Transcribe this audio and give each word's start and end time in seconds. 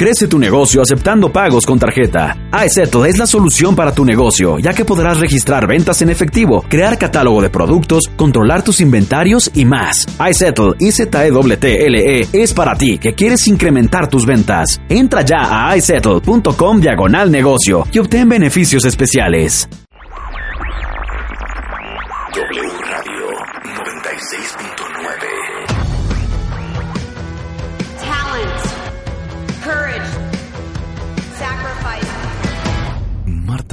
Crece 0.00 0.28
tu 0.28 0.38
negocio 0.38 0.80
aceptando 0.80 1.30
pagos 1.30 1.66
con 1.66 1.78
tarjeta. 1.78 2.34
iSettle 2.64 3.06
es 3.06 3.18
la 3.18 3.26
solución 3.26 3.76
para 3.76 3.92
tu 3.92 4.02
negocio, 4.02 4.58
ya 4.58 4.72
que 4.72 4.86
podrás 4.86 5.20
registrar 5.20 5.66
ventas 5.66 6.00
en 6.00 6.08
efectivo, 6.08 6.64
crear 6.66 6.96
catálogo 6.96 7.42
de 7.42 7.50
productos, 7.50 8.04
controlar 8.16 8.62
tus 8.62 8.80
inventarios 8.80 9.50
y 9.52 9.66
más. 9.66 10.06
iSettle, 10.18 10.72
I-Z-E-T-L-E, 10.78 12.28
es 12.32 12.54
para 12.54 12.76
ti 12.76 12.96
que 12.96 13.12
quieres 13.12 13.46
incrementar 13.46 14.08
tus 14.08 14.24
ventas. 14.24 14.80
Entra 14.88 15.20
ya 15.20 15.68
a 15.68 15.76
iSettle.com 15.76 16.80
diagonal 16.80 17.30
negocio 17.30 17.86
y 17.92 17.98
obtén 17.98 18.26
beneficios 18.26 18.86
especiales. 18.86 19.68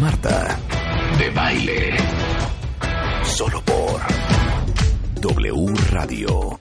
Marta 0.00 0.58
de 1.18 1.30
baile. 1.30 1.96
Solo 3.24 3.62
por 3.62 4.00
W 5.20 5.74
Radio. 5.90 6.60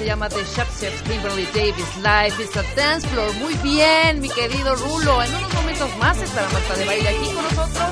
Se 0.00 0.06
llama 0.06 0.30
The 0.30 0.42
Shepherds 0.42 1.02
Kimberly 1.02 1.44
Davis, 1.52 1.96
Life 1.98 2.42
is 2.42 2.56
a 2.56 2.62
Dance 2.74 3.06
Floor. 3.08 3.34
Muy 3.34 3.52
bien, 3.56 4.20
mi 4.20 4.30
querido 4.30 4.74
Rulo. 4.74 5.22
En 5.22 5.34
unos 5.34 5.52
momentos 5.52 5.94
más 5.98 6.16
estará 6.16 6.48
Marta 6.48 6.74
de 6.74 6.86
Baile 6.86 7.08
aquí 7.10 7.34
con 7.34 7.44
nosotros. 7.44 7.88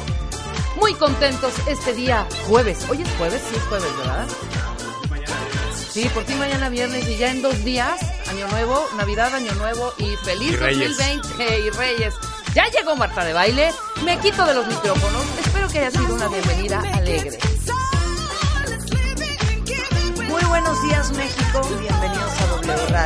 Muy 0.76 0.94
contentos 0.94 1.52
este 1.66 1.92
día, 1.92 2.26
jueves. 2.46 2.86
Hoy 2.88 3.02
es 3.02 3.08
jueves, 3.19 3.42
sí 3.50 3.56
es 3.56 3.62
jueves, 3.64 3.96
¿verdad? 3.98 4.26
Sí, 5.91 6.08
por 6.14 6.24
fin 6.24 6.38
mañana 6.38 6.70
viernes 6.70 7.06
y 7.06 7.19
ya 7.19 7.30
en 7.30 7.42
dos 7.42 7.62
días, 7.62 8.00
Año 8.30 8.48
Nuevo, 8.48 8.86
Navidad, 8.96 9.34
Año 9.34 9.52
Nuevo 9.56 9.92
y 9.98 10.16
feliz 10.25 10.58
2020 10.58 11.60
y 11.60 11.70
Reyes. 11.70 12.14
Ya 12.54 12.70
llegó 12.70 12.96
Marta 12.96 13.22
de 13.22 13.34
Baile, 13.34 13.70
me 14.02 14.19
quito 14.20 14.46
de 14.46 14.54
los 14.54 14.66
micrófonos, 14.66 15.25
espero 15.44 15.69
que 15.69 15.80
haya 15.80 15.90
sido 15.90 16.14
una 16.14 16.28
bienvenida 16.28 16.80
alegre. 16.94 17.38
Muy 20.28 20.44
buenos 20.44 20.82
días 20.82 21.10
México, 21.16 21.60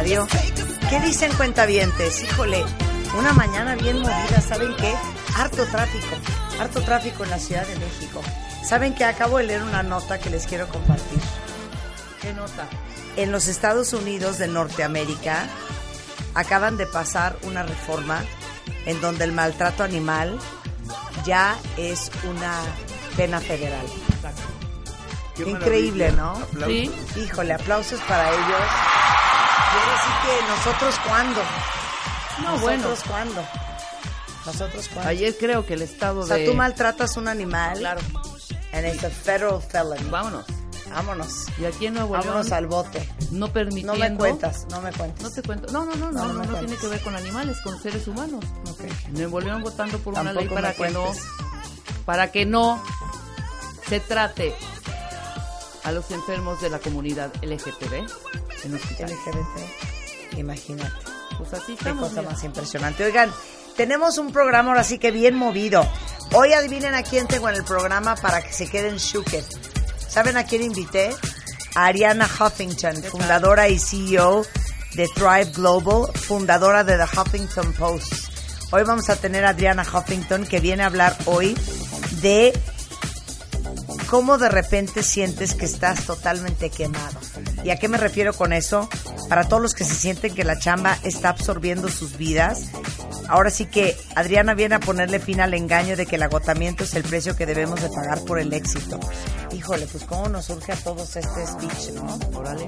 Radio. 0.02 0.26
¿Qué 0.90 0.98
dicen 0.98 1.32
cuentavientes? 1.34 2.24
Híjole, 2.24 2.64
una 3.16 3.32
mañana 3.34 3.76
bien 3.76 4.00
movida, 4.00 4.40
¿saben 4.40 4.74
qué? 4.74 4.92
Harto 5.36 5.64
tráfico, 5.66 6.16
harto 6.58 6.82
tráfico 6.82 7.22
en 7.22 7.30
la 7.30 7.38
Ciudad 7.38 7.64
de 7.64 7.76
México. 7.76 8.20
¿Saben 8.64 8.96
que 8.96 9.04
acabo 9.04 9.38
de 9.38 9.44
leer 9.44 9.62
una 9.62 9.84
nota 9.84 10.18
que 10.18 10.28
les 10.28 10.48
quiero 10.48 10.66
compartir? 10.68 11.20
¿Qué 12.20 12.32
nota? 12.32 12.66
En 13.16 13.30
los 13.30 13.46
Estados 13.46 13.92
Unidos 13.92 14.38
de 14.38 14.48
Norteamérica 14.48 15.46
acaban 16.34 16.76
de 16.76 16.86
pasar 16.86 17.36
una 17.42 17.62
reforma 17.62 18.24
en 18.86 19.00
donde 19.00 19.22
el 19.22 19.30
maltrato 19.30 19.84
animal 19.84 20.36
ya 21.24 21.56
es 21.76 22.10
una 22.28 22.58
pena 23.16 23.40
federal. 23.40 23.86
Qué 25.36 25.48
increíble, 25.48 26.10
¿no? 26.10 26.42
Sí. 26.66 26.90
Híjole, 27.14 27.52
aplausos 27.52 28.00
para 28.00 28.30
ellos. 28.30 28.92
Quiere 29.72 29.90
decir 29.92 30.12
que 30.22 30.48
nosotros 30.48 30.94
cuándo. 31.06 31.40
No, 32.42 32.58
bueno. 32.58 32.82
nosotros 32.82 33.08
cuándo. 33.08 33.44
Nosotros 34.44 34.88
cuándo. 34.88 35.10
Ayer 35.10 35.36
creo 35.38 35.64
que 35.64 35.74
el 35.74 35.82
estado 35.82 36.20
o 36.20 36.26
sea, 36.26 36.36
de... 36.36 36.46
tú 36.46 36.54
maltratas 36.54 37.16
un 37.16 37.28
animal. 37.28 37.78
Claro. 37.78 38.00
It's 38.72 39.04
a 39.04 39.10
federal 39.10 39.60
felony. 39.62 40.10
Vámonos. 40.10 40.44
Vámonos. 40.90 41.46
Y 41.58 41.64
aquí 41.64 41.86
en 41.86 41.94
Nuevo 41.94 42.14
León, 42.14 42.26
Vámonos 42.26 42.52
al 42.52 42.66
bote. 42.66 43.08
no 43.30 43.50
permitiendo... 43.52 43.94
No 43.94 43.98
me 43.98 44.14
cuentas, 44.14 44.66
no 44.70 44.80
me 44.82 44.92
cuentas. 44.92 45.22
No 45.22 45.30
te 45.30 45.42
cuento. 45.42 45.72
No, 45.72 45.84
no, 45.84 45.94
no, 45.94 46.12
no, 46.12 46.32
No, 46.32 46.44
no 46.44 46.58
tiene 46.58 46.76
que 46.76 46.88
ver 46.88 47.00
con 47.00 47.16
animales, 47.16 47.58
con 47.62 47.80
seres 47.80 48.06
humanos. 48.06 48.44
Ok. 48.70 48.80
Nuevo 49.12 49.40
León 49.40 49.62
votando 49.62 49.98
por 49.98 50.14
una 50.14 50.34
Tampoco 50.34 50.40
ley 50.40 50.54
para 50.54 50.74
que 50.74 50.90
no, 50.90 51.12
para 52.04 52.30
que 52.32 52.44
no 52.46 52.82
se 53.88 54.00
trate 54.00 54.54
a 55.84 55.92
los 55.92 56.10
enfermos 56.10 56.60
de 56.60 56.70
la 56.70 56.78
comunidad 56.78 57.32
LGTB 57.42 58.06
en 58.64 58.74
hospitales. 58.74 59.16
LGBT. 59.26 60.38
Imagínate. 60.38 60.92
Pues 61.38 61.52
así 61.54 61.76
Qué 61.76 61.90
cosa 61.92 62.22
más 62.22 62.42
impresionante. 62.44 63.04
Oigan, 63.04 63.30
tenemos 63.76 64.18
un 64.18 64.32
programa 64.32 64.70
ahora 64.70 64.84
sí 64.84 64.98
que 64.98 65.10
bien 65.10 65.34
movido. 65.34 65.86
Hoy 66.34 66.52
adivinen 66.52 66.94
a 66.94 67.02
quién 67.02 67.26
tengo 67.26 67.48
en 67.48 67.56
el 67.56 67.64
programa 67.64 68.16
para 68.16 68.42
que 68.42 68.52
se 68.52 68.68
queden 68.68 68.96
shooked. 68.96 69.44
¿Saben 70.08 70.36
a 70.36 70.44
quién 70.44 70.62
invité? 70.62 71.10
A 71.74 71.86
Ariana 71.86 72.26
Huffington, 72.26 73.02
fundadora 73.02 73.68
y 73.68 73.78
CEO 73.78 74.44
de 74.94 75.08
Thrive 75.14 75.52
Global, 75.52 76.12
fundadora 76.12 76.84
de 76.84 76.98
The 76.98 77.18
Huffington 77.18 77.72
Post. 77.72 78.12
Hoy 78.70 78.84
vamos 78.84 79.08
a 79.10 79.16
tener 79.16 79.44
a 79.44 79.50
Adriana 79.50 79.82
Huffington 79.82 80.46
que 80.46 80.60
viene 80.60 80.82
a 80.82 80.86
hablar 80.86 81.16
hoy 81.26 81.56
de 82.20 82.52
cómo 84.12 84.36
de 84.36 84.50
repente 84.50 85.02
sientes 85.02 85.54
que 85.54 85.64
estás 85.64 86.04
totalmente 86.04 86.68
quemado. 86.68 87.18
¿Y 87.64 87.70
a 87.70 87.78
qué 87.78 87.88
me 87.88 87.96
refiero 87.96 88.34
con 88.34 88.52
eso? 88.52 88.86
Para 89.30 89.48
todos 89.48 89.62
los 89.62 89.72
que 89.72 89.84
se 89.84 89.94
sienten 89.94 90.34
que 90.34 90.44
la 90.44 90.58
chamba 90.58 90.98
está 91.02 91.30
absorbiendo 91.30 91.88
sus 91.88 92.18
vidas. 92.18 92.66
Ahora 93.26 93.48
sí 93.48 93.64
que 93.64 93.96
Adriana 94.14 94.52
viene 94.52 94.74
a 94.74 94.80
ponerle 94.80 95.18
fin 95.18 95.40
al 95.40 95.54
engaño 95.54 95.96
de 95.96 96.04
que 96.04 96.16
el 96.16 96.24
agotamiento 96.24 96.84
es 96.84 96.92
el 96.92 97.04
precio 97.04 97.36
que 97.36 97.46
debemos 97.46 97.80
de 97.80 97.88
pagar 97.88 98.20
por 98.24 98.38
el 98.38 98.52
éxito. 98.52 99.00
Híjole, 99.50 99.86
pues 99.86 100.04
cómo 100.04 100.28
nos 100.28 100.44
surge 100.44 100.72
a 100.72 100.76
todos 100.76 101.16
este 101.16 101.46
speech, 101.46 101.94
¿no? 101.94 102.18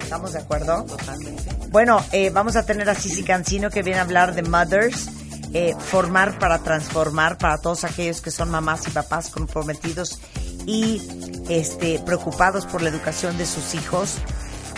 ¿estamos 0.00 0.32
de 0.32 0.38
acuerdo? 0.38 0.84
Totalmente. 0.84 1.44
Bueno, 1.68 2.02
eh, 2.12 2.30
vamos 2.30 2.56
a 2.56 2.64
tener 2.64 2.88
a 2.88 2.94
Cici 2.94 3.22
Cancino 3.22 3.68
que 3.68 3.82
viene 3.82 3.98
a 3.98 4.04
hablar 4.04 4.34
de 4.34 4.44
mothers, 4.44 5.08
eh, 5.52 5.76
formar 5.78 6.38
para 6.38 6.60
transformar 6.60 7.36
para 7.36 7.58
todos 7.58 7.84
aquellos 7.84 8.22
que 8.22 8.30
son 8.30 8.50
mamás 8.50 8.88
y 8.88 8.92
papás 8.92 9.28
comprometidos 9.28 10.18
y 10.66 11.02
este, 11.48 11.98
preocupados 12.00 12.66
por 12.66 12.82
la 12.82 12.88
educación 12.88 13.36
de 13.38 13.46
sus 13.46 13.74
hijos. 13.74 14.16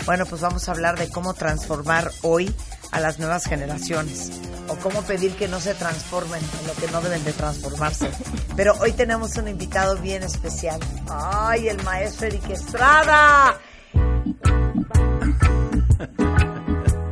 Bueno, 0.05 0.25
pues 0.25 0.41
vamos 0.41 0.67
a 0.67 0.71
hablar 0.71 0.97
de 0.97 1.09
cómo 1.09 1.33
transformar 1.33 2.11
hoy 2.21 2.53
a 2.91 2.99
las 2.99 3.19
nuevas 3.19 3.45
generaciones 3.45 4.31
o 4.69 4.75
cómo 4.77 5.01
pedir 5.01 5.33
que 5.35 5.47
no 5.47 5.59
se 5.59 5.73
transformen 5.73 6.41
en 6.61 6.67
lo 6.67 6.73
que 6.73 6.91
no 6.91 7.01
deben 7.01 7.23
de 7.23 7.33
transformarse. 7.33 8.09
Pero 8.55 8.73
hoy 8.79 8.91
tenemos 8.93 9.35
un 9.37 9.47
invitado 9.47 9.97
bien 9.97 10.23
especial. 10.23 10.79
¡Ay, 11.09 11.67
el 11.67 11.81
maestro 11.83 12.27
Eric 12.27 12.49
Estrada! 12.49 13.59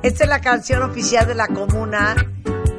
Esta 0.03 0.23
es 0.23 0.29
la 0.29 0.39
canción 0.39 0.83
oficial 0.83 1.27
de 1.27 1.35
la 1.35 1.47
comuna 1.47 2.15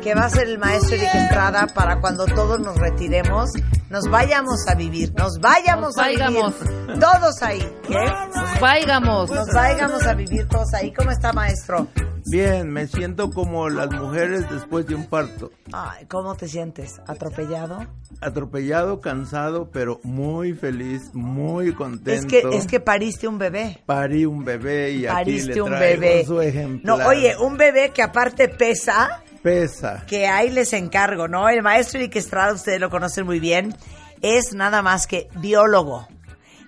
que 0.06 0.14
va 0.14 0.26
a 0.26 0.30
ser 0.30 0.46
el 0.46 0.58
maestro 0.60 0.94
Eric 0.94 1.12
Estrada 1.16 1.66
para 1.66 2.00
cuando 2.00 2.26
todos 2.26 2.60
nos 2.60 2.76
retiremos, 2.76 3.50
nos 3.90 4.08
vayamos 4.08 4.64
a 4.68 4.76
vivir, 4.76 5.12
nos 5.16 5.40
vayamos 5.40 5.96
Nos 5.96 5.98
a 5.98 6.08
vivir. 6.28 7.00
Todos 7.00 7.42
ahí. 7.42 7.58
¿Qué? 7.88 8.04
Nos 8.32 8.60
vaigamos. 8.60 9.30
Nos 9.32 9.48
vayamos 9.52 10.06
a 10.06 10.14
vivir 10.14 10.46
todos 10.46 10.72
ahí. 10.74 10.92
¿Cómo 10.92 11.10
está, 11.10 11.32
maestro? 11.32 11.88
Bien, 12.28 12.70
me 12.70 12.88
siento 12.88 13.30
como 13.30 13.68
las 13.68 13.88
mujeres 13.90 14.48
después 14.50 14.86
de 14.86 14.94
un 14.94 15.06
parto. 15.06 15.50
Ay, 15.72 16.06
¿cómo 16.06 16.34
te 16.36 16.48
sientes? 16.48 17.00
¿Atropellado? 17.06 17.86
Atropellado, 18.20 19.00
cansado, 19.00 19.70
pero 19.70 20.00
muy 20.02 20.54
feliz, 20.54 21.02
muy 21.14 21.72
contento. 21.72 22.10
Es 22.10 22.26
que, 22.26 22.56
es 22.56 22.66
que 22.66 22.80
pariste 22.80 23.28
un 23.28 23.38
bebé. 23.38 23.82
Parí 23.86 24.24
un 24.24 24.44
bebé 24.44 24.92
y 24.92 25.06
aquí 25.06 25.14
Pariste 25.14 25.54
le 25.54 25.62
un 25.62 25.70
traigo 25.70 26.00
bebé. 26.00 26.24
su 26.24 26.40
ejemplar. 26.40 26.98
No, 26.98 27.06
oye, 27.06 27.36
un 27.38 27.56
bebé 27.56 27.90
que 27.90 28.02
aparte 28.02 28.48
pesa, 28.48 29.22
Pesa. 29.42 30.04
que 30.06 30.26
ahí 30.26 30.50
les 30.50 30.72
encargo, 30.72 31.28
¿no? 31.28 31.48
El 31.48 31.62
maestro 31.62 31.98
Eric 31.98 32.16
Estrada, 32.16 32.52
ustedes 32.52 32.80
lo 32.80 32.90
conocen 32.90 33.26
muy 33.26 33.40
bien, 33.40 33.74
es 34.22 34.52
nada 34.54 34.82
más 34.82 35.06
que 35.06 35.28
biólogo, 35.36 36.08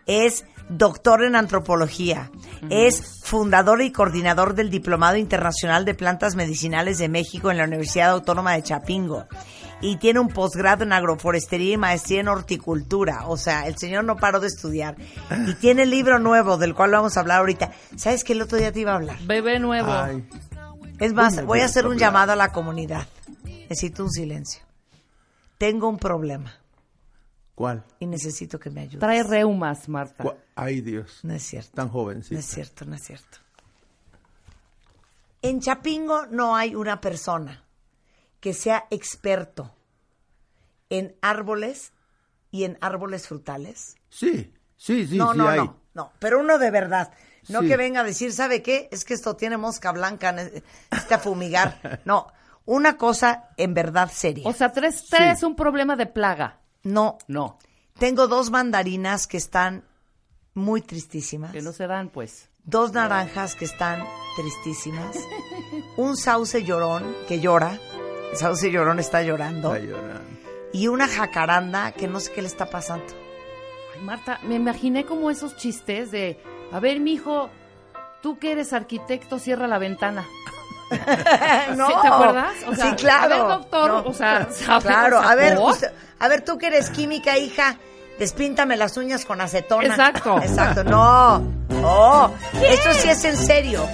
es 0.06 0.44
doctor 0.69 1.25
en 1.25 1.37
antropología, 1.37 2.31
es 2.70 3.20
fundador 3.25 3.82
y 3.82 3.93
coordinador 3.93 4.55
del 4.55 4.70
Diplomado 4.70 5.17
Internacional 5.17 5.85
de 5.85 5.94
Plantas 5.94 6.35
Medicinales 6.35 6.99
de 6.99 7.09
México 7.09 7.50
en 7.50 7.59
la 7.59 7.65
Universidad 7.65 8.11
Autónoma 8.11 8.53
de 8.53 8.62
Chapingo. 8.62 9.26
Y 9.81 9.97
tiene 9.99 10.19
un 10.19 10.29
posgrado 10.29 10.82
en 10.82 10.93
agroforestería 10.93 11.75
y 11.75 11.76
maestría 11.76 12.21
en 12.21 12.29
horticultura. 12.29 13.29
O 13.29 13.37
sea, 13.37 13.69
el 13.69 13.79
señor 13.79 14.03
no 14.03 14.17
paró 14.17 14.41
de 14.41 14.49
estudiar. 14.49 14.97
Y 15.47 15.55
tiene 15.61 15.85
el 15.85 15.91
libro 15.91 16.19
nuevo 16.19 16.56
del 16.56 16.75
cual 16.75 16.91
vamos 16.91 17.17
a 17.17 17.21
hablar 17.21 17.38
ahorita. 17.38 17.71
¿Sabes 17.94 18.25
que 18.25 18.32
el 18.32 18.43
otro 18.43 18.59
día 18.59 18.73
te 18.73 18.81
iba 18.81 18.91
a 18.91 18.97
hablar? 18.97 19.19
Bebé 19.23 19.61
nuevo. 19.61 19.93
Ay, 19.93 20.25
Es 20.99 21.12
más, 21.12 21.45
voy 21.45 21.61
a 21.61 21.67
hacer 21.67 21.87
un 21.87 21.97
llamado 21.97 22.33
a 22.33 22.37
la 22.37 22.53
comunidad. 22.53 23.06
Necesito 23.45 24.05
un 24.05 24.11
silencio. 24.11 24.62
Tengo 25.59 25.89
un 25.89 25.99
problema 25.99 26.55
¿cuál? 27.55 27.85
y 27.99 28.06
necesito 28.06 28.59
que 28.59 28.71
me 28.71 28.83
ayudes. 28.83 29.00
Trae 29.00 29.23
reumas, 29.23 29.89
Marta. 29.89 30.23
¿Cuál? 30.23 30.37
Ay, 30.55 30.81
Dios. 30.81 31.21
No 31.23 31.35
es 31.35 31.43
cierto. 31.43 31.73
Tan 31.75 31.89
jovencito. 31.89 32.35
No 32.35 32.41
es 32.41 32.47
cierto, 32.47 32.85
no 32.85 32.95
es 32.95 33.03
cierto. 33.03 33.39
En 35.43 35.61
Chapingo 35.61 36.27
no 36.27 36.56
hay 36.56 36.75
una 36.75 37.00
persona 37.00 37.65
que 38.41 38.55
sea 38.55 38.87
experto 38.91 39.73
en 40.91 41.17
árboles 41.21 41.93
y 42.50 42.65
en 42.65 42.79
árboles 42.81 43.27
frutales. 43.27 43.97
Sí, 44.09 44.53
sí, 44.77 45.06
sí, 45.06 45.17
no, 45.17 45.33
sí 45.33 45.39
no, 45.39 45.49
hay. 45.49 45.59
no, 45.59 45.77
no, 45.95 46.12
pero 46.19 46.41
uno 46.41 46.59
de 46.59 46.71
verdad. 46.71 47.12
No 47.49 47.61
Sí. 47.62 47.69
que 47.69 47.77
venga 47.77 48.00
a 48.00 48.05
decir, 48.05 48.33
¿sabe 48.33 48.62
qué? 48.62 48.89
Es 48.93 49.05
que 49.05 49.15
esto 49.15 49.37
tiene 49.37 49.56
mosca 49.56 49.93
blanca, 49.93 50.33
necesita 50.33 51.19
fumigar. 51.19 52.00
No, 52.05 52.27
una 52.67 52.97
cosa 52.97 53.49
en 53.56 53.75
verdad 53.75 54.11
seria. 54.12 54.47
O 54.49 54.53
sea, 54.53 54.73
tres, 54.73 55.06
tres 55.09 55.43
un 55.43 55.55
problema 55.56 55.97
de 55.97 56.06
plaga. 56.06 56.61
no, 56.83 57.19
No, 57.27 57.59
tengo 57.99 58.29
dos 58.29 58.50
mandarinas 58.50 59.27
que 59.27 59.37
están 59.39 59.85
muy 60.55 60.83
tristísimas. 60.83 61.53
que 61.53 61.62
no 61.62 61.73
se 61.73 61.87
dan, 61.87 62.09
pues. 62.11 62.49
Dos 62.65 62.93
naranjas 62.93 63.55
que 63.55 63.65
están 63.65 64.05
tristísimas. 64.37 65.17
Un 65.97 66.17
sauce 66.19 66.62
llorón 66.65 67.17
que 67.27 67.41
llora. 67.41 67.79
El 68.31 68.37
sauce 68.37 68.71
llorón 68.71 68.99
está 69.00 69.23
llorando. 69.23 69.75
Está 69.75 69.87
llorando. 69.87 70.21
Y 70.75 70.89
una 70.89 71.09
jacaranda 71.09 71.93
que 71.93 72.06
no 72.09 72.21
sé 72.21 72.31
qué 72.33 72.43
le 72.43 72.49
está 72.49 72.69
pasando. 72.69 73.06
Ay, 73.95 74.03
Marta, 74.03 74.39
me 74.43 74.55
imaginé 74.56 75.06
como 75.06 75.31
esos 75.31 75.56
chistes 75.56 76.11
de, 76.11 76.39
a 76.73 76.81
ver, 76.81 77.00
mijo, 77.00 77.50
tú 78.23 78.38
que 78.38 78.53
eres 78.53 78.73
arquitecto, 78.73 79.38
cierra 79.38 79.67
la 79.67 79.79
ventana. 79.79 80.26
no. 81.76 81.87
¿Sí, 81.87 81.93
¿Te 82.03 82.09
acuerdas? 82.09 82.55
O 82.67 82.75
sea, 82.75 82.91
sí, 82.91 82.97
claro. 82.97 83.25
A 83.25 83.29
ver, 83.29 83.59
doctor, 83.59 83.91
No. 83.91 84.11
o 84.11 84.15
sea. 84.15 84.49
Claro, 84.81 85.19
a 85.19 85.35
ver, 85.35 85.59
a 86.19 86.29
ver, 86.29 86.44
tú 86.44 86.59
que 86.59 86.69
eres 86.69 86.91
química, 86.91 87.37
hija, 87.38 87.76
despíntame 88.19 88.76
las 88.76 88.97
uñas 88.97 89.25
con 89.25 89.41
acetona. 89.41 89.87
Exacto. 89.87 90.38
Exacto, 90.43 90.85
no. 90.85 91.43
Oh, 91.82 92.31
esto 92.62 92.93
sí 92.94 93.09
es 93.09 93.25
en 93.25 93.37
serio. 93.37 93.87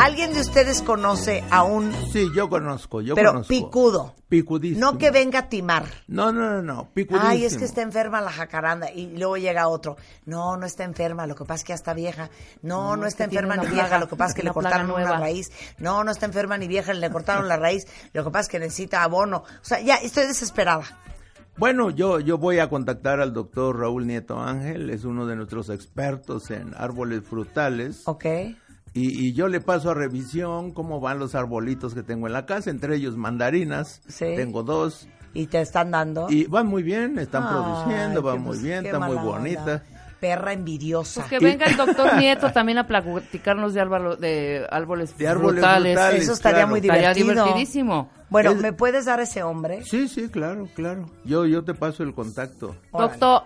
¿Alguien 0.00 0.34
de 0.34 0.40
ustedes 0.40 0.82
conoce 0.82 1.44
a 1.50 1.62
un 1.62 1.92
Sí, 2.12 2.28
yo 2.34 2.48
conozco, 2.48 3.00
yo 3.00 3.14
pero 3.14 3.30
conozco. 3.30 3.48
picudo? 3.48 4.14
Picudísimo. 4.28 4.80
No 4.92 4.98
que 4.98 5.10
venga 5.10 5.38
a 5.40 5.48
timar. 5.48 5.84
No, 6.08 6.32
no, 6.32 6.50
no, 6.50 6.62
no, 6.62 6.88
picudísimo. 6.92 7.30
Ay, 7.30 7.44
es 7.44 7.56
que 7.56 7.64
está 7.64 7.80
enferma 7.82 8.20
la 8.20 8.30
jacaranda. 8.32 8.90
Y 8.90 9.16
luego 9.16 9.36
llega 9.36 9.68
otro. 9.68 9.96
No, 10.26 10.56
no 10.56 10.66
está 10.66 10.82
enferma, 10.84 11.26
lo 11.26 11.34
que 11.36 11.44
pasa 11.44 11.54
es 11.60 11.64
que 11.64 11.68
ya 11.70 11.74
está 11.76 11.94
vieja. 11.94 12.28
No, 12.62 12.90
no, 12.90 12.96
No, 12.96 13.06
es 13.06 13.12
está 13.14 13.24
enferma 13.24 13.54
ni 13.56 13.62
una 13.66 13.70
vieja, 13.70 13.98
lo 13.98 14.08
que 14.08 14.16
pasa 14.16 14.30
es 14.30 14.34
que 14.34 14.42
le 14.42 14.48
una 14.50 14.54
cortaron 14.54 14.90
una 14.90 15.00
nueva. 15.02 15.18
raíz. 15.18 15.50
No, 15.78 16.02
no 16.02 16.10
está 16.10 16.26
enferma 16.26 16.58
ni 16.58 16.66
vieja, 16.66 16.92
le 16.92 17.10
cortaron 17.10 17.46
la 17.48 17.56
raíz. 17.56 17.86
Lo 18.12 18.24
que 18.24 18.30
pasa 18.30 18.42
es 18.42 18.48
que 18.48 18.58
necesita 18.58 19.04
abono. 19.04 19.38
O 19.38 19.64
sea, 19.64 19.80
ya 19.80 19.96
estoy 19.96 20.26
desesperada. 20.26 20.84
Bueno, 21.56 21.90
yo, 21.90 22.18
yo 22.18 22.36
voy 22.36 22.58
a 22.58 22.68
contactar 22.68 23.20
al 23.20 23.32
doctor 23.32 23.78
Raúl 23.78 24.08
Nieto 24.08 24.40
Ángel, 24.40 24.90
es 24.90 25.04
uno 25.04 25.24
de 25.24 25.36
nuestros 25.36 25.68
expertos 25.70 26.50
en 26.50 26.74
árboles 26.76 27.22
frutales. 27.24 28.02
¿Ok? 28.06 28.24
Y, 28.94 29.26
y 29.26 29.32
yo 29.32 29.48
le 29.48 29.60
paso 29.60 29.90
a 29.90 29.94
revisión 29.94 30.70
cómo 30.72 31.00
van 31.00 31.18
los 31.18 31.34
arbolitos 31.34 31.94
que 31.94 32.02
tengo 32.04 32.26
en 32.28 32.32
la 32.32 32.46
casa, 32.46 32.70
entre 32.70 32.94
ellos 32.96 33.16
mandarinas. 33.16 34.00
Sí. 34.08 34.26
Tengo 34.36 34.62
dos. 34.62 35.08
Y 35.34 35.46
te 35.48 35.60
están 35.60 35.90
dando. 35.90 36.30
Y 36.30 36.44
van 36.46 36.68
muy 36.68 36.84
bien, 36.84 37.18
están 37.18 37.42
Ay, 37.42 37.48
produciendo, 37.50 38.22
van 38.22 38.40
muy 38.40 38.56
bien, 38.58 38.82
qué 38.82 38.88
está 38.90 39.00
muy 39.00 39.16
mala 39.16 39.20
onda. 39.22 39.38
bonita. 39.38 39.82
Perra 40.20 40.52
envidiosa. 40.52 41.22
Pues 41.22 41.30
que 41.30 41.44
venga 41.44 41.66
el 41.66 41.76
doctor 41.76 42.16
Nieto 42.16 42.50
también 42.52 42.78
a 42.78 42.86
platicarnos 42.86 43.74
de, 43.74 43.80
árbalo- 43.82 44.16
de 44.16 44.64
árboles 44.70 45.18
De 45.18 45.26
árboles 45.28 45.54
frutales. 45.60 45.92
frutales, 45.94 46.22
Eso 46.22 46.32
estaría 46.32 46.56
claro. 46.58 46.70
muy 46.70 46.80
Estaría 46.80 47.12
divertido. 47.12 47.44
divertidísimo. 47.44 48.10
Bueno, 48.30 48.52
Es- 48.52 48.60
¿me 48.62 48.72
puedes 48.72 49.04
dar 49.06 49.18
ese 49.20 49.42
hombre? 49.42 49.82
Sí, 49.84 50.06
sí, 50.08 50.28
claro, 50.28 50.68
claro. 50.74 51.10
Yo, 51.24 51.44
yo 51.46 51.62
te 51.64 51.74
paso 51.74 52.04
el 52.04 52.14
contacto. 52.14 52.76
Órale. 52.92 53.18
Doctor. 53.18 53.42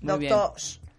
Muy 0.00 0.18
bien. 0.20 0.34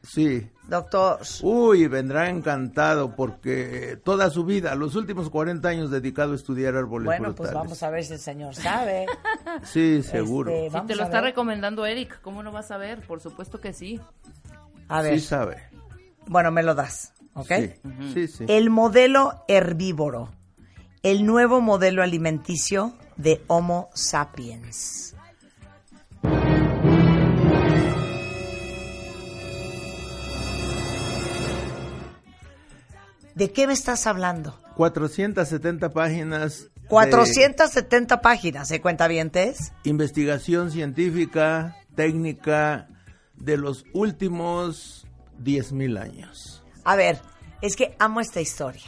Doctor. 0.05 0.13
Sí. 0.13 0.49
Doctor. 0.67 1.19
Uy, 1.43 1.87
vendrá 1.87 2.29
encantado 2.29 3.15
porque 3.15 3.99
toda 4.03 4.29
su 4.29 4.45
vida, 4.45 4.73
los 4.75 4.95
últimos 4.95 5.29
40 5.29 5.67
años 5.67 5.91
dedicado 5.91 6.33
a 6.33 6.35
estudiar 6.35 6.75
árboles 6.75 7.05
Bueno, 7.05 7.25
pues 7.35 7.49
frutales. 7.49 7.53
vamos 7.55 7.83
a 7.83 7.89
ver 7.89 8.03
si 8.03 8.13
el 8.13 8.19
señor 8.19 8.55
sabe. 8.55 9.05
Sí, 9.63 10.01
seguro. 10.03 10.51
Este, 10.51 10.79
Si 10.79 10.85
te 10.87 10.95
lo 10.95 11.03
está 11.03 11.21
ver. 11.21 11.31
recomendando 11.31 11.85
Eric, 11.85 12.19
¿cómo 12.21 12.43
no 12.43 12.51
vas 12.51 12.71
a 12.71 12.77
ver? 12.77 13.01
Por 13.05 13.21
supuesto 13.21 13.59
que 13.61 13.73
sí. 13.73 13.99
A 14.87 15.01
ver. 15.01 15.19
Sí 15.19 15.25
sabe. 15.25 15.63
Bueno, 16.27 16.51
me 16.51 16.63
lo 16.63 16.73
das. 16.75 17.13
¿Ok? 17.35 17.47
Sí, 17.51 17.71
sí, 18.13 18.27
sí. 18.27 18.45
El 18.47 18.69
modelo 18.69 19.43
herbívoro. 19.47 20.29
El 21.03 21.25
nuevo 21.25 21.61
modelo 21.61 22.01
alimenticio 22.01 22.93
de 23.17 23.43
Homo 23.47 23.89
sapiens. 23.93 25.14
¿De 33.35 33.51
qué 33.51 33.67
me 33.67 33.73
estás 33.73 34.07
hablando? 34.07 34.57
470 34.75 35.89
páginas. 35.91 36.69
de 36.73 36.87
470 36.87 38.21
páginas, 38.21 38.67
¿se 38.67 38.79
cuenta 38.81 39.07
vientes? 39.07 39.73
investigación 39.83 40.71
científica, 40.71 41.75
técnica 41.95 42.87
de 43.35 43.57
los 43.57 43.85
últimos 43.93 45.05
10.000 45.43 45.97
años. 46.01 46.63
A 46.83 46.95
ver, 46.95 47.19
es 47.61 47.75
que 47.75 47.95
amo 47.99 48.21
esta 48.21 48.39
historia. 48.41 48.83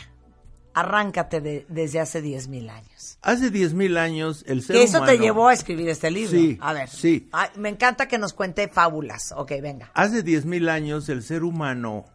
Arráncate 0.74 1.42
de- 1.42 1.66
desde 1.70 2.00
hace 2.00 2.22
10.000 2.22 2.70
años. 2.70 3.18
Hace 3.24 3.50
10.000 3.52 3.98
años 3.98 4.44
el 4.48 4.62
ser 4.62 4.76
Que 4.76 4.84
eso 4.84 5.00
te 5.00 5.14
humano- 5.16 5.22
llevó 5.24 5.48
a 5.48 5.54
escribir 5.54 5.90
este 5.90 6.12
libro. 6.12 6.38
Sí, 6.38 6.58
a 6.62 6.72
ver. 6.74 6.88
sí. 6.88 7.28
Ay, 7.32 7.50
me 7.58 7.70
encanta 7.70 8.08
que 8.08 8.20
nos 8.20 8.34
cuente 8.34 8.68
fábulas. 8.68 9.34
Ok, 9.36 9.54
venga. 9.62 9.90
Hace 9.96 10.24
10.000 10.24 10.70
años 10.70 11.10
el 11.10 11.24
ser 11.24 11.44
humano 11.44 12.06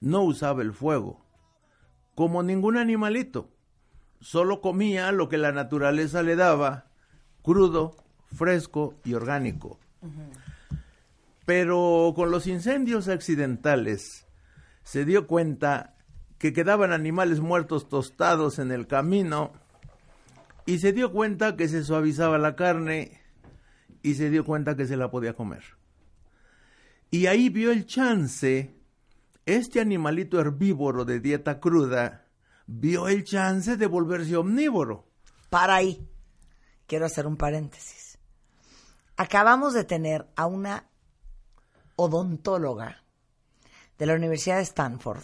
no 0.00 0.22
usaba 0.22 0.62
el 0.62 0.72
fuego, 0.72 1.23
como 2.14 2.42
ningún 2.42 2.76
animalito. 2.76 3.50
Solo 4.20 4.60
comía 4.60 5.12
lo 5.12 5.28
que 5.28 5.38
la 5.38 5.52
naturaleza 5.52 6.22
le 6.22 6.36
daba, 6.36 6.86
crudo, 7.42 7.96
fresco 8.32 8.94
y 9.04 9.14
orgánico. 9.14 9.78
Pero 11.44 12.12
con 12.16 12.30
los 12.30 12.46
incendios 12.46 13.08
accidentales 13.08 14.26
se 14.82 15.04
dio 15.04 15.26
cuenta 15.26 15.94
que 16.38 16.52
quedaban 16.52 16.92
animales 16.92 17.40
muertos 17.40 17.88
tostados 17.88 18.58
en 18.58 18.70
el 18.70 18.86
camino 18.86 19.52
y 20.66 20.78
se 20.78 20.92
dio 20.92 21.12
cuenta 21.12 21.56
que 21.56 21.68
se 21.68 21.84
suavizaba 21.84 22.38
la 22.38 22.56
carne 22.56 23.20
y 24.02 24.14
se 24.14 24.30
dio 24.30 24.44
cuenta 24.44 24.76
que 24.76 24.86
se 24.86 24.96
la 24.96 25.10
podía 25.10 25.34
comer. 25.34 25.62
Y 27.10 27.26
ahí 27.26 27.48
vio 27.48 27.70
el 27.70 27.86
chance 27.86 28.74
este 29.46 29.80
animalito 29.80 30.40
herbívoro 30.40 31.04
de 31.04 31.20
dieta 31.20 31.60
cruda 31.60 32.26
vio 32.66 33.08
el 33.08 33.24
chance 33.24 33.76
de 33.76 33.86
volverse 33.86 34.36
omnívoro. 34.36 35.06
Para 35.50 35.76
ahí. 35.76 36.08
Quiero 36.86 37.06
hacer 37.06 37.26
un 37.26 37.36
paréntesis. 37.36 38.18
Acabamos 39.16 39.74
de 39.74 39.84
tener 39.84 40.28
a 40.36 40.46
una 40.46 40.88
odontóloga 41.96 43.02
de 43.98 44.06
la 44.06 44.14
Universidad 44.14 44.56
de 44.56 44.62
Stanford 44.62 45.22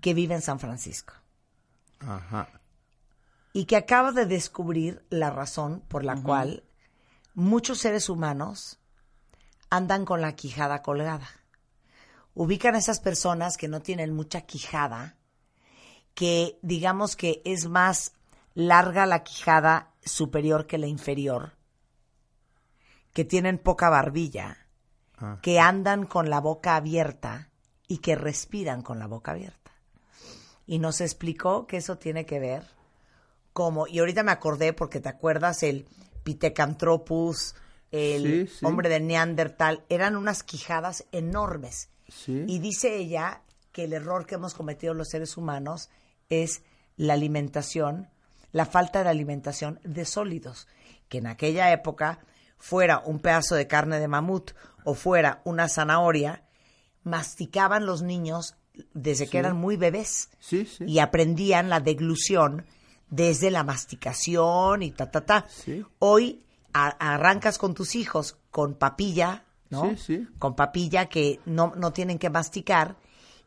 que 0.00 0.14
vive 0.14 0.34
en 0.34 0.42
San 0.42 0.58
Francisco 0.58 1.14
Ajá. 2.00 2.48
y 3.52 3.64
que 3.64 3.76
acaba 3.76 4.12
de 4.12 4.26
descubrir 4.26 5.04
la 5.10 5.30
razón 5.30 5.80
por 5.88 6.04
la 6.04 6.20
cual 6.20 6.64
muchos 7.34 7.78
seres 7.78 8.08
humanos 8.08 8.78
andan 9.70 10.04
con 10.04 10.20
la 10.20 10.34
quijada 10.34 10.82
colgada. 10.82 11.28
Ubican 12.34 12.74
a 12.74 12.78
esas 12.78 13.00
personas 13.00 13.56
que 13.56 13.68
no 13.68 13.80
tienen 13.82 14.12
mucha 14.14 14.42
quijada, 14.42 15.16
que 16.14 16.58
digamos 16.62 17.16
que 17.16 17.42
es 17.44 17.66
más 17.68 18.12
larga 18.54 19.06
la 19.06 19.22
quijada 19.22 19.92
superior 20.04 20.66
que 20.66 20.78
la 20.78 20.86
inferior, 20.86 21.52
que 23.12 23.24
tienen 23.24 23.58
poca 23.58 23.88
barbilla, 23.90 24.58
Ah. 25.18 25.38
que 25.40 25.60
andan 25.60 26.04
con 26.06 26.30
la 26.30 26.40
boca 26.40 26.74
abierta 26.74 27.50
y 27.86 27.98
que 27.98 28.16
respiran 28.16 28.82
con 28.82 28.98
la 28.98 29.06
boca 29.06 29.30
abierta. 29.32 29.70
Y 30.66 30.78
nos 30.80 31.00
explicó 31.00 31.66
que 31.68 31.76
eso 31.76 31.96
tiene 31.96 32.26
que 32.26 32.40
ver 32.40 32.64
como, 33.52 33.86
y 33.86 34.00
ahorita 34.00 34.22
me 34.24 34.32
acordé 34.32 34.72
porque 34.72 34.98
te 35.00 35.08
acuerdas 35.10 35.62
el 35.62 35.86
Pithecanthropus, 36.24 37.54
el 37.92 38.48
Sí, 38.48 38.54
sí. 38.58 38.66
hombre 38.66 38.88
de 38.88 38.98
Neandertal, 39.00 39.84
eran 39.88 40.16
unas 40.16 40.42
quijadas 40.42 41.04
enormes. 41.12 41.88
Sí. 42.12 42.44
Y 42.46 42.58
dice 42.58 42.96
ella 42.96 43.42
que 43.72 43.84
el 43.84 43.92
error 43.92 44.26
que 44.26 44.34
hemos 44.36 44.54
cometido 44.54 44.92
los 44.94 45.08
seres 45.08 45.36
humanos 45.36 45.88
es 46.28 46.62
la 46.96 47.14
alimentación, 47.14 48.08
la 48.52 48.66
falta 48.66 49.02
de 49.02 49.08
alimentación 49.08 49.80
de 49.82 50.04
sólidos, 50.04 50.68
que 51.08 51.18
en 51.18 51.26
aquella 51.26 51.72
época 51.72 52.18
fuera 52.58 52.98
un 53.04 53.18
pedazo 53.20 53.54
de 53.54 53.66
carne 53.66 53.98
de 53.98 54.08
mamut 54.08 54.52
o 54.84 54.94
fuera 54.94 55.40
una 55.44 55.68
zanahoria, 55.68 56.42
masticaban 57.02 57.86
los 57.86 58.02
niños 58.02 58.54
desde 58.94 59.28
que 59.28 59.38
eran 59.38 59.56
muy 59.56 59.76
bebés 59.76 60.30
Sí, 60.38 60.64
sí. 60.66 60.84
y 60.86 60.98
aprendían 60.98 61.68
la 61.68 61.80
deglución 61.80 62.64
desde 63.10 63.50
la 63.50 63.64
masticación 63.64 64.82
y 64.82 64.90
ta, 64.92 65.10
ta, 65.10 65.24
ta. 65.26 65.46
Hoy 65.98 66.44
a- 66.72 66.88
arrancas 67.14 67.58
con 67.58 67.74
tus 67.74 67.94
hijos 67.94 68.38
con 68.50 68.74
papilla, 68.74 69.44
¿no? 69.72 69.90
Sí, 69.90 69.96
sí. 69.96 70.28
Con 70.38 70.54
papilla 70.54 71.06
que 71.06 71.40
no, 71.46 71.72
no 71.76 71.92
tienen 71.92 72.18
que 72.18 72.30
masticar 72.30 72.96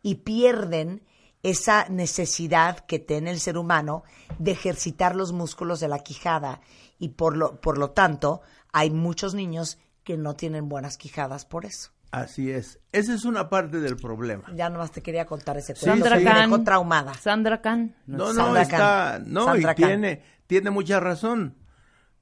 y 0.02 0.16
pierden 0.16 1.04
esa 1.44 1.88
necesidad 1.90 2.80
que 2.80 3.00
tiene 3.00 3.30
el 3.32 3.40
ser 3.40 3.58
humano 3.58 4.04
de 4.40 4.52
ejercitar 4.52 5.16
los 5.16 5.32
músculos 5.32 5.80
de 5.80 5.88
la 5.88 6.00
quijada 6.00 6.60
y 7.00 7.10
por 7.10 7.38
lo, 7.38 7.62
por 7.62 7.78
lo 7.78 7.92
tanto 7.92 8.42
hay 8.74 8.90
muchos 8.90 9.34
niños 9.36 9.78
que 10.04 10.18
no 10.18 10.36
tienen 10.36 10.68
buenas 10.70 10.98
quijadas 10.98 11.46
por 11.46 11.66
eso. 11.66 11.92
Así 12.12 12.50
es. 12.50 12.80
Esa 12.92 13.14
es 13.14 13.26
una 13.26 13.50
parte 13.50 13.80
del 13.80 13.98
problema. 13.98 14.46
Ya 14.56 14.70
nomás 14.70 14.92
te 14.92 15.02
quería 15.02 15.26
contar 15.26 15.58
ese 15.58 15.76
Sí, 15.76 15.86
cuento. 15.86 16.06
Sandra 16.06 16.18
sí. 16.20 16.24
Me 16.24 16.32
Khan. 16.32 16.50
dejó 16.50 16.64
traumada. 16.64 17.14
Sandra 17.16 17.62
Khan. 17.62 17.96
No, 18.06 18.32
no, 18.32 18.34
Sandra 18.34 18.62
está, 18.62 18.78
Khan. 18.78 19.24
no, 19.28 19.46
Sandra 19.46 19.72
y 19.74 19.76
Khan. 19.76 19.88
tiene, 19.88 20.24
tiene 20.48 20.70
mucha 20.72 21.00
razón. 21.00 21.58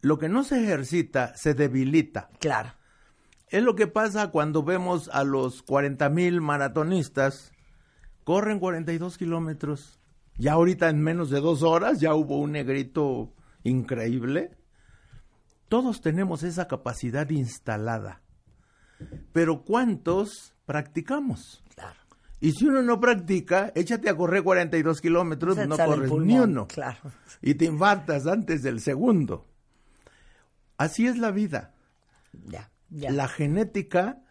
Lo 0.01 0.17
que 0.17 0.29
no 0.29 0.43
se 0.43 0.63
ejercita 0.63 1.33
se 1.35 1.53
debilita. 1.53 2.29
Claro. 2.39 2.73
Es 3.53 3.61
lo 3.61 3.75
que 3.75 3.85
pasa 3.85 4.31
cuando 4.31 4.63
vemos 4.63 5.11
a 5.13 5.23
los 5.23 5.61
40 5.61 6.09
mil 6.09 6.41
maratonistas, 6.41 7.51
corren 8.23 8.57
42 8.57 9.15
kilómetros. 9.19 9.99
Ya 10.39 10.53
ahorita 10.53 10.89
en 10.89 10.99
menos 11.03 11.29
de 11.29 11.39
dos 11.39 11.61
horas 11.61 11.99
ya 11.99 12.15
hubo 12.15 12.39
un 12.39 12.53
negrito 12.53 13.31
increíble. 13.61 14.57
Todos 15.69 16.01
tenemos 16.01 16.41
esa 16.41 16.67
capacidad 16.67 17.29
instalada. 17.29 18.23
Pero 19.33 19.63
¿cuántos 19.63 20.55
practicamos? 20.65 21.63
Claro. 21.75 21.99
Y 22.39 22.53
si 22.53 22.65
uno 22.65 22.81
no 22.81 22.99
practica, 22.99 23.71
échate 23.75 24.09
a 24.09 24.17
correr 24.17 24.41
42 24.41 24.99
kilómetros, 24.99 25.57
no 25.67 25.77
corres 25.77 26.09
pulmón, 26.09 26.27
ni 26.27 26.39
uno. 26.39 26.67
claro. 26.67 27.11
Y 27.39 27.53
te 27.53 27.65
infartas 27.65 28.25
antes 28.25 28.63
del 28.63 28.79
segundo. 28.79 29.45
Así 30.75 31.05
es 31.05 31.19
la 31.19 31.29
vida. 31.29 31.75
Ya, 32.47 32.72
ya. 32.93 33.11
La 33.11 33.27
genética 33.27 34.21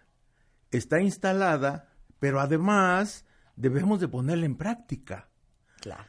está 0.70 1.00
instalada, 1.00 1.92
pero 2.18 2.40
además 2.40 3.24
debemos 3.56 4.00
de 4.00 4.08
ponerla 4.08 4.46
en 4.46 4.56
práctica. 4.56 5.28
Claro. 5.80 6.04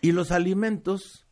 Y 0.00 0.12
los 0.12 0.32
alimentos, 0.32 1.26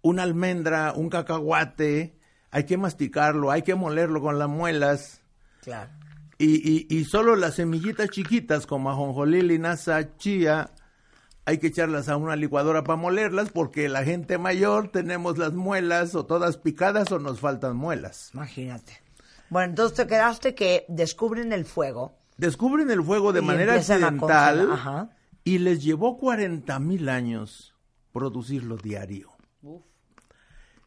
una 0.00 0.22
almendra, 0.22 0.92
un 0.94 1.10
cacahuate, 1.10 2.18
hay 2.50 2.64
que 2.64 2.76
masticarlo, 2.76 3.50
hay 3.50 3.62
que 3.62 3.74
molerlo 3.74 4.20
con 4.20 4.38
las 4.38 4.48
muelas. 4.48 5.22
Claro. 5.60 5.90
Y, 6.38 6.56
y, 6.68 6.86
y 6.88 7.04
solo 7.04 7.36
las 7.36 7.54
semillitas 7.54 8.08
chiquitas 8.10 8.66
como 8.66 8.90
ajonjolí, 8.90 9.42
linaza, 9.42 10.16
chía, 10.16 10.70
hay 11.44 11.58
que 11.58 11.68
echarlas 11.68 12.08
a 12.08 12.16
una 12.16 12.36
licuadora 12.36 12.84
para 12.84 12.96
molerlas 12.96 13.50
porque 13.50 13.88
la 13.88 14.04
gente 14.04 14.38
mayor 14.38 14.90
tenemos 14.90 15.38
las 15.38 15.52
muelas 15.52 16.14
o 16.14 16.24
todas 16.26 16.56
picadas 16.56 17.10
o 17.12 17.18
nos 17.18 17.40
faltan 17.40 17.76
muelas. 17.76 18.30
Imagínate. 18.34 19.01
Bueno, 19.52 19.68
entonces 19.68 19.98
te 19.98 20.06
quedaste 20.06 20.54
que 20.54 20.86
descubren 20.88 21.52
el 21.52 21.66
fuego. 21.66 22.16
Descubren 22.38 22.90
el 22.90 23.02
fuego 23.02 23.34
de 23.34 23.40
Y 23.40 23.44
manera 23.44 23.74
accidental 23.74 24.72
ajá. 24.72 25.10
y 25.44 25.58
les 25.58 25.84
llevó 25.84 26.16
40 26.16 26.78
mil 26.78 27.10
años 27.10 27.74
producirlo 28.14 28.78
diario. 28.78 29.30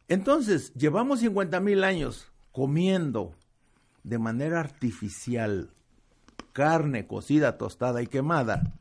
Entonces, 0.08 0.74
llevamos 0.74 1.20
50 1.20 1.60
mil 1.60 1.84
años 1.84 2.32
comiendo 2.50 3.36
de 4.02 4.18
manera 4.18 4.58
artificial 4.58 5.70
carne 6.52 7.06
cocida, 7.06 7.58
tostada 7.58 8.02
y 8.02 8.08
quemada, 8.08 8.72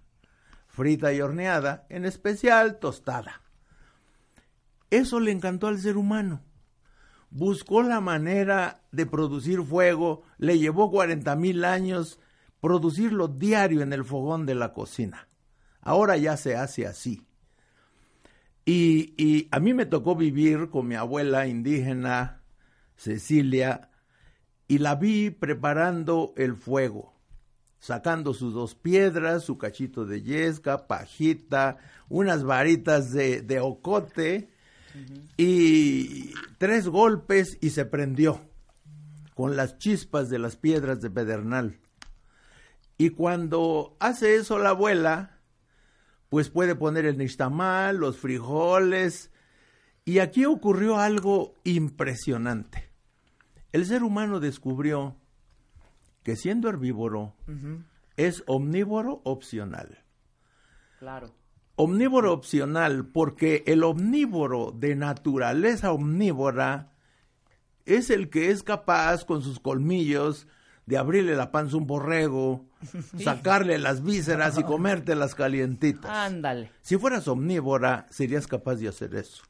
frita 0.68 1.14
y 1.14 1.22
horneada, 1.22 1.86
en 1.90 2.06
especial 2.06 2.80
tostada. 2.80 3.40
Eso 4.90 5.20
le 5.20 5.30
encantó 5.30 5.68
al 5.68 5.78
ser 5.78 5.96
humano. 5.96 6.42
Buscó 7.38 7.84
la 7.84 8.00
manera 8.00 8.80
de 8.94 9.06
producir 9.06 9.62
fuego, 9.62 10.24
le 10.38 10.58
llevó 10.58 10.90
40 10.90 11.36
mil 11.36 11.66
años 11.66 12.18
producirlo 12.62 13.28
diario 13.28 13.82
en 13.82 13.92
el 13.92 14.06
fogón 14.06 14.46
de 14.46 14.56
la 14.56 14.72
cocina. 14.72 15.28
Ahora 15.82 16.16
ya 16.16 16.38
se 16.38 16.56
hace 16.56 16.88
así. 16.88 17.28
Y, 18.64 19.16
y 19.18 19.50
a 19.52 19.60
mí 19.60 19.74
me 19.74 19.86
tocó 19.86 20.16
vivir 20.16 20.70
con 20.70 20.88
mi 20.88 20.96
abuela 20.96 21.46
indígena, 21.46 22.42
Cecilia, 22.96 23.90
y 24.70 24.78
la 24.78 24.96
vi 24.96 25.30
preparando 25.30 26.34
el 26.38 26.56
fuego, 26.56 27.16
sacando 27.80 28.34
sus 28.34 28.54
dos 28.54 28.76
piedras, 28.76 29.44
su 29.44 29.58
cachito 29.58 30.06
de 30.06 30.22
yesca, 30.22 30.88
pajita, 30.88 31.80
unas 32.08 32.46
varitas 32.46 33.12
de, 33.12 33.42
de 33.42 33.60
ocote 33.60 34.55
y 35.38 36.34
tres 36.58 36.88
golpes 36.88 37.58
y 37.62 37.72
se 37.72 37.86
prendió 37.86 38.42
con 39.34 39.56
las 39.56 39.78
chispas 39.78 40.30
de 40.30 40.40
las 40.40 40.56
piedras 40.56 41.02
de 41.02 41.10
pedernal. 41.10 41.80
Y 42.98 43.10
cuando 43.10 43.98
hace 44.00 44.36
eso 44.36 44.58
la 44.58 44.70
abuela, 44.70 45.40
pues 46.30 46.50
puede 46.50 46.76
poner 46.76 47.06
el 47.06 47.18
nixtamal, 47.18 47.98
los 47.98 48.18
frijoles. 48.18 49.32
Y 50.06 50.20
aquí 50.20 50.46
ocurrió 50.46 50.98
algo 50.98 51.56
impresionante. 51.64 52.90
El 53.74 53.86
ser 53.86 54.04
humano 54.04 54.40
descubrió 54.40 55.18
que 56.24 56.36
siendo 56.36 56.70
herbívoro 56.70 57.36
es 58.16 58.44
omnívoro 58.48 59.22
opcional. 59.26 60.04
Claro. 61.00 61.34
Omnívoro 61.78 62.32
opcional 62.32 63.06
porque 63.08 63.64
el 63.68 63.84
omnívoro 63.84 64.72
de 64.72 64.96
naturaleza 64.96 65.92
omnívora 65.92 66.94
es 67.86 68.10
el 68.10 68.30
que 68.30 68.50
es 68.52 68.64
capaz 68.64 69.26
con 69.26 69.42
sus 69.42 69.60
colmillos 69.60 70.48
de 70.86 70.98
abrirle 70.98 71.36
la 71.36 71.52
panza 71.52 71.76
a 71.76 71.80
un 71.80 71.88
borrego, 71.88 72.66
sacarle 73.22 73.78
las 73.78 74.04
vísceras 74.04 74.58
y 74.58 74.64
comértelas 74.64 75.36
calientitas. 75.36 76.10
Ándale. 76.10 76.72
Si 76.82 76.98
fueras 76.98 77.28
omnívora, 77.28 78.06
serías 78.10 78.48
capaz 78.48 78.76
de 78.76 78.88
hacer 78.88 79.14
eso. 79.16 79.44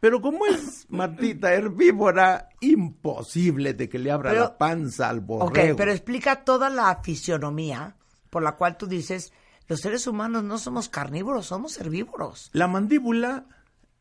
Pero 0.00 0.20
como 0.22 0.46
es 0.46 0.86
Martita 0.88 1.52
herbívora, 1.52 2.48
imposible 2.60 3.74
de 3.74 3.88
que 3.88 3.98
le 3.98 4.12
abra 4.12 4.30
Pero- 4.30 4.42
la 4.44 4.56
panza 4.56 5.08
al 5.10 5.18
Ok, 5.18 5.24
borrego. 5.26 5.76
pero 5.76 5.90
explica 5.90 6.44
toda 6.44 6.70
la 6.70 7.00
fisionomía 7.02 7.96
por 8.30 8.42
la 8.42 8.52
cual 8.52 8.76
tú 8.76 8.86
dices, 8.86 9.32
los 9.68 9.80
seres 9.80 10.06
humanos 10.06 10.44
no 10.44 10.56
somos 10.56 10.88
carnívoros, 10.88 11.46
somos 11.46 11.78
herbívoros. 11.78 12.50
La 12.54 12.66
mandíbula 12.66 13.46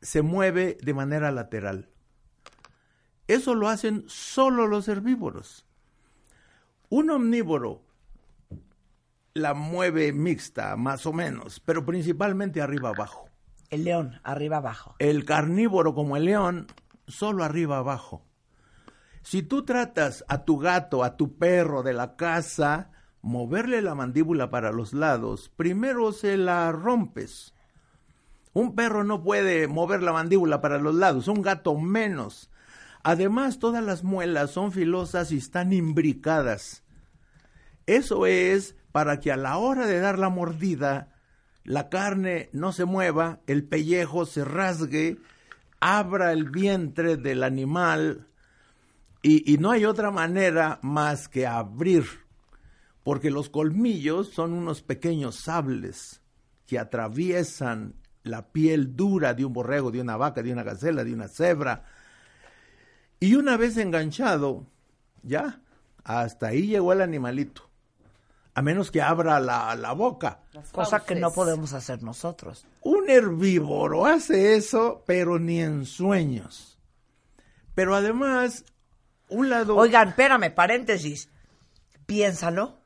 se 0.01 0.21
mueve 0.21 0.77
de 0.81 0.93
manera 0.93 1.31
lateral. 1.31 1.89
Eso 3.27 3.53
lo 3.53 3.67
hacen 3.67 4.05
solo 4.07 4.67
los 4.67 4.87
herbívoros. 4.87 5.65
Un 6.89 7.09
omnívoro 7.09 7.83
la 9.33 9.53
mueve 9.53 10.13
mixta, 10.13 10.75
más 10.77 11.05
o 11.05 11.11
menos, 11.13 11.59
pero 11.59 11.85
principalmente 11.85 12.61
arriba 12.61 12.89
abajo. 12.89 13.29
El 13.69 13.83
león, 13.83 14.21
arriba 14.23 14.57
abajo. 14.57 14.95
El 14.99 15.25
carnívoro 15.25 15.93
como 15.93 16.15
el 16.15 16.25
león, 16.25 16.67
solo 17.07 17.43
arriba 17.43 17.77
abajo. 17.77 18.25
Si 19.21 19.43
tú 19.43 19.65
tratas 19.65 20.23
a 20.29 20.45
tu 20.45 20.57
gato, 20.57 21.03
a 21.03 21.17
tu 21.17 21.37
perro 21.37 21.83
de 21.83 21.91
la 21.91 22.15
casa, 22.15 22.91
moverle 23.27 23.81
la 23.81 23.93
mandíbula 23.93 24.49
para 24.49 24.71
los 24.71 24.93
lados, 24.93 25.51
primero 25.55 26.13
se 26.13 26.37
la 26.37 26.71
rompes. 26.71 27.53
Un 28.53 28.73
perro 28.73 29.03
no 29.03 29.21
puede 29.21 29.67
mover 29.67 30.01
la 30.01 30.13
mandíbula 30.13 30.61
para 30.61 30.77
los 30.77 30.95
lados, 30.95 31.27
un 31.27 31.41
gato 31.41 31.77
menos. 31.77 32.49
Además, 33.03 33.59
todas 33.59 33.83
las 33.83 34.03
muelas 34.03 34.51
son 34.51 34.71
filosas 34.71 35.31
y 35.33 35.37
están 35.37 35.73
imbricadas. 35.73 36.83
Eso 37.85 38.25
es 38.25 38.75
para 38.93 39.19
que 39.19 39.31
a 39.31 39.37
la 39.37 39.57
hora 39.57 39.85
de 39.87 39.99
dar 39.99 40.17
la 40.17 40.29
mordida, 40.29 41.13
la 41.65 41.89
carne 41.89 42.49
no 42.53 42.71
se 42.71 42.85
mueva, 42.85 43.41
el 43.45 43.65
pellejo 43.65 44.25
se 44.25 44.45
rasgue, 44.45 45.17
abra 45.81 46.31
el 46.31 46.49
vientre 46.49 47.17
del 47.17 47.43
animal 47.43 48.27
y, 49.21 49.53
y 49.53 49.57
no 49.57 49.71
hay 49.71 49.83
otra 49.83 50.11
manera 50.11 50.79
más 50.81 51.27
que 51.27 51.45
abrir, 51.45 52.05
porque 53.07 53.31
los 53.31 53.47
colmillos 53.47 54.31
son 54.31 54.51
unos 54.51 54.81
pequeños 54.81 55.37
sables 55.37 56.21
que 56.65 56.77
atraviesan 56.77 57.95
la 58.23 58.51
piel 58.51 58.97
dura 58.97 59.33
de 59.33 59.45
un 59.45 59.53
borrego, 59.53 59.91
de 59.91 60.01
una 60.01 60.17
vaca, 60.17 60.43
de 60.43 60.51
una 60.51 60.63
gacela, 60.63 61.05
de 61.05 61.13
una 61.13 61.29
cebra. 61.29 61.85
Y 63.21 63.35
una 63.35 63.55
vez 63.55 63.77
enganchado, 63.77 64.65
ya, 65.23 65.61
hasta 66.03 66.47
ahí 66.47 66.67
llegó 66.67 66.91
el 66.91 66.99
animalito. 66.99 67.69
A 68.53 68.61
menos 68.61 68.91
que 68.91 69.01
abra 69.01 69.39
la, 69.39 69.73
la 69.77 69.93
boca. 69.93 70.41
Cosa 70.73 70.99
que 71.05 71.15
no 71.15 71.31
podemos 71.31 71.71
hacer 71.71 72.03
nosotros. 72.03 72.67
Un 72.81 73.09
herbívoro 73.09 74.05
hace 74.05 74.55
eso, 74.55 75.05
pero 75.07 75.39
ni 75.39 75.61
en 75.61 75.85
sueños. 75.85 76.77
Pero 77.73 77.95
además, 77.95 78.65
un 79.29 79.49
lado... 79.49 79.77
Oigan, 79.77 80.09
espérame, 80.09 80.53
paréntesis. 80.53 81.29
Piénsalo. 82.05 82.85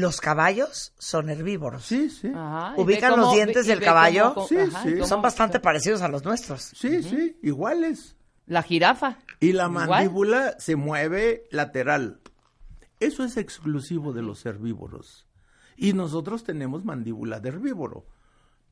Los 0.00 0.20
caballos 0.20 0.92
son 0.98 1.28
herbívoros. 1.30 1.84
Sí, 1.84 2.10
sí. 2.10 2.28
Ajá, 2.34 2.74
¿Ubican 2.76 3.16
los 3.18 3.32
dientes 3.32 3.66
del 3.66 3.80
caballo? 3.80 4.34
cómo- 4.34 4.46
Sí, 4.48 4.56
ajá, 4.58 4.82
sí. 4.82 5.04
Son 5.04 5.22
bastante 5.22 5.60
parecidos 5.60 6.02
a 6.02 6.08
los 6.08 6.24
nuestros. 6.24 6.62
Sí, 6.62 7.02
sí, 7.02 7.38
iguales. 7.42 8.16
La 8.46 8.62
jirafa. 8.62 9.18
Y 9.40 9.52
la 9.52 9.66
Igual. 9.66 9.88
mandíbula 9.88 10.56
se 10.58 10.76
mueve 10.76 11.44
lateral. 11.50 12.20
Eso 13.00 13.24
es 13.24 13.36
exclusivo 13.36 14.12
de 14.12 14.22
los 14.22 14.44
herbívoros. 14.46 15.26
Y 15.76 15.92
nosotros 15.92 16.44
tenemos 16.44 16.84
mandíbula 16.84 17.40
de 17.40 17.48
herbívoro. 17.50 18.06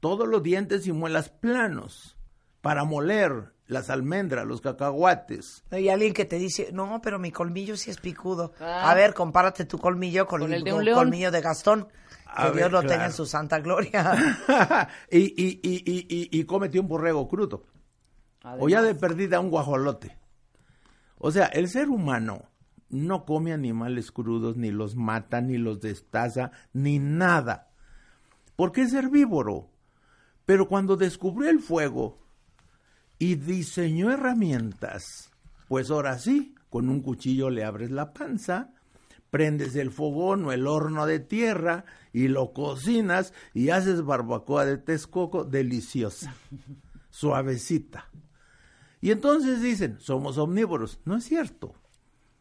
Todos 0.01 0.29
los 0.29 0.43
dientes 0.43 0.87
y 0.87 0.93
muelas 0.93 1.29
planos 1.29 2.17
para 2.63 2.85
moler 2.85 3.53
las 3.67 3.91
almendras, 3.91 4.47
los 4.47 4.61
cacahuates. 4.61 5.65
Hay 5.71 5.89
alguien 5.89 6.15
que 6.15 6.25
te 6.25 6.39
dice, 6.39 6.71
no, 6.73 7.01
pero 7.03 7.19
mi 7.19 7.31
colmillo 7.31 7.77
sí 7.77 7.91
es 7.91 7.99
picudo. 7.99 8.53
Ah. 8.61 8.91
A 8.91 8.95
ver, 8.95 9.13
compárate 9.13 9.65
tu 9.67 9.79
colmillo 9.79 10.27
con, 10.27 10.41
Con 10.41 10.53
el, 10.53 10.59
el 10.59 10.65
de 10.65 10.73
un 10.73 10.85
león. 10.85 10.99
colmillo 10.99 11.31
de 11.31 11.41
Gastón. 11.41 11.89
Que 12.35 12.51
Dios 12.57 12.73
lo 12.73 12.81
tenga 12.81 13.05
en 13.05 13.13
su 13.13 13.27
santa 13.27 13.61
gloria. 13.61 14.17
y, 15.11 15.19
y, 15.19 15.61
y, 15.63 15.83
y, 15.85 16.07
y, 16.09 16.41
y 16.41 16.45
cómete 16.45 16.81
un 16.81 16.89
borrego 16.89 17.29
crudo. 17.29 17.67
O 18.59 18.69
ya 18.71 18.81
de 18.81 18.95
perdida 18.95 19.39
un 19.39 19.51
guajolote. 19.51 20.17
O 21.19 21.31
sea, 21.31 21.47
el 21.47 21.69
ser 21.69 21.89
humano 21.91 22.49
no 22.89 23.25
come 23.27 23.53
animales 23.53 24.11
crudos, 24.13 24.57
ni 24.57 24.71
los 24.71 24.97
mata, 24.97 25.41
ni 25.41 25.59
los 25.59 25.81
destaza, 25.81 26.53
ni 26.73 26.99
nada. 26.99 27.71
Porque 28.57 28.83
es 28.83 28.95
herbívoro. 28.95 29.71
Pero 30.47 30.69
cuando 30.69 30.97
descubrió 30.97 31.51
el 31.51 31.61
fuego 31.61 32.22
y 33.23 33.37
diseñó 33.37 34.11
herramientas, 34.11 35.31
pues 35.69 35.93
ahora 35.93 36.19
sí, 36.19 36.57
con 36.69 36.89
un 36.89 37.03
cuchillo 37.03 37.51
le 37.51 37.63
abres 37.63 37.93
la 37.93 38.13
panza, 38.13 38.75
prendes 39.31 39.77
el 39.77 39.93
fogón 39.93 40.45
o 40.45 40.51
el 40.51 40.67
horno 40.67 41.07
de 41.07 41.21
tierra 41.21 41.85
y 42.13 42.27
lo 42.27 42.53
cocinas 42.53 43.33
y 43.55 43.71
haces 43.71 44.03
barbacoa 44.03 44.65
de 44.65 44.77
Texcoco 44.77 45.45
deliciosa, 45.45 46.35
suavecita. 47.11 48.11
Y 49.01 49.13
entonces 49.13 49.63
dicen, 49.63 50.01
somos 50.01 50.37
omnívoros. 50.37 50.99
No 51.05 51.17
es 51.17 51.23
cierto. 51.23 51.77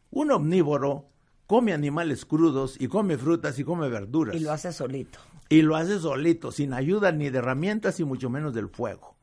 Un 0.09 0.31
omnívoro 0.31 1.11
come 1.45 1.73
animales 1.73 2.25
crudos 2.25 2.81
y 2.81 2.87
come 2.87 3.19
frutas 3.19 3.59
y 3.59 3.63
come 3.63 3.87
verduras. 3.87 4.35
y 4.35 4.39
lo 4.39 4.51
hace 4.51 4.73
solito. 4.73 5.19
Y 5.47 5.61
lo 5.61 5.75
hace 5.75 5.99
solito, 5.99 6.51
sin 6.51 6.73
ayuda 6.73 7.11
ni 7.11 7.29
de 7.29 7.37
herramientas 7.37 7.99
y 7.99 8.03
mucho 8.03 8.31
menos 8.31 8.55
del 8.55 8.67
fuego. 8.67 9.20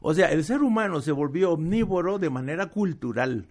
O 0.00 0.14
sea, 0.14 0.30
el 0.30 0.44
ser 0.44 0.62
humano 0.62 1.00
se 1.00 1.12
volvió 1.12 1.52
omnívoro 1.52 2.18
de 2.18 2.30
manera 2.30 2.66
cultural. 2.66 3.48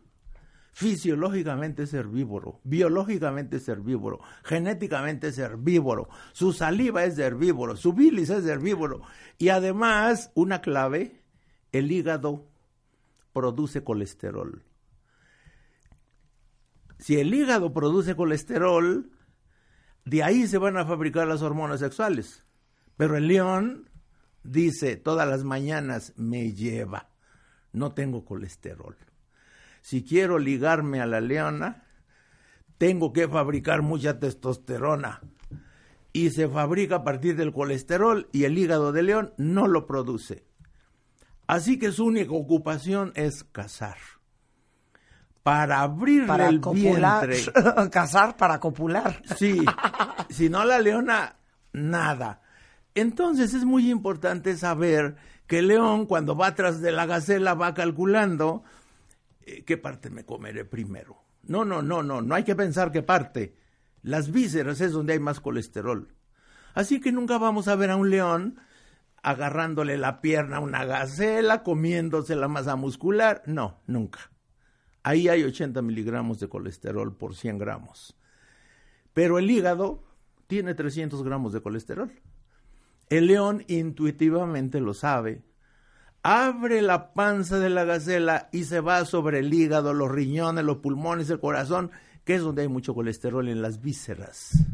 Fisiológicamente 0.73 1.83
es 1.83 1.93
herbívoro, 1.93 2.59
biológicamente 2.63 3.57
es 3.57 3.69
herbívoro, 3.69 4.19
genéticamente 4.43 5.27
es 5.27 5.37
herbívoro, 5.37 6.09
su 6.31 6.51
saliva 6.51 7.05
es 7.05 7.19
herbívoro, 7.19 7.75
su 7.75 7.93
bilis 7.93 8.31
es 8.31 8.43
herbívoro. 8.47 9.01
Y 9.37 9.49
además, 9.49 10.31
una 10.33 10.61
clave, 10.61 11.21
el 11.71 11.91
hígado 11.91 12.47
produce 13.33 13.83
colesterol. 13.83 14.63
Si 16.97 17.19
el 17.19 17.33
hígado 17.33 17.71
produce 17.71 18.15
colesterol, 18.15 19.11
de 20.05 20.23
ahí 20.23 20.47
se 20.47 20.57
van 20.57 20.77
a 20.77 20.85
fabricar 20.85 21.27
las 21.27 21.43
hormonas 21.43 21.81
sexuales. 21.81 22.45
Pero 22.97 23.17
el 23.17 23.27
león 23.27 23.89
dice 24.43 24.95
todas 24.97 25.27
las 25.27 25.43
mañanas 25.43 26.13
me 26.15 26.53
lleva, 26.53 27.10
no 27.71 27.93
tengo 27.93 28.25
colesterol. 28.25 28.95
Si 29.82 30.03
quiero 30.03 30.39
ligarme 30.39 31.01
a 31.01 31.06
la 31.06 31.19
leona, 31.19 31.84
tengo 32.77 33.13
que 33.13 33.27
fabricar 33.27 33.82
mucha 33.82 34.19
testosterona. 34.19 35.21
Y 36.13 36.29
se 36.29 36.47
fabrica 36.47 36.97
a 36.97 37.03
partir 37.03 37.36
del 37.36 37.51
colesterol 37.51 38.29
y 38.32 38.43
el 38.43 38.58
hígado 38.58 38.91
de 38.91 39.03
león 39.03 39.34
no 39.38 39.67
lo 39.67 39.88
produce. 39.88 40.45
Así 41.47 41.79
que 41.79 41.91
su 41.91 42.06
única 42.06 42.34
ocupación 42.34 43.12
es 43.15 43.43
cazar. 43.43 43.97
Para 45.41 45.82
abrirle 45.82 46.27
Para 46.27 46.47
el 46.47 46.62
copular. 46.62 47.27
vientre. 47.27 47.89
Cazar 47.91 48.38
para 48.38 48.60
copular. 48.60 49.21
Sí, 49.38 49.60
si 50.29 50.49
no 50.49 50.63
la 50.63 50.79
leona, 50.79 51.36
nada. 51.73 52.42
Entonces 52.95 53.53
es 53.53 53.65
muy 53.65 53.89
importante 53.89 54.56
saber 54.56 55.15
que 55.47 55.60
el 55.60 55.67
león 55.67 56.06
cuando 56.06 56.36
va 56.36 56.56
tras 56.56 56.82
de 56.82 56.91
la 56.91 57.06
gacela 57.06 57.53
va 57.53 57.73
calculando 57.73 58.63
eh, 59.41 59.63
qué 59.63 59.77
parte 59.77 60.10
me 60.10 60.25
comeré 60.25 60.65
primero. 60.65 61.23
No, 61.43 61.65
no, 61.65 61.82
no, 61.82 62.03
no, 62.03 62.21
no 62.21 62.36
hay 62.36 62.43
que 62.43 62.56
pensar 62.56 62.91
qué 62.91 63.03
parte. 63.03 63.56
Las 64.01 64.32
vísceras 64.32 64.82
es 64.82 64.91
donde 64.91 65.13
hay 65.13 65.19
más 65.19 65.39
colesterol. 65.39 66.13
Así 66.73 66.99
que 66.99 67.12
nunca 67.12 67.38
vamos 67.38 67.67
a 67.67 67.75
ver 67.75 67.91
a 67.91 67.95
un 67.95 68.10
león 68.10 68.60
agarrándole 69.21 69.97
la 69.97 70.21
pierna 70.21 70.58
a 70.58 70.60
una 70.60 70.86
gacela, 70.86 71.63
comiéndose 71.63 72.36
la 72.36 72.47
masa 72.47 72.75
muscular. 72.75 73.41
No, 73.45 73.82
nunca. 73.88 74.32
Ahí 75.01 75.27
hay 75.27 75.43
80 75.43 75.82
miligramos 75.82 76.39
de 76.39 76.49
colesterol 76.49 77.15
por 77.15 77.36
100 77.36 77.58
gramos. 77.58 78.17
Pero 79.13 79.38
el 79.38 79.49
hígado 79.49 80.03
tiene 80.47 80.73
300 80.73 81.23
gramos 81.23 81.53
de 81.53 81.62
colesterol. 81.62 82.12
El 83.09 83.27
león 83.27 83.63
intuitivamente 83.67 84.79
lo 84.79 84.93
sabe. 84.93 85.43
Abre 86.23 86.81
la 86.81 87.13
panza 87.13 87.59
de 87.59 87.69
la 87.69 87.83
gacela 87.83 88.49
y 88.51 88.63
se 88.63 88.79
va 88.79 89.03
sobre 89.05 89.39
el 89.39 89.53
hígado, 89.53 89.93
los 89.93 90.09
riñones, 90.09 90.63
los 90.63 90.77
pulmones, 90.77 91.29
el 91.29 91.39
corazón, 91.39 91.91
que 92.23 92.35
es 92.35 92.41
donde 92.41 92.61
hay 92.61 92.69
mucho 92.69 92.93
colesterol 92.93 93.49
en 93.49 93.61
las 93.61 93.81
vísceras. 93.81 94.65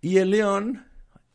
Y 0.00 0.16
el 0.16 0.30
león 0.30 0.86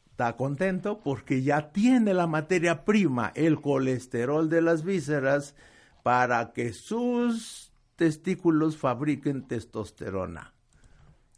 está 0.09 0.35
contento 0.37 1.01
porque 1.03 1.43
ya 1.43 1.71
tiene 1.71 2.13
la 2.13 2.25
materia 2.25 2.83
prima, 2.83 3.31
el 3.35 3.61
colesterol 3.61 4.49
de 4.49 4.61
las 4.61 4.83
vísceras, 4.83 5.55
para 6.03 6.51
que 6.53 6.73
sus 6.73 7.71
testículos 7.95 8.77
fabriquen 8.77 9.47
testosterona 9.47 10.53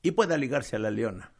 y 0.02 0.12
pueda 0.12 0.38
ligarse 0.38 0.78
a 0.78 0.80
la 0.80 0.92
leona. 0.92 1.33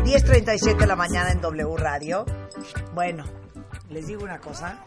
10.37 0.04 0.78
de 0.78 0.86
la 0.86 0.96
mañana 0.96 1.32
en 1.32 1.40
W 1.40 1.76
Radio. 1.76 2.24
Bueno, 2.94 3.24
les 3.90 4.06
digo 4.06 4.22
una 4.22 4.38
cosa. 4.38 4.78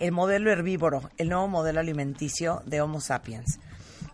El 0.00 0.12
modelo 0.12 0.50
herbívoro, 0.50 1.10
el 1.18 1.28
nuevo 1.28 1.48
modelo 1.48 1.80
alimenticio 1.80 2.62
de 2.66 2.80
Homo 2.80 3.00
sapiens. 3.00 3.58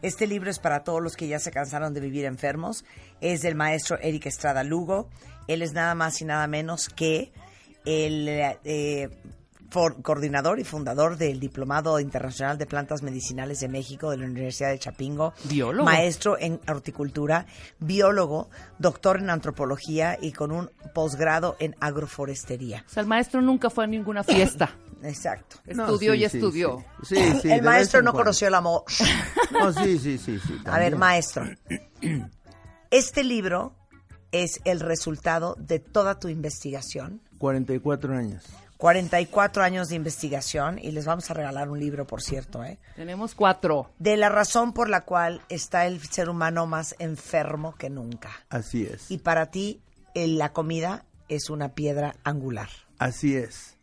Este 0.02 0.26
libro 0.26 0.50
es 0.50 0.58
para 0.58 0.82
todos 0.84 1.02
los 1.02 1.16
que 1.16 1.28
ya 1.28 1.38
se 1.38 1.50
cansaron 1.50 1.92
de 1.94 2.00
vivir 2.00 2.24
enfermos. 2.24 2.84
Es 3.20 3.42
del 3.42 3.54
maestro 3.54 3.98
Eric 4.00 4.26
Estrada 4.26 4.62
Lugo. 4.64 5.08
Él 5.46 5.62
es 5.62 5.72
nada 5.72 5.94
más 5.94 6.20
y 6.20 6.24
nada 6.24 6.46
menos 6.46 6.88
que 6.88 7.32
el 7.84 8.26
eh, 8.64 9.08
for- 9.70 10.00
coordinador 10.02 10.58
y 10.58 10.64
fundador 10.64 11.16
del 11.16 11.38
Diplomado 11.40 11.98
Internacional 12.00 12.56
de 12.56 12.66
Plantas 12.66 13.02
Medicinales 13.02 13.60
de 13.60 13.68
México 13.68 14.10
de 14.10 14.18
la 14.18 14.26
Universidad 14.26 14.70
de 14.70 14.78
Chapingo. 14.78 15.34
Biólogo. 15.44 15.84
Maestro 15.84 16.38
en 16.38 16.60
horticultura, 16.68 17.46
biólogo, 17.78 18.48
doctor 18.78 19.18
en 19.18 19.28
antropología 19.30 20.16
y 20.20 20.32
con 20.32 20.50
un 20.52 20.70
posgrado 20.94 21.56
en 21.58 21.74
agroforestería. 21.80 22.84
O 22.86 22.90
sea, 22.90 23.02
el 23.02 23.08
maestro 23.08 23.42
nunca 23.42 23.68
fue 23.70 23.84
a 23.84 23.86
ninguna 23.86 24.22
fiesta. 24.24 24.70
Exacto. 25.02 25.56
Estudió 25.66 26.14
y 26.14 26.24
estudió. 26.24 26.84
Sí, 27.02 27.16
sí, 27.40 27.50
el 27.50 27.62
maestro 27.62 28.02
no 28.02 28.12
cuando. 28.12 28.24
conoció 28.24 28.48
el 28.48 28.54
amor. 28.54 28.84
No, 29.50 29.72
sí, 29.72 29.98
sí, 29.98 30.18
sí, 30.18 30.38
sí. 30.38 30.58
A 30.64 30.78
ver, 30.78 30.96
maestro. 30.96 31.44
Este 32.90 33.24
libro 33.24 33.74
es 34.32 34.60
el 34.64 34.80
resultado 34.80 35.56
de 35.58 35.78
toda 35.78 36.18
tu 36.18 36.28
investigación. 36.28 37.20
44 37.38 38.14
años. 38.14 38.44
44 38.76 39.62
años 39.62 39.88
de 39.88 39.96
investigación 39.96 40.78
y 40.78 40.90
les 40.92 41.04
vamos 41.04 41.30
a 41.30 41.34
regalar 41.34 41.68
un 41.68 41.78
libro, 41.78 42.06
por 42.06 42.22
cierto, 42.22 42.64
¿eh? 42.64 42.78
Tenemos 42.96 43.34
cuatro. 43.34 43.90
De 43.98 44.16
la 44.16 44.30
razón 44.30 44.72
por 44.72 44.88
la 44.88 45.02
cual 45.02 45.42
está 45.50 45.86
el 45.86 46.00
ser 46.00 46.30
humano 46.30 46.66
más 46.66 46.94
enfermo 46.98 47.74
que 47.74 47.90
nunca. 47.90 48.30
Así 48.48 48.84
es. 48.84 49.10
Y 49.10 49.18
para 49.18 49.50
ti, 49.50 49.82
la 50.14 50.54
comida 50.54 51.04
es 51.28 51.50
una 51.50 51.74
piedra 51.74 52.16
angular. 52.24 52.70
Así 52.98 53.36
es. 53.36 53.76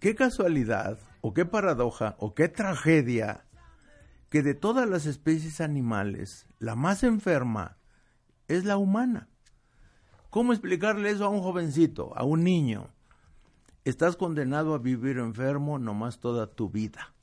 Qué 0.00 0.14
casualidad, 0.14 0.98
o 1.20 1.34
qué 1.34 1.44
paradoja, 1.44 2.16
o 2.18 2.34
qué 2.34 2.48
tragedia, 2.48 3.44
que 4.30 4.42
de 4.42 4.54
todas 4.54 4.88
las 4.88 5.04
especies 5.04 5.60
animales, 5.60 6.46
la 6.58 6.74
más 6.74 7.02
enferma 7.02 7.76
es 8.48 8.64
la 8.64 8.78
humana. 8.78 9.28
¿Cómo 10.30 10.54
explicarle 10.54 11.10
eso 11.10 11.26
a 11.26 11.28
un 11.28 11.42
jovencito, 11.42 12.16
a 12.16 12.24
un 12.24 12.44
niño? 12.44 12.88
Estás 13.84 14.16
condenado 14.16 14.72
a 14.72 14.78
vivir 14.78 15.18
enfermo 15.18 15.78
nomás 15.78 16.18
toda 16.18 16.46
tu 16.46 16.70
vida. 16.70 17.14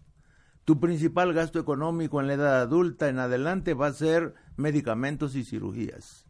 Tu 0.64 0.80
principal 0.80 1.34
gasto 1.34 1.60
económico 1.60 2.22
en 2.22 2.28
la 2.28 2.34
edad 2.34 2.62
adulta 2.62 3.10
en 3.10 3.18
adelante 3.18 3.74
va 3.74 3.88
a 3.88 3.94
ser 3.94 4.36
medicamentos 4.56 5.36
y 5.36 5.44
cirugías. 5.44 6.28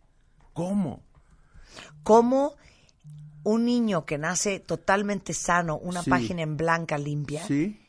¿Cómo? 0.54 1.04
¿Cómo 2.04 2.56
un 3.44 3.66
niño 3.66 4.06
que 4.06 4.18
nace 4.18 4.60
totalmente 4.60 5.34
sano, 5.34 5.78
una 5.78 6.04
Sí. 6.04 6.10
página 6.10 6.42
en 6.42 6.58
blanca 6.58 6.98
limpia, 6.98 7.44
¿Sí? 7.46 7.80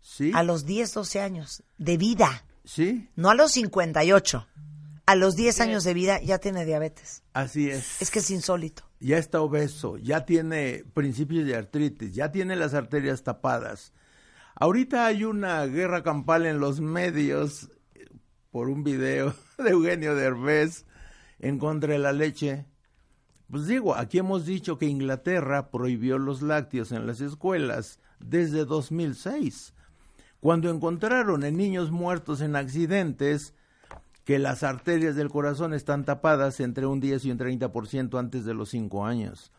¿Sí? 0.00 0.32
a 0.34 0.42
los 0.42 0.64
10, 0.66 0.92
12 0.94 1.20
años 1.20 1.62
de 1.78 1.96
vida, 1.96 2.44
¿Sí? 2.64 3.08
no 3.16 3.30
a 3.30 3.34
los 3.34 3.52
58, 3.52 4.46
a 5.06 5.14
los 5.14 5.36
10 5.36 5.60
años 5.60 5.84
de 5.84 5.94
vida 5.94 6.20
ya 6.22 6.38
tiene 6.38 6.64
diabetes? 6.66 7.22
Así 7.32 7.70
es. 7.70 8.00
Es 8.02 8.10
que 8.10 8.18
es 8.18 8.30
insólito. 8.30 8.84
ya 9.00 9.16
está 9.18 9.40
obeso, 9.40 9.96
ya 9.96 10.24
tiene 10.26 10.84
principios 10.92 11.46
de 11.46 11.56
artritis, 11.56 12.12
ya 12.12 12.30
tiene 12.32 12.56
las 12.56 12.74
arterias 12.74 13.22
tapadas. 13.22 13.92
Ahorita 14.56 15.06
hay 15.06 15.24
una 15.24 15.64
guerra 15.66 16.02
campal 16.02 16.44
en 16.44 16.58
los 16.58 16.80
medios 16.80 17.70
por 18.50 18.68
un 18.68 18.82
video 18.82 19.34
de 19.58 19.70
Eugenio 19.70 20.14
Derbez 20.16 20.84
en 21.38 21.58
contra 21.58 21.92
de 21.92 22.00
la 22.00 22.12
leche. 22.12 22.66
Pues 23.50 23.66
digo, 23.66 23.94
aquí 23.94 24.18
hemos 24.18 24.44
dicho 24.44 24.76
que 24.78 24.86
Inglaterra 24.86 25.70
prohibió 25.70 26.18
los 26.18 26.42
lácteos 26.42 26.92
en 26.92 27.06
las 27.06 27.20
escuelas 27.20 27.98
desde 28.20 28.64
2006, 28.64 29.72
cuando 30.40 30.68
encontraron 30.70 31.44
en 31.44 31.56
niños 31.56 31.90
muertos 31.90 32.40
en 32.42 32.56
accidentes 32.56 33.54
que 34.24 34.38
las 34.38 34.62
arterias 34.62 35.16
del 35.16 35.30
corazón 35.30 35.72
están 35.72 36.04
tapadas 36.04 36.60
entre 36.60 36.84
un 36.84 37.00
10 37.00 37.24
y 37.24 37.30
un 37.30 37.38
30% 37.38 38.18
antes 38.18 38.44
de 38.44 38.52
los 38.52 38.68
5 38.68 39.06
años. 39.06 39.50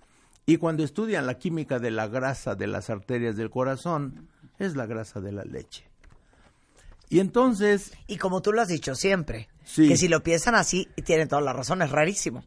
Y 0.46 0.58
cuando 0.58 0.84
estudian 0.84 1.26
la 1.26 1.40
química 1.40 1.80
de 1.80 1.90
la 1.92 2.08
grasa 2.08 2.54
de 2.56 2.68
las 2.68 2.90
arterias 2.92 3.36
del 3.36 3.50
corazón, 3.50 4.28
es 4.60 4.76
la 4.76 4.86
grasa 4.86 5.20
de 5.22 5.32
la 5.32 5.44
leche. 5.44 5.86
Y 7.10 7.20
entonces, 7.20 7.94
Y 8.08 8.18
como 8.18 8.42
tú 8.42 8.52
lo 8.54 8.62
has 8.62 8.68
dicho 8.68 8.94
siempre, 8.94 9.50
Sí. 9.64 9.88
que 9.88 9.98
si 9.98 10.08
lo 10.08 10.22
piensan 10.22 10.54
así, 10.54 10.88
tienen 11.04 11.28
toda 11.28 11.42
la 11.42 11.54
razón, 11.54 11.82
es 11.82 11.90
rarísimo. 11.90 12.44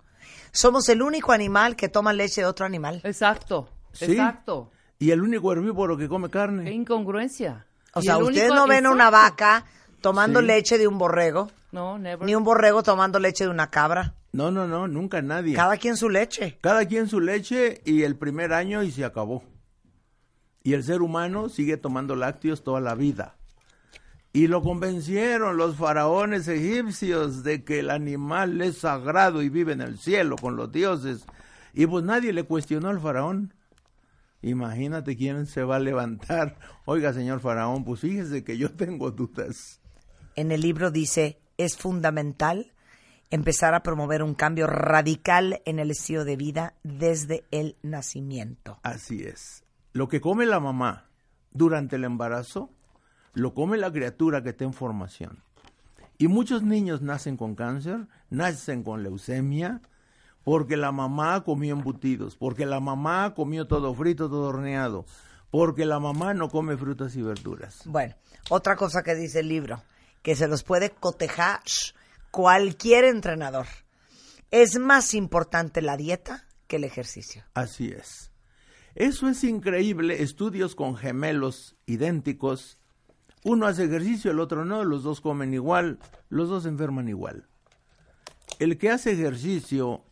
Somos 0.53 0.89
el 0.89 1.03
único 1.03 1.33
animal 1.33 1.77
que 1.77 1.89
toma 1.89 2.13
leche 2.13 2.43
de 2.43 2.47
otro 2.47 2.67
animal. 2.67 3.01
Exacto. 3.05 3.69
Sí. 3.93 4.07
Exacto. 4.13 4.71
y 4.99 5.11
el 5.11 5.21
único 5.21 5.53
herbívoro 5.53 5.97
que 5.99 6.09
come 6.09 6.29
Qué 6.29 6.33
carne. 6.33 6.71
incongruencia. 6.73 7.67
O 7.93 8.01
sea, 8.01 8.19
ustedes 8.19 8.51
único- 8.51 8.55
no 8.55 8.67
ven 8.69 8.87
a 8.87 8.91
una 8.93 9.09
Exacto. 9.09 9.31
vaca 9.37 9.65
tomando 10.01 10.41
Sí. 10.41 10.47
leche 10.47 10.79
de 10.79 10.87
un 10.87 10.97
borrego, 10.97 11.51
No, 11.73 11.99
never. 11.99 12.25
ni 12.25 12.35
un 12.37 12.45
borrego 12.45 12.83
tomando 12.85 13.19
leche 13.19 13.45
de 13.45 13.51
una 13.51 13.69
cabra. 13.69 14.15
No, 14.33 14.51
no, 14.53 14.67
no, 14.69 14.87
nunca 14.89 15.21
nadie. 15.21 15.55
Cada 15.57 15.77
quien 15.77 15.97
su 15.97 16.09
leche. 16.09 16.57
Cada 16.63 16.87
quien 16.87 17.09
su 17.09 17.21
leche 17.21 17.83
y 17.85 18.05
el 18.05 18.17
primer 18.17 18.53
año 18.53 18.83
y 18.85 18.93
se 18.93 19.05
acabó. 19.05 19.43
Y 20.63 20.75
el 20.75 20.85
ser 20.85 21.03
humano 21.03 21.49
sigue 21.49 21.77
tomando 21.77 22.15
lácteos 22.15 22.63
toda 22.63 22.81
la 22.81 22.95
vida. 22.95 23.35
Y 24.33 24.47
lo 24.47 24.63
convencieron 24.63 25.59
los 25.59 25.77
faraones 25.77 26.49
egipcios 26.49 27.45
de 27.45 27.65
que 27.65 27.81
el 27.81 27.91
animal 27.91 28.61
es 28.63 28.79
sagrado 28.79 29.43
y 29.43 29.51
vive 29.51 29.73
en 29.73 29.83
el 29.83 29.99
cielo 29.99 30.37
con 30.37 30.57
los 30.57 30.73
dioses. 30.73 31.27
Y 31.75 31.87
pues 31.87 32.05
nadie 32.05 32.33
le 32.33 32.45
cuestionó 32.45 32.89
al 32.89 33.01
faraón. 33.01 33.53
Imagínate 34.41 35.17
quién 35.17 35.47
se 35.47 35.63
va 35.63 35.77
a 35.77 35.81
levantar. 35.81 36.59
Oiga, 36.87 37.13
señor 37.13 37.41
faraón, 37.41 37.85
pues 37.85 38.01
fíjese 38.01 38.43
que 38.43 38.57
yo 38.57 38.73
tengo 38.73 39.11
dudas. 39.11 39.81
En 40.35 40.51
el 40.51 40.63
libro 40.63 40.91
dice, 40.91 41.39
es 41.59 41.77
fundamental 41.77 42.73
empezar 43.31 43.75
a 43.75 43.83
promover 43.83 44.23
un 44.23 44.35
cambio 44.35 44.67
radical 44.67 45.63
en 45.65 45.79
el 45.79 45.91
estilo 45.91 46.25
de 46.25 46.37
vida 46.37 46.75
desde 46.83 47.45
el 47.51 47.77
nacimiento. 47.83 48.79
Así 48.83 49.23
es. 49.25 49.65
Lo 49.93 50.09
que 50.09 50.21
come 50.21 50.47
la 50.47 50.61
mamá 50.61 51.09
durante 51.51 51.97
el 51.97 52.05
embarazo, 52.05 52.71
lo 53.33 53.55
come 53.55 53.79
la 53.79 53.93
criatura 53.93 54.43
que 54.43 54.51
está 54.51 54.65
en 54.65 54.73
formación. 54.73 55.43
Y 56.19 56.29
muchos 56.29 56.63
niños 56.63 57.03
nacen 57.03 57.37
con 57.37 57.55
cáncer, 57.55 58.07
nacen 58.31 58.83
con 58.83 59.03
leucemia, 59.03 59.81
porque 60.45 60.77
la 60.77 60.93
mamá 60.93 61.43
comió 61.45 61.75
embutidos, 61.75 62.37
porque 62.37 62.67
la 62.67 62.81
mamá 62.81 63.35
comió 63.35 63.67
todo 63.67 63.95
frito, 63.95 64.29
todo 64.29 64.49
horneado, 64.49 65.05
porque 65.51 65.85
la 65.85 66.01
mamá 66.01 66.35
no 66.35 66.49
come 66.49 66.77
frutas 66.77 67.17
y 67.17 67.23
verduras. 67.23 67.83
Bueno, 67.87 68.15
otra 68.51 68.77
cosa 68.77 69.03
que 69.03 69.15
dice 69.15 69.41
el 69.41 69.49
libro, 69.49 69.83
que 70.23 70.37
se 70.37 70.49
los 70.49 70.63
puede 70.63 70.91
cotejar 70.91 71.61
cualquier 72.31 73.05
entrenador. 73.05 73.67
Es 74.51 74.79
más 74.79 75.15
importante 75.15 75.83
la 75.83 75.97
dieta 75.97 76.45
que 76.67 76.77
el 76.77 76.85
ejercicio. 76.85 77.45
Así 77.55 77.89
es. 77.89 78.31
Eso 78.95 79.29
es 79.29 79.43
increíble. 79.45 80.23
Estudios 80.23 80.75
con 80.75 80.97
gemelos 80.97 81.77
idénticos. 81.87 82.79
Uno 83.45 83.67
hace 83.67 83.85
ejercicio, 83.85 84.31
el 84.31 84.41
otro 84.41 84.65
no. 84.65 84.85
Los 84.85 85.03
dos 85.03 85.21
comen 85.21 85.53
igual. 85.55 85.99
Los 86.29 86.49
dos 86.49 86.63
se 86.63 86.69
enferman 86.69 87.09
igual. 87.09 87.47
El 88.59 88.79
que 88.79 88.91
hace 88.91 89.13
ejercicio 89.13 90.05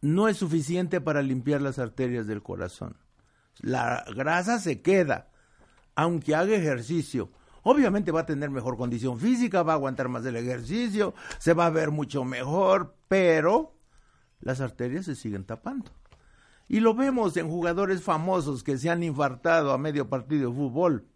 no 0.00 0.28
es 0.28 0.36
suficiente 0.36 1.00
para 1.00 1.22
limpiar 1.22 1.62
las 1.62 1.78
arterias 1.78 2.26
del 2.26 2.42
corazón. 2.42 2.96
La 3.60 4.04
grasa 4.14 4.58
se 4.58 4.82
queda, 4.82 5.30
aunque 5.94 6.34
haga 6.34 6.54
ejercicio. 6.54 7.30
Obviamente 7.62 8.12
va 8.12 8.20
a 8.20 8.26
tener 8.26 8.50
mejor 8.50 8.76
condición 8.76 9.18
física, 9.18 9.62
va 9.62 9.72
a 9.72 9.76
aguantar 9.76 10.08
más 10.08 10.24
el 10.24 10.36
ejercicio, 10.36 11.14
se 11.38 11.54
va 11.54 11.66
a 11.66 11.70
ver 11.70 11.90
mucho 11.90 12.24
mejor, 12.24 12.96
pero 13.08 13.74
las 14.40 14.60
arterias 14.60 15.04
se 15.04 15.16
siguen 15.16 15.44
tapando. 15.44 15.90
Y 16.68 16.80
lo 16.80 16.94
vemos 16.94 17.36
en 17.36 17.48
jugadores 17.48 18.02
famosos 18.02 18.62
que 18.62 18.78
se 18.78 18.90
han 18.90 19.02
infartado 19.02 19.72
a 19.72 19.78
medio 19.78 20.08
partido 20.08 20.50
de 20.50 20.56
fútbol. 20.56 21.08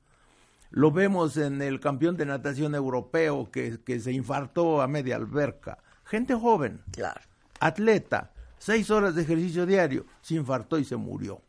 Lo 0.72 0.90
vemos 0.90 1.36
en 1.36 1.60
el 1.62 1.80
campeón 1.80 2.16
de 2.16 2.26
natación 2.26 2.74
europeo 2.74 3.50
que, 3.50 3.78
que 3.84 4.00
se 4.00 4.10
infartó 4.12 4.80
a 4.80 4.88
media 4.88 5.16
alberca. 5.16 5.78
Gente 6.04 6.34
joven, 6.34 6.82
Claro. 6.92 7.20
atleta, 7.60 8.32
seis 8.58 8.90
horas 8.90 9.14
de 9.14 9.22
ejercicio 9.22 9.66
diario, 9.66 10.06
se 10.22 10.34
infartó 10.34 10.78
y 10.78 10.84
se 10.84 10.96
murió. 10.96 11.42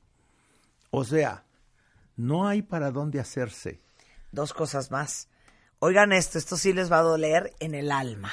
O 0.91 1.03
sea, 1.05 1.43
no 2.17 2.47
hay 2.47 2.61
para 2.61 2.91
dónde 2.91 3.19
hacerse. 3.19 3.81
Dos 4.31 4.53
cosas 4.53 4.91
más. 4.91 5.27
Oigan 5.79 6.11
esto, 6.13 6.37
esto 6.37 6.55
sí 6.57 6.73
les 6.73 6.91
va 6.91 6.99
a 6.99 7.03
doler 7.03 7.53
en 7.59 7.75
el 7.75 7.91
alma. 7.91 8.31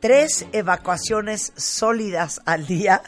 Tres 0.00 0.46
evacuaciones 0.52 1.52
sólidas 1.56 2.40
al 2.46 2.66
día 2.66 3.02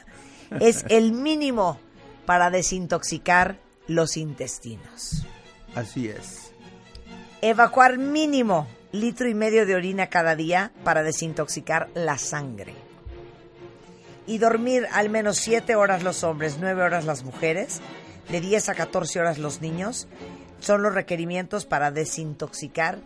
es 0.61 0.85
el 0.88 1.12
mínimo 1.12 1.78
para 2.26 2.50
desintoxicar 2.50 3.61
los 3.87 4.16
intestinos. 4.16 5.24
Así 5.74 6.09
es. 6.09 6.52
Evacuar 7.42 7.98
mínimo 7.98 8.66
litro 8.92 9.28
y 9.28 9.35
medio 9.35 9.66
de 9.66 9.74
orina 9.74 10.09
cada 10.09 10.35
día 10.37 10.72
para 10.85 11.02
desintoxicar 11.02 11.88
la 11.94 12.18
sangre. 12.18 12.74
Y 14.26 14.38
dormir 14.38 14.87
al 14.92 15.11
menos 15.11 15.38
7 15.38 15.74
horas 15.74 16.02
los 16.02 16.22
hombres, 16.24 16.59
9 16.61 16.83
horas 16.83 17.04
las 17.04 17.24
mujeres, 17.24 17.80
de 18.28 18.40
10 18.40 18.68
a 18.68 18.74
14 18.74 19.20
horas 19.20 19.38
los 19.38 19.61
niños, 19.61 20.09
son 20.61 20.83
los 20.83 20.94
requerimientos 20.94 21.66
para 21.66 21.90
desintoxicar 21.90 22.98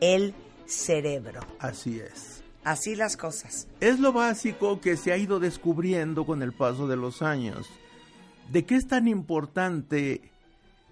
el 0.00 0.34
cerebro. 0.66 1.40
Así 1.58 2.00
es. 2.00 2.42
Así 2.62 2.94
las 2.94 3.16
cosas. 3.16 3.66
Es 3.80 3.98
lo 3.98 4.12
básico 4.12 4.80
que 4.80 4.96
se 4.96 5.12
ha 5.12 5.16
ido 5.16 5.40
descubriendo 5.40 6.26
con 6.26 6.42
el 6.42 6.52
paso 6.52 6.86
de 6.86 6.96
los 6.96 7.22
años. 7.22 7.66
¿De 8.50 8.64
qué 8.64 8.76
es 8.76 8.86
tan 8.86 9.08
importante 9.08 10.30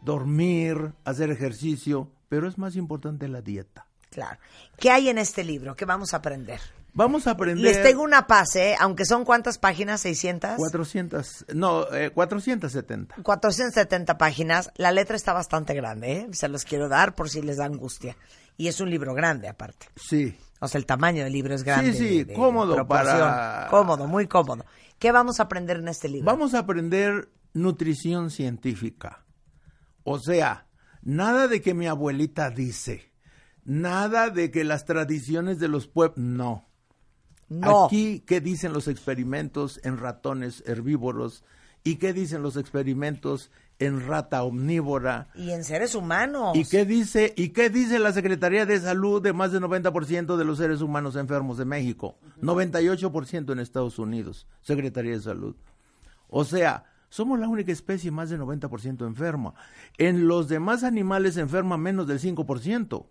dormir, 0.03 0.93
hacer 1.05 1.31
ejercicio? 1.31 2.11
Pero 2.29 2.49
es 2.49 2.59
más 2.59 2.77
importante 2.77 3.29
la 3.29 3.41
dieta. 3.43 3.87
Claro. 4.11 4.39
¿Qué 4.79 4.91
hay 4.91 5.09
en 5.09 5.19
este 5.19 5.45
libro? 5.45 5.75
¿Qué 5.77 5.85
vamos 5.85 6.15
a 6.15 6.19
aprender? 6.19 6.61
Vamos 6.95 7.27
a 7.27 7.33
aprender... 7.33 7.63
Les 7.65 7.83
tengo 7.83 8.03
una 8.03 8.27
pase, 8.27 8.73
¿eh? 8.73 8.77
aunque 8.81 9.05
son 9.05 9.25
cuántas 9.25 9.59
páginas, 9.59 10.01
600. 10.01 10.57
400, 10.57 11.47
no, 11.55 11.87
eh, 11.95 12.11
470. 12.11 13.17
470 13.23 14.19
páginas. 14.19 14.71
La 14.77 14.91
letra 14.91 15.15
está 15.15 15.33
bastante 15.33 15.75
grande, 15.75 16.13
¿eh? 16.13 16.29
Se 16.33 16.49
los 16.49 16.65
quiero 16.65 16.89
dar 16.89 17.15
por 17.15 17.29
si 17.31 17.41
les 17.43 17.59
da 17.59 17.67
angustia. 17.67 18.17
Y 18.57 18.67
es 18.69 18.81
un 18.81 18.91
libro 18.91 19.15
grande, 19.15 19.47
aparte. 19.49 19.87
Sí. 19.97 20.37
O 20.61 20.67
sea, 20.67 20.79
el 20.79 20.87
tamaño 20.87 21.23
del 21.23 21.33
libro 21.33 21.55
es 21.55 21.63
grande. 21.63 21.93
Sí, 21.93 21.99
sí, 21.99 22.19
de- 22.19 22.25
de 22.25 22.35
cómodo 22.35 22.75
proporción. 22.75 23.19
para- 23.19 23.69
Cómodo, 23.71 24.07
muy 24.09 24.27
cómodo. 24.27 24.65
¿Qué 24.99 25.13
vamos 25.13 25.39
a 25.39 25.45
aprender 25.45 25.77
en 25.77 25.87
este 25.89 26.09
libro? 26.09 26.27
Vamos 26.27 26.55
a 26.55 26.61
aprender 26.61 27.29
nutrición 27.53 28.31
científica. 28.31 29.23
O 30.11 30.19
sea, 30.19 30.67
nada 31.03 31.49
de 31.49 31.61
que 31.61 31.75
mi 31.75 31.87
abuelita 31.87 32.49
dice, 32.49 33.13
nada 33.67 34.31
de 34.31 34.51
que 34.51 34.65
las 34.65 34.87
tradiciones 34.87 35.59
de 35.59 35.69
los 35.69 35.87
pueblos, 35.87 36.17
no. 36.17 36.67
No. 37.51 37.85
Aquí, 37.85 38.21
¿qué 38.27 38.41
dicen 38.41 38.73
los 38.73 38.89
experimentos 38.89 39.79
en 39.85 39.99
ratones 39.99 40.65
herbívoros? 40.67 41.45
¿Y 41.85 41.97
qué 41.97 42.15
dicen 42.15 42.43
los 42.43 42.57
experimentos 42.57 43.51
en 43.79 44.07
rata 44.07 44.45
omnívora? 44.45 45.29
Y 45.35 45.51
en 45.51 45.63
seres 45.63 45.95
humanos. 45.95 46.57
¿Y 46.57 46.65
qué 46.65 46.87
dice 46.87 47.35
y 47.37 47.51
qué 47.51 47.69
dice 47.69 47.99
la 47.99 48.15
Secretaría 48.15 48.65
de 48.65 48.81
Salud 48.81 49.21
de 49.21 49.35
más 49.35 49.53
del 49.53 49.63
90% 49.63 50.39
de 50.39 50.45
los 50.47 50.57
seres 50.57 50.81
humanos 50.81 51.17
enfermos 51.17 51.59
de 51.59 51.67
México? 51.67 52.17
98% 52.41 53.53
en 53.53 53.59
Estados 53.59 53.99
Unidos, 53.99 54.47
Secretaría 54.63 55.13
de 55.13 55.21
Salud. 55.21 55.55
O 56.29 56.47
sea, 56.47 56.87
somos 57.09 57.39
la 57.39 57.49
única 57.49 57.73
especie 57.73 58.11
más 58.11 58.31
del 58.31 58.41
90% 58.41 59.07
enferma. 59.07 59.55
En 59.97 60.29
los 60.29 60.49
demás 60.49 60.85
animales 60.85 61.37
enferma 61.37 61.77
menos 61.79 62.07
del 62.07 62.21
5%. 62.21 63.07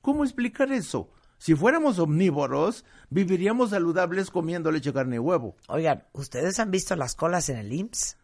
¿Cómo 0.00 0.24
explicar 0.24 0.72
eso? 0.72 1.10
Si 1.38 1.54
fuéramos 1.54 1.98
omnívoros, 1.98 2.84
viviríamos 3.08 3.70
saludables 3.70 4.30
comiendo 4.30 4.70
leche, 4.70 4.92
carne 4.92 5.16
y 5.16 5.20
huevo. 5.20 5.56
Oigan, 5.68 6.04
¿ustedes 6.12 6.58
han 6.60 6.70
visto 6.70 6.96
las 6.96 7.14
colas 7.14 7.48
en 7.48 7.56
el 7.56 7.72
IMSS? 7.72 8.16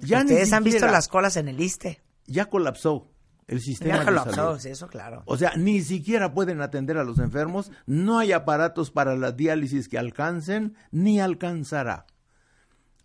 Ya 0.00 0.20
¿Ustedes 0.20 0.52
han 0.52 0.64
visto 0.64 0.86
las 0.86 1.08
colas 1.08 1.36
en 1.36 1.48
el 1.48 1.60
ISTE? 1.60 2.00
Ya 2.26 2.46
colapsó 2.46 3.10
el 3.46 3.60
sistema 3.60 3.94
Ya 3.94 4.00
de 4.00 4.04
colapsó, 4.06 4.34
salud. 4.34 4.58
sí, 4.60 4.68
eso 4.70 4.88
claro. 4.88 5.22
O 5.26 5.36
sea, 5.36 5.52
ni 5.56 5.80
siquiera 5.82 6.34
pueden 6.34 6.60
atender 6.60 6.98
a 6.98 7.04
los 7.04 7.18
enfermos, 7.18 7.70
no 7.86 8.18
hay 8.18 8.32
aparatos 8.32 8.90
para 8.90 9.16
la 9.16 9.32
diálisis 9.32 9.88
que 9.88 9.98
alcancen, 9.98 10.74
ni 10.90 11.20
alcanzará. 11.20 12.06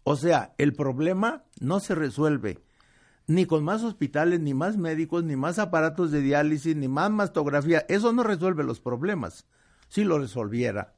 O 0.04 0.16
sea, 0.16 0.54
el 0.58 0.74
problema 0.74 1.44
no 1.60 1.80
se 1.80 1.96
resuelve 1.96 2.60
ni 3.28 3.46
con 3.46 3.64
más 3.64 3.84
hospitales, 3.84 4.40
ni 4.40 4.54
más 4.54 4.78
médicos, 4.78 5.24
ni 5.24 5.36
más 5.36 5.60
aparatos 5.60 6.12
de 6.12 6.22
diálisis, 6.22 6.76
ni 6.76 6.88
más 6.88 7.10
mastografía. 7.10 7.86
Eso 7.88 8.12
no 8.12 8.24
resuelve 8.24 8.64
los 8.64 8.80
problemas. 8.80 9.46
Si 9.88 10.04
lo 10.04 10.20
resolviera, 10.20 10.94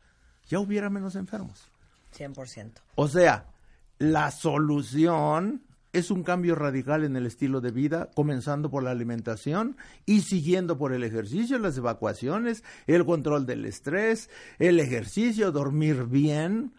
ya 0.48 0.60
hubiera 0.60 0.90
menos 0.90 1.16
enfermos. 1.16 1.70
100%. 2.18 2.72
O 2.96 3.08
sea, 3.08 3.48
la 4.00 4.32
solución 4.32 5.62
es 5.94 6.12
un 6.12 6.24
cambio 6.24 6.56
radical 6.56 7.04
en 7.04 7.16
el 7.16 7.26
estilo 7.26 7.62
de 7.62 7.72
vida, 7.72 8.10
comenzando 8.16 8.70
por 8.70 8.84
la 8.84 8.92
alimentación 8.92 9.78
y 10.06 10.22
siguiendo 10.22 10.78
por 10.78 10.92
el 10.92 11.04
ejercicio, 11.04 11.58
las 11.58 11.78
evacuaciones, 11.78 12.64
el 12.88 13.06
control 13.06 13.46
del 13.46 13.66
estrés, 13.66 14.30
el 14.60 14.80
ejercicio, 14.80 15.52
dormir 15.52 16.06
bien, 16.06 16.74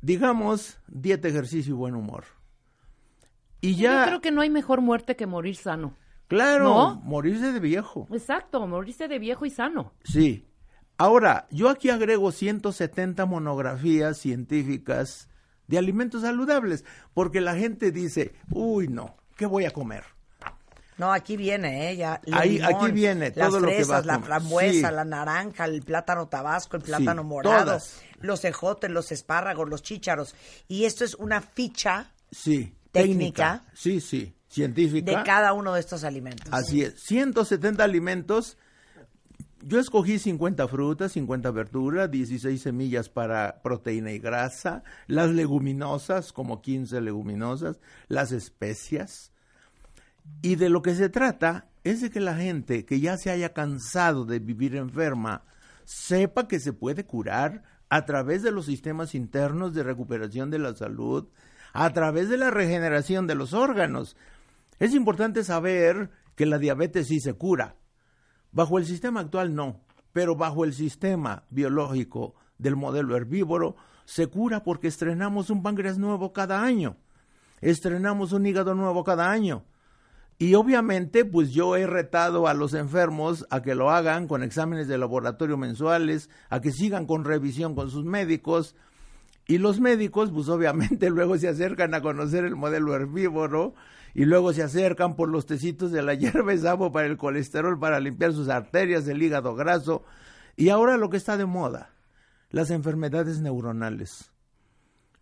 digamos, 0.00 0.78
dieta, 0.88 1.28
ejercicio 1.28 1.74
y 1.74 1.76
buen 1.76 1.94
humor. 1.94 2.24
Y 3.60 3.76
ya, 3.76 4.02
Yo 4.02 4.06
creo 4.08 4.20
que 4.20 4.30
no 4.30 4.40
hay 4.42 4.50
mejor 4.50 4.80
muerte 4.80 5.16
que 5.16 5.26
morir 5.26 5.56
sano. 5.56 5.94
claro, 6.28 6.64
¿No? 6.64 6.96
morirse 7.04 7.52
de 7.52 7.60
viejo. 7.60 8.06
Exacto, 8.12 8.66
morirse 8.66 9.08
de 9.08 9.18
viejo 9.18 9.46
y 9.46 9.50
sano. 9.50 9.92
Sí. 10.04 10.44
Ahora, 10.98 11.46
yo 11.50 11.68
aquí 11.68 11.90
agrego 11.90 12.32
170 12.32 13.26
monografías 13.26 14.18
científicas 14.18 15.28
de 15.66 15.78
alimentos 15.78 16.22
saludables, 16.22 16.84
porque 17.12 17.40
la 17.40 17.54
gente 17.56 17.90
dice, 17.92 18.34
uy, 18.50 18.88
no, 18.88 19.16
¿qué 19.36 19.46
voy 19.46 19.64
a 19.66 19.72
comer? 19.72 20.04
No, 20.98 21.12
aquí 21.12 21.36
viene, 21.36 21.90
¿eh? 21.90 21.96
Ya, 21.96 22.20
Ahí- 22.32 22.58
limón, 22.58 22.74
aquí 22.74 22.90
viene 22.92 23.32
las 23.34 23.48
todo 23.50 23.60
lo 23.60 23.68
que 23.68 23.84
va 23.84 23.98
a 23.98 24.02
la 24.02 24.18
frambuesa, 24.20 24.88
Sí. 24.88 24.94
la 24.94 25.04
naranja, 25.04 25.64
el 25.66 25.82
plátano 25.82 26.26
tabasco, 26.28 26.76
el 26.76 26.82
plátano 26.82 27.22
Sí, 27.22 27.28
morado, 27.28 27.64
todas. 27.64 28.00
los 28.20 28.44
ejotes, 28.44 28.90
los 28.90 29.12
espárragos, 29.12 29.68
los 29.68 29.82
chícharos. 29.82 30.34
Y 30.68 30.84
esto 30.84 31.04
es 31.04 31.14
una 31.14 31.40
ficha 31.42 32.12
Sí. 32.30 32.74
Técnica. 32.92 33.64
Sí, 33.74 34.00
sí. 34.00 34.32
Científica. 34.48 35.18
de 35.18 35.22
cada 35.22 35.52
uno 35.52 35.74
de 35.74 35.80
estos 35.80 36.02
alimentos. 36.02 36.48
Así 36.50 36.80
es. 36.82 36.94
170 37.02 37.84
alimentos. 37.84 38.56
Yo 39.60 39.78
escogí 39.80 40.18
50 40.18 40.66
frutas, 40.68 41.12
50 41.12 41.50
verduras, 41.50 42.10
16 42.10 42.62
semillas 42.62 43.08
para 43.10 43.60
proteína 43.62 44.12
y 44.12 44.18
grasa, 44.18 44.82
las 45.08 45.28
leguminosas, 45.30 46.32
como 46.32 46.62
15 46.62 47.00
leguminosas, 47.02 47.80
las 48.08 48.32
especias. 48.32 49.32
Y 50.42 50.56
de 50.56 50.70
lo 50.70 50.82
que 50.82 50.94
se 50.94 51.08
trata 51.08 51.68
es 51.84 52.00
de 52.00 52.10
que 52.10 52.20
la 52.20 52.34
gente 52.34 52.84
que 52.84 53.00
ya 53.00 53.16
se 53.16 53.30
haya 53.30 53.52
cansado 53.52 54.24
de 54.24 54.38
vivir 54.38 54.76
enferma 54.76 55.44
sepa 55.84 56.48
que 56.48 56.60
se 56.60 56.72
puede 56.72 57.06
curar 57.06 57.62
a 57.88 58.04
través 58.04 58.42
de 58.42 58.50
los 58.50 58.66
sistemas 58.66 59.14
internos 59.14 59.74
de 59.74 59.82
recuperación 59.82 60.50
de 60.50 60.58
la 60.58 60.74
salud, 60.74 61.28
a 61.72 61.92
través 61.92 62.28
de 62.28 62.36
la 62.36 62.50
regeneración 62.50 63.26
de 63.26 63.34
los 63.34 63.52
órganos. 63.52 64.16
Es 64.78 64.94
importante 64.94 65.44
saber 65.44 66.10
que 66.34 66.46
la 66.46 66.58
diabetes 66.58 67.08
sí 67.08 67.20
se 67.20 67.34
cura. 67.34 67.76
Bajo 68.50 68.78
el 68.78 68.86
sistema 68.86 69.20
actual 69.20 69.54
no, 69.54 69.80
pero 70.12 70.34
bajo 70.34 70.64
el 70.64 70.72
sistema 70.72 71.44
biológico 71.50 72.34
del 72.58 72.76
modelo 72.76 73.16
herbívoro 73.16 73.76
se 74.06 74.28
cura 74.28 74.62
porque 74.62 74.88
estrenamos 74.88 75.50
un 75.50 75.62
páncreas 75.62 75.98
nuevo 75.98 76.32
cada 76.32 76.62
año, 76.62 76.96
estrenamos 77.60 78.32
un 78.32 78.46
hígado 78.46 78.74
nuevo 78.74 79.04
cada 79.04 79.30
año, 79.30 79.64
Y 80.38 80.54
obviamente, 80.54 81.24
pues 81.24 81.52
yo 81.52 81.76
he 81.76 81.86
retado 81.86 82.46
a 82.46 82.54
los 82.54 82.74
enfermos 82.74 83.46
a 83.48 83.62
que 83.62 83.74
lo 83.74 83.90
hagan 83.90 84.28
con 84.28 84.42
exámenes 84.42 84.86
de 84.86 84.98
laboratorio 84.98 85.56
mensuales, 85.56 86.28
a 86.50 86.60
que 86.60 86.72
sigan 86.72 87.06
con 87.06 87.24
revisión 87.24 87.74
con 87.74 87.90
sus 87.90 88.04
médicos. 88.04 88.74
Y 89.46 89.58
los 89.58 89.80
médicos, 89.80 90.30
pues 90.32 90.48
obviamente 90.48 91.08
luego 91.10 91.38
se 91.38 91.48
acercan 91.48 91.94
a 91.94 92.02
conocer 92.02 92.44
el 92.44 92.54
modelo 92.54 92.94
herbívoro 92.94 93.74
y 94.12 94.26
luego 94.26 94.52
se 94.52 94.62
acercan 94.62 95.16
por 95.16 95.30
los 95.30 95.46
tecitos 95.46 95.90
de 95.90 96.02
la 96.02 96.14
hierba 96.16 96.52
de 96.52 96.58
sapo 96.58 96.92
para 96.92 97.06
el 97.06 97.16
colesterol, 97.16 97.78
para 97.78 97.98
limpiar 97.98 98.32
sus 98.32 98.48
arterias, 98.50 99.08
el 99.08 99.22
hígado 99.22 99.54
graso. 99.54 100.04
Y 100.54 100.68
ahora 100.68 100.98
lo 100.98 101.08
que 101.08 101.16
está 101.16 101.38
de 101.38 101.46
moda, 101.46 101.90
las 102.50 102.70
enfermedades 102.70 103.40
neuronales, 103.40 104.32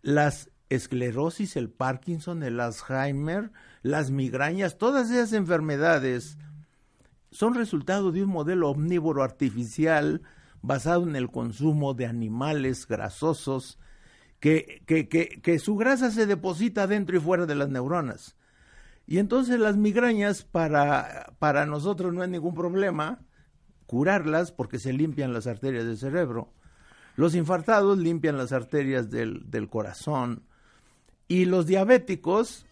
las 0.01 0.49
esclerosis, 0.69 1.55
el 1.55 1.69
Parkinson, 1.69 2.43
el 2.43 2.59
Alzheimer, 2.59 3.51
las 3.85 4.09
migrañas, 4.09 4.79
todas 4.79 5.11
esas 5.11 5.31
enfermedades 5.33 6.39
son 7.29 7.53
resultado 7.53 8.11
de 8.11 8.23
un 8.23 8.31
modelo 8.31 8.71
omnívoro 8.71 9.21
artificial 9.21 10.23
basado 10.63 11.03
en 11.03 11.15
el 11.15 11.29
consumo 11.29 11.93
de 11.93 12.07
animales 12.07 12.87
grasosos 12.87 13.77
que, 14.39 14.81
que, 14.87 15.07
que, 15.07 15.39
que 15.39 15.59
su 15.59 15.75
grasa 15.75 16.09
se 16.09 16.25
deposita 16.25 16.87
dentro 16.87 17.15
y 17.15 17.19
fuera 17.19 17.45
de 17.45 17.53
las 17.53 17.69
neuronas. 17.69 18.35
Y 19.05 19.19
entonces 19.19 19.59
las 19.59 19.77
migrañas 19.77 20.41
para, 20.41 21.35
para 21.37 21.67
nosotros 21.67 22.11
no 22.11 22.23
es 22.23 22.29
ningún 22.29 22.55
problema 22.55 23.19
curarlas 23.85 24.51
porque 24.51 24.79
se 24.79 24.93
limpian 24.93 25.31
las 25.31 25.45
arterias 25.45 25.85
del 25.85 25.99
cerebro. 25.99 26.51
Los 27.17 27.35
infartados 27.35 27.99
limpian 27.99 28.35
las 28.35 28.51
arterias 28.51 29.11
del, 29.11 29.43
del 29.51 29.69
corazón. 29.69 30.41
Y 31.27 31.45
los 31.45 31.67
diabéticos, 31.67 32.65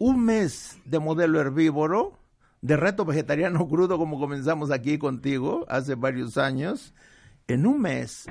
un 0.00 0.24
mes 0.24 0.78
de 0.86 0.98
modelo 0.98 1.38
herbívoro, 1.40 2.18
de 2.62 2.76
reto 2.76 3.04
vegetariano 3.04 3.68
crudo 3.68 3.98
como 3.98 4.18
comenzamos 4.18 4.70
aquí 4.70 4.98
contigo 4.98 5.66
hace 5.68 5.94
varios 5.94 6.38
años, 6.38 6.94
en 7.46 7.66
un 7.66 7.82
mes 7.82 8.26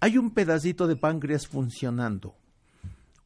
hay 0.00 0.18
un 0.18 0.32
pedacito 0.32 0.86
de 0.86 0.96
páncreas 0.96 1.48
funcionando. 1.48 2.36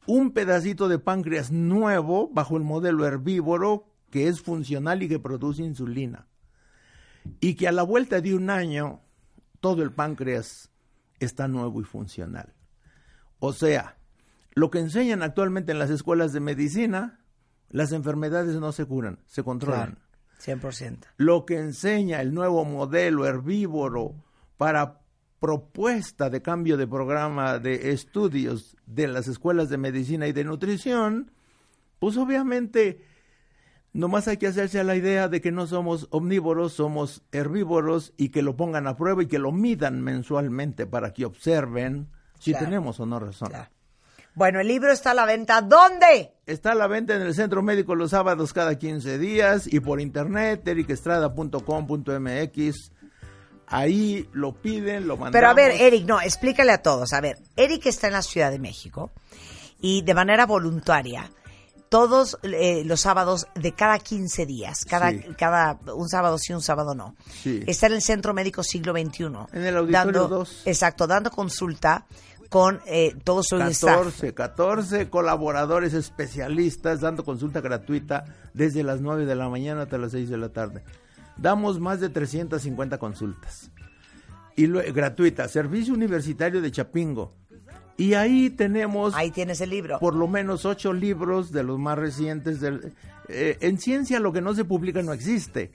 Un 0.07 0.31
pedacito 0.31 0.87
de 0.87 0.97
páncreas 0.97 1.51
nuevo 1.51 2.29
bajo 2.29 2.55
el 2.57 2.63
modelo 2.63 3.05
herbívoro 3.05 3.85
que 4.09 4.29
es 4.29 4.41
funcional 4.41 5.03
y 5.03 5.09
que 5.09 5.19
produce 5.19 5.63
insulina. 5.63 6.27
Y 7.41 7.55
que 7.55 7.67
a 7.67 7.73
la 7.73 7.83
vuelta 7.83 8.21
de 8.21 8.33
un 8.33 8.49
año 8.49 9.01
todo 9.59 9.83
el 9.83 9.91
páncreas 9.91 10.71
está 11.19 11.49
nuevo 11.49 11.81
y 11.81 11.83
funcional. 11.83 12.53
O 13.39 13.51
sea, 13.51 13.97
lo 14.53 14.71
que 14.71 14.79
enseñan 14.79 15.21
actualmente 15.21 15.73
en 15.73 15.79
las 15.79 15.89
escuelas 15.89 16.31
de 16.31 16.39
medicina, 16.39 17.22
las 17.73 17.91
enfermedades 17.91 18.55
no 18.55 18.71
se 18.71 18.85
curan, 18.85 19.19
se 19.25 19.43
controlan. 19.43 19.97
100%. 20.39 20.99
Lo 21.17 21.45
que 21.45 21.57
enseña 21.57 22.21
el 22.21 22.33
nuevo 22.33 22.63
modelo 22.65 23.25
herbívoro 23.25 24.13
para 24.57 24.99
propuesta 25.39 26.29
de 26.29 26.41
cambio 26.41 26.77
de 26.77 26.87
programa 26.87 27.59
de 27.59 27.91
estudios 27.91 28.77
de 28.85 29.07
las 29.07 29.27
escuelas 29.27 29.69
de 29.69 29.77
medicina 29.77 30.27
y 30.27 30.33
de 30.33 30.43
nutrición, 30.43 31.31
pues 31.99 32.15
obviamente 32.15 33.03
nomás 33.91 34.27
hay 34.27 34.37
que 34.37 34.47
hacerse 34.47 34.79
a 34.79 34.83
la 34.83 34.95
idea 34.95 35.27
de 35.27 35.41
que 35.41 35.51
no 35.51 35.65
somos 35.65 36.07
omnívoros, 36.11 36.73
somos 36.73 37.23
herbívoros 37.31 38.13
y 38.15 38.29
que 38.29 38.43
lo 38.43 38.55
pongan 38.55 38.85
a 38.87 38.95
prueba 38.95 39.23
y 39.23 39.27
que 39.27 39.39
lo 39.39 39.51
midan 39.51 39.99
mensualmente 40.01 40.85
para 40.85 41.11
que 41.11 41.25
observen 41.25 42.07
si 42.39 42.51
Claro. 42.51 42.65
tenemos 42.65 42.99
o 42.99 43.05
no 43.07 43.19
razón. 43.19 43.49
Claro. 43.49 43.69
Bueno, 44.35 44.59
el 44.59 44.67
libro 44.67 44.91
está 44.91 45.11
a 45.11 45.13
la 45.13 45.25
venta. 45.25 45.61
¿Dónde? 45.61 46.33
Está 46.45 46.71
a 46.71 46.75
la 46.75 46.87
venta 46.87 47.15
en 47.15 47.21
el 47.21 47.33
Centro 47.35 47.61
Médico 47.61 47.95
los 47.95 48.11
sábados 48.11 48.51
cada 48.53 48.77
15 48.77 49.17
días 49.19 49.71
y 49.71 49.79
por 49.79 50.01
internet, 50.01 50.67
ericestrada.com.mx. 50.67 52.91
Ahí 53.67 54.27
lo 54.33 54.53
piden, 54.53 55.07
lo 55.07 55.15
mandamos. 55.17 55.31
Pero 55.33 55.49
a 55.49 55.53
ver, 55.53 55.71
Eric, 55.81 56.05
no, 56.05 56.19
explícale 56.21 56.71
a 56.71 56.81
todos. 56.81 57.13
A 57.13 57.21
ver, 57.21 57.37
Eric 57.55 57.85
está 57.87 58.07
en 58.07 58.13
la 58.13 58.21
Ciudad 58.21 58.51
de 58.51 58.59
México 58.59 59.11
y 59.79 60.01
de 60.03 60.13
manera 60.13 60.45
voluntaria, 60.45 61.31
todos 61.89 62.37
eh, 62.43 62.83
los 62.85 63.01
sábados 63.01 63.47
de 63.55 63.73
cada 63.73 63.97
15 63.99 64.45
días, 64.45 64.85
cada, 64.85 65.11
Sí. 65.11 65.21
cada 65.37 65.79
un 65.95 66.07
sábado 66.09 66.37
sí, 66.37 66.53
un 66.53 66.61
sábado 66.61 66.93
no. 66.95 67.15
Sí. 67.29 67.63
Está 67.67 67.87
en 67.87 67.93
el 67.93 68.01
Centro 68.01 68.33
Médico 68.33 68.63
Siglo 68.63 68.93
XXI. 68.93 69.23
En 69.53 69.65
el 69.65 69.77
Auditorio 69.77 69.91
dando, 69.91 70.27
2. 70.27 70.63
Exacto, 70.65 71.07
dando 71.07 71.29
consulta 71.31 72.05
con 72.53 72.79
eh, 72.85 73.15
todo 73.23 73.41
su 73.43 73.57
staff. 73.57 73.95
14, 73.97 74.33
14 74.35 75.09
colaboradores 75.09 75.93
especialistas 75.93 77.01
dando 77.01 77.25
consulta 77.25 77.61
gratuita 77.61 78.25
desde 78.53 78.83
las 78.83 79.01
9 79.01 79.25
de 79.25 79.35
la 79.35 79.49
mañana 79.49 79.81
hasta 79.83 79.97
las 79.97 80.11
6 80.11 80.29
de 80.29 80.37
la 80.37 80.49
tarde. 80.49 80.83
Damos 81.35 81.79
más 81.79 81.99
de 81.99 82.09
350 82.09 82.99
consultas. 82.99 83.71
Y 84.55 84.67
lue- 84.67 84.93
gratuita, 84.93 85.47
Servicio 85.47 85.95
Universitario 85.95 86.61
de 86.61 86.71
Chapingo. 86.71 87.33
Y 87.97 88.13
ahí 88.13 88.51
tenemos 88.51 89.15
Ahí 89.15 89.31
tienes 89.31 89.59
el 89.61 89.71
libro. 89.71 89.97
por 89.99 90.13
lo 90.15 90.27
menos 90.27 90.65
ocho 90.65 90.93
libros 90.93 91.51
de 91.51 91.63
los 91.63 91.79
más 91.79 91.97
recientes. 91.97 92.59
Del, 92.61 92.93
eh, 93.29 93.57
en 93.61 93.79
ciencia 93.79 94.19
lo 94.19 94.31
que 94.31 94.41
no 94.41 94.53
se 94.53 94.63
publica 94.63 95.01
no 95.01 95.11
existe. 95.13 95.71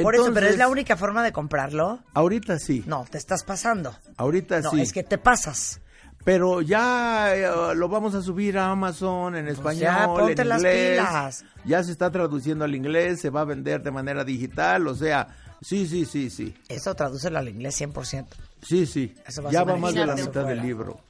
Por 0.00 0.14
eso, 0.14 0.32
pero 0.32 0.46
es 0.46 0.56
la 0.56 0.68
única 0.68 0.96
forma 0.96 1.24
de 1.24 1.32
comprarlo. 1.32 1.98
Ahorita 2.14 2.60
sí. 2.60 2.84
No, 2.86 3.04
te 3.10 3.18
estás 3.18 3.42
pasando. 3.42 3.96
Ahorita 4.16 4.60
No, 4.60 4.70
sí. 4.70 4.80
es 4.80 4.92
que 4.92 5.02
te 5.02 5.18
pasas. 5.18 5.80
Pero 6.24 6.60
ya 6.60 7.34
eh, 7.34 7.74
lo 7.74 7.88
vamos 7.88 8.14
a 8.14 8.20
subir 8.22 8.58
a 8.58 8.70
Amazon 8.70 9.36
en 9.36 9.48
español, 9.48 9.62
Pues 9.62 9.78
ya, 9.78 10.06
ponte 10.06 10.42
en 10.42 10.48
las 10.48 10.58
inglés. 10.58 10.90
pilas. 11.00 11.44
Ya 11.64 11.82
se 11.82 11.92
está 11.92 12.10
traduciendo 12.10 12.64
al 12.64 12.74
inglés, 12.74 13.20
se 13.20 13.30
va 13.30 13.42
a 13.42 13.44
vender 13.44 13.82
de 13.82 13.90
manera 13.90 14.24
digital, 14.24 14.86
o 14.88 14.94
sea, 14.94 15.28
sí, 15.62 15.86
sí, 15.86 16.04
sí, 16.04 16.28
sí. 16.28 16.54
Eso 16.68 16.94
tradúcelo 16.94 17.38
al 17.38 17.48
inglés 17.48 17.80
100%. 17.80 18.26
Sí, 18.62 18.84
sí. 18.86 19.14
Eso 19.26 19.42
va 19.42 19.50
Ya 19.50 19.64
va 19.64 19.76
más 19.76 19.94
de 19.94 20.04
la 20.04 20.14
mitad 20.16 20.44
del 20.44 20.60
libro. 20.60 21.00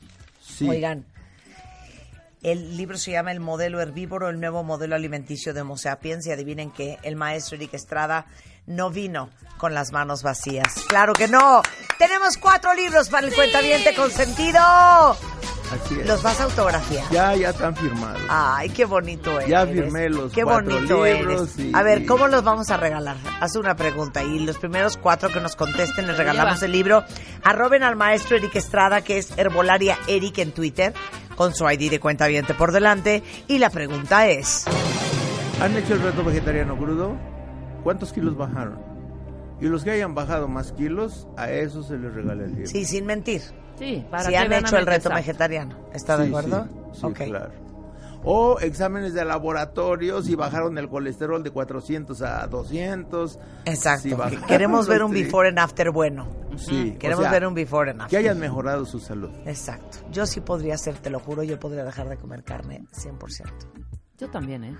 Sí. 0.41 0.69
Oigan, 0.69 1.05
el 2.43 2.77
libro 2.77 2.97
se 2.99 3.11
llama 3.11 3.33
El 3.33 3.41
modelo 3.41 3.81
herbívoro, 3.81 4.29
el 4.29 4.39
nuevo 4.39 4.63
modelo 4.63 4.95
alimenticio 4.95 5.53
de 5.55 5.63
Homo 5.63 5.77
sapiens. 5.77 6.27
Y 6.27 6.31
adivinen 6.31 6.71
que 6.71 6.99
el 7.03 7.17
maestro 7.17 7.57
Eric 7.57 7.75
Estrada 7.75 8.27
no 8.69 8.91
vino 8.91 9.31
con 9.57 9.75
las 9.75 9.91
manos 9.91 10.23
vacías. 10.23 10.73
¡Claro 10.89 11.13
que 11.15 11.27
no! 11.27 11.63
Tenemos 11.99 12.37
cuatro 12.37 12.73
libros 12.75 13.09
para 13.09 13.27
el 13.27 13.35
cuentaviente 13.35 13.95
consentido. 13.97 14.61
Así 14.61 16.01
es. 16.01 16.07
Los 16.07 16.23
vas 16.23 16.41
a 16.41 16.45
autografiar. 16.45 17.05
Ya, 17.11 17.35
ya 17.35 17.51
están 17.51 17.77
firmados. 17.77 18.23
Ay, 18.29 18.71
qué 18.71 18.85
bonito 18.87 19.33
eres. 19.39 19.51
Ya 19.51 19.67
firmé 19.67 20.09
los 20.09 20.33
Qué 20.33 20.43
cuatro 20.43 20.77
bonito 20.77 21.05
libros 21.05 21.59
eres. 21.59 21.67
y- 21.73 21.75
A 21.75 21.83
ver, 21.83 22.07
¿cómo 22.07 22.27
los 22.29 22.43
vamos 22.43 22.71
a 22.71 22.77
regalar? 22.79 23.17
Haz 23.41 23.55
una 23.57 23.77
pregunta 23.77 24.23
y 24.23 24.39
los 24.47 24.57
primeros 24.57 24.97
cuatro 24.97 25.29
que 25.31 25.41
nos 25.41 25.57
contesten 25.57 26.07
les 26.07 26.17
regalamos 26.17 26.63
el 26.63 26.73
libro. 26.73 27.05
Arroben 27.45 27.83
al 27.83 27.97
maestro 27.97 28.37
Eric 28.37 28.55
Estrada, 28.57 29.03
que 29.03 29.19
es 29.19 29.37
Herbolaria 29.37 29.99
Eric 30.07 30.39
en 30.39 30.53
Twitter, 30.53 30.95
con 31.37 31.55
su 31.55 31.69
ID 31.69 31.91
de 31.91 32.01
cuenta 32.01 32.27
por 32.57 32.73
delante. 32.73 33.23
Y 33.47 33.59
la 33.59 33.69
pregunta 33.71 34.27
es, 34.29 34.65
¿Han 35.61 35.77
hecho 35.77 35.95
el 35.95 36.01
reto 36.03 36.23
vegetariano 36.25 36.77
crudo? 36.79 37.17
¿Cuántos 37.89 38.13
kilos 38.13 38.37
bajaron? 38.37 38.79
Y 39.63 39.65
los 39.65 39.83
que 39.83 39.93
hayan 39.93 40.15
bajado 40.15 40.47
más 40.47 40.73
kilos, 40.73 41.27
a 41.39 41.51
esos 41.51 41.87
se 41.89 41.97
les 41.97 42.13
regala 42.13 42.45
el 42.45 42.51
libro. 42.55 42.67
sí, 42.67 42.85
sin 42.85 43.07
mentir, 43.07 43.41
Sí, 43.79 44.05
para 44.11 44.25
si 44.25 44.31
que 44.31 44.37
han 44.37 44.53
hecho 44.53 44.77
el 44.77 44.85
reto 44.85 45.09
Mendoza. 45.09 45.15
vegetariano. 45.15 45.75
¿Está 45.95 46.19
de 46.19 46.25
Sí, 46.25 46.29
acuerdo? 46.29 46.65
Sí, 46.93 47.01
sí, 47.01 47.07
Ok. 47.07 47.17
claro. 47.25 47.51
O 48.25 48.61
exámenes 48.61 49.15
de 49.15 49.25
laboratorios 49.25 50.29
y 50.29 50.35
bajaron 50.35 50.77
el 50.77 50.91
colesterol 50.91 51.43
de 51.43 51.51
400 51.51 52.21
a 52.21 52.47
200. 52.47 53.39
Exacto. 53.65 54.03
Sí, 54.03 54.13
bajaron, 54.13 54.45
Queremos 54.47 54.87
ver 54.87 55.03
un 55.03 55.13
before 55.13 55.49
and 55.49 55.59
after 55.59 55.91
bueno. 55.91 56.27
Sí, 56.59 56.93
o 56.95 56.99
Queremos 56.99 57.23
sea, 57.23 57.33
ver 57.33 57.47
un 57.47 57.55
before 57.55 57.91
and 57.93 58.03
after. 58.03 58.11
Que 58.11 58.17
hayan 58.19 58.39
mejorado 58.39 58.85
su 58.85 59.01
salud. 59.01 59.31
Exacto. 59.47 59.99
Yo 60.13 60.27
sí 60.27 60.43
podría 60.43 60.75
hacer, 60.75 60.97
te 60.99 61.09
lo 61.09 61.21
juro, 61.21 61.43
yo 61.43 61.59
podría 61.59 61.85
dejar 61.85 62.09
de 62.11 62.19
comer 62.19 62.43
carne 62.45 62.85
100%. 62.93 63.51
Yo 64.19 64.29
también, 64.29 64.65
¿eh? 64.65 64.77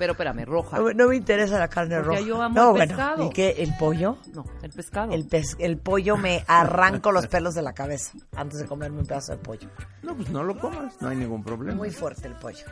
Pero 0.00 0.12
espérame, 0.12 0.46
roja. 0.46 0.78
No, 0.78 0.92
no 0.94 1.08
me 1.08 1.16
interesa 1.16 1.58
la 1.58 1.68
carne 1.68 1.96
Porque 1.96 2.16
roja. 2.16 2.20
yo 2.26 2.40
amo 2.42 2.54
no, 2.54 2.66
el 2.68 2.72
bueno, 2.72 2.88
pescado. 2.96 3.26
¿y 3.26 3.30
qué? 3.30 3.50
¿El 3.58 3.76
pollo? 3.76 4.16
No, 4.32 4.44
el 4.62 4.70
pescado. 4.72 5.12
El, 5.12 5.26
pes- 5.26 5.56
el 5.58 5.76
pollo 5.76 6.16
me 6.16 6.42
arranco 6.48 7.12
los 7.12 7.26
pelos 7.26 7.54
de 7.54 7.60
la 7.60 7.74
cabeza 7.74 8.14
antes 8.34 8.60
de 8.60 8.64
comerme 8.66 9.00
un 9.00 9.06
pedazo 9.06 9.32
de 9.32 9.38
pollo. 9.38 9.68
No, 10.02 10.16
pues 10.16 10.30
no 10.30 10.42
lo 10.42 10.58
comas, 10.58 10.94
no 11.02 11.08
hay 11.10 11.16
ningún 11.18 11.44
problema. 11.44 11.76
Muy 11.76 11.90
fuerte 11.90 12.26
el 12.28 12.34
pollo. 12.34 12.64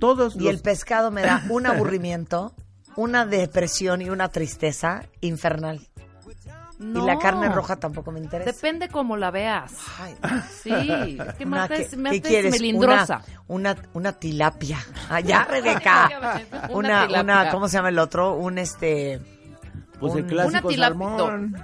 Todos 0.00 0.34
Y 0.34 0.40
los- 0.40 0.48
el 0.54 0.60
pescado 0.60 1.10
me 1.12 1.22
da 1.22 1.44
un 1.50 1.66
aburrimiento, 1.66 2.52
una 2.96 3.26
depresión 3.26 4.02
y 4.02 4.10
una 4.10 4.28
tristeza 4.30 5.04
infernal. 5.20 5.86
No. 6.80 7.02
Y 7.04 7.06
la 7.06 7.18
carne 7.18 7.50
roja 7.50 7.76
tampoco 7.76 8.10
me 8.10 8.20
interesa. 8.20 8.50
Depende 8.52 8.88
cómo 8.88 9.14
la 9.18 9.30
veas. 9.30 9.70
Ay, 10.00 10.16
Sí, 10.62 10.70
es 10.72 11.34
que 11.34 11.44
¿qué 12.10 12.20
quieres? 12.22 12.52
melindrosa. 12.52 13.22
Una, 13.48 13.72
una, 13.72 13.88
una 13.92 14.12
tilapia. 14.14 14.78
Allá, 15.10 15.44
Rebeca. 15.44 16.08
Una 16.70 17.06
Una, 17.20 17.50
¿cómo 17.50 17.68
se 17.68 17.76
llama 17.76 17.90
el 17.90 17.98
otro? 17.98 18.34
Un 18.34 18.56
este, 18.56 19.20
pues 19.98 20.14
el 20.14 20.22
un- 20.22 20.28
clásico 20.30 20.68
una 20.68 20.76
salmón. 20.78 21.56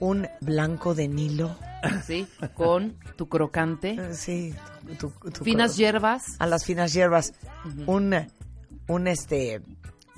un 0.00 0.28
blanco 0.40 0.94
de 0.96 1.06
Nilo. 1.06 1.56
Sí, 2.04 2.26
con 2.54 2.96
tu 3.16 3.28
crocante, 3.28 3.90
Eh, 3.98 4.14
Sí, 4.14 4.54
tu- 4.98 5.10
tu- 5.32 5.44
finas 5.44 5.76
hierbas. 5.76 6.24
a 6.40 6.46
las 6.46 6.64
finas 6.64 6.92
hierbas. 6.92 7.32
Un, 7.86 8.26
un 8.88 9.06
este, 9.06 9.62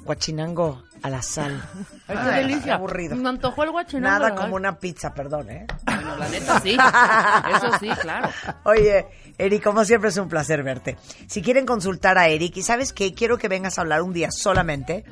guachinango 0.04 0.82
a 1.02 1.10
la 1.10 1.22
sal. 1.22 1.62
Ay, 2.08 2.16
qué 2.16 2.30
delicia. 2.30 2.74
aburrido. 2.74 3.16
Me 3.16 3.28
antojó 3.28 3.64
el 3.64 3.70
guachinango. 3.70 4.08
Nada 4.08 4.30
¿verdad? 4.30 4.42
como 4.42 4.56
una 4.56 4.78
pizza, 4.78 5.12
perdón, 5.14 5.50
¿eh? 5.50 5.66
Bueno, 5.84 6.16
la 6.16 6.28
neta 6.28 6.60
sí. 6.60 6.76
Eso 7.56 7.78
sí, 7.80 7.88
claro. 8.00 8.30
Oye, 8.64 9.06
Eric, 9.38 9.62
como 9.62 9.84
siempre 9.84 10.10
es 10.10 10.16
un 10.16 10.28
placer 10.28 10.62
verte. 10.62 10.96
Si 11.26 11.42
quieren 11.42 11.66
consultar 11.66 12.18
a 12.18 12.28
Eric, 12.28 12.56
y 12.56 12.62
sabes 12.62 12.92
qué, 12.92 13.14
quiero 13.14 13.38
que 13.38 13.48
vengas 13.48 13.78
a 13.78 13.82
hablar 13.82 14.02
un 14.02 14.12
día 14.12 14.30
solamente, 14.30 15.04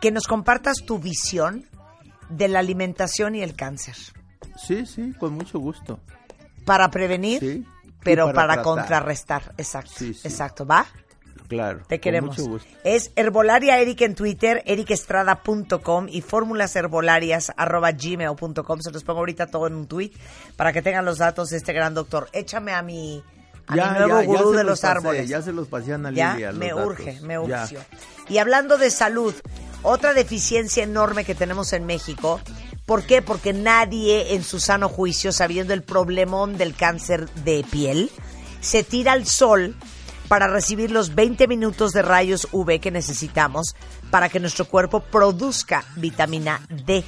que 0.00 0.10
nos 0.10 0.26
compartas 0.26 0.78
tu 0.86 0.98
visión 0.98 1.64
de 2.28 2.48
la 2.48 2.58
alimentación 2.58 3.34
y 3.34 3.42
el 3.42 3.54
cáncer. 3.54 3.94
Sí, 4.56 4.86
sí, 4.86 5.14
con 5.18 5.34
mucho 5.34 5.58
gusto. 5.58 6.00
Para 6.64 6.90
prevenir, 6.90 7.40
Sí. 7.40 7.66
pero 8.02 8.32
para, 8.32 8.62
contrarrestar. 8.62 9.54
Exacto. 9.56 9.92
Sí, 9.96 10.12
sí. 10.14 10.28
Exacto. 10.28 10.66
¿Va? 10.66 10.86
Claro. 11.48 11.80
Te 11.88 11.96
con 11.96 12.00
queremos. 12.02 12.38
mucho 12.38 12.50
gusto. 12.50 12.68
Es 12.84 13.10
Herbolaria 13.16 13.78
Eric 13.78 14.02
en 14.02 14.14
Twitter, 14.14 14.62
ericestrada.com 14.66 16.06
y 16.08 16.20
gmail.com. 16.20 18.80
Se 18.80 18.90
los 18.90 19.04
pongo 19.04 19.20
ahorita 19.20 19.46
todo 19.46 19.66
en 19.66 19.74
un 19.74 19.86
tweet 19.86 20.12
para 20.56 20.72
que 20.72 20.82
tengan 20.82 21.04
los 21.04 21.18
datos 21.18 21.50
de 21.50 21.56
este 21.56 21.72
gran 21.72 21.94
doctor. 21.94 22.28
Échame 22.32 22.72
a 22.72 22.82
mi, 22.82 23.22
a 23.66 23.74
mi 23.74 23.98
nuevo 23.98 24.22
gurú 24.24 24.50
de 24.52 24.58
los 24.58 24.66
los 24.72 24.80
pasé, 24.80 24.92
árboles. 24.92 25.28
Ya 25.28 25.42
se 25.42 25.52
los 25.52 25.68
pasé 25.68 25.92
a 25.92 25.94
Ana 25.96 26.10
Ya, 26.12 26.32
Lilia, 26.34 26.50
los 26.50 26.58
me 26.58 26.68
datos. 26.68 26.86
urge, 26.86 27.20
me 27.22 27.38
urge. 27.38 27.78
Y 28.28 28.38
hablando 28.38 28.76
de 28.76 28.90
salud, 28.90 29.34
otra 29.82 30.12
deficiencia 30.12 30.82
enorme 30.84 31.24
que 31.24 31.34
tenemos 31.34 31.72
en 31.72 31.86
México. 31.86 32.40
¿Por 32.84 33.04
qué? 33.04 33.22
Porque 33.22 33.52
nadie 33.52 34.34
en 34.34 34.42
su 34.42 34.60
sano 34.60 34.88
juicio, 34.88 35.32
sabiendo 35.32 35.74
el 35.74 35.82
problemón 35.82 36.58
del 36.58 36.74
cáncer 36.74 37.28
de 37.44 37.64
piel, 37.70 38.10
se 38.60 38.82
tira 38.82 39.12
al 39.12 39.26
sol 39.26 39.76
para 40.28 40.46
recibir 40.46 40.90
los 40.90 41.14
20 41.14 41.48
minutos 41.48 41.92
de 41.92 42.02
rayos 42.02 42.48
UV 42.52 42.80
que 42.80 42.90
necesitamos 42.90 43.74
para 44.10 44.28
que 44.28 44.40
nuestro 44.40 44.66
cuerpo 44.66 45.00
produzca 45.00 45.84
vitamina 45.96 46.60
D. 46.68 47.02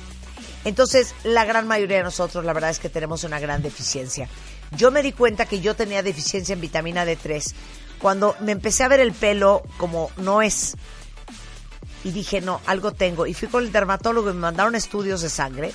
Entonces, 0.65 1.15
la 1.25 1.45
gran 1.45 1.67
mayoría 1.67 1.99
de 1.99 2.03
nosotros, 2.03 2.45
la 2.45 2.53
verdad 2.53 2.71
es 2.71 2.79
que 2.79 2.89
tenemos 2.89 3.25
una 3.25 3.39
gran 3.39 3.63
deficiencia. 3.63 4.29
Yo 4.77 4.91
me 4.91 5.03
di 5.03 5.13
cuenta 5.13 5.47
que 5.47 5.61
yo 5.61 5.75
tenía 5.75 6.03
deficiencia 6.03 6.53
en 6.53 6.61
vitamina 6.61 7.05
D3 7.05 7.55
cuando 7.99 8.35
me 8.41 8.53
empecé 8.53 8.85
a 8.85 8.89
ver 8.89 9.01
el 9.01 9.13
pelo 9.13 9.63
como 9.77 10.11
no 10.17 10.43
es. 10.43 10.77
Y 12.05 12.13
dije, 12.13 12.41
no, 12.41 12.61
algo 12.67 12.93
tengo. 12.93 13.27
Y 13.27 13.35
fui 13.35 13.49
con 13.49 13.65
el 13.65 13.73
dermatólogo 13.73 14.31
y 14.31 14.35
me 14.35 14.41
mandaron 14.41 14.75
estudios 14.75 15.21
de 15.21 15.29
sangre. 15.29 15.73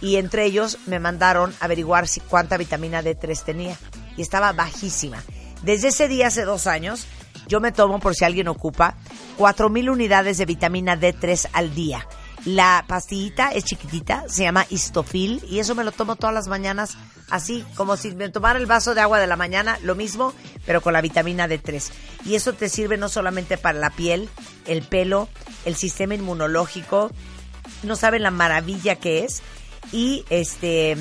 Y 0.00 0.16
entre 0.16 0.44
ellos 0.44 0.78
me 0.86 0.98
mandaron 0.98 1.54
averiguar 1.60 2.06
si 2.06 2.20
cuánta 2.20 2.58
vitamina 2.58 3.02
D3 3.02 3.42
tenía. 3.44 3.78
Y 4.16 4.22
estaba 4.22 4.52
bajísima. 4.52 5.22
Desde 5.64 5.88
ese 5.88 6.08
día, 6.08 6.26
hace 6.26 6.44
dos 6.44 6.66
años, 6.66 7.06
yo 7.48 7.58
me 7.58 7.72
tomo, 7.72 7.98
por 7.98 8.14
si 8.14 8.24
alguien 8.26 8.48
ocupa, 8.48 8.96
4.000 9.38 9.90
unidades 9.90 10.36
de 10.36 10.44
vitamina 10.44 11.00
D3 11.00 11.48
al 11.54 11.74
día. 11.74 12.06
La 12.44 12.84
pastillita 12.86 13.50
es 13.50 13.64
chiquitita, 13.64 14.24
se 14.28 14.42
llama 14.42 14.66
Histofil, 14.68 15.42
y 15.48 15.60
eso 15.60 15.74
me 15.74 15.82
lo 15.82 15.92
tomo 15.92 16.16
todas 16.16 16.34
las 16.34 16.48
mañanas, 16.48 16.98
así 17.30 17.64
como 17.76 17.96
si 17.96 18.14
me 18.14 18.28
tomara 18.28 18.58
el 18.58 18.66
vaso 18.66 18.94
de 18.94 19.00
agua 19.00 19.18
de 19.18 19.26
la 19.26 19.36
mañana, 19.36 19.78
lo 19.82 19.94
mismo, 19.94 20.34
pero 20.66 20.82
con 20.82 20.92
la 20.92 21.00
vitamina 21.00 21.48
D3. 21.48 21.90
Y 22.26 22.34
eso 22.34 22.52
te 22.52 22.68
sirve 22.68 22.98
no 22.98 23.08
solamente 23.08 23.56
para 23.56 23.78
la 23.78 23.88
piel, 23.88 24.28
el 24.66 24.82
pelo, 24.82 25.30
el 25.64 25.76
sistema 25.76 26.14
inmunológico, 26.14 27.10
no 27.84 27.96
saben 27.96 28.22
la 28.22 28.30
maravilla 28.30 28.96
que 28.96 29.24
es, 29.24 29.42
y 29.92 30.26
este 30.28 30.98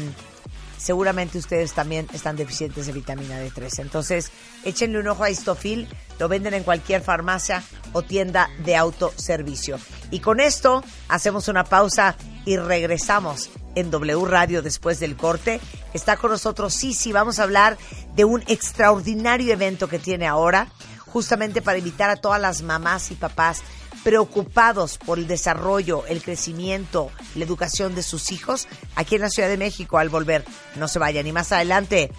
seguramente 0.83 1.37
ustedes 1.37 1.71
también 1.71 2.07
están 2.11 2.35
deficientes 2.35 2.87
de 2.87 2.91
vitamina 2.91 3.41
D3. 3.41 3.79
Entonces, 3.79 4.31
échenle 4.65 4.99
un 4.99 5.07
ojo 5.07 5.23
a 5.23 5.29
Histofil, 5.29 5.87
lo 6.19 6.27
venden 6.27 6.53
en 6.53 6.63
cualquier 6.63 7.01
farmacia 7.01 7.63
o 7.93 8.01
tienda 8.01 8.49
de 8.65 8.75
autoservicio. 8.75 9.79
Y 10.11 10.19
con 10.19 10.41
esto 10.41 10.83
hacemos 11.07 11.47
una 11.47 11.63
pausa 11.63 12.17
y 12.45 12.57
regresamos 12.57 13.49
en 13.75 13.91
W 13.91 14.25
Radio 14.25 14.61
después 14.61 14.99
del 14.99 15.15
corte. 15.15 15.61
Está 15.93 16.17
con 16.17 16.31
nosotros 16.31 16.73
Sisi, 16.73 17.13
vamos 17.13 17.39
a 17.39 17.43
hablar 17.43 17.77
de 18.15 18.25
un 18.25 18.43
extraordinario 18.47 19.53
evento 19.53 19.87
que 19.87 19.99
tiene 19.99 20.27
ahora, 20.27 20.67
justamente 21.05 21.61
para 21.61 21.77
invitar 21.77 22.09
a 22.09 22.17
todas 22.17 22.41
las 22.41 22.61
mamás 22.61 23.09
y 23.11 23.15
papás 23.15 23.63
preocupados 24.03 24.97
por 24.97 25.17
el 25.17 25.27
desarrollo, 25.27 26.05
el 26.07 26.21
crecimiento, 26.21 27.11
la 27.35 27.43
educación 27.43 27.95
de 27.95 28.03
sus 28.03 28.31
hijos 28.31 28.67
aquí 28.95 29.15
en 29.15 29.21
la 29.21 29.29
Ciudad 29.29 29.49
de 29.49 29.57
México 29.57 29.97
al 29.97 30.09
volver. 30.09 30.43
No 30.75 30.87
se 30.87 30.99
vayan. 30.99 31.25
Y 31.27 31.31
más 31.31 31.51
adelante, 31.51 32.11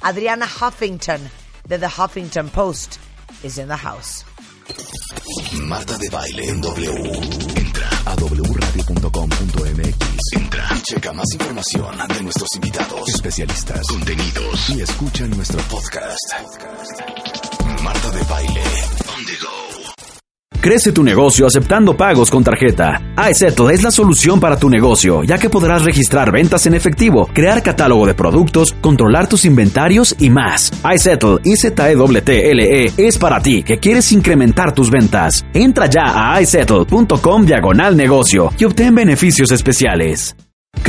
Adriana 0.00 0.46
Huffington 0.46 1.20
de 1.66 1.78
The 1.78 1.86
Huffington 1.86 2.48
Post 2.50 2.96
is 3.42 3.58
in 3.58 3.68
the 3.68 3.76
house. 3.76 4.24
Marta 5.66 5.96
de 5.98 6.08
baile 6.10 6.44
en 6.48 6.60
W. 6.60 7.12
Entra 7.56 7.88
a 8.06 8.14
wradio.com.mx. 8.14 9.96
Entra 10.36 10.68
y 10.76 10.80
checa 10.82 11.12
más 11.12 11.26
información 11.32 11.96
de 12.08 12.22
nuestros 12.22 12.54
invitados, 12.54 13.08
especialistas, 13.08 13.86
contenidos 13.88 14.70
y 14.70 14.80
escucha 14.80 15.26
nuestro 15.26 15.60
podcast. 15.62 16.32
Marta 17.82 18.10
de 18.10 18.22
baile 18.24 18.64
on 19.16 19.24
the 19.26 19.36
go. 19.40 19.89
Crece 20.60 20.92
tu 20.92 21.02
negocio 21.02 21.46
aceptando 21.46 21.96
pagos 21.96 22.30
con 22.30 22.44
tarjeta. 22.44 23.00
iSettle 23.30 23.72
es 23.72 23.82
la 23.82 23.90
solución 23.90 24.38
para 24.40 24.58
tu 24.58 24.68
negocio, 24.68 25.24
ya 25.24 25.38
que 25.38 25.48
podrás 25.48 25.86
registrar 25.86 26.30
ventas 26.30 26.66
en 26.66 26.74
efectivo, 26.74 27.30
crear 27.32 27.62
catálogo 27.62 28.06
de 28.06 28.12
productos, 28.12 28.74
controlar 28.82 29.26
tus 29.26 29.46
inventarios 29.46 30.14
y 30.18 30.28
más. 30.28 30.70
iSettle, 30.94 31.38
IZEWTLE, 31.44 32.84
E, 32.84 32.92
es 32.98 33.16
para 33.16 33.40
ti 33.40 33.62
que 33.62 33.78
quieres 33.78 34.12
incrementar 34.12 34.74
tus 34.74 34.90
ventas. 34.90 35.46
Entra 35.54 35.86
ya 35.86 36.34
a 36.34 36.42
iSettle.com 36.42 37.46
diagonal 37.46 37.96
negocio 37.96 38.52
y 38.58 38.64
obtén 38.64 38.94
beneficios 38.94 39.52
especiales. 39.52 40.36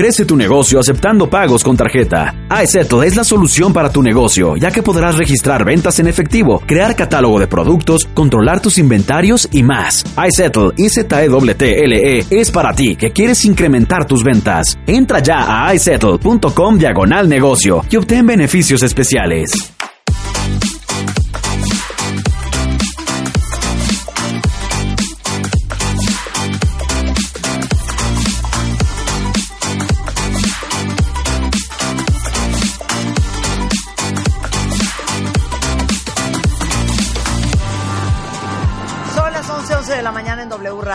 Crece 0.01 0.25
tu 0.25 0.37
negocio 0.37 0.79
aceptando 0.79 1.29
pagos 1.29 1.63
con 1.63 1.75
tarjeta. 1.75 2.33
iSettle 2.63 3.05
es 3.05 3.15
la 3.15 3.23
solución 3.23 3.73
para 3.73 3.91
tu 3.91 4.01
negocio, 4.01 4.55
ya 4.55 4.71
que 4.71 4.81
podrás 4.81 5.15
registrar 5.15 5.65
ventas 5.65 5.99
en 5.99 6.07
efectivo, 6.07 6.63
crear 6.65 6.95
catálogo 6.95 7.39
de 7.39 7.47
productos, 7.47 8.07
controlar 8.13 8.61
tus 8.61 8.77
inventarios 8.77 9.49
y 9.51 9.63
más. 9.63 10.05
iSettle, 10.27 10.71
IZEWTLE, 10.77 12.19
E, 12.19 12.25
es 12.31 12.51
para 12.51 12.73
ti 12.73 12.95
que 12.95 13.11
quieres 13.11 13.43
incrementar 13.45 14.05
tus 14.05 14.23
ventas. 14.23 14.79
Entra 14.87 15.19
ya 15.19 15.67
a 15.67 15.75
iSettle.com 15.75 16.77
diagonal 16.77 17.27
negocio 17.27 17.83
y 17.89 17.97
obtén 17.97 18.25
beneficios 18.25 18.81
especiales. 18.83 19.73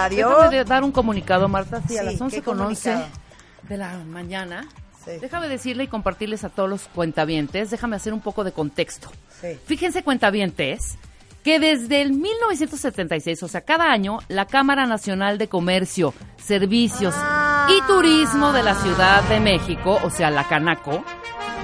Radio. 0.09 0.29
Déjame 0.29 0.65
dar 0.65 0.85
un 0.85 0.93
comunicado, 0.93 1.49
Marta. 1.49 1.83
Sí, 1.87 1.99
a 1.99 2.03
las 2.03 2.21
11 2.21 2.37
¿qué 2.37 2.43
con 2.43 2.61
11 2.61 2.91
comunicado? 2.91 3.21
de 3.69 3.77
la 3.77 3.99
mañana. 4.05 4.69
Sí. 5.05 5.13
Déjame 5.21 5.49
decirle 5.49 5.85
y 5.85 5.89
compartirles 5.89 6.45
a 6.45 6.49
todos 6.49 6.69
los 6.69 6.83
cuentavientes, 6.89 7.71
déjame 7.71 7.97
hacer 7.97 8.13
un 8.13 8.21
poco 8.21 8.45
de 8.45 8.53
contexto. 8.53 9.11
Sí. 9.41 9.59
Fíjense, 9.67 10.03
cuentavientes, 10.03 10.97
que 11.45 11.61
desde 11.61 12.03
el 12.03 12.13
1976, 12.13 13.43
o 13.45 13.49
sea, 13.49 13.61
cada 13.61 13.93
año, 13.93 14.19
la 14.29 14.47
Cámara 14.47 14.87
Nacional 14.87 15.39
de 15.39 15.49
Comercio, 15.49 16.13
Servicios 16.39 17.15
y 17.69 17.87
Turismo 17.87 18.53
de 18.53 18.65
la 18.65 18.75
Ciudad 18.75 19.23
de 19.29 19.39
México, 19.39 20.01
o 20.03 20.11
sea, 20.11 20.31
la 20.33 20.49
Canaco, 20.49 21.05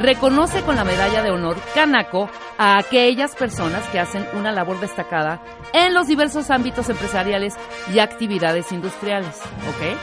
reconoce 0.02 0.62
con 0.62 0.76
la 0.76 0.84
medalla 0.84 1.22
de 1.22 1.30
honor 1.30 1.56
Canaco 1.74 2.28
a 2.58 2.76
aquellas 2.78 3.34
personas 3.34 3.82
que 3.88 4.00
hacen 4.00 4.26
una 4.34 4.52
labor 4.52 4.80
destacada 4.80 5.40
en 5.72 5.94
los 5.94 6.06
diversos 6.08 6.50
ámbitos 6.50 6.88
empresariales 6.90 7.54
y 7.92 8.00
actividades 8.00 8.72
industriales, 8.72 9.40
¿ok? 9.68 9.96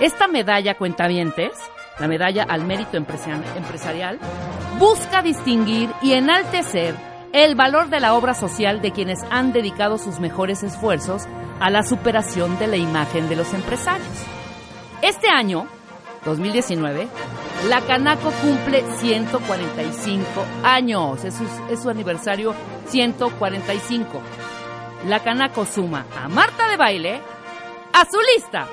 Esta 0.00 0.26
medalla, 0.26 0.74
cuentavientes, 0.76 1.52
la 2.00 2.08
medalla 2.08 2.42
al 2.48 2.64
mérito 2.64 2.96
empresa- 2.96 3.40
empresarial, 3.56 4.18
busca 4.78 5.22
distinguir 5.22 5.90
y 6.02 6.14
enaltecer 6.14 6.94
el 7.32 7.54
valor 7.54 7.88
de 7.88 8.00
la 8.00 8.14
obra 8.14 8.34
social 8.34 8.80
de 8.80 8.92
quienes 8.92 9.20
han 9.30 9.52
dedicado 9.52 9.98
sus 9.98 10.18
mejores 10.20 10.62
esfuerzos 10.62 11.24
a 11.60 11.70
la 11.70 11.82
superación 11.82 12.58
de 12.58 12.66
la 12.66 12.76
imagen 12.76 13.28
de 13.28 13.36
los 13.36 13.52
empresarios. 13.54 14.08
Este 15.02 15.28
año, 15.28 15.66
2019, 16.24 17.08
la 17.68 17.80
Canaco 17.80 18.30
cumple 18.42 18.84
145 18.98 20.24
años. 20.62 21.24
Es 21.24 21.34
su, 21.34 21.44
es 21.70 21.82
su 21.82 21.88
aniversario 21.90 22.54
145. 22.88 24.22
La 25.06 25.20
Canaco 25.20 25.64
suma 25.64 26.06
a 26.22 26.28
Marta 26.28 26.68
de 26.68 26.76
Baile 26.76 27.20
a 27.92 28.04
su 28.04 28.18
lista 28.34 28.66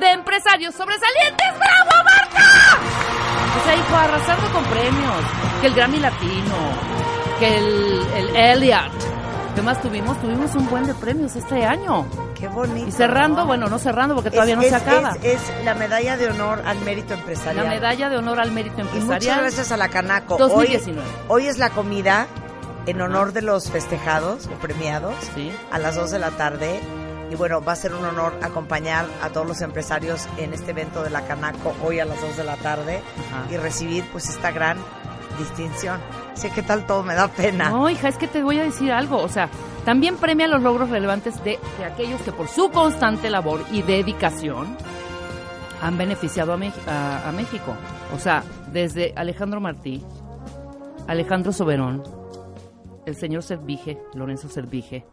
de 0.00 0.10
empresarios 0.10 0.74
sobresalientes. 0.74 1.46
¡Bravo, 1.58 2.04
Marta! 2.04 2.78
O 3.60 3.64
sea, 3.64 3.76
hijo, 3.76 3.94
arrasando 3.94 4.52
con 4.52 4.64
premios. 4.64 5.24
Que 5.60 5.66
el 5.68 5.74
Grammy 5.74 5.98
Latino, 5.98 6.56
que 7.38 7.58
el, 7.58 8.06
el 8.16 8.36
Elliot. 8.36 9.11
¿Qué 9.54 9.60
más 9.60 9.80
tuvimos? 9.82 10.18
Tuvimos 10.20 10.54
un 10.54 10.68
buen 10.70 10.86
de 10.86 10.94
premios 10.94 11.36
este 11.36 11.64
año. 11.64 12.06
Qué 12.34 12.48
bonito. 12.48 12.88
Y 12.88 12.92
cerrando, 12.92 13.42
¿no? 13.42 13.46
bueno, 13.46 13.68
no 13.68 13.78
cerrando 13.78 14.14
porque 14.14 14.28
Es- 14.30 14.34
todavía 14.34 14.56
no 14.56 14.62
es- 14.62 14.70
se 14.70 14.74
acaba. 14.76 15.12
Es, 15.22 15.48
es 15.50 15.64
la 15.64 15.74
medalla 15.74 16.16
de 16.16 16.28
honor 16.28 16.62
al 16.64 16.78
mérito 16.80 17.12
empresarial. 17.14 17.64
la 17.66 17.70
medalla 17.70 18.08
de 18.08 18.16
honor 18.16 18.40
al 18.40 18.50
mérito 18.50 18.80
Y 18.80 18.84
muchas 18.84 18.96
empresarial. 19.02 19.40
gracias 19.42 19.70
a 19.72 19.76
la 19.76 19.88
Canaco. 19.88 20.38
2019. 20.38 21.06
Hoy, 21.28 21.42
hoy 21.42 21.46
es 21.48 21.58
la 21.58 21.68
comida 21.70 22.26
en 22.86 23.00
honor 23.02 23.32
de 23.32 23.42
los 23.42 23.70
festejados 23.70 24.46
o 24.46 24.58
premiados 24.58 25.14
Sí. 25.34 25.52
a 25.70 25.78
las 25.78 25.96
2 25.96 26.10
de 26.10 26.18
la 26.18 26.30
tarde. 26.30 26.80
Y 27.30 27.34
bueno, 27.34 27.62
va 27.62 27.72
a 27.72 27.76
ser 27.76 27.94
un 27.94 28.04
honor 28.04 28.34
acompañar 28.42 29.06
a 29.22 29.28
todos 29.28 29.46
los 29.46 29.60
empresarios 29.60 30.28
en 30.38 30.52
este 30.54 30.70
evento 30.72 31.02
de 31.02 31.10
la 31.10 31.22
Canaco 31.22 31.74
hoy 31.84 32.00
a 32.00 32.04
las 32.06 32.20
2 32.20 32.36
de 32.36 32.44
la 32.44 32.56
tarde 32.56 33.02
Ajá. 33.30 33.52
y 33.52 33.56
recibir 33.58 34.04
pues 34.12 34.28
esta 34.28 34.50
gran 34.50 34.76
distinción. 35.42 36.00
Sé 36.34 36.50
que 36.50 36.62
tal 36.62 36.86
todo 36.86 37.02
me 37.02 37.14
da 37.14 37.28
pena. 37.28 37.70
No, 37.70 37.88
hija, 37.90 38.08
es 38.08 38.16
que 38.16 38.28
te 38.28 38.42
voy 38.42 38.58
a 38.58 38.64
decir 38.64 38.92
algo. 38.92 39.18
O 39.18 39.28
sea, 39.28 39.48
también 39.84 40.16
premia 40.16 40.46
los 40.46 40.62
logros 40.62 40.90
relevantes 40.90 41.42
de, 41.44 41.58
aquellos 41.84 42.20
que 42.22 42.32
por 42.32 42.48
su 42.48 42.70
constante 42.70 43.30
labor 43.30 43.60
y 43.72 43.82
dedicación 43.82 44.76
han 45.80 45.98
beneficiado 45.98 46.52
a 46.52 47.32
México. 47.32 47.74
O 48.14 48.18
sea, 48.18 48.44
desde 48.72 49.12
Alejandro 49.16 49.60
Martí, 49.60 50.02
Alejandro 51.08 51.52
Soberón, 51.52 52.02
el 53.04 53.16
señor 53.16 53.42
Servige, 53.42 53.98
Lorenzo 54.14 54.48
Servige, 54.48 55.04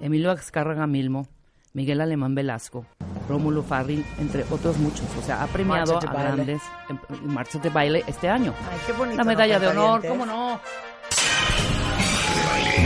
Emilio 0.00 0.32
Azcárraga 0.32 0.86
Milmo, 0.88 1.28
Miguel 1.74 2.00
Alemán 2.00 2.34
Velasco, 2.34 2.84
Rómulo 3.28 3.62
Farrin, 3.62 4.04
entre 4.18 4.44
otros 4.50 4.78
muchos. 4.78 5.06
O 5.18 5.22
sea, 5.22 5.42
ha 5.42 5.46
premiado 5.46 5.98
de 6.00 6.06
a 6.06 6.10
baile. 6.10 6.32
grandes 6.32 6.62
em- 6.88 7.32
marchas 7.32 7.62
de 7.62 7.70
baile 7.70 8.04
este 8.06 8.28
año. 8.28 8.54
Ay, 8.70 8.78
qué 8.86 8.92
bonito. 8.92 9.16
La 9.16 9.24
medalla 9.24 9.54
¿no, 9.54 9.60
de 9.60 9.66
honor? 9.68 10.06
¿cómo 10.06 10.26
no? 10.26 10.60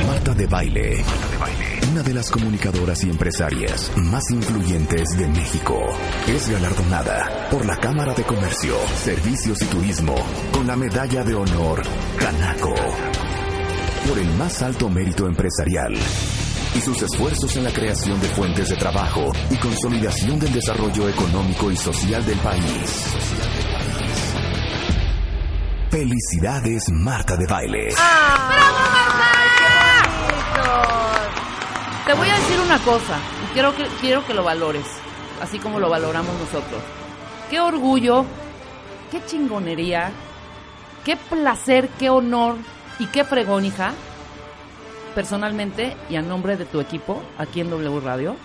Marta 0.07 0.35
de 0.35 0.47
Baile. 0.47 1.05
Una 1.93 2.03
de 2.03 2.15
las 2.15 2.31
comunicadoras 2.31 3.05
y 3.05 3.11
empresarias 3.11 3.93
más 3.97 4.31
influyentes 4.31 5.09
de 5.19 5.29
México. 5.29 5.79
Es 6.27 6.49
galardonada 6.51 7.49
por 7.51 7.65
la 7.67 7.77
Cámara 7.77 8.15
de 8.15 8.23
Comercio, 8.23 8.75
Servicios 8.97 9.61
y 9.63 9.67
Turismo 9.67 10.15
con 10.53 10.67
la 10.67 10.77
medalla 10.77 11.23
de 11.25 11.35
honor 11.35 11.83
Canaco. 12.19 12.75
Por 14.09 14.19
el 14.19 14.31
más 14.35 14.63
alto 14.63 14.89
mérito 14.89 15.27
empresarial 15.27 15.95
y 16.75 16.81
sus 16.81 17.03
esfuerzos 17.03 17.57
en 17.57 17.65
la 17.65 17.73
creación 17.73 18.21
de 18.21 18.29
fuentes 18.29 18.69
de 18.69 18.77
trabajo 18.77 19.31
y 19.51 19.57
consolidación 19.57 20.39
del 20.39 20.53
desarrollo 20.53 21.09
económico 21.09 21.71
y 21.71 21.77
social 21.77 22.25
del 22.25 22.39
país. 22.39 23.15
Felicidades 25.91 26.85
Marta 26.91 27.37
de 27.37 27.47
Baile. 27.47 27.89
Te 32.07 32.15
voy 32.15 32.29
a 32.29 32.35
decir 32.35 32.61
una 32.61 32.79
cosa, 32.79 33.19
y 33.45 33.53
quiero 33.53 33.77
que, 33.77 33.87
quiero 34.01 34.27
que 34.27 34.35
lo 34.35 34.43
valores, 34.43 34.87
así 35.41 35.59
como 35.59 35.79
lo 35.79 35.91
valoramos 35.91 36.35
nosotros. 36.39 36.83
Qué 37.51 37.61
orgullo, 37.61 38.25
qué 39.11 39.25
chingonería, 39.25 40.11
qué 41.05 41.17
placer, 41.17 41.89
qué 41.99 42.11
honor 42.11 42.57
y 42.99 43.07
qué 43.07 43.25
fregón, 43.25 43.67
hija, 43.67 43.93
personalmente 45.13 45.97
y 46.11 46.17
a 46.17 46.23
nombre 46.23 46.57
de 46.57 46.65
tu 46.65 46.81
equipo 46.81 47.23
aquí 47.39 47.61
en 47.61 47.71
W 47.71 48.01
Radio, 48.01 48.37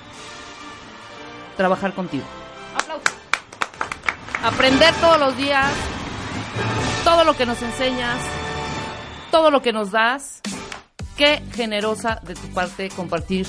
trabajar 1.56 1.94
contigo. 1.94 2.26
Aplausos. 2.76 3.14
Aprender 4.44 4.94
todos 4.96 5.20
los 5.20 5.36
días, 5.38 5.72
todo 7.04 7.24
lo 7.24 7.36
que 7.36 7.46
nos 7.46 7.62
enseñas, 7.62 8.20
todo 9.32 9.52
lo 9.52 9.62
que 9.62 9.74
nos 9.74 9.92
das. 9.92 10.42
Qué 11.18 11.42
generosa 11.54 12.20
de 12.24 12.36
tu 12.36 12.48
parte 12.54 12.90
compartir 12.90 13.48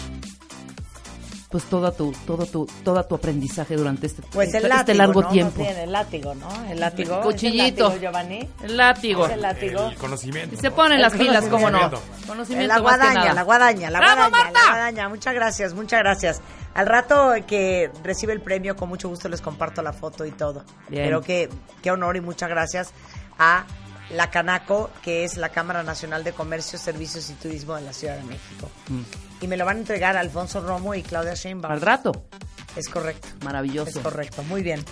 pues 1.51 1.65
toda 1.65 1.93
tu, 1.93 2.13
todo 2.27 2.45
tu, 2.45 2.67
todo 2.85 3.03
tu 3.05 3.15
aprendizaje 3.15 3.75
durante 3.77 4.07
este, 4.07 4.23
Pues 4.33 4.51
el 4.51 4.57
este 4.57 4.69
látigo, 4.69 4.99
largo 4.99 5.23
¿no? 5.23 5.29
tiempo. 5.31 5.59
Más 5.61 5.69
bien, 5.69 5.79
el 5.81 5.93
látigo, 5.93 6.35
¿no? 6.35 6.65
El 6.67 6.79
látigo. 6.81 7.15
El 7.15 7.21
¿Es 7.21 7.25
cuchillito. 7.27 7.85
látigo, 7.89 8.01
Giovanni? 8.03 8.49
El 8.63 8.77
látigo. 8.77 9.27
¿Es 9.27 9.33
el 9.33 9.41
látigo? 9.43 9.87
El 9.89 9.97
conocimiento. 9.97 10.55
Y 10.55 10.59
se 10.59 10.71
ponen 10.71 11.01
las 11.01 11.15
El 11.15 11.21
pilas, 11.21 11.45
cómo 11.47 11.71
no. 11.71 11.79
conocimiento. 11.79 12.27
Conocimiento 12.27 12.75
La 12.75 12.81
guadaña, 12.81 13.33
la 13.33 13.43
guadaña, 13.43 13.91
la 13.91 13.99
¡Bravo, 13.99 14.15
guadaña, 14.29 14.45
Marta! 14.45 14.61
la 14.63 14.71
guadaña. 14.73 15.09
Muchas 15.09 15.35
gracias, 15.35 15.75
muchas 15.75 16.01
gracias. 16.01 16.43
Al 16.75 16.87
rato 16.87 17.33
que 17.47 17.91
recibe 18.05 18.35
el 18.35 18.43
premio, 18.43 18.77
con 18.77 18.89
mucho 18.91 19.09
gusto 19.09 19.29
les 19.31 19.41
comparto 19.41 19.81
la 19.83 19.93
foto 19.95 20.27
y 20.27 20.33
todo. 20.33 20.65
Bien. 20.89 21.05
Pero 21.05 21.23
qué, 21.23 21.49
qué 21.83 21.91
honor 21.91 22.17
y 22.17 22.21
muchas 22.21 22.51
gracias 22.51 22.93
a 23.39 23.65
la 24.11 24.31
Canaco, 24.31 24.91
que 25.03 25.25
es 25.25 25.37
la 25.37 25.51
Cámara 25.51 25.83
Nacional 25.83 26.25
de 26.25 26.33
Comercio, 26.33 26.79
Servicios 26.79 27.29
y 27.31 27.35
Turismo 27.35 27.75
de 27.77 27.83
la 27.83 27.93
Ciudad 27.93 28.17
de 28.17 28.25
México. 28.25 28.71
Y 29.41 29.47
me 29.47 29.57
lo 29.57 29.65
van 29.65 29.77
a 29.77 29.81
entregar 29.81 30.17
Alfonso 30.17 30.61
Romo 30.61 30.95
y 30.95 31.03
Claudia 31.03 31.35
Sheinbaum. 31.35 31.71
Mm. 31.73 31.75
Al 31.75 31.81
rato. 31.81 32.25
Es 32.77 32.89
correcto. 32.89 33.29
Maravilloso. 33.45 33.91
Es 33.91 33.99
correcto, 33.99 34.43
muy 34.45 34.63
bien. 34.63 34.85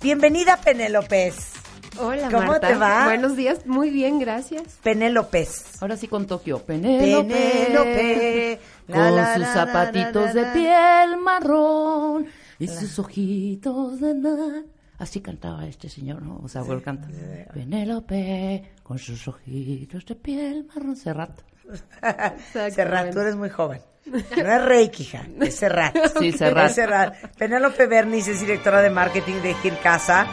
Bienvenida, 0.00 0.56
Penélopez. 0.58 1.52
Hola, 2.00 2.28
¿Cómo 2.30 2.46
Marta. 2.46 2.68
te 2.68 2.74
va? 2.76 3.04
Buenos 3.06 3.36
días, 3.36 3.66
muy 3.66 3.90
bien, 3.90 4.18
gracias. 4.20 4.62
Penélopez. 4.82 5.82
Ahora 5.82 5.96
sí 5.96 6.06
con 6.06 6.26
Tokio. 6.26 6.62
Penélope. 6.62 7.34
Penélope. 7.34 8.60
Con 8.86 9.16
La, 9.16 9.34
sus 9.34 9.42
la, 9.42 9.52
zapatitos 9.52 10.34
la, 10.34 10.34
la, 10.34 10.52
de 10.52 10.52
piel 10.52 11.16
marrón 11.20 12.26
y 12.58 12.68
sus 12.68 12.98
ojitos 12.98 14.00
de 14.00 14.14
nada. 14.14 14.62
Así 14.98 15.20
cantaba 15.20 15.64
este 15.66 15.88
señor, 15.88 16.22
¿no? 16.22 16.40
O 16.42 16.48
sea, 16.48 16.62
él 16.62 16.82
canta. 16.82 17.08
Penélope, 17.54 18.72
con 18.82 18.98
sus 18.98 19.28
ojitos 19.28 20.04
de 20.06 20.14
piel 20.16 20.66
marrón. 20.74 20.96
Serrat. 20.96 21.40
Serrat, 22.52 23.12
tú 23.12 23.20
eres 23.20 23.36
muy 23.36 23.48
joven. 23.48 23.80
No 24.06 24.18
es 24.18 24.64
Reiki, 24.64 25.02
hija, 25.02 25.22
es 25.40 25.54
Serrat. 25.54 25.94
Sí, 26.18 26.32
Serrat. 26.32 27.14
Penélope 27.36 27.86
Bernis 27.86 28.26
es 28.28 28.40
directora 28.40 28.80
de 28.80 28.90
marketing 28.90 29.40
de 29.42 29.54
Gil 29.54 29.78
Casa 29.82 30.26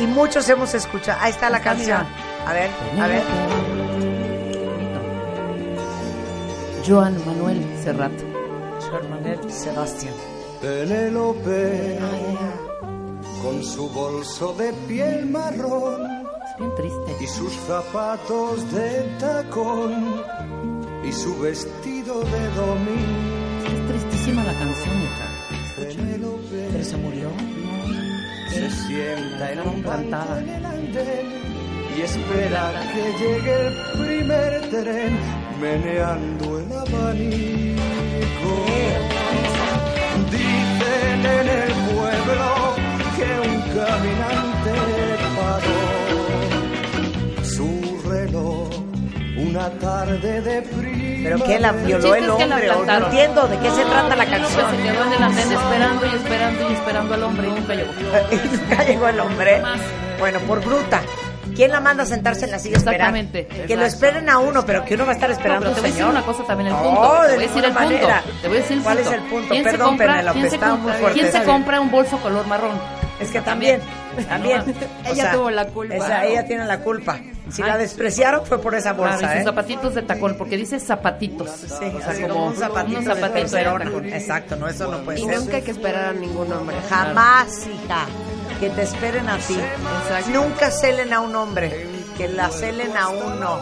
y 0.00 0.06
muchos 0.06 0.48
hemos 0.48 0.72
escuchado. 0.74 1.18
Ahí 1.20 1.30
está 1.32 1.50
la 1.50 1.58
Está, 1.58 1.70
canción. 1.70 2.06
A 2.46 2.52
ver, 2.52 2.70
a 2.98 3.06
ver. 3.08 3.22
Joan 6.86 7.14
Manuel 7.26 7.62
Serrat. 7.82 8.12
Joan 8.88 9.10
Manuel 9.10 9.50
Sebastián. 9.52 10.14
Penélope, 10.62 11.98
con 13.42 13.62
su 13.62 13.88
bolso 13.90 14.52
de 14.54 14.72
piel 14.86 15.26
marrón 15.26 16.28
bien 16.58 16.74
triste. 16.76 17.16
y 17.20 17.26
sus 17.26 17.52
zapatos 17.66 18.72
de 18.72 19.02
tacón 19.18 20.22
y 21.04 21.12
su 21.12 21.38
vestido 21.38 22.20
de 22.20 22.50
domingo. 22.50 23.38
Es 23.66 23.88
tristísima 23.88 24.44
la 24.44 24.52
canción, 24.52 24.96
hija. 25.02 25.28
Pero 25.76 26.84
se 26.84 26.96
murió. 26.96 27.30
se 28.50 28.70
sienta 28.70 29.52
en 29.52 29.60
un 29.60 29.82
plantada. 29.82 30.42
y 31.96 32.00
espera 32.00 32.92
que 32.92 33.12
llegue 33.18 33.66
el 33.66 33.74
primer 33.98 34.70
tren 34.70 35.18
meneando 35.60 36.58
el 36.58 36.72
abanico. 36.72 37.78
Dicen 40.30 41.26
en 41.26 41.48
el 41.48 41.72
pueblo 41.94 42.87
que 43.18 43.30
un 43.48 43.56
caminante 43.74 44.74
paró 45.36 45.80
su 47.44 47.70
reloj 48.08 48.68
una 49.36 49.68
tarde 49.78 50.40
de 50.40 50.62
frío. 50.62 51.20
Pero 51.22 51.44
que 51.44 51.58
la 51.60 51.72
violó 51.72 52.14
el 52.14 52.24
chiste 52.26 52.32
es 52.32 52.38
que 52.38 52.46
la 52.46 52.54
hombre. 52.56 52.70
o 52.70 52.84
No 52.86 52.96
entiendo 53.06 53.46
de 53.48 53.58
qué 53.58 53.70
se 53.70 53.84
trata 53.84 54.16
la 54.16 54.24
Se 54.24 54.30
canción. 54.30 54.66
quedó 54.82 55.04
en 55.04 55.12
el 55.12 55.22
andén 55.22 55.52
esperando 55.52 56.06
y 56.06 56.14
esperando 56.16 56.70
y 56.70 56.72
esperando 56.74 57.14
al 57.14 57.22
hombre 57.22 57.48
y 57.48 57.50
nunca 57.52 57.74
llegó. 57.74 57.92
Y 58.30 58.36
nunca 58.56 58.84
llegó 58.84 59.08
el 59.08 59.20
hombre. 59.20 59.62
Bueno, 60.18 60.38
por 60.40 60.60
bruta. 60.64 61.00
¿Quién 61.54 61.72
la 61.72 61.80
manda 61.80 62.02
a 62.04 62.06
sentarse 62.06 62.44
en 62.44 62.52
la 62.52 62.58
silla 62.60 62.76
a 62.76 62.78
esperar? 62.78 63.16
Exactamente. 63.16 63.46
Que 63.66 63.76
lo 63.76 63.84
esperen 63.84 64.28
a 64.28 64.38
uno, 64.38 64.64
pero 64.64 64.84
que 64.84 64.94
uno 64.94 65.04
va 65.06 65.10
a 65.12 65.14
estar 65.14 65.28
No, 65.28 65.34
esperando 65.36 65.64
pero 65.66 65.74
te 65.74 65.80
voy 65.80 65.90
a 65.90 65.92
decir 65.92 66.06
una 66.08 66.22
cosa 66.22 66.44
también, 66.44 66.68
el 66.68 66.72
No, 66.74 66.82
punto. 66.82 67.00
te 67.00 67.06
de 67.28 67.34
voy 67.34 67.44
a 67.44 67.48
decir 67.48 67.64
el 67.64 67.72
manera. 67.72 68.22
punto. 68.22 68.38
Te 68.42 68.48
voy 68.48 68.56
a 68.56 68.60
decir 68.60 68.76
el 68.76 68.82
¿Cuál 68.84 68.96
punto. 68.98 69.10
es 69.10 69.16
el 69.16 69.22
punto? 69.28 69.48
¿Quién 69.48 69.64
se 69.64 69.70
Perdón, 69.70 69.88
compra, 69.88 70.06
Penélope, 70.06 70.38
¿quién 70.38 70.50
se 70.50 70.58
compra, 70.58 70.76
muy 70.76 70.92
fuerte. 70.92 71.18
¿quién 71.20 71.32
se 71.32 71.42
compra 71.44 71.80
un 71.80 71.90
bolso 71.90 72.16
color 72.18 72.46
marrón? 72.46 72.97
Es 73.20 73.30
que 73.30 73.40
también, 73.40 73.80
también. 74.28 74.60
O 74.60 75.08
Ella 75.10 75.22
sea, 75.24 75.32
tuvo 75.32 75.50
la 75.50 75.66
culpa. 75.66 75.94
esa- 75.94 76.24
ella 76.26 76.46
tiene 76.46 76.64
la 76.66 76.80
culpa. 76.80 77.18
Si 77.50 77.62
la 77.62 77.76
despreciaron 77.78 78.44
fue 78.46 78.60
por 78.60 78.74
esa 78.74 78.94
Claro, 78.94 79.10
bolsa, 79.12 79.26
y 79.26 79.28
sus 79.32 79.40
¿eh? 79.40 79.44
zapatitos 79.44 79.94
de 79.94 80.02
tacón, 80.02 80.34
porque 80.36 80.56
dice 80.56 80.78
zapatitos. 80.78 81.50
Sí, 81.50 81.66
o 81.72 81.98
sea, 82.00 82.10
así 82.10 82.22
como 82.22 82.34
como 82.34 82.46
un 82.48 82.56
zapatito 82.56 82.98
unos 83.00 83.14
zapatitos 83.18 83.50
de 83.52 83.64
tacón. 83.64 83.82
tacón. 83.82 84.06
Exacto, 84.12 84.56
no, 84.56 84.68
eso 84.68 84.90
no 84.90 84.98
puede 84.98 85.20
Y 85.20 85.24
ser. 85.24 85.38
nunca 85.38 85.56
hay 85.56 85.62
que 85.62 85.70
esperar 85.70 86.04
a 86.04 86.12
ningún 86.12 86.52
hombre. 86.52 86.76
Jamás, 86.90 87.66
hija, 87.66 88.06
que 88.60 88.68
te 88.70 88.82
esperen 88.82 89.28
a 89.28 89.38
ti. 89.38 89.54
Exacto. 89.58 90.30
Nunca 90.30 90.70
celen 90.70 91.12
a 91.12 91.20
un 91.20 91.34
hombre, 91.34 91.86
que 92.18 92.28
la 92.28 92.50
celen 92.50 92.94
a 92.96 93.08
uno. 93.08 93.60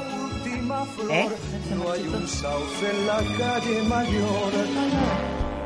¿Eh? 1.10 1.28
No 1.76 1.92
hay 1.92 2.02
un 2.08 2.26
sauce 2.28 2.90
en 2.90 3.06
la 3.06 3.18
calle 3.38 3.82
mayor 3.84 4.52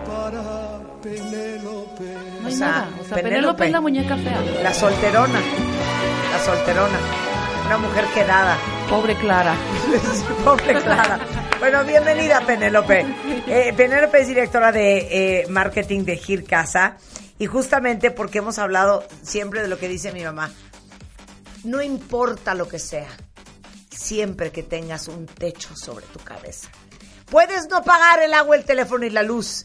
para 0.06 0.89
Penélope. 1.02 2.14
No 2.40 2.46
hay 2.48 2.54
O 2.54 2.56
sea, 2.56 2.66
nada. 2.68 2.88
O 3.00 3.04
sea, 3.04 3.16
Penélope. 3.16 3.22
Penélope 3.22 3.66
es 3.66 3.72
la 3.72 3.80
muñeca 3.80 4.16
fea. 4.16 4.40
La 4.62 4.74
solterona. 4.74 5.40
La 6.32 6.38
solterona. 6.44 6.98
Una 7.66 7.78
mujer 7.78 8.04
quedada. 8.14 8.58
Pobre 8.88 9.14
Clara. 9.16 9.54
Pobre 10.44 10.80
Clara. 10.82 11.18
Bueno, 11.58 11.84
bienvenida 11.84 12.40
Penélope. 12.46 13.06
Eh, 13.46 13.72
Penélope 13.76 14.20
es 14.20 14.28
directora 14.28 14.72
de 14.72 15.42
eh, 15.42 15.46
marketing 15.48 16.04
de 16.04 16.16
Gir 16.16 16.44
Casa 16.44 16.96
y 17.38 17.46
justamente 17.46 18.10
porque 18.10 18.38
hemos 18.38 18.58
hablado 18.58 19.06
siempre 19.22 19.62
de 19.62 19.68
lo 19.68 19.78
que 19.78 19.88
dice 19.88 20.12
mi 20.12 20.22
mamá. 20.22 20.50
No 21.64 21.82
importa 21.82 22.54
lo 22.54 22.66
que 22.68 22.78
sea, 22.78 23.08
siempre 23.90 24.50
que 24.50 24.62
tengas 24.62 25.08
un 25.08 25.26
techo 25.26 25.76
sobre 25.76 26.06
tu 26.06 26.18
cabeza. 26.20 26.68
Puedes 27.26 27.68
no 27.68 27.82
pagar 27.82 28.22
el 28.22 28.34
agua, 28.34 28.56
el 28.56 28.64
teléfono 28.64 29.04
y 29.04 29.10
la 29.10 29.22
luz, 29.22 29.64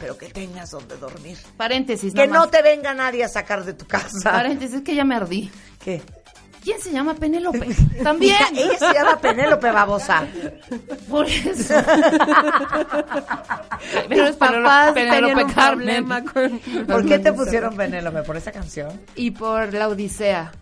pero 0.00 0.16
que 0.18 0.26
tengas 0.28 0.70
donde 0.70 0.96
dormir. 0.96 1.36
Paréntesis, 1.56 2.12
Que 2.14 2.26
no 2.26 2.40
más. 2.40 2.50
te 2.50 2.62
venga 2.62 2.94
nadie 2.94 3.22
a 3.24 3.28
sacar 3.28 3.64
de 3.64 3.74
tu 3.74 3.86
casa. 3.86 4.32
Paréntesis, 4.32 4.76
es 4.76 4.82
que 4.82 4.94
ya 4.94 5.04
me 5.04 5.14
ardí. 5.14 5.50
¿Qué? 5.84 6.02
¿Quién 6.64 6.78
se 6.80 6.90
llama 6.92 7.14
Penélope? 7.14 7.74
También. 8.02 8.36
Ella 8.54 8.78
se 8.78 8.92
llama 8.92 9.18
Penélope 9.18 9.70
Babosa. 9.70 10.24
Por 11.08 11.26
eso. 11.26 11.74
Pero 14.08 14.24
Los 14.26 14.36
papás 14.36 14.92
Penélope 14.92 15.46
Carmen. 15.54 16.06
con... 16.32 16.60
¿Por 16.86 17.06
qué 17.06 17.18
te 17.18 17.32
pusieron 17.32 17.76
Penélope? 17.76 18.22
¿Por 18.22 18.36
esa 18.36 18.52
canción? 18.52 18.88
Y 19.14 19.30
por 19.30 19.72
la 19.72 19.88
Odisea. 19.88 20.52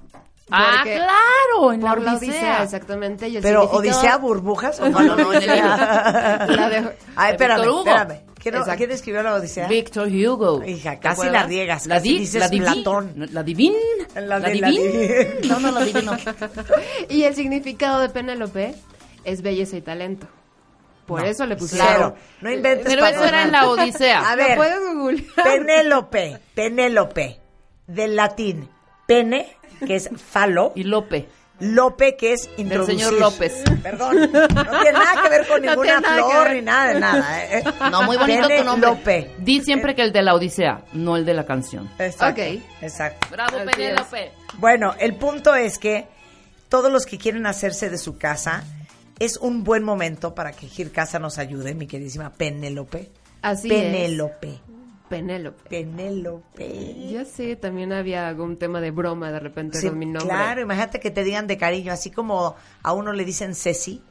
Ah, 0.51 0.81
claro, 0.83 1.73
en 1.75 1.83
la 1.83 1.91
por 1.91 2.01
la 2.01 2.13
Odisea. 2.15 2.31
Odisea, 2.31 2.63
exactamente. 2.63 3.29
y 3.29 3.37
el 3.37 3.43
¿Pero 3.43 3.63
significado- 3.69 3.79
Odisea 3.99 4.17
burbujas 4.17 4.81
o 4.81 4.89
No, 4.89 5.01
no, 5.03 5.15
no, 5.17 5.33
en 5.35 5.43
el 5.43 5.51
libro. 5.57 5.69
La 5.77 6.69
de- 6.71 6.97
Ay, 7.17 7.33
espérame, 7.33 7.57
Víctor 7.61 7.75
Hugo. 7.81 7.91
espérame. 7.91 8.21
¿Quién. 8.51 8.77
¿Quién 8.77 8.91
escribió 8.91 9.23
la 9.23 9.35
Odisea? 9.35 9.69
Victor 9.69 10.09
Hugo. 10.09 10.63
Hija, 10.65 10.93
¿Te 10.93 11.01
casi 11.01 11.29
la 11.29 11.45
riegas, 11.45 11.87
La, 11.87 11.97
casi 11.97 12.09
di- 12.13 12.19
dices 12.21 12.41
la 12.41 12.49
divin. 12.49 12.65
Platón. 12.83 13.29
La 13.33 13.43
divin. 13.43 13.75
La 14.15 14.21
La, 14.21 14.41
de- 14.41 14.55
la 14.57 14.69
divin. 14.69 14.93
divin. 14.93 15.49
No, 15.49 15.61
no, 15.61 15.71
la 15.73 15.85
divin 15.85 16.05
no. 16.05 16.17
Y 17.09 17.23
el 17.25 17.35
significado 17.35 18.01
de 18.01 18.09
Penélope 18.09 18.75
es 19.25 19.43
belleza 19.43 19.77
y 19.77 19.81
talento. 19.83 20.27
Por 21.07 21.23
No, 21.23 21.27
eso 21.27 21.47
le 21.47 21.57
pusieron. 21.57 21.89
Cero. 21.89 22.15
No 22.43 22.51
inventes 22.53 22.87
Pero 22.87 23.07
eso 23.07 23.25
era 23.25 23.43
en 23.45 23.53
la. 23.53 23.69
Odisea. 23.69 24.31
A 24.31 24.37
Lo 24.37 24.45
ver, 24.45 24.57
puedes 24.57 24.81
googlear. 24.95 25.25
Penélope, 25.43 26.39
Penélope, 26.55 27.41
del 27.87 28.15
latín, 28.17 28.69
pene, 29.07 29.57
que 29.87 29.97
es 29.97 30.11
falo, 30.17 30.73
Y 30.75 30.85
Lope. 30.85 31.27
Lope, 31.61 32.17
que 32.17 32.33
es 32.35 32.49
introducir. 32.57 32.99
señor 32.99 33.15
López. 33.15 33.63
Perdón, 33.83 34.21
no 34.21 34.29
tiene 34.31 34.93
nada 34.93 35.23
que 35.23 35.29
ver 35.29 35.47
con 35.47 35.63
No 35.63 35.71
ninguna 35.71 36.01
flor 36.01 36.51
ni 36.53 36.63
nada 36.63 36.95
de 36.95 37.01
nada. 37.01 37.45
¿eh? 37.45 37.65
No, 37.91 38.03
muy 38.05 38.17
bonito 38.17 38.49
tu 38.49 38.65
nombre. 38.65 38.91
Lope. 38.91 39.31
Di 39.39 39.61
siempre 39.63 39.95
que 39.95 40.03
el 40.03 40.13
de 40.13 40.23
la 40.23 40.35
Odisea, 40.35 40.85
no 40.93 41.17
el 41.17 41.25
de 41.25 41.35
la 41.35 41.45
canción. 41.47 41.91
Exacto. 41.99 42.43
Ok. 42.43 42.63
Exacto. 42.83 43.27
Bravo, 43.31 43.59
Penélope. 43.65 44.33
Bueno, 44.59 44.95
el 44.99 45.17
punto 45.17 45.55
es 45.55 45.79
que 45.79 46.07
todos 46.69 46.93
los 46.93 47.07
que 47.07 47.19
quieren 47.19 47.47
hacerse 47.47 47.91
de 47.91 47.99
su 47.99 48.19
casa, 48.19 48.63
es 49.19 49.37
un 49.37 49.65
buen 49.65 49.83
momento 49.83 50.35
para 50.35 50.53
que 50.53 50.69
Gir 50.69 50.93
Casa 50.93 51.19
nos 51.19 51.39
ayude, 51.39 51.75
mi 51.75 51.87
queridísima 51.87 52.31
Penélope. 52.31 53.11
Así 53.43 53.69
Penélope. 53.69 54.49
es. 54.49 54.78
Penélope. 55.09 55.69
Penélope. 55.71 56.95
Ya 57.11 57.25
sé, 57.25 57.57
también 57.57 57.93
había 57.93 58.29
algún 58.29 58.57
tema 58.59 58.81
de 58.81 58.91
broma 58.91 59.31
de 59.33 59.41
repente 59.41 59.79
Sí, 59.81 59.89
con 59.89 59.99
mi 59.99 60.07
nombre. 60.07 60.25
claro, 60.25 60.61
imagínate 60.61 61.01
que 61.01 61.11
te 61.11 61.25
digan 61.25 61.47
de 61.47 61.57
cariño, 61.57 61.93
así 61.93 62.11
como 62.11 62.57
a 62.83 62.93
uno 62.93 63.13
le 63.13 63.25
dicen 63.25 63.55
Ceci, 63.55 64.03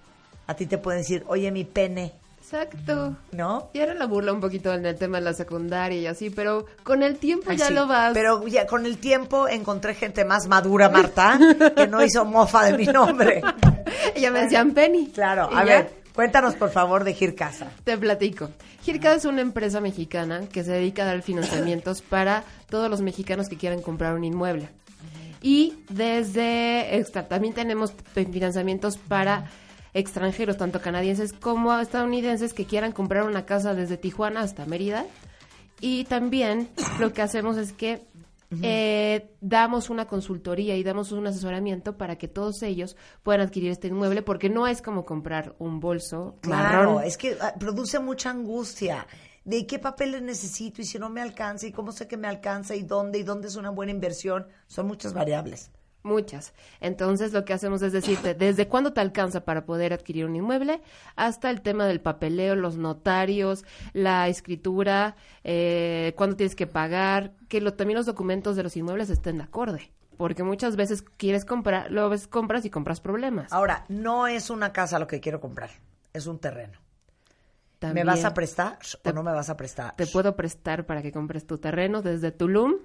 a 0.47 0.53
ti 0.55 0.65
te 0.65 0.77
pueden 0.77 1.01
decir, 1.01 1.23
oye, 1.27 1.51
mi 1.51 1.63
pene, 1.65 2.13
Exacto. 2.41 3.13
¿no? 3.33 3.69
Y 3.73 3.79
era 3.79 3.93
la 3.93 4.05
burla 4.05 4.31
un 4.31 4.39
poquito 4.39 4.73
en 4.73 4.85
el 4.85 4.95
tema 4.95 5.17
de 5.17 5.25
la 5.25 5.33
secundaria 5.33 5.99
y 5.99 6.07
así, 6.07 6.29
pero 6.29 6.65
con 6.83 7.03
el 7.03 7.17
tiempo 7.17 7.47
Ay, 7.49 7.57
ya 7.57 7.67
sí, 7.67 7.73
lo 7.73 7.87
vas. 7.87 8.13
Pero 8.13 8.47
ya 8.47 8.65
con 8.65 8.85
el 8.85 8.97
tiempo 8.99 9.49
encontré 9.49 9.93
gente 9.95 10.23
más 10.23 10.47
madura, 10.47 10.87
Marta, 10.87 11.37
que 11.75 11.87
no 11.87 12.01
hizo 12.01 12.23
mofa 12.23 12.63
de 12.63 12.77
mi 12.77 12.85
nombre. 12.85 13.41
ya 14.15 14.31
me 14.31 14.43
decían 14.43 14.71
Penny. 14.71 15.07
Claro, 15.13 15.49
a 15.51 15.65
ya 15.65 15.75
ver, 15.75 15.93
cuéntanos 16.15 16.55
por 16.55 16.69
favor 16.69 17.03
de 17.03 17.13
Gir 17.13 17.35
Casa. 17.35 17.67
Te 17.83 17.97
platico. 17.97 18.49
Girca 18.87 19.13
es 19.13 19.25
una 19.25 19.41
empresa 19.41 19.81
mexicana 19.81 20.47
que 20.47 20.63
se 20.63 20.71
dedica 20.71 21.03
a 21.03 21.07
dar 21.07 21.21
financiamientos 21.21 22.01
para 22.09 22.45
todos 22.69 22.89
los 22.89 23.01
mexicanos 23.01 23.49
que 23.49 23.57
quieran 23.57 23.81
comprar 23.81 24.13
un 24.15 24.23
inmueble. 24.23 24.69
Y 25.41 25.73
desde 25.89 26.95
extra- 26.97 27.27
también 27.27 27.53
tenemos 27.53 27.91
financiamientos 28.13 28.95
para 28.97 29.51
extranjeros, 29.93 30.55
tanto 30.55 30.79
canadienses 30.79 31.33
como 31.33 31.77
estadounidenses 31.77 32.53
que 32.53 32.63
quieran 32.63 32.93
comprar 32.93 33.23
una 33.23 33.45
casa 33.45 33.73
desde 33.73 33.97
Tijuana 33.97 34.39
hasta 34.39 34.65
Mérida. 34.65 35.05
Y 35.81 36.05
también 36.05 36.69
lo 36.97 37.11
que 37.11 37.21
hacemos 37.21 37.57
es 37.57 37.73
que 37.73 38.03
eh, 38.49 39.35
damos 39.41 39.89
una 39.89 40.05
consultoría 40.07 40.75
y 40.77 40.83
damos 40.83 41.11
un 41.11 41.27
asesoramiento 41.27 41.97
para 41.97 42.17
que 42.17 42.27
todos 42.27 42.63
ellos 42.63 42.95
puedan 43.23 43.41
adquirir 43.41 43.71
este 43.71 43.87
inmueble, 43.87 44.21
porque 44.21 44.49
no 44.49 44.67
es 44.67 44.81
como 44.81 45.05
comprar 45.05 45.55
un 45.59 45.79
bolso 45.79 46.37
Claro, 46.41 46.93
marrón. 46.93 47.03
es 47.03 47.17
que 47.17 47.37
ah, 47.41 47.53
produce 47.59 47.99
mucha 47.99 48.29
angustia. 48.29 49.07
¿De 49.43 49.65
qué 49.65 49.79
papeles 49.79 50.21
necesito 50.21 50.81
y 50.81 50.85
si 50.85 50.99
no 50.99 51.09
me 51.09 51.21
alcanza 51.21 51.67
y 51.67 51.71
cómo 51.71 51.93
sé 51.93 52.07
que 52.07 52.17
me 52.17 52.27
alcanza 52.27 52.75
y 52.75 52.81
dónde 52.83 53.19
y 53.19 53.23
dónde 53.23 53.47
es 53.47 53.55
una 53.55 53.69
buena 53.69 53.93
inversión? 53.93 54.47
Son 54.67 54.87
muchas 54.87 55.13
variables. 55.13 55.71
Muchas. 56.07 56.53
Entonces 56.79 57.33
lo 57.33 57.43
que 57.45 57.53
hacemos 57.53 57.81
es 57.81 57.91
decirte 57.91 58.33
desde 58.33 58.67
cuándo 58.67 58.93
te 58.93 59.01
alcanza 59.01 59.43
para 59.45 59.65
poder 59.65 59.91
adquirir 59.93 60.25
un 60.25 60.35
inmueble 60.35 60.81
hasta 61.15 61.49
el 61.49 61.61
tema 61.61 61.85
del 61.85 61.99
papeleo, 61.99 62.55
los 62.55 62.77
notarios, 62.77 63.65
la 63.93 64.27
escritura, 64.29 65.15
eh, 65.43 66.13
cuándo 66.15 66.35
tienes 66.37 66.55
que 66.55 66.67
pagar, 66.67 67.33
que 67.49 67.61
lo, 67.61 67.73
también 67.73 67.97
los 67.97 68.05
documentos 68.05 68.55
de 68.55 68.63
los 68.63 68.75
inmuebles 68.77 69.09
estén 69.09 69.37
de 69.37 69.43
acorde. 69.43 69.91
Porque 70.17 70.41
muchas 70.43 70.75
veces 70.75 71.03
quieres 71.17 71.45
comprar, 71.45 71.91
luego 71.91 72.09
ves 72.09 72.27
compras 72.27 72.65
y 72.65 72.69
compras 72.71 73.01
problemas. 73.01 73.53
Ahora, 73.53 73.85
no 73.87 74.25
es 74.27 74.49
una 74.49 74.73
casa 74.73 74.97
lo 74.97 75.05
que 75.05 75.19
quiero 75.19 75.39
comprar, 75.39 75.69
es 76.13 76.25
un 76.25 76.39
terreno. 76.39 76.79
También 77.77 78.07
¿Me 78.07 78.13
vas 78.13 78.25
a 78.25 78.33
prestar 78.33 78.79
te- 79.03 79.11
o 79.11 79.13
no 79.13 79.21
me 79.21 79.31
vas 79.31 79.49
a 79.51 79.57
prestar? 79.57 79.95
Te 79.95 80.07
puedo 80.07 80.35
prestar 80.35 80.87
para 80.87 81.03
que 81.03 81.11
compres 81.11 81.45
tu 81.45 81.59
terreno 81.59 82.01
desde 82.01 82.31
Tulum 82.31 82.77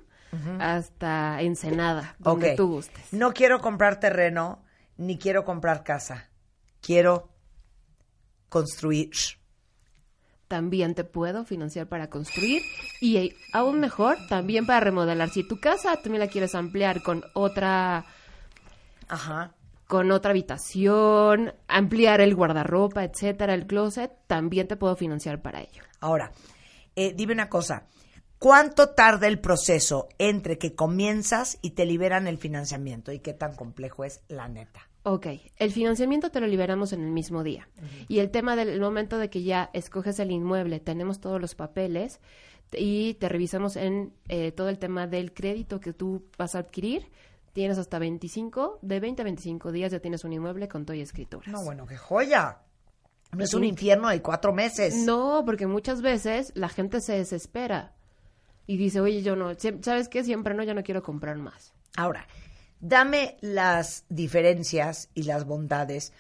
hasta 0.61 1.41
Ensenada, 1.43 2.17
donde 2.19 2.57
tú 2.57 2.69
gustes. 2.69 3.13
No 3.13 3.33
quiero 3.33 3.61
comprar 3.61 4.01
terreno 4.01 4.65
ni 4.97 5.19
quiero 5.19 5.45
comprar 5.45 5.85
casa. 5.85 6.31
Quiero 6.81 7.29
construir. 8.49 9.11
también 10.49 10.95
te 10.95 11.05
puedo 11.05 11.45
financiar 11.47 11.87
para 11.87 12.11
construir 12.11 12.61
y 13.01 13.17
eh, 13.17 13.37
aún 13.55 13.81
mejor, 13.81 14.19
también 14.29 14.67
para 14.67 14.81
remodelar. 14.81 15.31
Si 15.31 15.47
tu 15.49 15.59
casa 15.59 15.97
también 15.97 16.21
la 16.21 16.29
quieres 16.29 16.55
ampliar 16.55 17.03
con 17.03 17.25
otra 17.33 18.05
Ajá. 19.09 19.53
con 19.87 20.11
otra 20.13 20.33
habitación, 20.33 21.55
ampliar 21.69 22.21
el 22.21 22.35
guardarropa, 22.35 23.03
etcétera, 23.05 23.55
el 23.55 23.67
closet, 23.67 24.11
también 24.27 24.69
te 24.69 24.77
puedo 24.77 24.95
financiar 24.97 25.41
para 25.41 25.61
ello. 25.61 25.83
Ahora, 26.01 26.33
eh, 26.97 27.15
dime 27.17 27.33
una 27.33 27.49
cosa. 27.49 27.87
¿Cuánto 28.43 28.89
tarda 28.89 29.29
el 29.29 29.39
proceso 29.39 30.09
entre 30.19 30.59
que 30.59 30.75
comienzas 30.75 31.59
y 31.63 31.71
te 31.71 31.87
liberan 31.87 32.27
el 32.27 32.39
financiamiento? 32.39 33.13
¿Y 33.13 33.21
qué 33.21 33.35
tan 33.35 33.55
complejo 33.55 34.03
es 34.03 34.21
la 34.27 34.49
neta? 34.49 34.81
Ok, 35.05 35.29
el 35.59 35.71
financiamiento 35.71 36.33
te 36.33 36.41
lo 36.41 36.49
liberamos 36.49 36.93
en 36.93 37.05
el 37.05 37.13
mismo 37.13 37.45
día. 37.45 37.69
Y 38.09 38.19
el 38.19 38.33
tema 38.33 38.57
del 38.57 38.71
el 38.71 38.81
momento 38.81 39.19
de 39.19 39.31
que 39.31 39.45
ya 39.45 39.71
escoges 39.75 40.19
el 40.19 40.33
inmueble, 40.33 40.81
tenemos 40.81 41.21
todos 41.21 41.41
los 41.41 41.55
papeles 41.55 42.19
y 42.73 43.15
te 43.15 43.29
revisamos 43.29 43.77
en 43.77 44.13
eh, 44.27 44.51
todo 44.51 44.71
el 44.71 44.81
tema 44.81 45.07
del 45.07 45.33
crédito 45.33 45.79
que 45.79 45.93
tú 45.93 46.27
vas 46.37 46.57
a 46.57 46.59
adquirir. 46.59 47.13
Tienes 47.53 47.79
hasta 47.79 48.01
25, 48.01 48.81
de 48.83 48.99
20 48.99 49.23
a 49.23 49.25
25 49.25 49.71
días 49.71 49.93
ya 49.93 50.01
tienes 50.01 50.25
un 50.25 50.33
inmueble 50.33 50.67
con 50.67 50.85
todo 50.85 50.97
y 50.97 51.01
escrituras. 51.01 51.47
No, 51.47 51.63
bueno, 51.63 51.87
qué 51.87 51.97
joya. 51.97 52.59
No 53.31 53.45
es 53.45 53.55
un 53.55 53.63
infierno 53.63 54.09
de 54.09 54.21
cuatro 54.21 54.53
meses. 54.53 54.97
No, 54.97 55.45
porque 55.47 55.69
muchas 55.69 56.03
veces 56.03 56.51
la 56.57 56.69
gente 56.69 57.01
se 57.01 57.13
desespera 57.13 57.95
y 58.67 58.77
dice, 58.77 59.01
oye, 59.01 59.23
yo 59.23 59.37
no, 59.37 59.53
¿sabes 59.83 60.09
qué? 60.09 60.25
Siempre 60.25 60.55
no, 60.55 60.63
yo 60.63 60.75
no 60.75 60.83
quiero 60.83 61.03
comprar 61.03 61.37
más. 61.37 61.73
Ahora, 61.97 62.27
dame 62.81 63.37
las 63.41 64.05
diferencias 64.09 65.11
y 65.15 65.25
las 65.25 65.45
bondades 65.45 66.13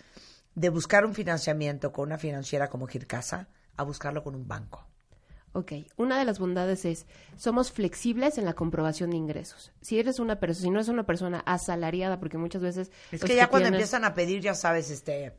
de 0.55 0.69
buscar 0.69 1.05
un 1.05 1.15
financiamiento 1.15 1.93
con 1.93 2.09
una 2.09 2.19
financiera 2.19 2.69
como 2.69 2.87
Gircasa 2.87 3.49
a 3.77 3.83
buscarlo 3.85 4.23
con 4.23 4.35
un 4.35 4.47
banco. 4.47 4.87
Ok, 5.55 5.73
una 5.97 6.19
de 6.19 6.25
las 6.25 6.39
bondades 6.39 6.87
es, 6.87 7.07
somos 7.37 7.73
flexibles 7.73 8.39
en 8.39 8.47
la 8.47 8.55
comprobación 8.55 9.11
de 9.11 9.19
ingresos. 9.19 9.71
Si 9.83 9.99
eres 9.99 10.19
una 10.19 10.41
persona, 10.41 10.65
si 10.65 10.71
no 10.71 10.79
eres 10.79 10.89
una 10.89 11.05
persona 11.05 11.43
asalariada, 11.45 12.19
porque 12.19 12.39
muchas 12.39 12.63
veces... 12.63 12.91
Es 13.11 13.23
que 13.23 13.37
ya 13.37 13.49
cuando 13.49 13.69
empiezan 13.69 14.05
a 14.05 14.15
pedir, 14.15 14.41
ya 14.41 14.55
sabes, 14.55 14.91
este, 14.91 15.35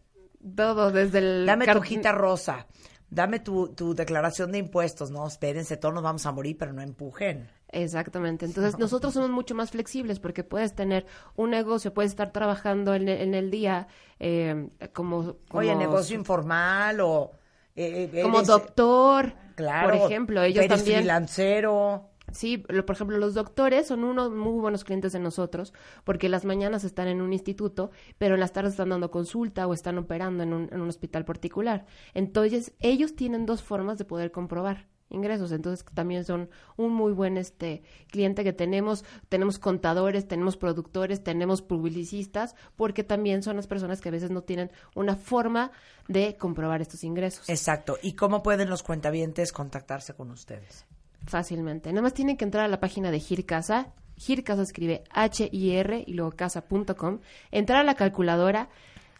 Todo, 0.55 0.91
desde 0.91 1.17
el... 1.17 1.45
dame 1.47 1.65
tu 1.65 1.79
hojita 1.79 2.11
rosa, 2.11 2.67
dame 3.13 3.39
tu, 3.39 3.69
tu 3.69 3.93
declaración 3.95 4.51
de 4.51 4.57
impuestos. 4.59 5.11
No, 5.11 5.27
espérense, 5.27 5.77
todos 5.77 5.93
nos 5.93 6.03
vamos 6.03 6.25
a 6.25 6.31
morir, 6.31 6.57
pero 6.57 6.73
no 6.73 6.81
empujen. 6.81 7.49
Exactamente. 7.69 8.45
Entonces, 8.47 8.77
nosotros 8.77 9.13
somos 9.13 9.29
mucho 9.29 9.55
más 9.55 9.71
flexibles 9.71 10.19
porque 10.19 10.43
puedes 10.43 10.73
tener 10.75 11.05
un 11.35 11.49
negocio, 11.51 11.93
puedes 11.93 12.11
estar 12.11 12.31
trabajando 12.31 12.93
en, 12.95 13.07
el- 13.07 13.21
en 13.21 13.33
el 13.33 13.51
día 13.51 13.87
eh, 14.19 14.69
como, 14.93 15.35
como... 15.47 15.59
Oye, 15.59 15.75
negocio 15.75 16.15
informal 16.15 16.99
o... 17.01 17.31
eh, 17.75 18.09
eh, 18.13 18.21
Como 18.21 18.41
doctor, 18.43 19.33
Claro. 19.55 19.89
por 19.89 19.97
ejemplo. 20.11 20.41
Ellos 20.43 20.63
eres 20.65 20.77
también... 20.79 20.97
freelancero. 20.99 22.09
Sí, 22.33 22.57
por 22.57 22.91
ejemplo, 22.91 23.17
los 23.17 23.33
doctores 23.33 23.87
son 23.87 24.03
unos 24.03 24.31
muy 24.31 24.59
buenos 24.59 24.83
clientes 24.83 25.13
de 25.13 25.19
nosotros 25.19 25.73
porque 26.03 26.29
las 26.29 26.45
mañanas 26.45 26.83
están 26.83 27.07
en 27.07 27.21
un 27.21 27.31
instituto, 27.31 27.91
pero 28.17 28.33
en 28.33 28.39
las 28.39 28.51
tardes 28.51 28.73
están 28.73 28.89
dando 28.89 29.11
consulta 29.11 29.67
o 29.67 29.73
están 29.73 29.97
operando 29.97 30.43
en 30.43 30.53
un, 30.53 30.69
en 30.71 30.81
un 30.81 30.89
hospital 30.89 31.25
particular. 31.25 31.85
Entonces, 32.13 32.73
ellos 32.79 33.15
tienen 33.15 33.45
dos 33.45 33.61
formas 33.61 33.97
de 33.97 34.05
poder 34.05 34.31
comprobar 34.31 34.87
ingresos. 35.13 35.51
Entonces, 35.51 35.85
también 35.93 36.25
son 36.25 36.49
un 36.75 36.93
muy 36.93 37.13
buen 37.13 37.37
este 37.37 37.83
cliente 38.07 38.43
que 38.43 38.53
tenemos. 38.53 39.05
Tenemos 39.29 39.59
contadores, 39.59 40.27
tenemos 40.27 40.57
productores, 40.57 41.23
tenemos 41.23 41.61
publicistas, 41.61 42.55
porque 42.75 43.03
también 43.03 43.43
son 43.43 43.55
las 43.55 43.67
personas 43.67 44.01
que 44.01 44.09
a 44.09 44.11
veces 44.11 44.31
no 44.31 44.41
tienen 44.41 44.71
una 44.95 45.15
forma 45.15 45.71
de 46.07 46.35
comprobar 46.37 46.81
estos 46.81 47.03
ingresos. 47.03 47.47
Exacto. 47.49 47.97
¿Y 48.01 48.13
cómo 48.13 48.43
pueden 48.43 48.69
los 48.69 48.83
cuentavientes 48.83 49.53
contactarse 49.53 50.13
con 50.13 50.31
ustedes? 50.31 50.85
Fácilmente. 51.25 51.89
Nada 51.91 52.01
más 52.03 52.13
tienen 52.13 52.37
que 52.37 52.45
entrar 52.45 52.65
a 52.65 52.67
la 52.67 52.79
página 52.79 53.11
de 53.11 53.19
Gircasa. 53.19 53.93
Gircasa 54.17 54.61
escribe 54.61 55.03
H-I-R 55.11 56.03
y 56.05 56.13
luego 56.13 56.31
casa.com. 56.31 57.19
Entrar 57.51 57.79
a 57.79 57.83
la 57.83 57.95
calculadora 57.95 58.69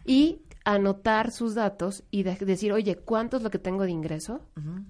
y 0.04 0.40
anotar 0.64 1.30
sus 1.30 1.54
datos 1.54 2.04
y 2.10 2.22
de- 2.22 2.36
decir, 2.36 2.72
oye, 2.72 2.96
¿cuánto 2.96 3.36
es 3.36 3.42
lo 3.42 3.50
que 3.50 3.58
tengo 3.58 3.82
de 3.84 3.90
ingreso? 3.90 4.40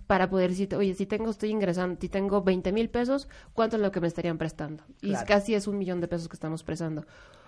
Para 0.07 0.29
poder 0.31 0.51
decir, 0.51 0.73
oye, 0.77 0.95
si 0.95 1.07
tengo, 1.07 1.31
estoy 1.31 1.51
ingresando, 1.51 1.99
si 2.01 2.09
tengo 2.09 2.43
20 2.43 2.71
mil 2.73 2.91
pesos, 2.91 3.29
¿cuánto 3.55 3.77
es 3.77 3.83
lo 3.83 3.91
que 3.91 4.01
me 4.01 4.07
estarían 4.07 4.39
prestando? 4.39 4.85
Y 5.03 5.15
casi 5.27 5.55
es 5.55 5.67
un 5.67 5.79
millón 5.79 6.01
de 6.01 6.07
pesos 6.09 6.29
que 6.29 6.35
estamos 6.37 6.63
prestando. 6.63 7.07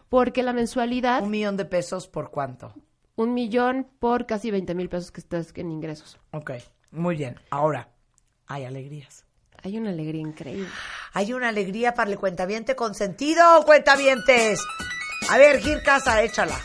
Porque 0.09 0.43
la 0.43 0.53
mensualidad, 0.53 1.23
¿Un 1.23 1.31
millón 1.31 1.57
de 1.57 1.65
pesos 1.67 2.09
por 2.09 2.31
cuánto? 2.31 2.73
un 3.17 3.33
millón 3.35 3.87
por 3.99 4.27
casi 4.27 4.51
20 4.51 4.75
mil 4.75 4.89
pesos 4.89 5.11
que 5.11 5.21
estás 5.21 5.53
en 5.57 5.71
ingresos. 5.71 6.19
Ok, 6.33 6.51
muy 6.93 7.17
bien. 7.17 7.37
Ahora, 7.51 7.89
hay 8.47 8.65
alegrías. 8.65 9.25
Hay 9.67 9.77
una 9.79 9.91
alegría 9.91 10.21
increíble. 10.21 10.69
Hay 11.13 11.33
una 11.33 11.49
alegría 11.49 11.93
para 11.93 12.09
el 12.09 12.17
cuentaviente 12.21 12.77
consentido, 12.77 13.65
cuentavientes. 13.65 14.61
A 15.29 15.39
ver, 15.39 15.59
Gir 15.61 15.83
Casa, 15.83 16.23
échala. 16.23 16.57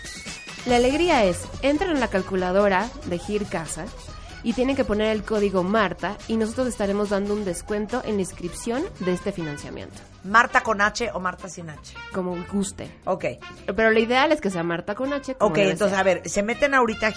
La 0.67 0.75
alegría 0.75 1.25
es, 1.25 1.39
entran 1.63 1.97
a 1.97 1.99
la 1.99 2.09
calculadora 2.09 2.91
de 3.05 3.17
Gir 3.17 3.47
Casa 3.47 3.85
y 4.43 4.53
tienen 4.53 4.75
que 4.75 4.83
poner 4.85 5.07
el 5.07 5.23
código 5.23 5.63
Marta 5.63 6.15
y 6.27 6.37
nosotros 6.37 6.67
estaremos 6.67 7.09
dando 7.09 7.33
un 7.33 7.43
descuento 7.43 8.03
en 8.05 8.17
la 8.17 8.21
inscripción 8.21 8.83
de 8.99 9.13
este 9.13 9.31
financiamiento, 9.31 9.99
¿Marta 10.23 10.61
con 10.61 10.79
H 10.79 11.09
o 11.15 11.19
Marta 11.19 11.49
sin 11.49 11.71
H? 11.71 11.95
como 12.13 12.37
guste. 12.51 12.91
Ok, 13.05 13.25
Pero 13.75 13.89
lo 13.89 13.99
ideal 13.99 14.31
es 14.31 14.41
que 14.41 14.51
sea 14.51 14.61
Marta 14.61 14.93
con 14.93 15.11
H. 15.11 15.33
como 15.35 15.49
ok, 15.53 15.57
entonces, 15.57 15.89
ser. 15.97 15.99
a 15.99 16.03
ver, 16.03 16.29
se 16.29 16.43
meten 16.43 16.75
ahorita 16.75 17.07
a 17.07 17.11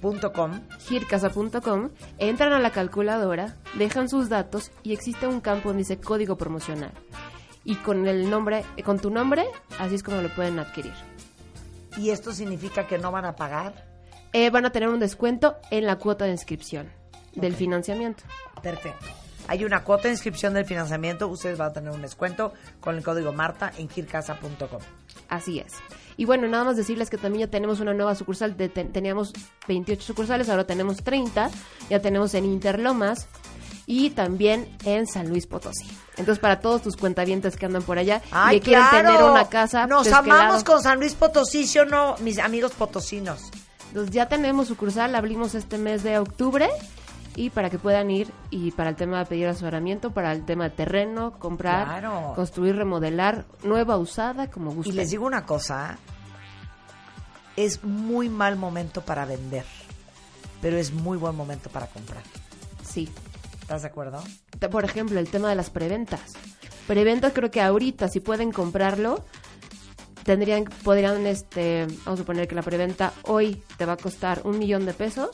gircasa.com. 0.00 0.60
gircasa.com, 0.88 1.90
entran 2.18 2.52
a 2.52 2.60
la 2.60 2.70
calculadora, 2.70 3.56
dejan 3.74 4.08
sus 4.08 4.28
datos 4.28 4.70
y 4.82 4.92
existe 4.92 5.26
un 5.26 5.40
campo 5.40 5.68
donde 5.70 5.82
dice 5.82 5.98
código 5.98 6.36
promocional. 6.36 6.92
Y 7.64 7.76
con 7.76 8.06
el 8.06 8.30
nombre, 8.30 8.64
con 8.84 8.98
tu 8.98 9.10
nombre, 9.10 9.44
así 9.78 9.96
es 9.96 10.02
como 10.02 10.20
lo 10.20 10.28
pueden 10.28 10.58
adquirir. 10.58 10.94
Y 11.96 12.10
esto 12.10 12.32
significa 12.32 12.86
que 12.86 12.98
no 12.98 13.10
van 13.10 13.24
a 13.24 13.34
pagar. 13.34 13.86
Eh, 14.32 14.50
van 14.50 14.66
a 14.66 14.70
tener 14.70 14.88
un 14.88 15.00
descuento 15.00 15.56
en 15.70 15.86
la 15.86 15.96
cuota 15.96 16.26
de 16.26 16.32
inscripción 16.32 16.90
del 17.34 17.54
financiamiento. 17.54 18.22
Perfecto. 18.62 19.06
Hay 19.48 19.64
una 19.64 19.82
cuota 19.82 20.04
de 20.04 20.14
inscripción 20.14 20.54
del 20.54 20.64
financiamiento. 20.64 21.28
Ustedes 21.28 21.58
van 21.58 21.70
a 21.70 21.72
tener 21.72 21.90
un 21.90 22.02
descuento 22.02 22.52
con 22.80 22.96
el 22.96 23.02
código 23.02 23.32
Marta 23.32 23.72
en 23.78 23.88
gircasa.com. 23.88 24.80
Así 25.28 25.60
es. 25.60 25.72
Y 26.16 26.24
bueno, 26.24 26.46
nada 26.48 26.64
más 26.64 26.76
decirles 26.76 27.10
que 27.10 27.18
también 27.18 27.46
ya 27.46 27.50
tenemos 27.50 27.80
una 27.80 27.92
nueva 27.94 28.14
sucursal. 28.14 28.56
De- 28.56 28.68
ten- 28.68 28.92
teníamos 28.92 29.32
28 29.68 30.02
sucursales, 30.02 30.48
ahora 30.48 30.64
tenemos 30.64 30.98
30. 31.04 31.50
Ya 31.90 32.00
tenemos 32.00 32.32
en 32.34 32.44
Interlomas 32.46 33.26
y 33.86 34.10
también 34.10 34.68
en 34.84 35.06
San 35.06 35.28
Luis 35.28 35.46
Potosí. 35.46 35.86
Entonces, 36.16 36.38
para 36.38 36.60
todos 36.60 36.82
tus 36.82 36.96
cuentavientes 36.96 37.56
que 37.56 37.66
andan 37.66 37.82
por 37.82 37.98
allá 37.98 38.22
¡Ay, 38.30 38.56
y 38.56 38.60
que 38.60 38.66
quieren 38.70 38.86
claro! 38.88 39.08
tener 39.08 39.30
una 39.30 39.48
casa. 39.48 39.86
Nos 39.86 40.10
amamos 40.10 40.64
con 40.64 40.82
San 40.82 40.98
Luis 40.98 41.14
Potosí, 41.14 41.66
¿sí 41.66 41.78
o 41.78 41.84
no, 41.84 42.16
mis 42.20 42.38
amigos 42.38 42.72
potosinos? 42.72 43.50
Entonces, 43.88 44.12
ya 44.14 44.26
tenemos 44.28 44.68
sucursal, 44.68 45.14
abrimos 45.14 45.54
este 45.54 45.78
mes 45.78 46.02
de 46.02 46.18
octubre. 46.18 46.68
Y 47.36 47.50
para 47.50 47.68
que 47.70 47.78
puedan 47.78 48.10
ir 48.10 48.32
y 48.50 48.70
para 48.72 48.88
el 48.90 48.96
tema 48.96 49.18
de 49.18 49.26
pedir 49.26 49.46
asesoramiento, 49.46 50.10
para 50.10 50.32
el 50.32 50.44
tema 50.46 50.64
de 50.64 50.70
terreno, 50.70 51.38
comprar, 51.38 51.86
Claro. 51.86 52.32
construir, 52.34 52.74
remodelar, 52.76 53.44
nueva, 53.62 53.98
usada, 53.98 54.50
como 54.50 54.72
gusten. 54.74 54.94
Y 54.94 54.96
les 54.96 55.10
digo 55.10 55.26
una 55.26 55.44
cosa, 55.44 55.98
es 57.56 57.84
muy 57.84 58.28
mal 58.30 58.56
momento 58.56 59.02
para 59.02 59.24
vender, 59.26 59.64
pero 60.62 60.78
es 60.78 60.92
muy 60.92 61.18
buen 61.18 61.36
momento 61.36 61.68
para 61.70 61.86
comprar. 61.88 62.22
Sí. 62.82 63.08
¿Estás 63.60 63.82
de 63.82 63.88
acuerdo? 63.88 64.22
Por 64.70 64.84
ejemplo, 64.84 65.18
el 65.20 65.28
tema 65.28 65.48
de 65.50 65.56
las 65.56 65.70
preventas. 65.70 66.34
Preventas 66.86 67.32
creo 67.34 67.50
que 67.50 67.60
ahorita, 67.60 68.08
si 68.08 68.20
pueden 68.20 68.52
comprarlo, 68.52 69.24
tendrían, 70.22 70.64
podrían, 70.84 71.26
este, 71.26 71.86
vamos 72.04 72.20
a 72.20 72.22
suponer 72.22 72.46
que 72.48 72.54
la 72.54 72.62
preventa 72.62 73.12
hoy 73.24 73.62
te 73.76 73.84
va 73.84 73.94
a 73.94 73.96
costar 73.96 74.40
un 74.44 74.58
millón 74.58 74.86
de 74.86 74.94
pesos. 74.94 75.30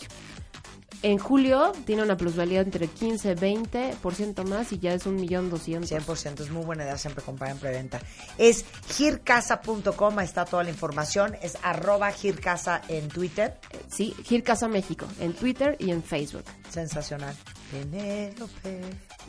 En 1.03 1.19
julio 1.19 1.73
tiene 1.85 2.05
una 2.05 2.17
plusvalía 2.17 2.61
entre 2.61 2.87
15 2.87 3.33
y 3.33 3.35
20% 3.35 4.45
más 4.45 4.73
y 4.73 4.79
ya 4.79 4.95
es 4.95 5.05
un 5.07 5.17
millón 5.17 5.51
doscientos. 5.51 5.91
100%, 5.91 6.41
es 6.41 6.51
muy 6.51 6.65
buena 6.65 6.85
idea 6.85 6.97
siempre 6.97 7.25
comprar 7.25 7.51
en 7.51 7.59
preventa. 7.59 8.01
Es 8.39 8.65
gircasa.com, 8.89 10.19
ahí 10.19 10.25
está 10.25 10.45
toda 10.45 10.63
la 10.63 10.71
información, 10.71 11.37
es 11.43 11.59
arroba 11.63 12.13
gircasa 12.13 12.83
en 12.87 13.09
Twitter. 13.09 13.59
Sí, 13.89 14.15
Gircasa 14.23 14.69
México, 14.69 15.07
en 15.19 15.33
Twitter 15.33 15.77
y 15.81 15.91
en 15.91 16.05
Facebook. 16.05 16.45
Sensacional. 16.71 17.35
Penélope, 17.73 18.81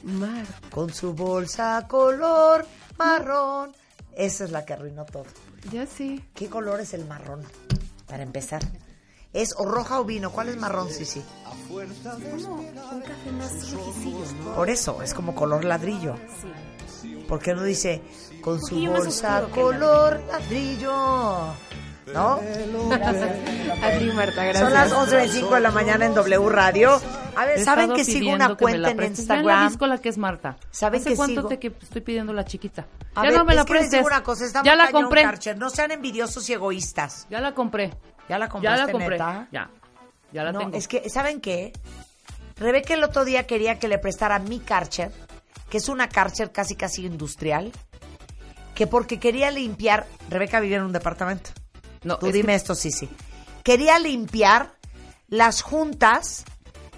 Mar. 0.03 0.45
con 0.69 0.93
su 0.93 1.13
bolsa 1.13 1.88
color 1.88 2.67
marrón. 2.99 3.71
Esa 4.15 4.43
es 4.43 4.51
la 4.51 4.63
que 4.63 4.74
arruinó 4.74 5.05
todo. 5.05 5.26
Ya 5.71 5.88
sí. 5.88 6.24
¿Qué 6.36 6.49
color 6.49 6.82
es 6.82 6.93
el 6.93 7.05
marrón? 7.05 7.43
Para 8.07 8.21
empezar. 8.21 8.61
¿Es 9.34 9.55
o 9.57 9.65
roja 9.65 9.99
o 9.99 10.05
vino? 10.05 10.31
¿Cuál 10.31 10.49
es 10.49 10.57
marrón, 10.57 10.89
sí, 10.89 11.05
sí? 11.05 11.23
Un 11.69 13.01
café 13.01 13.31
más 13.31 13.71
rojicillo, 13.71 14.25
¿no? 14.45 14.55
Por 14.55 14.69
eso, 14.69 15.01
es 15.01 15.13
como 15.13 15.34
color 15.34 15.65
ladrillo. 15.65 16.15
¿Por 17.27 17.39
qué 17.39 17.55
no 17.55 17.63
dice 17.63 18.01
con 18.41 18.61
su 18.61 18.79
bolsa 18.86 19.47
color 19.51 20.21
ladrillo? 20.27 20.93
¿No? 22.13 22.34
A 22.34 23.91
ti, 23.97 24.11
Marta, 24.13 24.43
gracias. 24.43 24.59
Son 24.59 24.73
las 24.73 24.91
11.25 24.91 25.55
de 25.55 25.59
la 25.61 25.71
mañana 25.71 26.05
en 26.05 26.13
W 26.13 26.49
Radio. 26.49 27.01
A 27.36 27.45
ver, 27.45 27.63
¿saben 27.63 27.93
que 27.93 28.03
sigo 28.03 28.31
una 28.34 28.55
cuenta 28.55 28.91
en 28.91 28.97
prestes. 28.97 29.25
Ya 29.25 29.36
la 29.36 29.39
Instagram? 29.41 29.69
disco 29.69 29.88
la 29.88 29.97
que 29.97 30.09
es 30.09 30.17
Marta. 30.17 30.57
¿Saben 30.69 31.01
¿Hace 31.01 31.11
que 31.11 31.15
cuánto 31.15 31.41
sigo? 31.41 31.47
te 31.47 31.59
que 31.59 31.67
estoy 31.81 32.01
pidiendo 32.01 32.34
la 32.34 32.45
chiquita? 32.45 32.86
A 33.15 33.23
ya 33.23 33.29
ver, 33.29 33.39
no 33.39 33.45
me 33.45 33.55
la 33.55 33.65
prestes. 33.65 34.05
cosa, 34.23 34.61
ya 34.63 34.75
la 34.75 34.91
compré. 34.91 35.23
Karcher. 35.23 35.57
No 35.57 35.69
sean 35.69 35.91
envidiosos 35.91 36.47
y 36.49 36.53
egoístas. 36.53 37.25
Ya 37.29 37.39
la 37.39 37.55
compré. 37.55 37.93
¿Ya 38.30 38.38
la 38.38 38.45
Ya 38.45 38.49
compraste, 38.51 38.86
la 38.86 38.91
compré. 38.91 39.09
neta? 39.11 39.47
Ya. 39.51 39.69
Ya 40.32 40.43
la 40.43 40.51
no, 40.51 40.59
tengo. 40.59 40.78
es 40.78 40.88
que, 40.88 41.09
¿saben 41.09 41.41
qué? 41.41 41.74
Rebeca 42.55 42.93
el 42.93 43.03
otro 43.03 43.26
día 43.26 43.45
quería 43.45 43.80
que 43.80 43.88
le 43.88 43.97
prestara 43.99 44.39
mi 44.39 44.59
Karcher, 44.59 45.11
que 45.69 45.78
es 45.78 45.89
una 45.89 46.09
Karcher 46.09 46.51
casi 46.51 46.76
casi 46.76 47.05
industrial, 47.05 47.71
que 48.76 48.88
porque 48.88 49.19
quería 49.19 49.51
limpiar, 49.51 50.07
Rebeca 50.30 50.59
vivía 50.59 50.78
en 50.78 50.84
un 50.84 50.91
departamento. 50.93 51.51
No, 52.03 52.17
Tú 52.17 52.28
es 52.28 52.34
dime 52.34 52.47
que- 52.53 52.55
esto, 52.55 52.76
sí, 52.76 52.91
sí. 52.91 53.09
Quería 53.63 53.97
limpiar 53.99 54.74
las 55.28 55.61
juntas 55.61 56.43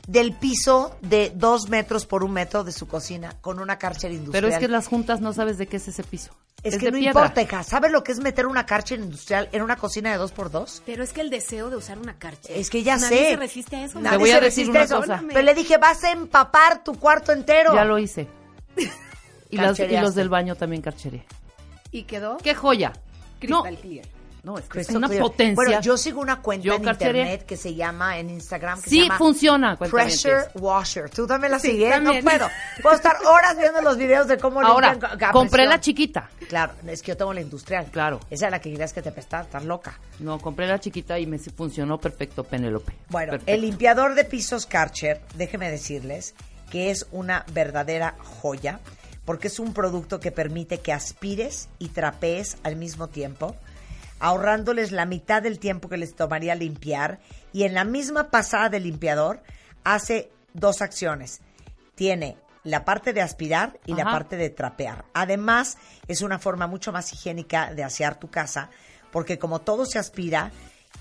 del 0.08 0.34
piso 0.34 0.96
de 1.02 1.32
dos 1.36 1.68
metros 1.70 2.06
por 2.06 2.24
un 2.24 2.32
metro 2.32 2.64
de 2.64 2.72
su 2.72 2.88
cocina 2.88 3.34
con 3.42 3.60
una 3.60 3.78
Karcher 3.78 4.12
industrial. 4.12 4.44
Pero 4.44 4.54
es 4.54 4.60
que 4.60 4.68
las 4.68 4.88
juntas 4.88 5.20
no 5.22 5.34
sabes 5.34 5.58
de 5.58 5.68
qué 5.68 5.78
es 5.78 5.88
ese 5.88 6.04
piso. 6.04 6.32
Es 6.66 6.78
que 6.78 6.86
de 6.86 6.92
no 6.92 6.98
piedra. 6.98 7.22
importa, 7.22 7.42
hija. 7.42 7.64
¿Sabes 7.64 7.92
lo 7.92 8.04
que 8.04 8.12
es 8.12 8.20
meter 8.20 8.46
una 8.48 8.66
Karcher 8.66 9.00
industrial 9.00 9.50
en 9.52 9.62
una 9.62 9.76
cocina 9.76 10.12
de 10.12 10.18
dos 10.18 10.32
por 10.32 10.50
dos? 10.52 10.82
Pero 10.86 11.04
es 11.04 11.14
que 11.14 11.22
el 11.22 11.30
deseo 11.30 11.70
de 11.70 11.76
usar 11.78 11.98
una 12.00 12.18
carcha. 12.18 12.52
Es 12.54 12.70
que 12.70 12.84
ya 12.84 12.98
Nadie 12.98 13.18
sé. 13.18 13.30
se 13.32 13.36
resiste 13.38 13.76
a 13.76 13.84
eso. 13.86 14.00
Nadie 14.00 14.18
Te 14.18 14.18
voy 14.24 14.32
a 14.32 14.36
se 14.40 14.42
decir 14.42 14.68
resiste 14.68 14.72
una 14.72 14.80
a 14.82 14.84
eso. 14.84 14.98
cosa. 14.98 15.24
Pero 15.28 15.42
le 15.42 15.54
dije, 15.54 15.78
vas 15.78 16.04
a 16.04 16.12
empapar 16.12 16.84
tu 16.84 16.94
cuarto 17.00 17.32
entero. 17.32 17.74
Ya 17.76 17.86
lo 17.86 17.98
hice. 18.00 18.28
Y, 19.48 19.58
las, 19.58 19.66
y 19.66 19.78
Carchereaste. 19.78 20.02
los 20.06 20.16
del 20.16 20.28
baño 20.28 20.56
también 20.56 20.82
carcheré. 20.82 21.24
¿Y 21.92 22.04
quedó? 22.04 22.38
¡Qué 22.38 22.56
joya! 22.56 22.94
No, 23.48 23.62
Crystal 23.64 23.78
clear. 23.78 24.06
No, 24.46 24.58
es 24.60 24.66
que 24.70 24.80
es 24.82 24.90
una 24.92 25.08
clear. 25.08 25.22
potencia. 25.24 25.56
Bueno, 25.56 25.82
yo 25.82 25.98
sigo 25.98 26.22
una 26.22 26.42
cuenta 26.42 26.64
Yo 26.66 26.76
en 26.76 26.88
internet 26.88 27.46
que 27.46 27.58
se 27.58 27.74
llama, 27.76 28.18
en 28.20 28.30
Instagram, 28.30 28.78
que 28.82 28.84
se 28.84 28.90
Sí 28.90 29.02
llama 29.04 29.18
funciona. 29.18 29.76
Pressure 29.76 30.46
Washer. 30.54 31.10
¿Tú 31.10 31.26
también 31.28 31.52
la 31.52 31.60
Sí, 31.60 31.72
sigues? 31.72 31.90
también. 31.90 32.24
No 32.24 32.30
puedo. 32.32 32.48
Puedo 32.82 32.96
estar 32.96 33.18
horas 33.26 33.58
viendo 33.58 33.82
los 33.82 33.98
videos 33.98 34.28
de 34.28 34.38
cómo 34.38 34.62
Ahora, 34.62 34.92
limpian 34.94 35.32
compré 35.32 35.66
la 35.66 35.80
chiquita. 35.80 36.30
Claro, 36.48 36.74
es 36.88 37.02
que 37.02 37.10
yo 37.12 37.18
tengo 37.18 37.34
la 37.34 37.42
industrial. 37.42 37.88
Claro. 37.92 38.20
Esa 38.30 38.46
es 38.46 38.52
la 38.52 38.60
que 38.62 38.70
querías 38.72 38.94
que 38.94 39.02
te 39.02 39.12
prestara, 39.12 39.44
estás 39.44 39.66
loca. 39.66 40.00
No, 40.20 40.40
compré 40.40 40.68
la 40.68 40.80
chiquita 40.80 41.18
y 41.20 41.26
me 41.26 41.40
funcionó 41.40 41.98
perfecto, 41.98 42.44
Penélope. 42.44 42.94
Bueno, 43.10 43.32
Perfecto. 43.32 43.52
el 43.52 43.62
limpiador 43.62 44.14
de 44.16 44.26
pisos 44.26 44.66
Karcher, 44.68 45.22
déjeme 45.36 45.72
decirles 45.72 46.36
que 46.70 46.92
es 46.92 47.08
una 47.12 47.46
verdadera 47.54 48.16
joya, 48.42 48.80
porque 49.26 49.48
es 49.48 49.58
un 49.60 49.74
producto 49.74 50.20
que 50.20 50.32
permite 50.32 50.80
que 50.82 50.94
aspires 50.94 51.68
y 51.80 51.88
trapees 51.90 52.58
al 52.64 52.76
mismo 52.76 53.08
tiempo, 53.08 53.56
ahorrándoles 54.20 54.92
la 54.92 55.06
mitad 55.06 55.42
del 55.42 55.60
tiempo 55.60 55.90
que 55.90 55.98
les 55.98 56.16
tomaría 56.16 56.56
limpiar, 56.56 57.20
y 57.54 57.64
en 57.64 57.74
la 57.74 57.84
misma 57.84 58.30
pasada 58.32 58.70
del 58.70 58.84
limpiador 58.84 59.42
hace 59.84 60.32
dos 60.54 60.82
acciones. 60.82 61.42
Tiene 61.96 62.38
la 62.64 62.84
parte 62.84 63.14
de 63.14 63.22
aspirar 63.22 63.80
y 63.86 63.94
la 63.94 64.06
parte 64.06 64.36
de 64.38 64.50
trapear. 64.50 65.06
Además, 65.14 65.78
es 66.08 66.22
una 66.22 66.40
forma 66.40 66.68
mucho 66.68 66.92
más 66.92 67.14
higiénica 67.14 67.74
de 67.74 67.84
asear 67.84 68.20
tu 68.20 68.30
casa, 68.30 68.70
porque 69.12 69.38
como 69.38 69.60
todo 69.60 69.86
se 69.86 70.00
aspira 70.00 70.52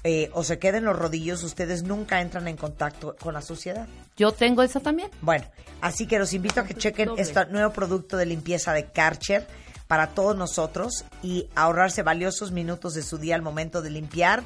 eh, 0.05 0.31
o 0.35 0.45
se 0.45 0.59
queda 0.59 0.79
en 0.79 0.85
los 0.85 0.99
rodillos, 0.99 1.43
ustedes 1.43 1.83
nunca 1.83 2.21
entran 2.21 2.47
en 2.49 2.57
contacto 2.57 3.17
con 3.19 3.33
la 3.33 3.41
suciedad. 3.41 3.89
Yo 4.17 4.33
tengo 4.33 4.63
esa 4.63 4.81
también. 4.81 5.11
Bueno, 5.23 5.47
así 5.81 6.07
que 6.07 6.19
los 6.19 6.35
invito 6.35 6.61
a 6.61 6.65
que 6.65 6.75
chequen 6.75 7.11
este 7.17 7.47
nuevo 7.47 7.73
producto 7.73 8.19
de 8.19 8.27
limpieza 8.27 8.75
de 8.75 8.87
Karcher 8.87 9.47
para 9.95 10.09
todos 10.09 10.37
nosotros 10.37 11.05
y 11.23 11.47
ahorrarse 11.55 12.03
valiosos 12.03 12.51
minutos 12.51 12.95
de 12.95 13.03
su 13.05 13.17
día 13.17 13.37
al 13.37 13.43
momento 13.43 13.81
de 13.81 13.91
limpiar, 13.91 14.43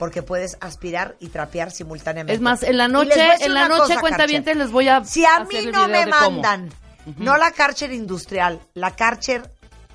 porque 0.00 0.20
puedes 0.20 0.56
aspirar 0.60 1.14
y 1.20 1.28
trapear 1.28 1.70
simultáneamente. 1.70 2.34
Es 2.34 2.40
más, 2.40 2.64
en 2.64 2.76
la 2.76 2.88
noche, 2.88 3.14
en 3.38 3.54
la 3.54 3.68
noche, 3.68 3.82
cosa, 3.82 4.00
cuenta 4.00 4.26
Karcher. 4.26 4.56
les 4.56 4.72
voy 4.72 4.88
a 4.88 5.04
Si 5.04 5.24
a 5.24 5.36
hacer 5.36 5.66
mí 5.66 5.70
no 5.70 5.86
me 5.86 6.06
mandan, 6.06 6.70
no 7.18 7.36
la 7.36 7.52
Karcher 7.52 7.92
industrial, 7.92 8.58
la 8.74 8.96
Karcher 8.96 9.48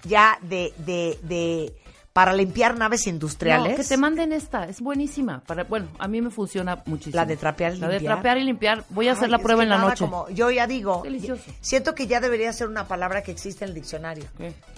ya 0.05 0.39
de, 0.43 0.73
de, 0.77 1.19
de 1.23 1.75
para 2.15 2.31
limpiar 2.31 2.77
naves 2.77 3.07
industriales. 3.07 3.71
No, 3.71 3.75
que 3.75 3.83
te 3.83 3.97
manden 3.97 4.31
esta, 4.31 4.63
es 4.69 4.79
buenísima. 4.79 5.41
Para, 5.45 5.65
bueno, 5.65 5.89
a 5.99 6.07
mí 6.07 6.21
me 6.21 6.29
funciona 6.29 6.81
muchísimo. 6.85 7.17
La 7.17 7.25
de 7.25 7.35
trapear 7.35 7.75
y 7.75 7.79
La 7.79 7.87
de 7.89 7.93
limpiar. 7.95 8.13
trapear 8.15 8.37
y 8.37 8.43
limpiar. 8.45 8.85
Voy 8.87 9.09
a 9.09 9.11
hacer 9.11 9.29
la 9.29 9.39
prueba 9.39 9.63
en 9.63 9.69
la 9.69 9.75
nada 9.79 9.89
noche. 9.89 10.05
como- 10.05 10.29
yo 10.29 10.49
ya 10.49 10.65
digo, 10.65 11.01
Delicioso. 11.03 11.43
siento 11.59 11.93
que 11.93 12.07
ya 12.07 12.21
debería 12.21 12.53
ser 12.53 12.69
una 12.69 12.87
palabra 12.87 13.21
que 13.21 13.31
existe 13.31 13.65
en 13.65 13.69
el 13.71 13.75
diccionario. 13.75 14.23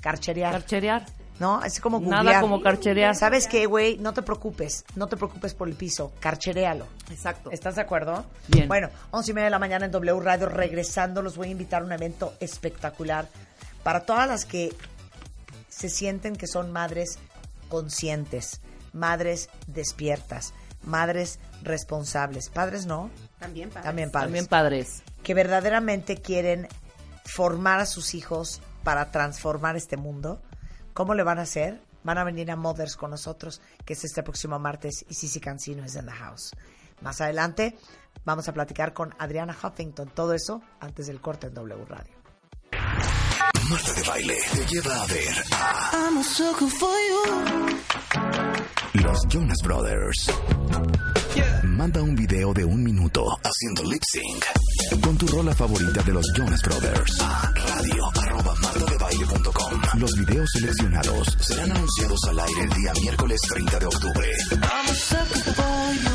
Carcherear. 0.02 0.52
Carcherear. 0.52 1.06
¿No? 1.40 1.64
Es 1.64 1.80
como 1.80 2.00
Nada 2.00 2.24
googlear. 2.24 2.42
como 2.42 2.62
carcherear. 2.64 3.16
¿Sabes 3.16 3.46
qué, 3.48 3.68
güey? 3.68 4.00
No 4.00 4.12
te 4.16 4.24
preocupes. 4.24 4.84
No 4.96 5.06
te 5.06 5.16
preocupes 5.18 5.54
por 5.54 5.68
el 5.68 5.76
piso. 5.76 6.12
Carcherealo. 6.20 6.88
Exacto. 7.12 7.52
¿Estás 7.52 7.76
de 7.76 7.82
acuerdo? 7.82 8.26
Bien. 8.48 8.68
Bueno, 8.68 8.90
once 9.12 9.30
y 9.30 9.34
media 9.36 9.46
de 9.46 9.52
la 9.52 9.60
mañana 9.60 9.86
en 9.86 9.92
W 9.92 10.20
Radio. 10.20 10.50
Regresando, 10.50 11.22
los 11.22 11.38
voy 11.38 11.50
a 11.50 11.52
invitar 11.52 11.84
a 11.84 11.86
un 11.86 11.92
evento 11.92 12.34
espectacular 12.40 13.28
para 13.84 14.00
todas 14.08 14.28
las 14.28 14.46
que 14.46 14.74
se 15.70 15.90
sienten 15.90 16.36
que 16.36 16.48
son 16.48 16.72
madres 16.72 17.20
conscientes, 17.68 18.61
madres 18.93 19.49
despiertas, 19.68 20.53
madres 20.84 21.39
responsables. 21.63 22.49
Padres 22.49 22.86
no. 22.86 23.09
También 23.39 23.70
padres. 23.70 23.86
También 23.86 24.11
padres. 24.11 24.28
También 24.28 24.45
padres. 24.47 25.03
Que 25.24 25.34
verdaderamente 25.34 26.18
quieren 26.18 26.68
formar 27.26 27.80
a 27.80 27.86
sus 27.86 28.15
hijos 28.15 28.61
para 28.84 29.11
transformar 29.11 29.76
este 29.76 29.97
mundo. 29.97 30.41
¿Cómo 30.93 31.13
le 31.13 31.24
van 31.24 31.39
a 31.39 31.43
hacer? 31.43 31.82
Van 32.03 32.18
a 32.18 32.24
venir 32.24 32.49
a 32.51 32.55
Mothers 32.55 32.95
con 32.95 33.11
nosotros, 33.11 33.61
que 33.86 33.93
es 33.93 34.03
este 34.05 34.24
próximo 34.24 34.57
martes, 34.59 35.05
y 35.09 35.13
Sisi 35.13 35.39
Cancino 35.39 35.84
es 35.84 35.95
en 35.95 36.05
the 36.05 36.11
house. 36.11 36.51
Más 37.01 37.20
adelante 37.22 37.78
vamos 38.24 38.47
a 38.47 38.53
platicar 38.53 38.93
con 38.93 39.13
Adriana 39.20 39.55
Huffington. 39.61 40.09
Todo 40.09 40.34
eso 40.34 40.61
antes 40.80 41.07
del 41.07 41.22
corte 41.22 41.47
en 41.47 41.53
W 41.53 41.86
Radio. 41.86 42.16
Marta 43.70 43.93
de 43.93 44.03
Baile 44.03 44.38
te 44.53 44.65
lleva 44.74 45.01
a 45.01 45.05
ver 45.07 45.43
a 45.51 45.89
I'm 45.93 46.18
a 46.18 46.24
sucker 46.24 46.70
for 46.70 46.89
you. 47.09 47.78
los 48.93 49.28
Jonas 49.28 49.57
Brothers. 49.63 50.32
Manda 51.63 52.01
un 52.01 52.15
video 52.15 52.53
de 52.53 52.63
un 52.63 52.82
minuto 52.84 53.26
haciendo 53.43 53.84
lip 53.91 54.01
sync 54.09 54.45
con 55.01 55.18
tu 55.18 55.28
rola 55.28 55.53
favorita 55.53 56.01
de 56.01 56.13
los 56.13 56.26
Jonas 56.36 56.61
Brothers 56.61 57.22
a 57.22 57.51
radio 57.55 58.05
arroba 58.15 58.55
martadebaile.com. 58.61 59.82
Los 59.99 60.11
videos 60.18 60.49
seleccionados 60.53 61.38
serán 61.41 61.72
anunciados 61.72 62.20
al 62.30 62.39
aire 62.39 62.63
el 62.63 62.70
día 62.70 62.93
miércoles 63.01 63.39
30 63.49 63.80
de 63.80 63.86
octubre. 63.86 64.28
I'm 64.51 64.61
a 64.61 64.93
sucker 64.93 65.53
for 65.53 65.93
you. 66.03 66.07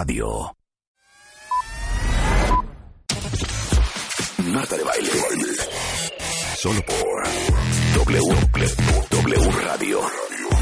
Radio. 0.00 0.56
Marta 4.46 4.78
de 4.78 4.82
Baile. 4.82 5.10
Solo 6.56 6.80
por 6.86 7.24
W, 8.06 8.34
w 9.10 9.50
Radio 9.60 10.00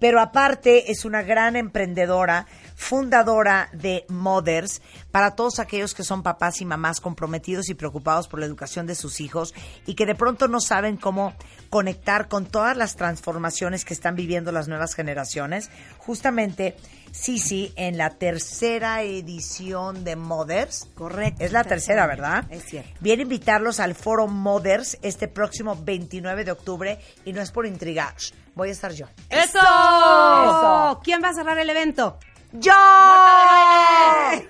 Pero 0.00 0.20
aparte 0.20 0.90
es 0.90 1.04
una 1.04 1.22
gran 1.22 1.54
emprendedora, 1.54 2.46
fundadora 2.74 3.68
de 3.72 4.04
Mothers, 4.08 4.80
para 5.10 5.36
todos 5.36 5.58
aquellos 5.58 5.94
que 5.94 6.02
son 6.02 6.22
papás 6.22 6.60
y 6.60 6.64
mamás 6.64 7.00
comprometidos 7.00 7.68
y 7.68 7.74
preocupados 7.74 8.26
por 8.26 8.40
la 8.40 8.46
educación 8.46 8.86
de 8.86 8.94
sus 8.94 9.20
hijos 9.20 9.54
y 9.86 9.94
que 9.94 10.06
de 10.06 10.14
pronto 10.14 10.48
no 10.48 10.60
saben 10.60 10.96
cómo 10.96 11.34
conectar 11.68 12.28
con 12.28 12.46
todas 12.46 12.76
las 12.76 12.96
transformaciones 12.96 13.84
que 13.84 13.94
están 13.94 14.16
viviendo 14.16 14.50
las 14.50 14.66
nuevas 14.66 14.94
generaciones. 14.94 15.70
Justamente, 15.98 16.76
Cici, 17.12 17.72
en 17.76 17.98
la 17.98 18.10
tercera 18.10 19.02
edición 19.02 20.04
de 20.04 20.16
Mothers. 20.16 20.88
Correcto. 20.94 21.44
Es 21.44 21.52
la 21.52 21.64
tercera, 21.64 22.06
¿verdad? 22.06 22.44
Es 22.50 22.64
cierto. 22.64 22.90
Viene 23.00 23.22
a 23.22 23.24
invitarlos 23.24 23.80
al 23.80 23.94
foro 23.94 24.26
Mothers 24.26 24.98
este 25.02 25.28
próximo 25.28 25.76
29 25.76 26.44
de 26.44 26.52
octubre 26.52 26.98
y 27.24 27.32
no 27.32 27.40
es 27.40 27.50
por 27.50 27.66
intrigar. 27.66 28.14
Voy 28.60 28.68
a 28.68 28.72
estar 28.72 28.92
yo. 28.92 29.06
¡Eso! 29.30 29.58
Eso. 29.58 31.00
¿Quién 31.02 31.22
va 31.24 31.30
a 31.30 31.32
cerrar 31.32 31.58
el 31.58 31.70
evento? 31.70 32.18
¡Yo! 32.52 32.74
A 32.74 34.42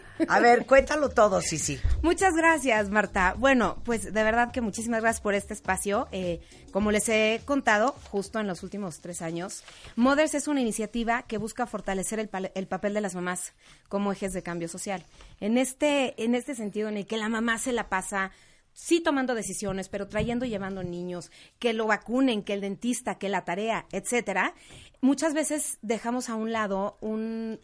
ver, 0.42 0.66
cuéntalo 0.66 1.10
todo, 1.10 1.40
Sisi. 1.40 1.78
Muchas 2.02 2.34
gracias, 2.34 2.90
Marta. 2.90 3.36
Bueno, 3.38 3.80
pues 3.84 4.12
de 4.12 4.22
verdad 4.24 4.50
que 4.50 4.62
muchísimas 4.62 5.02
gracias 5.02 5.20
por 5.20 5.34
este 5.34 5.54
espacio. 5.54 6.08
Eh, 6.10 6.40
como 6.72 6.90
les 6.90 7.08
he 7.08 7.40
contado, 7.44 7.94
justo 8.10 8.40
en 8.40 8.48
los 8.48 8.64
últimos 8.64 9.00
tres 9.00 9.22
años, 9.22 9.62
Mothers 9.94 10.34
es 10.34 10.48
una 10.48 10.60
iniciativa 10.60 11.22
que 11.22 11.38
busca 11.38 11.68
fortalecer 11.68 12.18
el, 12.18 12.28
el 12.56 12.66
papel 12.66 12.94
de 12.94 13.02
las 13.02 13.14
mamás 13.14 13.52
como 13.88 14.10
ejes 14.10 14.32
de 14.32 14.42
cambio 14.42 14.66
social. 14.66 15.06
En 15.38 15.56
este, 15.56 16.20
en 16.24 16.34
este 16.34 16.56
sentido 16.56 16.88
en 16.88 16.96
el 16.96 17.06
que 17.06 17.16
la 17.16 17.28
mamá 17.28 17.58
se 17.58 17.72
la 17.72 17.88
pasa 17.88 18.32
sí 18.80 19.00
tomando 19.00 19.34
decisiones, 19.34 19.90
pero 19.90 20.08
trayendo 20.08 20.46
y 20.46 20.48
llevando 20.48 20.82
niños, 20.82 21.30
que 21.58 21.74
lo 21.74 21.86
vacunen, 21.86 22.42
que 22.42 22.54
el 22.54 22.62
dentista, 22.62 23.18
que 23.18 23.28
la 23.28 23.44
tarea, 23.44 23.86
etcétera. 23.92 24.54
Muchas 25.02 25.34
veces 25.34 25.78
dejamos 25.82 26.30
a 26.30 26.34
un 26.34 26.50
lado 26.50 26.96
un 27.02 27.60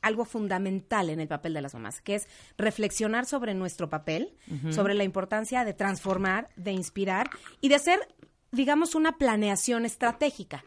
algo 0.00 0.24
fundamental 0.24 1.10
en 1.10 1.20
el 1.20 1.28
papel 1.28 1.52
de 1.52 1.60
las 1.60 1.74
mamás, 1.74 2.00
que 2.00 2.14
es 2.14 2.26
reflexionar 2.56 3.26
sobre 3.26 3.52
nuestro 3.52 3.90
papel, 3.90 4.34
sobre 4.70 4.94
la 4.94 5.04
importancia 5.04 5.62
de 5.62 5.74
transformar, 5.74 6.48
de 6.56 6.72
inspirar 6.72 7.28
y 7.60 7.68
de 7.68 7.74
hacer, 7.74 7.98
digamos, 8.50 8.94
una 8.94 9.18
planeación 9.18 9.84
estratégica. 9.84 10.64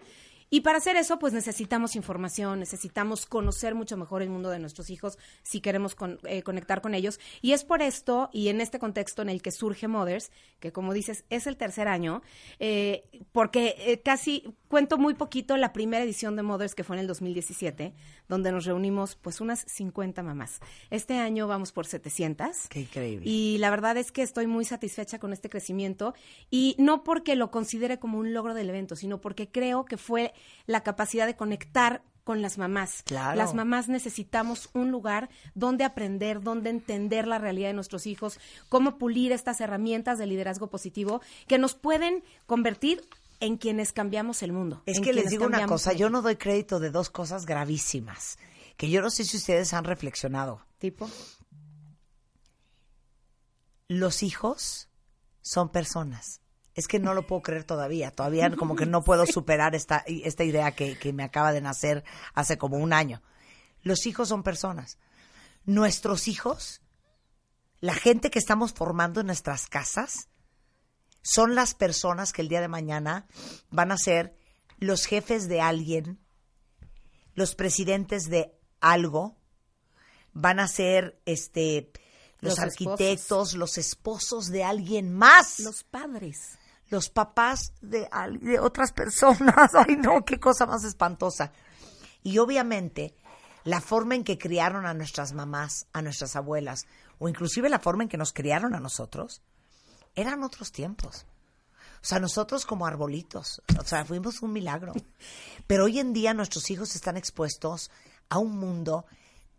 Y 0.53 0.61
para 0.61 0.77
hacer 0.77 0.97
eso, 0.97 1.17
pues 1.17 1.33
necesitamos 1.33 1.95
información, 1.95 2.59
necesitamos 2.59 3.25
conocer 3.25 3.73
mucho 3.73 3.97
mejor 3.97 4.21
el 4.21 4.29
mundo 4.29 4.51
de 4.51 4.59
nuestros 4.59 4.91
hijos 4.91 5.17
si 5.41 5.61
queremos 5.61 5.95
con- 5.95 6.19
eh, 6.25 6.43
conectar 6.43 6.79
con 6.79 6.93
ellos. 6.93 7.19
Y 7.41 7.53
es 7.53 7.63
por 7.63 7.81
esto, 7.81 8.29
y 8.31 8.49
en 8.49 8.61
este 8.61 8.77
contexto 8.77 9.23
en 9.23 9.29
el 9.29 9.41
que 9.41 9.49
surge 9.49 9.87
Mothers, 9.87 10.31
que 10.59 10.71
como 10.71 10.93
dices, 10.93 11.25
es 11.31 11.47
el 11.47 11.57
tercer 11.57 11.87
año, 11.87 12.21
eh, 12.59 13.03
porque 13.31 13.73
eh, 13.79 14.01
casi 14.03 14.43
cuento 14.67 14.99
muy 14.99 15.15
poquito 15.15 15.57
la 15.57 15.73
primera 15.73 16.03
edición 16.03 16.35
de 16.35 16.43
Mothers, 16.43 16.75
que 16.75 16.83
fue 16.83 16.97
en 16.97 16.99
el 16.99 17.07
2017, 17.07 17.95
donde 18.27 18.51
nos 18.51 18.65
reunimos 18.65 19.15
pues 19.15 19.41
unas 19.41 19.65
50 19.67 20.21
mamás. 20.21 20.59
Este 20.91 21.15
año 21.17 21.47
vamos 21.47 21.71
por 21.71 21.87
700. 21.87 22.67
Qué 22.69 22.81
increíble. 22.81 23.27
Y 23.27 23.57
la 23.57 23.71
verdad 23.71 23.97
es 23.97 24.11
que 24.11 24.21
estoy 24.21 24.45
muy 24.45 24.65
satisfecha 24.65 25.17
con 25.17 25.33
este 25.33 25.49
crecimiento 25.49 26.13
y 26.51 26.75
no 26.77 27.03
porque 27.03 27.35
lo 27.35 27.49
considere 27.49 27.97
como 27.97 28.19
un 28.19 28.33
logro 28.35 28.53
del 28.53 28.69
evento, 28.69 28.95
sino 28.95 29.19
porque 29.19 29.49
creo 29.49 29.85
que 29.85 29.97
fue 29.97 30.31
la 30.65 30.81
capacidad 30.81 31.25
de 31.25 31.35
conectar 31.35 32.03
con 32.23 32.41
las 32.41 32.57
mamás. 32.57 33.03
Claro. 33.03 33.37
Las 33.37 33.53
mamás 33.53 33.89
necesitamos 33.89 34.69
un 34.73 34.91
lugar 34.91 35.29
donde 35.55 35.83
aprender, 35.83 36.41
donde 36.41 36.69
entender 36.69 37.27
la 37.27 37.37
realidad 37.37 37.69
de 37.69 37.73
nuestros 37.73 38.07
hijos, 38.07 38.39
cómo 38.69 38.97
pulir 38.97 39.31
estas 39.31 39.59
herramientas 39.61 40.17
de 40.17 40.27
liderazgo 40.27 40.69
positivo 40.69 41.21
que 41.47 41.57
nos 41.57 41.75
pueden 41.75 42.23
convertir 42.45 43.07
en 43.39 43.57
quienes 43.57 43.91
cambiamos 43.91 44.41
el 44.41 44.53
mundo. 44.53 44.83
Es 44.85 45.01
que 45.01 45.11
les 45.11 45.29
digo 45.29 45.45
una 45.45 45.65
cosa, 45.65 45.91
yo 45.93 46.09
no 46.09 46.21
doy 46.21 46.37
crédito 46.37 46.79
de 46.79 46.91
dos 46.91 47.09
cosas 47.09 47.45
gravísimas, 47.45 48.37
que 48.77 48.89
yo 48.89 49.01
no 49.01 49.09
sé 49.09 49.25
si 49.25 49.37
ustedes 49.37 49.73
han 49.73 49.83
reflexionado. 49.83 50.65
¿Tipo? 50.77 51.09
Los 53.89 54.23
hijos 54.23 54.87
son 55.41 55.69
personas. 55.69 56.42
Es 56.75 56.87
que 56.87 56.99
no 56.99 57.13
lo 57.13 57.27
puedo 57.27 57.41
creer 57.41 57.63
todavía, 57.63 58.11
todavía 58.11 58.49
como 58.57 58.75
que 58.75 58.85
no 58.85 59.03
puedo 59.03 59.25
superar 59.25 59.75
esta, 59.75 60.03
esta 60.07 60.43
idea 60.43 60.71
que, 60.71 60.97
que 60.97 61.13
me 61.13 61.23
acaba 61.23 61.51
de 61.51 61.61
nacer 61.61 62.03
hace 62.33 62.57
como 62.57 62.77
un 62.77 62.93
año. 62.93 63.21
Los 63.81 64.05
hijos 64.05 64.29
son 64.29 64.43
personas. 64.43 64.97
Nuestros 65.65 66.27
hijos, 66.27 66.81
la 67.79 67.93
gente 67.93 68.31
que 68.31 68.39
estamos 68.39 68.73
formando 68.73 69.21
en 69.21 69.27
nuestras 69.27 69.67
casas, 69.67 70.29
son 71.21 71.55
las 71.55 71.73
personas 71.73 72.33
que 72.33 72.41
el 72.41 72.49
día 72.49 72.61
de 72.61 72.67
mañana 72.67 73.27
van 73.69 73.91
a 73.91 73.97
ser 73.97 74.35
los 74.77 75.05
jefes 75.05 75.47
de 75.47 75.61
alguien, 75.61 76.19
los 77.33 77.55
presidentes 77.55 78.29
de 78.29 78.53
algo, 78.81 79.37
van 80.33 80.59
a 80.59 80.67
ser 80.67 81.21
este 81.25 81.91
los, 82.43 82.57
Los 82.57 82.59
arquitectos, 82.59 83.53
los 83.53 83.77
esposos 83.77 84.47
de 84.47 84.65
alguien 84.65 85.13
más. 85.13 85.59
Los 85.59 85.85
padres. 85.85 86.59
Los 86.93 87.09
papás 87.09 87.73
de, 87.81 88.07
otras 88.61 88.91
personas. 88.91 89.73
Ay, 89.73 89.95
no, 89.95 90.23
qué 90.23 90.39
cosa 90.39 90.67
más 90.67 90.83
espantosa. 90.83 91.51
Y 92.21 92.37
obviamente, 92.37 93.15
la 93.63 93.81
forma 93.81 94.13
en 94.13 94.23
que 94.23 94.37
criaron 94.37 94.85
a 94.85 94.93
nuestras 94.93 95.33
mamás, 95.33 95.87
a 95.91 96.03
nuestras 96.03 96.35
abuelas, 96.35 96.85
o 97.17 97.27
inclusive 97.27 97.67
la 97.67 97.79
forma 97.79 98.03
en 98.03 98.09
que 98.09 98.17
nos 98.17 98.31
criaron 98.31 98.75
a 98.75 98.79
nosotros, 98.79 99.41
eran 100.13 100.43
otros 100.43 100.71
tiempos. 100.71 101.25
O 102.03 102.05
sea, 102.05 102.19
nosotros 102.19 102.63
como 102.63 102.85
arbolitos, 102.85 103.63
o 103.79 103.83
sea, 103.83 104.05
fuimos 104.05 104.43
un 104.43 104.53
milagro. 104.53 104.93
Pero 105.65 105.85
hoy 105.85 105.97
en 105.97 106.13
día 106.13 106.35
nuestros 106.35 106.69
hijos 106.69 106.95
están 106.95 107.17
expuestos 107.17 107.89
a 108.29 108.37
un 108.37 108.55
mundo 108.59 109.07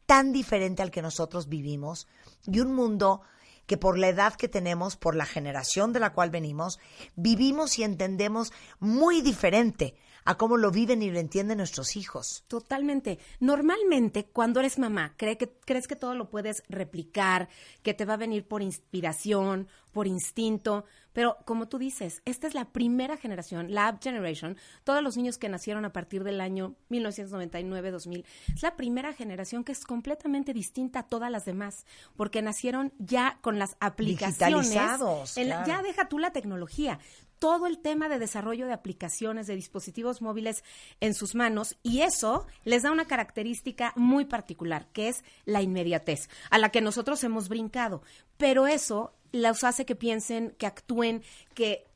tan 0.07 0.33
diferente 0.33 0.83
al 0.83 0.93
que 0.93 1.03
nosotros 1.03 1.49
vivimos 1.49 2.07
y 2.47 2.61
un 2.61 2.75
mundo 2.75 3.23
que 3.67 3.77
por 3.77 3.99
la 3.99 4.09
edad 4.09 4.35
que 4.35 4.49
tenemos, 4.49 4.97
por 4.97 5.17
la 5.17 5.27
generación 5.27 5.93
de 5.93 6.01
la 6.01 6.13
cual 6.13 6.31
venimos, 6.31 6.79
vivimos 7.17 7.79
y 7.79 7.85
entendemos 7.85 8.53
muy 8.79 9.21
diferente 9.23 9.95
a 10.25 10.37
cómo 10.37 10.57
lo 10.57 10.71
viven 10.71 11.03
y 11.03 11.11
lo 11.11 11.19
entienden 11.19 11.59
nuestros 11.59 11.97
hijos. 11.97 12.45
Totalmente. 12.49 13.19
Normalmente, 13.41 14.25
cuando 14.25 14.61
eres 14.61 14.79
mamá, 14.79 15.15
cree 15.17 15.37
que, 15.37 15.53
crees 15.65 15.87
que 15.87 15.97
todo 15.97 16.15
lo 16.15 16.31
puedes 16.31 16.63
replicar, 16.69 17.49
que 17.83 17.95
te 17.95 18.05
va 18.05 18.15
a 18.15 18.19
venir 18.19 18.47
por 18.47 18.63
inspiración, 18.63 19.69
por 19.93 20.07
instinto, 20.07 20.85
pero 21.15 21.39
como 21.47 21.69
tú 21.69 21.79
dices, 21.79 22.21
esta 22.27 22.47
es 22.47 22.55
la 22.55 22.67
primera 22.67 23.17
generación, 23.17 23.73
la 23.73 23.89
Up 23.89 24.01
Generation, 24.03 24.59
todos 24.83 25.03
los 25.03 25.17
niños 25.17 25.39
que 25.39 25.49
nacieron 25.49 25.87
a 25.87 25.93
partir 25.93 26.25
del 26.25 26.41
año 26.43 26.75
1999-2000, 26.91 28.25
es 28.55 28.63
la 28.63 28.77
primera 28.77 29.15
generación 29.15 29.65
que 29.65 29.73
es 29.73 29.85
completamente 29.85 30.53
distinta 30.53 30.99
a 30.99 31.03
todas 31.05 31.31
las 31.31 31.47
demás, 31.47 31.87
porque 32.17 32.43
nacieron 32.43 32.93
ya 32.99 33.39
con 33.41 33.59
las 33.59 33.77
aplicaciones. 33.81 34.69
Digitalizados, 34.69 35.35
claro. 35.35 35.67
ya 35.67 35.83
deja 35.83 36.09
tú 36.09 36.19
la 36.19 36.33
tecnología, 36.33 36.99
todo 37.39 37.67
el 37.67 37.79
tema 37.79 38.09
de 38.09 38.19
desarrollo 38.19 38.67
de 38.67 38.73
aplicaciones, 38.73 39.47
de 39.47 39.55
dispositivos 39.55 40.21
móviles 40.21 40.65
en 41.01 41.15
sus 41.15 41.35
manos, 41.35 41.77
y 41.83 42.01
eso 42.01 42.47
les 42.65 42.83
da 42.83 42.91
una 42.91 43.07
característica 43.07 43.93
muy 43.95 44.25
particular, 44.25 44.89
que 44.93 45.09
es 45.09 45.23
la 45.45 45.63
inmediatez, 45.63 46.29
a 46.51 46.59
la 46.59 46.71
que 46.71 46.81
nosotros 46.81 47.23
hemos 47.23 47.49
brincado. 47.49 48.03
Pero 48.37 48.67
eso 48.67 49.15
los 49.35 49.65
hace 49.65 49.85
que 49.85 49.97
piensen, 49.97 50.55
que 50.59 50.67
actúen, 50.67 51.23
que 51.55 51.87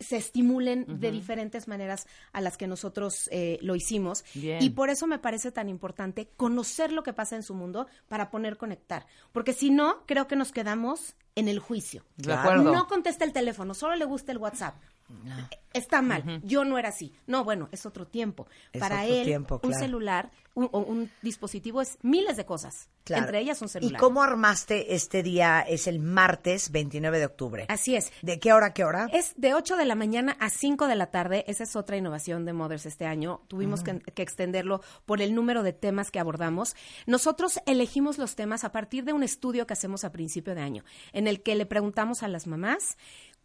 se 0.00 0.16
estimulen 0.16 1.00
de 1.00 1.10
diferentes 1.10 1.68
maneras 1.68 2.06
a 2.32 2.40
las 2.40 2.56
que 2.56 2.66
nosotros 2.66 3.28
eh, 3.32 3.58
lo 3.62 3.76
hicimos. 3.76 4.24
Bien. 4.34 4.62
Y 4.62 4.70
por 4.70 4.90
eso 4.90 5.06
me 5.06 5.18
parece 5.18 5.52
tan 5.52 5.68
importante 5.68 6.28
conocer 6.36 6.92
lo 6.92 7.02
que 7.02 7.12
pasa 7.12 7.36
en 7.36 7.42
su 7.42 7.54
mundo 7.54 7.86
para 8.08 8.30
poner 8.30 8.56
conectar. 8.56 9.06
Porque 9.32 9.52
si 9.52 9.70
no, 9.70 10.04
creo 10.06 10.26
que 10.26 10.36
nos 10.36 10.52
quedamos 10.52 11.14
en 11.34 11.48
el 11.48 11.58
juicio. 11.60 12.04
De 12.16 12.32
acuerdo. 12.32 12.72
No 12.72 12.86
contesta 12.86 13.24
el 13.24 13.32
teléfono, 13.32 13.74
solo 13.74 13.96
le 13.96 14.04
gusta 14.04 14.32
el 14.32 14.38
WhatsApp. 14.38 14.76
Está 15.72 16.00
mal, 16.00 16.40
yo 16.42 16.64
no 16.64 16.78
era 16.78 16.88
así. 16.88 17.12
No, 17.26 17.44
bueno, 17.44 17.68
es 17.70 17.84
otro 17.84 18.06
tiempo. 18.06 18.46
Es 18.72 18.80
Para 18.80 19.02
otro 19.02 19.14
él, 19.14 19.24
tiempo, 19.24 19.60
un 19.62 19.74
celular, 19.74 20.30
un, 20.54 20.70
o 20.72 20.78
un 20.80 21.10
dispositivo 21.20 21.82
es 21.82 21.98
miles 22.02 22.36
de 22.38 22.46
cosas. 22.46 22.88
Claro. 23.04 23.24
Entre 23.24 23.40
ellas 23.40 23.62
un 23.62 23.68
celular. 23.68 23.92
¿Y 23.94 23.96
cómo 23.96 24.22
armaste 24.22 24.94
este 24.94 25.22
día? 25.22 25.60
Es 25.60 25.86
el 25.86 26.00
martes 26.00 26.72
29 26.72 27.18
de 27.18 27.26
octubre. 27.26 27.66
Así 27.68 27.94
es. 27.94 28.10
¿De 28.22 28.40
qué 28.40 28.52
hora 28.52 28.68
a 28.68 28.74
qué 28.74 28.84
hora? 28.84 29.08
Es 29.12 29.34
de 29.36 29.54
8 29.54 29.76
de 29.76 29.84
la 29.84 29.94
mañana 29.94 30.36
a 30.40 30.50
5 30.50 30.88
de 30.88 30.96
la 30.96 31.10
tarde. 31.12 31.44
Esa 31.46 31.62
es 31.62 31.76
otra 31.76 31.96
innovación 31.96 32.44
de 32.44 32.52
Mothers 32.52 32.86
este 32.86 33.06
año. 33.06 33.42
Tuvimos 33.46 33.84
que, 33.84 34.00
que 34.00 34.22
extenderlo 34.22 34.80
por 35.04 35.20
el 35.20 35.34
número 35.34 35.62
de 35.62 35.72
temas 35.72 36.10
que 36.10 36.18
abordamos. 36.18 36.74
Nosotros 37.06 37.60
elegimos 37.66 38.18
los 38.18 38.34
temas 38.34 38.64
a 38.64 38.72
partir 38.72 39.04
de 39.04 39.12
un 39.12 39.22
estudio 39.22 39.66
que 39.68 39.74
hacemos 39.74 40.04
a 40.04 40.10
principio 40.10 40.54
de 40.54 40.62
año, 40.62 40.84
en 41.12 41.28
el 41.28 41.42
que 41.42 41.54
le 41.54 41.66
preguntamos 41.66 42.24
a 42.24 42.28
las 42.28 42.46
mamás 42.46 42.96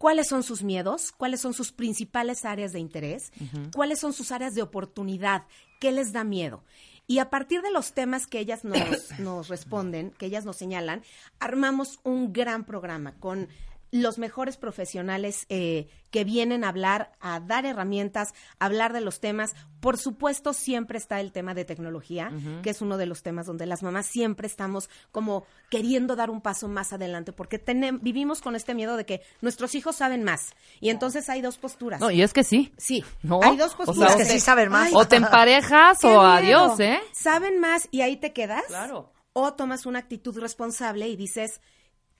cuáles 0.02 0.26
son 0.26 0.42
sus 0.42 0.64
miedos, 0.64 1.12
cuáles 1.12 1.40
son 1.40 1.54
sus 1.54 1.70
principales 1.70 2.44
áreas 2.44 2.72
de 2.72 2.80
interés, 2.80 3.32
cuáles 3.72 4.00
son 4.00 4.12
sus 4.12 4.32
áreas 4.32 4.52
de 4.52 4.60
oportunidad, 4.60 5.44
qué 5.78 5.92
les 5.92 6.12
da 6.12 6.24
miedo. 6.24 6.64
Y 7.06 7.20
a 7.20 7.30
partir 7.30 7.62
de 7.62 7.70
los 7.70 7.92
temas 7.92 8.26
que 8.26 8.40
ellas 8.40 8.64
nos, 8.64 8.80
nos 9.20 9.46
responden, 9.46 10.10
que 10.10 10.26
ellas 10.26 10.44
nos 10.44 10.56
señalan, 10.56 11.02
armamos 11.38 12.00
un 12.02 12.32
gran 12.32 12.64
programa 12.64 13.14
con 13.20 13.46
los 13.92 14.16
mejores 14.18 14.56
profesionales 14.56 15.44
eh, 15.50 15.86
que 16.10 16.24
vienen 16.24 16.64
a 16.64 16.70
hablar, 16.70 17.12
a 17.20 17.40
dar 17.40 17.66
herramientas, 17.66 18.32
a 18.58 18.64
hablar 18.64 18.94
de 18.94 19.02
los 19.02 19.20
temas. 19.20 19.52
Por 19.80 19.98
supuesto, 19.98 20.54
siempre 20.54 20.96
está 20.96 21.20
el 21.20 21.30
tema 21.30 21.52
de 21.52 21.66
tecnología, 21.66 22.32
que 22.62 22.70
es 22.70 22.80
uno 22.80 22.96
de 22.96 23.04
los 23.04 23.22
temas 23.22 23.44
donde 23.46 23.66
las 23.66 23.82
mamás 23.82 24.06
siempre 24.06 24.46
estamos 24.46 24.88
como 25.10 25.44
queriendo 25.70 26.16
dar 26.16 26.30
un 26.30 26.40
paso 26.40 26.68
más 26.68 26.94
adelante, 26.94 27.32
porque 27.34 27.62
vivimos 28.00 28.40
con 28.40 28.56
este 28.56 28.74
miedo 28.74 28.96
de 28.96 29.04
que 29.04 29.20
nuestros 29.42 29.74
hijos 29.74 29.94
saben 29.96 30.24
más. 30.24 30.54
Y 30.80 30.88
entonces 30.88 31.28
hay 31.28 31.42
dos 31.42 31.58
posturas. 31.58 32.00
No, 32.00 32.10
y 32.10 32.22
es 32.22 32.32
que 32.32 32.44
sí. 32.44 32.72
Sí, 32.78 33.04
¿No? 33.22 33.40
hay 33.42 33.58
dos 33.58 33.74
O 33.74 33.76
posturas. 33.76 34.14
sea, 34.16 34.24
de, 34.24 34.24
o 34.24 34.68
te- 34.70 34.74
"Ay, 34.74 34.92
O 34.94 35.06
te 35.06 35.16
emparejas 35.16 36.02
o 36.04 36.08
miedo". 36.08 36.22
adiós, 36.22 36.80
¿eh? 36.80 36.98
Saben 37.12 37.60
más 37.60 37.88
y 37.90 38.00
ahí 38.00 38.16
te 38.16 38.32
quedas. 38.32 38.64
Claro. 38.68 39.12
O 39.34 39.52
tomas 39.52 39.84
una 39.84 39.98
actitud 39.98 40.38
responsable 40.38 41.08
y 41.08 41.16
dices, 41.16 41.60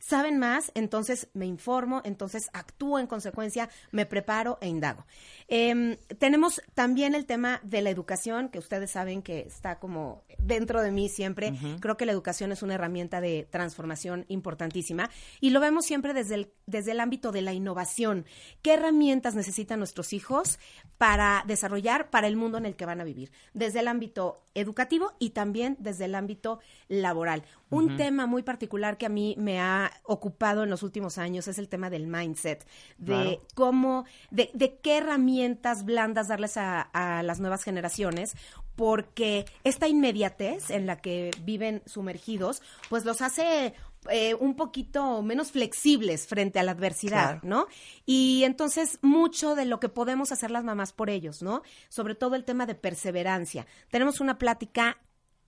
saben 0.03 0.37
más, 0.37 0.73
entonces 0.75 1.29
me 1.33 1.47
informo, 1.47 2.03
entonces 2.05 2.51
actúo 2.53 2.99
en 2.99 3.07
consecuencia, 3.07 3.71
me 3.93 4.05
preparo 4.05 4.59
e 4.61 4.67
indago. 4.67 5.07
Em, 5.47 5.97
tenemos 6.19 6.61
también 6.75 7.15
el 7.15 7.25
tema 7.25 7.61
de 7.63 7.83
la 7.83 7.91
educación, 7.91 8.49
que 8.49 8.59
ustedes 8.59 8.91
saben 8.91 9.23
que 9.23 9.41
está 9.41 9.79
como 9.79 10.25
dentro 10.39 10.83
de 10.83 10.91
mí 10.91 11.09
siempre. 11.09 11.55
Creo 11.81 11.97
que 11.97 12.05
la 12.05 12.13
educación 12.13 12.51
es 12.51 12.63
una 12.63 12.75
herramienta 12.75 13.21
de 13.21 13.47
transformación 13.49 14.25
importantísima 14.27 15.09
y 15.41 15.51
lo 15.51 15.61
vemos 15.61 15.87
siempre 15.87 16.15
desde 16.15 16.35
el, 16.35 16.53
desde 16.67 16.91
el 16.91 17.01
ámbito 17.01 17.31
de 17.31 17.43
la 17.43 17.53
innovación. 17.53 18.27
¿Qué 18.61 18.75
herramientas 18.75 19.37
necesitan 19.37 19.79
nuestros 19.79 20.13
hijos 20.13 20.59
para 20.99 21.45
desarrollar 21.47 22.11
para 22.11 22.27
el 22.27 22.35
mundo 22.35 22.59
en 22.59 22.67
el 22.67 22.75
que 22.75 22.87
van 22.87 23.01
a 23.01 23.05
vivir? 23.05 23.31
Desde 23.55 23.81
el 23.81 23.89
ámbito 23.89 24.43
educativo 24.55 25.13
y 25.21 25.31
también 25.31 25.77
desde 25.79 26.07
el 26.07 26.17
ámbito 26.17 26.59
laboral. 26.89 27.45
Un 27.73 27.97
tema 27.97 28.27
muy 28.27 28.43
particular 28.43 28.97
que 28.99 29.07
a 29.07 29.09
mí 29.09 29.35
me 29.39 29.61
ha 29.61 29.91
ocupado 30.05 30.63
en 30.63 30.71
los 30.71 30.83
últimos 30.83 31.19
años 31.19 31.49
es 31.49 31.59
el 31.59 31.69
tema 31.69 31.91
del 31.91 32.07
mindset, 32.07 32.67
de 32.99 33.13
Claro. 33.15 33.43
cómo, 33.55 34.05
de, 34.31 34.51
de 34.55 34.77
qué 34.79 34.99
herramientas 34.99 35.85
blandas 35.85 36.29
darles 36.29 36.57
a, 36.57 36.81
a 36.83 37.23
las 37.23 37.41
nuevas 37.41 37.65
generaciones, 37.65 38.35
porque 38.77 39.45
esta 39.65 39.89
inmediatez 39.89 40.71
en 40.71 40.87
la 40.87 40.97
que 41.01 41.31
viven 41.43 41.83
sumergidos, 41.87 42.63
pues 42.89 43.05
los 43.05 43.21
hace 43.21 43.75
eh, 44.11 44.35
un 44.35 44.57
poquito 44.57 45.23
menos 45.23 45.53
flexibles 45.53 46.27
frente 46.27 46.59
a 46.59 46.63
la 46.65 46.73
adversidad, 46.73 47.41
Claro. 47.41 47.41
¿no? 47.45 47.67
Y 48.07 48.43
entonces 48.45 48.99
mucho 49.03 49.55
de 49.55 49.65
lo 49.67 49.79
que 49.79 49.89
podemos 49.89 50.33
hacer 50.33 50.51
las 50.51 50.65
mamás 50.65 50.93
por 50.93 51.09
ellos, 51.11 51.43
¿no? 51.43 51.63
Sobre 51.89 52.15
todo 52.17 52.35
el 52.35 52.45
tema 52.45 52.67
de 52.67 52.75
perseverancia. 52.75 53.67
Tenemos 53.91 54.21
una 54.21 54.39
plática 54.39 54.99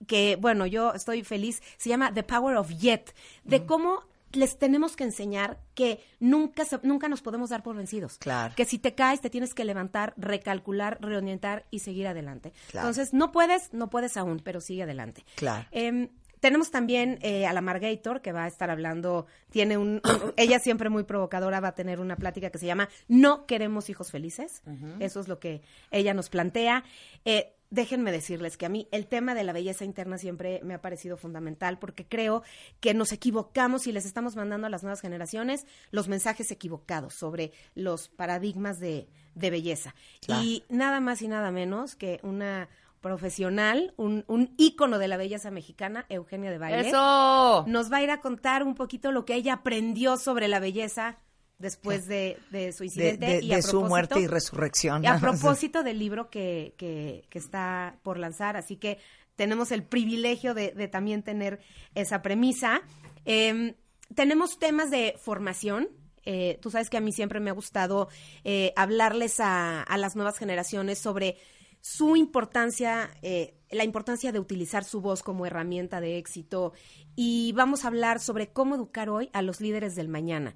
que, 0.07 0.35
bueno, 0.35 0.65
yo 0.65 0.93
estoy 0.93 1.23
feliz, 1.23 1.61
se 1.77 1.89
llama 1.89 2.13
The 2.13 2.23
Power 2.23 2.57
of 2.57 2.69
Yet, 2.69 3.13
de 3.43 3.65
cómo 3.65 4.03
les 4.31 4.57
tenemos 4.59 4.97
que 4.97 5.05
enseñar 5.05 5.59
que 5.75 6.03
nunca, 6.19 6.65
se- 6.65 6.79
nunca 6.83 7.07
nos 7.07 7.21
podemos 7.21 7.49
dar 7.51 7.63
por 7.63 7.75
vencidos. 7.77 8.17
Claro. 8.17 8.53
Que 8.57 8.65
si 8.65 8.77
te 8.79 8.93
caes, 8.93 9.21
te 9.21 9.29
tienes 9.29 9.53
que 9.53 9.63
levantar, 9.63 10.13
recalcular, 10.17 10.97
reorientar 11.01 11.65
y 11.71 11.79
seguir 11.79 12.07
adelante. 12.07 12.51
Claro. 12.71 12.89
Entonces, 12.89 13.13
no 13.13 13.31
puedes, 13.31 13.73
no 13.73 13.89
puedes 13.89 14.17
aún, 14.17 14.39
pero 14.43 14.59
sigue 14.59 14.83
adelante. 14.83 15.23
Claro. 15.35 15.65
Em, 15.71 16.09
tenemos 16.41 16.69
también 16.69 17.17
eh, 17.21 17.47
a 17.47 17.53
la 17.53 17.61
Margator, 17.61 18.21
que 18.21 18.33
va 18.33 18.43
a 18.43 18.47
estar 18.47 18.69
hablando, 18.69 19.25
tiene 19.51 19.77
un, 19.77 20.01
ella 20.35 20.59
siempre 20.59 20.89
muy 20.89 21.03
provocadora, 21.03 21.61
va 21.61 21.69
a 21.69 21.75
tener 21.75 22.01
una 22.01 22.17
plática 22.17 22.49
que 22.49 22.57
se 22.59 22.65
llama 22.65 22.89
No 23.07 23.45
queremos 23.45 23.89
hijos 23.89 24.11
felices. 24.11 24.61
Eso 24.99 25.21
es 25.21 25.29
lo 25.29 25.39
que 25.39 25.61
ella 25.91 26.13
nos 26.13 26.29
plantea. 26.29 26.83
Eh, 27.23 27.54
déjenme 27.75 28.11
decirles 28.11 28.57
que 28.57 28.65
a 28.65 28.69
mí 28.69 28.87
el 28.91 29.05
tema 29.05 29.35
de 29.35 29.43
la 29.43 29.53
belleza 29.53 29.85
interna 29.85 30.17
siempre 30.17 30.61
me 30.63 30.73
ha 30.73 30.81
parecido 30.81 31.17
fundamental 31.17 31.77
porque 31.77 32.07
creo 32.07 32.41
que 32.79 32.93
nos 32.93 33.11
equivocamos 33.11 33.85
y 33.85 33.91
les 33.91 34.05
estamos 34.05 34.35
mandando 34.35 34.65
a 34.65 34.69
las 34.69 34.81
nuevas 34.81 35.01
generaciones 35.01 35.67
los 35.91 36.07
mensajes 36.07 36.49
equivocados 36.51 37.13
sobre 37.13 37.51
los 37.75 38.07
paradigmas 38.07 38.79
de, 38.79 39.07
de 39.35 39.49
belleza. 39.51 39.93
Claro. 40.25 40.41
Y 40.43 40.63
nada 40.69 40.99
más 40.99 41.21
y 41.21 41.27
nada 41.27 41.51
menos 41.51 41.95
que 41.95 42.19
una 42.23 42.69
profesional, 43.01 43.93
un, 43.97 44.23
un 44.27 44.55
ícono 44.57 44.97
de 44.97 45.07
la 45.07 45.17
belleza 45.17 45.51
mexicana, 45.51 46.07
Eugenia 46.09 46.49
de 46.49 46.57
Baile. 46.57 46.87
¡Eso! 46.87 47.63
Nos 47.67 47.91
va 47.91 47.97
a 47.97 48.03
ir 48.03 48.09
a 48.09 48.19
contar 48.19 48.63
un 48.63 48.73
poquito 48.73 49.11
lo 49.11 49.25
que 49.25 49.35
ella 49.35 49.53
aprendió 49.53 50.17
sobre 50.17 50.47
la 50.47 50.59
belleza 50.59 51.19
después 51.59 52.07
de, 52.07 52.37
de 52.51 52.71
su 52.73 52.79
De, 52.79 52.85
incidente. 52.87 53.25
de- 53.25 53.41
y 53.43 53.53
a 53.53 53.57
de 53.57 53.61
su 53.61 53.81
muerte 53.83 54.19
y 54.19 54.27
resurrección. 54.27 55.03
y 55.03 55.07
a 55.07 55.17
propósito 55.19 55.83
del 55.83 55.99
libro 55.99 56.29
que, 56.29 56.73
que, 56.77 57.25
que 57.29 57.39
está 57.39 57.97
por 58.03 58.17
lanzar, 58.19 58.57
así 58.57 58.75
que 58.77 58.97
tenemos 59.35 59.71
el 59.71 59.83
privilegio 59.83 60.53
de, 60.53 60.71
de 60.71 60.87
también 60.87 61.23
tener 61.23 61.59
esa 61.93 62.21
premisa. 62.21 62.81
Eh, 63.25 63.75
tenemos 64.13 64.59
temas 64.59 64.89
de 64.91 65.15
formación. 65.21 65.89
Eh, 66.23 66.57
tú 66.61 66.71
sabes 66.71 66.89
que 66.89 66.97
a 66.97 67.01
mí 67.01 67.11
siempre 67.11 67.39
me 67.39 67.49
ha 67.49 67.53
gustado 67.53 68.07
eh, 68.43 68.71
hablarles 68.75 69.39
a, 69.39 69.81
a 69.83 69.97
las 69.97 70.15
nuevas 70.15 70.37
generaciones 70.37 70.99
sobre 70.99 71.37
su 71.81 72.15
importancia, 72.15 73.11
eh, 73.21 73.53
la 73.69 73.83
importancia 73.83 74.31
de 74.31 74.39
utilizar 74.39 74.83
su 74.83 75.01
voz 75.01 75.21
como 75.21 75.45
herramienta 75.45 76.01
de 76.01 76.17
éxito 76.17 76.73
y 77.15 77.51
vamos 77.53 77.85
a 77.85 77.89
hablar 77.89 78.19
sobre 78.19 78.47
cómo 78.51 78.73
educar 78.75 79.07
hoy 79.09 79.29
a 79.33 79.41
los 79.43 79.61
líderes 79.61 79.95
del 79.95 80.07
mañana. 80.09 80.55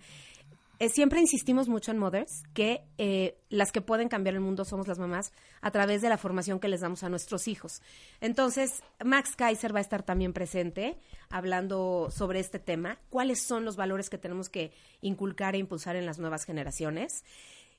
Eh, 0.79 0.87
siempre 0.87 1.19
insistimos 1.19 1.67
mucho 1.67 1.91
en 1.91 1.97
Mothers 1.97 2.43
que 2.53 2.85
eh, 2.97 3.37
las 3.49 3.73
que 3.73 3.81
pueden 3.81 4.07
cambiar 4.07 4.35
el 4.35 4.41
mundo 4.41 4.63
somos 4.63 4.87
las 4.87 4.97
mamás 4.97 5.33
a 5.59 5.71
través 5.71 6.01
de 6.01 6.07
la 6.07 6.17
formación 6.17 6.61
que 6.61 6.69
les 6.69 6.79
damos 6.79 7.03
a 7.03 7.09
nuestros 7.09 7.49
hijos. 7.49 7.81
Entonces, 8.21 8.81
Max 9.03 9.35
Kaiser 9.35 9.75
va 9.75 9.79
a 9.79 9.81
estar 9.81 10.03
también 10.03 10.31
presente 10.31 10.97
hablando 11.29 12.07
sobre 12.11 12.39
este 12.39 12.59
tema, 12.59 12.97
cuáles 13.09 13.43
son 13.45 13.65
los 13.65 13.75
valores 13.75 14.09
que 14.09 14.17
tenemos 14.17 14.47
que 14.47 14.71
inculcar 15.01 15.53
e 15.53 15.57
impulsar 15.57 15.97
en 15.97 16.05
las 16.05 16.17
nuevas 16.17 16.45
generaciones. 16.45 17.25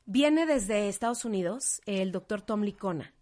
Viene 0.04 0.44
desde 0.44 0.88
Estados 0.88 1.24
Unidos 1.24 1.80
el 1.86 2.12
doctor 2.12 2.42
Tom 2.42 2.62
Licona. 2.62 3.14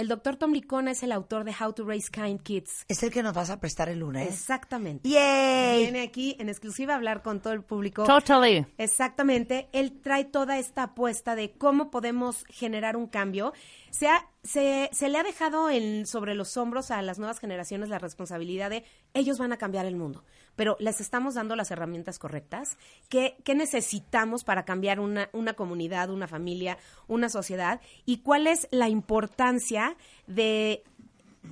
El 0.00 0.08
doctor 0.08 0.36
Tom 0.36 0.52
Licona 0.52 0.92
es 0.92 1.02
el 1.02 1.12
autor 1.12 1.44
de 1.44 1.52
How 1.60 1.74
to 1.74 1.84
Raise 1.84 2.08
Kind 2.10 2.40
Kids. 2.40 2.86
Es 2.88 3.02
el 3.02 3.10
que 3.10 3.22
nos 3.22 3.34
vas 3.34 3.50
a 3.50 3.60
prestar 3.60 3.90
el 3.90 3.98
lunes. 3.98 4.26
Exactamente. 4.26 5.06
¡Yay! 5.06 5.82
Viene 5.82 6.00
aquí 6.00 6.36
en 6.38 6.48
exclusiva 6.48 6.94
a 6.94 6.96
hablar 6.96 7.20
con 7.20 7.42
todo 7.42 7.52
el 7.52 7.62
público. 7.62 8.04
Totally. 8.04 8.64
Exactamente. 8.78 9.68
Él 9.72 10.00
trae 10.00 10.24
toda 10.24 10.58
esta 10.58 10.84
apuesta 10.84 11.34
de 11.34 11.52
cómo 11.52 11.90
podemos 11.90 12.44
generar 12.48 12.96
un 12.96 13.08
cambio. 13.08 13.52
Se, 13.90 14.08
ha- 14.08 14.26
se, 14.42 14.88
se 14.90 15.10
le 15.10 15.18
ha 15.18 15.22
dejado 15.22 15.68
en, 15.68 16.06
sobre 16.06 16.34
los 16.34 16.56
hombros 16.56 16.90
a 16.90 17.02
las 17.02 17.18
nuevas 17.18 17.38
generaciones 17.38 17.90
la 17.90 17.98
responsabilidad 17.98 18.70
de 18.70 18.84
ellos 19.12 19.36
van 19.38 19.52
a 19.52 19.58
cambiar 19.58 19.84
el 19.84 19.96
mundo, 19.96 20.24
pero 20.60 20.76
les 20.78 21.00
estamos 21.00 21.36
dando 21.36 21.56
las 21.56 21.70
herramientas 21.70 22.18
correctas. 22.18 22.76
¿Qué, 23.08 23.38
qué 23.44 23.54
necesitamos 23.54 24.44
para 24.44 24.66
cambiar 24.66 25.00
una, 25.00 25.30
una 25.32 25.54
comunidad, 25.54 26.10
una 26.10 26.28
familia, 26.28 26.76
una 27.08 27.30
sociedad? 27.30 27.80
¿Y 28.04 28.18
cuál 28.18 28.46
es 28.46 28.68
la 28.70 28.90
importancia 28.90 29.96
de 30.26 30.84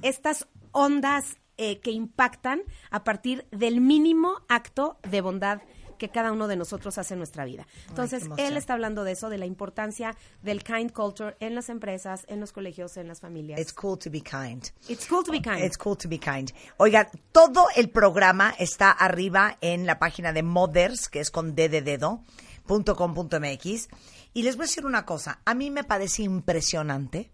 estas 0.02 0.46
ondas 0.72 1.38
eh, 1.56 1.78
que 1.80 1.90
impactan 1.90 2.61
a 2.90 3.02
partir 3.02 3.46
del 3.50 3.80
mínimo 3.80 4.42
acto 4.46 4.98
de 5.09 5.22
bondad 5.22 5.62
que 5.99 6.09
cada 6.09 6.32
uno 6.32 6.49
de 6.49 6.57
nosotros 6.57 6.96
hace 6.96 7.14
en 7.14 7.18
nuestra 7.18 7.44
vida. 7.44 7.66
Entonces, 7.88 8.24
él 8.38 8.57
está 8.57 8.74
hablando 8.74 9.05
de 9.05 9.12
eso, 9.12 9.28
de 9.28 9.38
la 9.38 9.46
importancia 9.46 10.16
del 10.42 10.64
kind 10.64 10.92
culture 10.92 11.36
en 11.40 11.55
las 11.55 11.68
empresas, 11.68 12.24
en 12.28 12.40
los 12.40 12.53
colegios, 12.53 12.96
en 12.96 13.09
las 13.09 13.20
familias. 13.20 13.61
It's 13.61 13.72
cool 13.72 13.99
to 13.99 14.11
be 14.11 14.20
kind. 14.20 14.64
It's 14.88 15.07
cool 15.07 15.24
to 15.24 15.32
be 15.32 15.42
kind. 15.42 15.62
It's 15.62 15.76
cool 15.76 15.96
to 15.96 16.09
be 16.09 16.18
kind. 16.18 16.51
Oigan, 16.78 17.09
todo 17.32 17.66
el 17.76 17.90
programa 17.90 18.55
está 18.59 18.90
arriba 18.90 19.59
en 19.61 19.86
la 19.86 19.99
página 19.99 20.32
de 20.32 20.42
Mothers, 20.42 21.09
que 21.09 21.20
es 21.20 21.30
con 21.30 21.55
D 21.55 21.68
de 21.68 21.82
dedo, 21.82 22.22
punto 22.66 22.96
com 22.96 23.14
punto 23.14 23.40
MX. 23.40 23.88
Y 24.32 24.42
les 24.42 24.57
voy 24.57 24.64
a 24.64 24.68
decir 24.68 24.86
una 24.86 25.05
cosa. 25.05 25.40
A 25.44 25.55
mí 25.55 25.70
me 25.70 25.84
parece 25.84 26.22
impresionante 26.22 27.32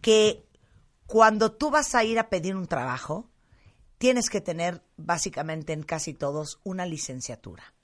que 0.00 0.44
cuando 1.06 1.52
tú 1.52 1.70
vas 1.70 1.94
a 1.94 2.02
ir 2.02 2.18
a 2.18 2.28
pedir 2.28 2.56
un 2.56 2.66
trabajo, 2.66 3.30
tienes 3.98 4.28
que 4.28 4.40
tener 4.40 4.82
básicamente 4.96 5.72
en 5.72 5.82
casi 5.82 6.14
todos 6.14 6.60
una 6.64 6.84
licenciatura. 6.84 7.75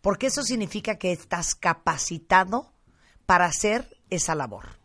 Porque 0.00 0.26
eso 0.26 0.42
significa 0.42 0.96
que 0.96 1.12
estás 1.12 1.54
capacitado 1.54 2.72
para 3.26 3.46
hacer 3.46 3.96
esa 4.10 4.34
labor. 4.34 4.76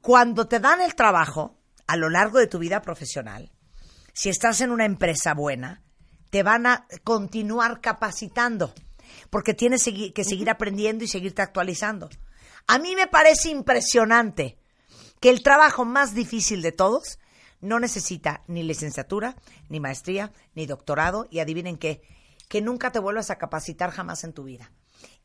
Cuando 0.00 0.46
te 0.46 0.60
dan 0.60 0.80
el 0.80 0.94
trabajo 0.94 1.56
a 1.86 1.96
lo 1.96 2.08
largo 2.08 2.38
de 2.38 2.46
tu 2.46 2.58
vida 2.58 2.82
profesional, 2.82 3.50
si 4.12 4.28
estás 4.28 4.60
en 4.60 4.70
una 4.70 4.84
empresa 4.84 5.34
buena, 5.34 5.82
te 6.30 6.42
van 6.42 6.66
a 6.66 6.86
continuar 7.04 7.80
capacitando, 7.80 8.74
porque 9.30 9.54
tienes 9.54 9.84
que 9.84 10.24
seguir 10.24 10.50
aprendiendo 10.50 11.04
y 11.04 11.08
seguirte 11.08 11.42
actualizando. 11.42 12.08
A 12.66 12.78
mí 12.78 12.94
me 12.96 13.06
parece 13.06 13.50
impresionante 13.50 14.58
que 15.20 15.30
el 15.30 15.42
trabajo 15.42 15.84
más 15.84 16.14
difícil 16.14 16.62
de 16.62 16.72
todos 16.72 17.18
no 17.60 17.80
necesita 17.80 18.42
ni 18.46 18.62
licenciatura, 18.62 19.36
ni 19.68 19.80
maestría, 19.80 20.32
ni 20.54 20.66
doctorado, 20.66 21.26
y 21.30 21.40
adivinen 21.40 21.76
qué, 21.76 22.02
que 22.48 22.60
nunca 22.60 22.90
te 22.90 22.98
vuelvas 22.98 23.30
a 23.30 23.38
capacitar 23.38 23.90
jamás 23.90 24.24
en 24.24 24.32
tu 24.32 24.44
vida. 24.44 24.70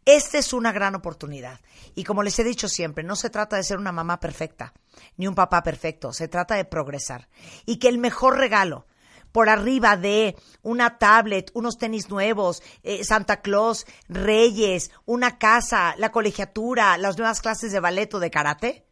Esta 0.06 0.38
es 0.38 0.52
una 0.52 0.74
gran 0.74 0.96
oportunidad. 0.96 1.62
Y 1.96 2.04
como 2.04 2.24
les 2.24 2.38
he 2.38 2.44
dicho 2.44 2.68
siempre, 2.68 3.04
no 3.04 3.16
se 3.16 3.30
trata 3.30 3.56
de 3.56 3.64
ser 3.64 3.78
una 3.78 3.94
mamá 3.94 4.20
perfecta, 4.20 4.74
ni 5.16 5.28
un 5.28 5.36
papá 5.36 5.64
perfecto, 5.64 6.12
se 6.12 6.28
trata 6.28 6.56
de 6.56 6.66
progresar. 6.66 7.30
Y 7.66 7.78
que 7.78 7.88
el 7.88 7.98
mejor 7.98 8.38
regalo, 8.38 8.86
por 9.32 9.48
arriba 9.48 9.96
de 9.96 10.36
una 10.62 10.98
tablet, 10.98 11.52
unos 11.54 11.78
tenis 11.78 12.10
nuevos, 12.10 12.62
eh, 12.84 13.04
Santa 13.06 13.42
Claus, 13.42 13.86
Reyes, 14.10 14.92
una 15.06 15.38
casa, 15.38 15.96
la 15.98 16.12
colegiatura, 16.12 16.98
las 16.98 17.18
nuevas 17.18 17.42
clases 17.42 17.72
de 17.72 17.80
ballet 17.80 18.14
o 18.14 18.20
de 18.20 18.30
karate, 18.30 18.86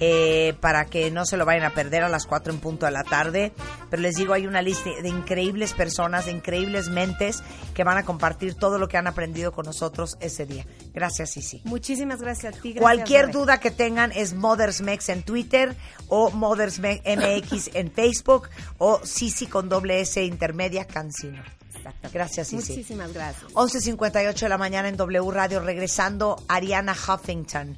eh, 0.00 0.54
para 0.60 0.84
que 0.84 1.10
no 1.10 1.26
se 1.26 1.36
lo 1.36 1.44
vayan 1.44 1.64
a 1.64 1.70
perder 1.70 2.04
a 2.04 2.08
las 2.08 2.24
4 2.24 2.52
en 2.52 2.60
punto 2.60 2.86
de 2.86 2.92
la 2.92 3.02
tarde. 3.02 3.52
Pero 3.90 4.00
les 4.00 4.14
digo, 4.14 4.32
hay 4.32 4.46
una 4.46 4.62
lista 4.62 4.88
de 5.02 5.08
increíbles 5.08 5.72
personas, 5.72 6.26
de 6.26 6.32
increíbles 6.32 6.88
mentes 6.88 7.42
que 7.74 7.82
van 7.82 7.98
a 7.98 8.04
compartir 8.04 8.54
todo 8.54 8.78
lo 8.78 8.86
que 8.86 8.96
han 8.96 9.08
aprendido 9.08 9.50
con 9.50 9.66
nosotros 9.66 10.16
ese 10.20 10.46
día. 10.46 10.66
Gracias, 10.94 11.30
Sisi. 11.30 11.62
Muchísimas 11.64 12.20
gracias 12.20 12.54
a 12.54 12.60
ti. 12.60 12.74
gracias, 12.74 12.80
Cualquier 12.82 13.22
Rebe. 13.22 13.32
duda 13.32 13.58
que 13.58 13.72
tengan 13.72 14.12
es 14.12 14.34
Mothers 14.34 14.82
Mex 14.82 15.08
en 15.08 15.24
Twitter 15.24 15.74
o 16.06 16.30
Mothers 16.30 16.78
Me- 16.78 17.02
MX 17.04 17.70
en 17.74 17.90
Facebook 17.90 18.48
o 18.76 19.00
Sisi 19.04 19.46
con 19.48 19.68
doble 19.68 20.00
S 20.00 20.22
intermedia 20.22 20.84
Cancino 20.84 21.42
contactar. 21.92 22.12
Gracias, 22.12 22.52
Isi. 22.52 22.72
Muchísimas 22.72 23.12
gracias. 23.12 23.52
11.58 23.52 24.38
de 24.38 24.48
la 24.48 24.58
mañana 24.58 24.88
en 24.88 24.96
W 24.96 25.30
Radio, 25.30 25.60
regresando 25.60 26.42
Ariana 26.48 26.92
Huffington, 26.92 27.76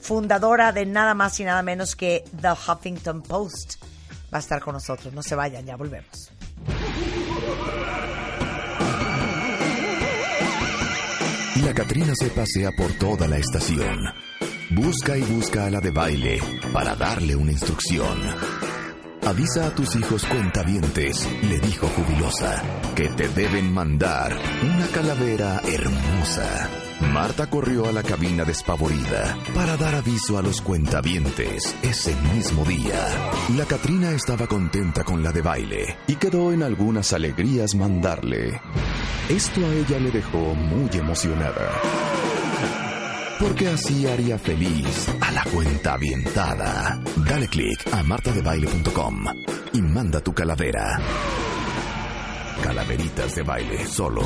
fundadora 0.00 0.72
de 0.72 0.86
nada 0.86 1.14
más 1.14 1.38
y 1.40 1.44
nada 1.44 1.62
menos 1.62 1.96
que 1.96 2.24
The 2.40 2.52
Huffington 2.52 3.22
Post. 3.22 3.82
Va 4.32 4.38
a 4.38 4.40
estar 4.40 4.60
con 4.60 4.74
nosotros. 4.74 5.12
No 5.14 5.22
se 5.22 5.34
vayan, 5.34 5.64
ya 5.64 5.76
volvemos. 5.76 6.30
La 11.64 11.74
Catrina 11.74 12.12
se 12.14 12.28
pasea 12.30 12.70
por 12.76 12.92
toda 12.92 13.26
la 13.26 13.38
estación. 13.38 13.98
Busca 14.70 15.16
y 15.16 15.22
busca 15.22 15.66
a 15.66 15.70
la 15.70 15.80
de 15.80 15.90
baile 15.90 16.40
para 16.72 16.94
darle 16.94 17.34
una 17.34 17.52
instrucción. 17.52 18.85
Avisa 19.26 19.66
a 19.66 19.70
tus 19.74 19.96
hijos 19.96 20.24
cuentavientes, 20.24 21.28
le 21.42 21.58
dijo 21.58 21.88
jubilosa, 21.88 22.62
que 22.94 23.08
te 23.08 23.28
deben 23.28 23.74
mandar 23.74 24.38
una 24.62 24.86
calavera 24.86 25.60
hermosa. 25.66 26.70
Marta 27.12 27.50
corrió 27.50 27.88
a 27.88 27.92
la 27.92 28.04
cabina 28.04 28.44
despavorida 28.44 29.36
para 29.52 29.76
dar 29.76 29.96
aviso 29.96 30.38
a 30.38 30.42
los 30.42 30.60
cuentavientes 30.60 31.74
ese 31.82 32.14
mismo 32.34 32.64
día. 32.64 33.04
La 33.56 33.64
Catrina 33.64 34.12
estaba 34.12 34.46
contenta 34.46 35.02
con 35.02 35.24
la 35.24 35.32
de 35.32 35.42
baile 35.42 35.96
y 36.06 36.14
quedó 36.14 36.52
en 36.52 36.62
algunas 36.62 37.12
alegrías 37.12 37.74
mandarle. 37.74 38.60
Esto 39.28 39.60
a 39.66 39.74
ella 39.74 39.98
le 39.98 40.12
dejó 40.12 40.54
muy 40.54 40.88
emocionada. 40.96 41.72
Porque 43.38 43.68
así 43.68 44.06
haría 44.06 44.38
feliz 44.38 45.08
a 45.20 45.30
la 45.32 45.44
cuenta 45.44 45.94
avientada. 45.94 47.00
Dale 47.28 47.48
click 47.48 47.86
a 47.92 48.02
martadebaile.com 48.02 49.24
y 49.72 49.82
manda 49.82 50.20
tu 50.20 50.32
calavera. 50.32 50.98
Calaveritas 52.62 53.34
de 53.34 53.42
baile 53.42 53.86
solo 53.86 54.22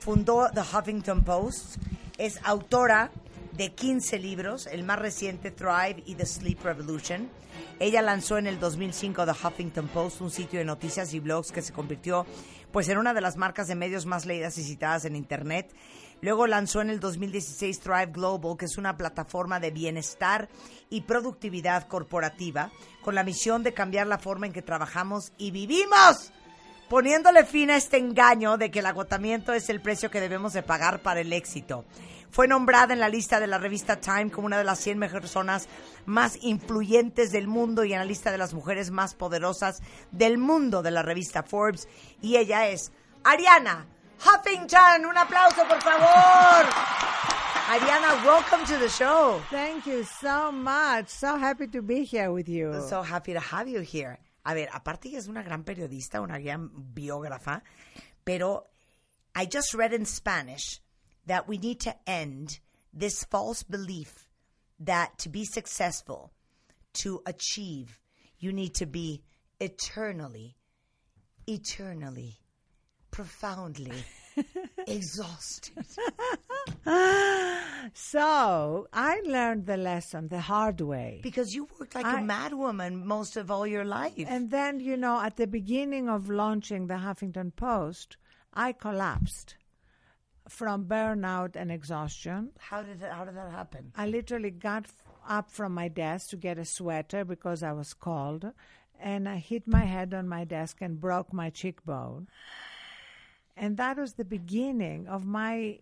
fundó 0.00 0.50
The 0.52 0.62
Huffington 0.62 1.22
Post, 1.22 1.76
es 2.16 2.40
autora 2.42 3.10
de 3.56 3.72
15 3.72 4.18
libros, 4.18 4.66
el 4.66 4.84
más 4.84 4.98
reciente 4.98 5.50
Thrive 5.50 6.02
y 6.04 6.14
The 6.14 6.26
Sleep 6.26 6.62
Revolution. 6.62 7.30
Ella 7.78 8.02
lanzó 8.02 8.36
en 8.38 8.46
el 8.46 8.58
2005 8.58 9.24
The 9.24 9.32
Huffington 9.32 9.88
Post, 9.88 10.20
un 10.20 10.30
sitio 10.30 10.58
de 10.58 10.64
noticias 10.64 11.14
y 11.14 11.20
blogs 11.20 11.52
que 11.52 11.62
se 11.62 11.72
convirtió 11.72 12.26
pues 12.72 12.88
en 12.88 12.98
una 12.98 13.14
de 13.14 13.22
las 13.22 13.36
marcas 13.36 13.68
de 13.68 13.74
medios 13.74 14.04
más 14.04 14.26
leídas 14.26 14.58
y 14.58 14.62
citadas 14.62 15.06
en 15.06 15.16
internet. 15.16 15.74
Luego 16.20 16.46
lanzó 16.46 16.82
en 16.82 16.90
el 16.90 17.00
2016 17.00 17.80
Thrive 17.80 18.12
Global, 18.12 18.56
que 18.58 18.66
es 18.66 18.76
una 18.76 18.96
plataforma 18.96 19.60
de 19.60 19.70
bienestar 19.70 20.48
y 20.90 21.02
productividad 21.02 21.88
corporativa 21.88 22.70
con 23.02 23.14
la 23.14 23.24
misión 23.24 23.62
de 23.62 23.72
cambiar 23.72 24.06
la 24.06 24.18
forma 24.18 24.46
en 24.46 24.52
que 24.52 24.62
trabajamos 24.62 25.32
y 25.38 25.50
vivimos 25.50 26.32
poniéndole 26.88 27.44
fin 27.44 27.70
a 27.70 27.76
este 27.76 27.96
engaño 27.96 28.58
de 28.58 28.70
que 28.70 28.78
el 28.78 28.86
agotamiento 28.86 29.52
es 29.52 29.68
el 29.68 29.80
precio 29.80 30.10
que 30.10 30.20
debemos 30.20 30.52
de 30.52 30.62
pagar 30.62 31.00
para 31.00 31.20
el 31.20 31.32
éxito. 31.32 31.84
Fue 32.30 32.48
nombrada 32.48 32.92
en 32.92 33.00
la 33.00 33.08
lista 33.08 33.40
de 33.40 33.46
la 33.46 33.58
revista 33.58 34.00
Time 34.00 34.30
como 34.30 34.46
una 34.46 34.58
de 34.58 34.64
las 34.64 34.80
100 34.80 34.98
mejores 34.98 35.22
personas 35.22 35.68
más 36.04 36.38
influyentes 36.42 37.32
del 37.32 37.48
mundo 37.48 37.84
y 37.84 37.92
en 37.92 37.98
la 37.98 38.04
lista 38.04 38.30
de 38.30 38.38
las 38.38 38.54
mujeres 38.54 38.90
más 38.90 39.14
poderosas 39.14 39.82
del 40.10 40.38
mundo 40.38 40.82
de 40.82 40.90
la 40.90 41.02
revista 41.02 41.42
Forbes. 41.42 41.88
Y 42.20 42.36
ella 42.36 42.68
es 42.68 42.92
Ariana 43.24 43.86
Huffington. 44.20 45.06
Un 45.06 45.16
aplauso, 45.16 45.66
por 45.68 45.80
favor. 45.80 46.66
Ariana, 47.68 48.24
welcome 48.24 48.64
to 48.64 48.78
the 48.78 48.88
show. 48.88 49.40
Thank 49.50 49.86
you 49.86 50.04
so 50.04 50.52
much. 50.52 51.08
So 51.08 51.36
happy 51.36 51.66
to 51.68 51.82
be 51.82 52.04
here 52.04 52.30
with 52.30 52.48
you. 52.48 52.72
So 52.88 53.02
happy 53.02 53.32
to 53.32 53.40
have 53.40 53.68
you 53.68 53.80
here. 53.80 54.20
A 54.44 54.54
ver, 54.54 54.68
aparte 54.72 55.08
ella 55.08 55.18
es 55.18 55.26
una 55.26 55.42
gran 55.42 55.64
periodista, 55.64 56.20
una 56.20 56.38
gran 56.38 56.70
biógrafa, 56.94 57.64
pero 58.22 58.70
I 59.34 59.48
just 59.52 59.74
read 59.74 59.92
in 59.92 60.06
Spanish 60.06 60.80
that 61.26 61.48
we 61.48 61.58
need 61.58 61.80
to 61.80 61.94
end 62.08 62.58
this 62.92 63.24
false 63.24 63.62
belief 63.62 64.28
that 64.80 65.18
to 65.18 65.28
be 65.28 65.44
successful, 65.44 66.32
to 66.94 67.20
achieve, 67.26 68.00
you 68.38 68.52
need 68.52 68.74
to 68.74 68.86
be 68.86 69.22
eternally, 69.60 70.56
eternally, 71.46 72.38
profoundly 73.10 74.04
exhausted. 74.86 75.84
So 77.94 78.88
I 78.92 79.20
learned 79.24 79.66
the 79.66 79.76
lesson 79.76 80.28
the 80.28 80.40
hard 80.40 80.80
way. 80.80 81.20
Because 81.22 81.54
you 81.54 81.68
worked 81.78 81.94
like 81.94 82.04
I- 82.04 82.20
a 82.20 82.22
madwoman 82.22 83.04
most 83.04 83.36
of 83.36 83.50
all 83.50 83.66
your 83.66 83.84
life. 83.84 84.14
And 84.26 84.50
then, 84.50 84.80
you 84.80 84.96
know, 84.96 85.20
at 85.20 85.36
the 85.36 85.46
beginning 85.46 86.08
of 86.08 86.28
launching 86.28 86.86
the 86.86 86.94
Huffington 86.94 87.54
Post, 87.54 88.16
I 88.52 88.72
collapsed 88.72 89.56
from 90.48 90.84
burnout 90.86 91.56
and 91.56 91.70
exhaustion. 91.70 92.50
how 92.58 92.82
did 92.82 93.00
that, 93.00 93.12
how 93.12 93.24
did 93.24 93.36
that 93.36 93.50
happen? 93.50 93.92
I 93.96 94.06
literally 94.06 94.50
got 94.50 94.84
f- 94.84 95.04
up 95.28 95.50
from 95.50 95.74
my 95.74 95.88
desk 95.88 96.30
to 96.30 96.36
get 96.36 96.58
a 96.58 96.64
sweater 96.64 97.24
because 97.24 97.62
I 97.62 97.72
was 97.72 97.94
cold, 97.94 98.52
and 99.00 99.28
I 99.28 99.36
hit 99.36 99.66
my 99.66 99.84
head 99.84 100.14
on 100.14 100.28
my 100.28 100.44
desk 100.44 100.78
and 100.80 101.00
broke 101.00 101.32
my 101.32 101.50
cheekbone. 101.50 102.28
And 103.56 103.76
that 103.78 103.96
was 103.96 104.14
the 104.14 104.24
beginning 104.24 105.08
of 105.08 105.24
my 105.24 105.80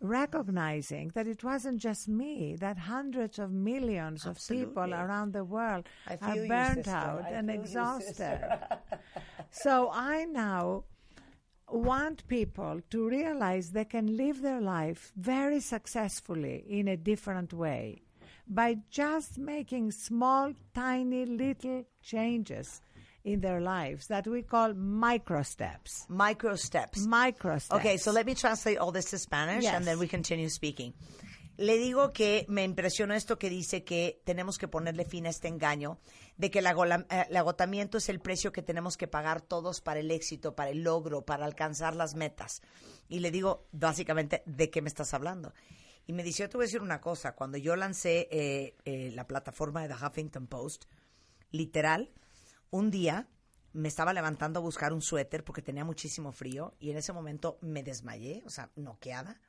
recognizing 0.00 1.12
that 1.14 1.26
it 1.26 1.44
wasn't 1.44 1.78
just 1.78 2.08
me, 2.08 2.56
that 2.56 2.78
hundreds 2.78 3.38
of 3.38 3.52
millions 3.52 4.24
of 4.24 4.38
people 4.48 4.94
around 4.94 5.32
the 5.32 5.44
world 5.44 5.86
are 6.08 6.16
feel 6.16 6.44
you, 6.44 6.48
burnt 6.48 6.88
out 6.88 7.24
I 7.26 7.30
and 7.30 7.50
exhausted. 7.50 8.40
so 9.50 9.90
I 9.92 10.24
now 10.24 10.84
want 11.70 12.26
people 12.28 12.80
to 12.90 13.08
realize 13.08 13.70
they 13.70 13.84
can 13.84 14.16
live 14.16 14.42
their 14.42 14.60
life 14.60 15.12
very 15.16 15.60
successfully 15.60 16.64
in 16.68 16.88
a 16.88 16.96
different 16.96 17.52
way 17.52 18.02
by 18.48 18.78
just 18.90 19.38
making 19.38 19.92
small, 19.92 20.52
tiny, 20.74 21.24
little 21.24 21.84
changes 22.02 22.80
in 23.24 23.40
their 23.40 23.60
lives 23.60 24.06
that 24.08 24.26
we 24.26 24.42
call 24.42 24.72
micro 24.74 25.42
steps. 25.42 26.06
Micro 26.08 26.56
steps. 26.56 27.04
Micro 27.06 27.58
steps. 27.58 27.78
Okay, 27.80 27.96
so 27.96 28.10
let 28.10 28.26
me 28.26 28.34
translate 28.34 28.78
all 28.78 28.90
this 28.90 29.10
to 29.10 29.18
Spanish 29.18 29.64
Yes. 29.64 29.74
and 29.74 29.84
then 29.84 29.98
we 29.98 30.08
continue 30.08 30.48
speaking. 30.48 30.94
Le 31.60 31.76
digo 31.76 32.10
que 32.14 32.46
me 32.48 32.64
impresionó 32.64 33.12
esto 33.12 33.38
que 33.38 33.50
dice 33.50 33.84
que 33.84 34.22
tenemos 34.24 34.56
que 34.56 34.66
ponerle 34.66 35.04
fin 35.04 35.26
a 35.26 35.28
este 35.28 35.46
engaño 35.46 35.98
de 36.38 36.50
que 36.50 36.60
eh, 36.60 37.26
el 37.28 37.36
agotamiento 37.36 37.98
es 37.98 38.08
el 38.08 38.18
precio 38.18 38.50
que 38.50 38.62
tenemos 38.62 38.96
que 38.96 39.06
pagar 39.06 39.42
todos 39.42 39.82
para 39.82 40.00
el 40.00 40.10
éxito, 40.10 40.56
para 40.56 40.70
el 40.70 40.82
logro, 40.82 41.26
para 41.26 41.44
alcanzar 41.44 41.94
las 41.94 42.14
metas. 42.14 42.62
Y 43.10 43.18
le 43.18 43.30
digo 43.30 43.68
básicamente, 43.72 44.42
¿de 44.46 44.70
qué 44.70 44.80
me 44.80 44.88
estás 44.88 45.12
hablando? 45.12 45.52
Y 46.06 46.14
me 46.14 46.22
dice, 46.22 46.44
yo 46.44 46.48
te 46.48 46.56
voy 46.56 46.64
a 46.64 46.68
decir 46.68 46.80
una 46.80 47.02
cosa, 47.02 47.34
cuando 47.34 47.58
yo 47.58 47.76
lancé 47.76 48.26
eh, 48.30 48.74
eh, 48.86 49.10
la 49.14 49.26
plataforma 49.26 49.82
de 49.82 49.94
The 49.94 50.02
Huffington 50.02 50.46
Post, 50.46 50.86
literal, 51.50 52.10
un 52.70 52.90
día 52.90 53.28
me 53.74 53.88
estaba 53.88 54.14
levantando 54.14 54.60
a 54.60 54.62
buscar 54.62 54.94
un 54.94 55.02
suéter 55.02 55.44
porque 55.44 55.60
tenía 55.60 55.84
muchísimo 55.84 56.32
frío 56.32 56.74
y 56.80 56.90
en 56.90 56.96
ese 56.96 57.12
momento 57.12 57.58
me 57.60 57.82
desmayé, 57.82 58.42
o 58.46 58.50
sea, 58.50 58.70
noqueada. 58.76 59.42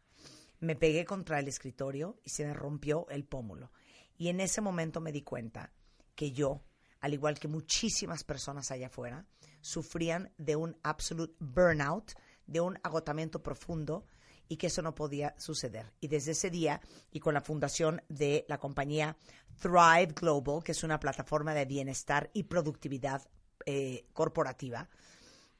Me 0.61 0.75
pegué 0.75 1.03
contra 1.05 1.39
el 1.39 1.47
escritorio 1.47 2.19
y 2.23 2.29
se 2.29 2.45
me 2.45 2.53
rompió 2.53 3.07
el 3.09 3.25
pómulo. 3.25 3.71
Y 4.17 4.29
en 4.29 4.39
ese 4.39 4.61
momento 4.61 5.01
me 5.01 5.11
di 5.11 5.23
cuenta 5.23 5.73
que 6.15 6.31
yo, 6.31 6.61
al 7.01 7.13
igual 7.13 7.39
que 7.39 7.47
muchísimas 7.47 8.23
personas 8.23 8.71
allá 8.71 8.87
afuera, 8.87 9.25
sufrían 9.59 10.31
de 10.37 10.55
un 10.55 10.77
absolute 10.83 11.35
burnout, 11.39 12.13
de 12.45 12.61
un 12.61 12.79
agotamiento 12.83 13.41
profundo 13.41 14.05
y 14.47 14.57
que 14.57 14.67
eso 14.67 14.81
no 14.81 14.93
podía 14.93 15.33
suceder. 15.37 15.93
Y 16.01 16.07
desde 16.07 16.31
ese 16.31 16.49
día, 16.49 16.81
y 17.11 17.19
con 17.19 17.33
la 17.33 17.41
fundación 17.41 18.01
de 18.09 18.45
la 18.47 18.59
compañía 18.59 19.17
Thrive 19.59 20.13
Global, 20.13 20.63
que 20.63 20.73
es 20.73 20.83
una 20.83 20.99
plataforma 20.99 21.53
de 21.53 21.65
bienestar 21.65 22.29
y 22.33 22.43
productividad 22.43 23.27
eh, 23.65 24.05
corporativa, 24.13 24.89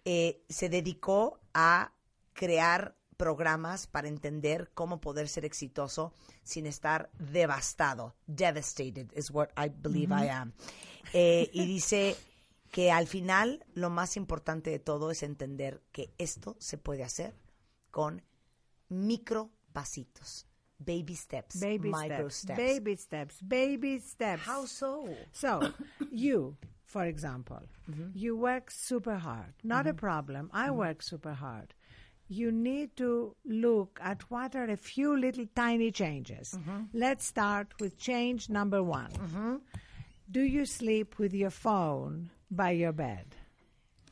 eh, 0.04 0.44
se 0.50 0.70
dedicó 0.70 1.40
a 1.54 1.94
crear 2.34 2.98
programas 3.22 3.86
para 3.86 4.08
entender 4.08 4.72
cómo 4.74 5.00
poder 5.00 5.28
ser 5.28 5.46
exitoso 5.46 6.12
sin 6.42 6.66
estar 6.66 7.12
devastado. 7.20 8.16
Devastated 8.26 9.12
is 9.16 9.30
what 9.30 9.50
I 9.56 9.70
believe. 9.70 10.12
I 10.12 10.28
am. 10.28 10.54
Eh, 11.14 11.48
y 11.54 11.68
dice 11.68 12.16
que 12.72 12.92
al 12.92 13.06
final 13.06 13.64
lo 13.76 13.92
más 13.92 14.18
importante 14.18 14.72
de 14.72 14.80
todo 14.80 15.12
es 15.12 15.22
entender 15.22 15.84
que 15.92 16.12
esto 16.18 16.56
se 16.58 16.80
puede 16.80 17.04
hacer 17.04 17.36
con 17.92 18.24
micro 18.90 19.52
pasitos. 19.72 20.48
Baby 20.80 21.16
steps, 21.16 21.60
Baby 21.60 21.92
micro 21.92 22.32
steps, 22.32 22.36
steps. 22.36 22.58
baby 22.58 22.98
steps, 22.98 23.38
baby 23.44 24.00
steps. 24.00 24.48
How 24.48 24.66
so? 24.66 25.06
So, 25.32 25.60
you, 26.12 26.58
for 26.86 27.06
example, 27.06 27.62
you 28.16 28.36
work 28.36 28.72
super 28.72 29.20
hard. 29.20 29.54
Not 29.64 29.86
a 29.86 29.94
problem. 29.94 30.50
I 30.52 30.72
work 30.72 31.04
super 31.04 31.36
hard. 31.36 31.76
You 32.32 32.50
need 32.50 32.96
to 32.96 33.36
look 33.44 34.00
at 34.02 34.24
what 34.32 34.56
are 34.56 34.64
a 34.70 34.78
few 34.78 35.18
little 35.20 35.46
tiny 35.54 35.92
changes. 35.92 36.58
Let's 36.94 37.26
start 37.26 37.74
with 37.82 37.98
change 38.00 38.48
number 38.48 38.82
one. 38.82 39.60
Do 40.32 40.40
you 40.42 40.66
sleep 40.66 41.20
with 41.20 41.34
your 41.34 41.50
phone 41.50 42.30
by 42.50 42.72
your 42.72 42.94
bed? 42.94 43.36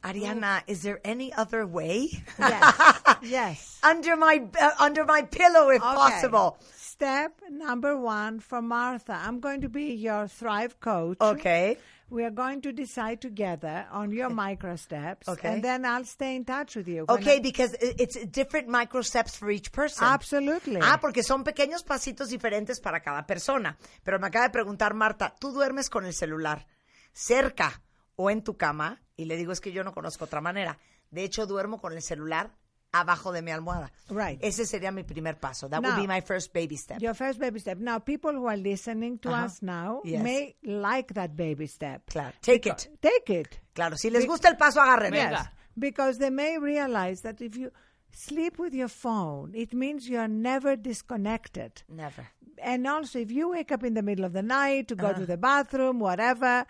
Ariana, 0.03 0.63
is 0.67 0.81
there 0.83 0.99
any 1.05 1.31
other 1.33 1.65
way? 1.65 2.09
Yes. 2.37 3.01
yes. 3.23 3.79
under 3.83 4.17
my 4.17 4.43
uh, 4.59 4.71
under 4.79 5.05
my 5.05 5.21
pillow, 5.23 5.69
if 5.69 5.81
Okay. 5.81 5.95
possible. 5.95 6.57
Step 6.75 7.39
number 7.49 7.95
one 7.97 8.39
for 8.41 8.61
Martha. 8.61 9.13
I'm 9.15 9.39
going 9.39 9.61
to 9.61 9.69
be 9.69 9.93
your 9.95 10.27
Thrive 10.27 10.79
coach. 10.81 11.17
Okay. 11.21 11.77
We 12.11 12.23
are 12.23 12.31
going 12.31 12.61
to 12.61 12.71
decide 12.71 13.19
together 13.21 13.85
on 13.91 14.11
your 14.11 14.29
micro 14.29 14.75
steps. 14.77 15.27
Okay. 15.27 15.47
And 15.47 15.63
then 15.63 15.85
I'll 15.85 16.05
stay 16.05 16.35
in 16.35 16.43
touch 16.43 16.75
with 16.75 16.87
you. 16.87 17.05
Okay, 17.07 17.37
I- 17.37 17.39
because 17.39 17.75
it's 17.79 18.17
different 18.31 18.67
micro 18.67 19.01
steps 19.01 19.35
for 19.37 19.51
each 19.51 19.71
person. 19.71 20.05
Absolutely. 20.07 20.79
Ah, 20.81 20.97
porque 20.99 21.21
son 21.23 21.43
pequeños 21.43 21.83
pasitos 21.83 22.29
diferentes 22.29 22.79
para 22.79 23.01
cada 23.01 23.25
persona. 23.27 23.77
Pero 24.03 24.19
me 24.19 24.27
acaba 24.27 24.45
de 24.47 24.51
preguntar 24.51 24.93
Marta, 24.93 25.35
¿tú 25.39 25.51
duermes 25.51 25.89
con 25.89 26.05
el 26.05 26.13
celular 26.13 26.65
cerca 27.13 27.81
o 28.15 28.29
en 28.29 28.43
tu 28.43 28.57
cama? 28.57 29.01
Y 29.15 29.25
le 29.25 29.35
digo, 29.37 29.51
es 29.51 29.61
que 29.61 29.71
yo 29.71 29.83
no 29.83 29.93
conozco 29.93 30.25
otra 30.25 30.41
manera. 30.41 30.77
De 31.11 31.23
hecho, 31.23 31.45
duermo 31.45 31.79
con 31.79 31.93
el 31.93 32.01
celular 32.01 32.51
abajo 32.91 33.31
de 33.31 33.41
mi 33.41 33.51
almohada. 33.51 33.91
Right. 34.09 34.39
Ese 34.41 34.65
sería 34.65 34.91
mi 34.91 35.03
primer 35.03 35.35
paso. 35.39 35.67
That 35.67 35.81
would 35.83 35.91
Now, 35.95 36.01
be 36.01 36.07
my 36.07 36.21
first 36.21 36.51
baby 36.53 36.75
step. 36.75 37.01
Your 37.01 37.13
first 37.13 37.39
baby 37.39 37.59
step. 37.59 37.77
Now, 37.77 37.99
people 37.99 38.31
who 38.33 38.47
are 38.47 38.57
listening 38.57 39.19
to 39.19 39.29
us 39.31 39.61
now 39.61 40.01
Yes. 40.03 40.23
may 40.23 40.55
like 40.63 41.13
that 41.13 41.35
baby 41.35 41.67
step. 41.67 42.09
Claro. 42.09 42.33
Take 42.41 42.63
Because- 42.63 42.85
it. 42.85 43.01
Take 43.01 43.29
it. 43.29 43.59
Claro, 43.75 43.95
si 43.95 44.09
les 44.09 44.25
gusta 44.25 44.47
el 44.49 44.55
paso, 44.55 44.79
agárrenlo. 44.81 45.15
Yes, 45.15 45.47
because 45.77 46.17
they 46.17 46.29
may 46.31 46.57
realize 46.57 47.21
that 47.21 47.41
if 47.41 47.55
you 47.55 47.71
sleep 48.11 48.57
with 48.57 48.73
your 48.73 48.89
phone, 48.89 49.51
it 49.53 49.73
means 49.73 50.09
you 50.09 50.17
are 50.17 50.27
never 50.27 50.75
disconnected. 50.75 51.83
Never. 51.87 52.27
And 52.61 52.85
also, 52.87 53.19
if 53.19 53.31
you 53.31 53.49
wake 53.51 53.71
up 53.71 53.83
in 53.83 53.93
the 53.93 54.01
middle 54.01 54.25
of 54.25 54.33
the 54.33 54.41
night 54.41 54.87
to 54.89 54.95
go 54.95 55.13
to 55.13 55.25
the 55.25 55.37
bathroom, 55.37 55.99
whatever, 55.99 56.65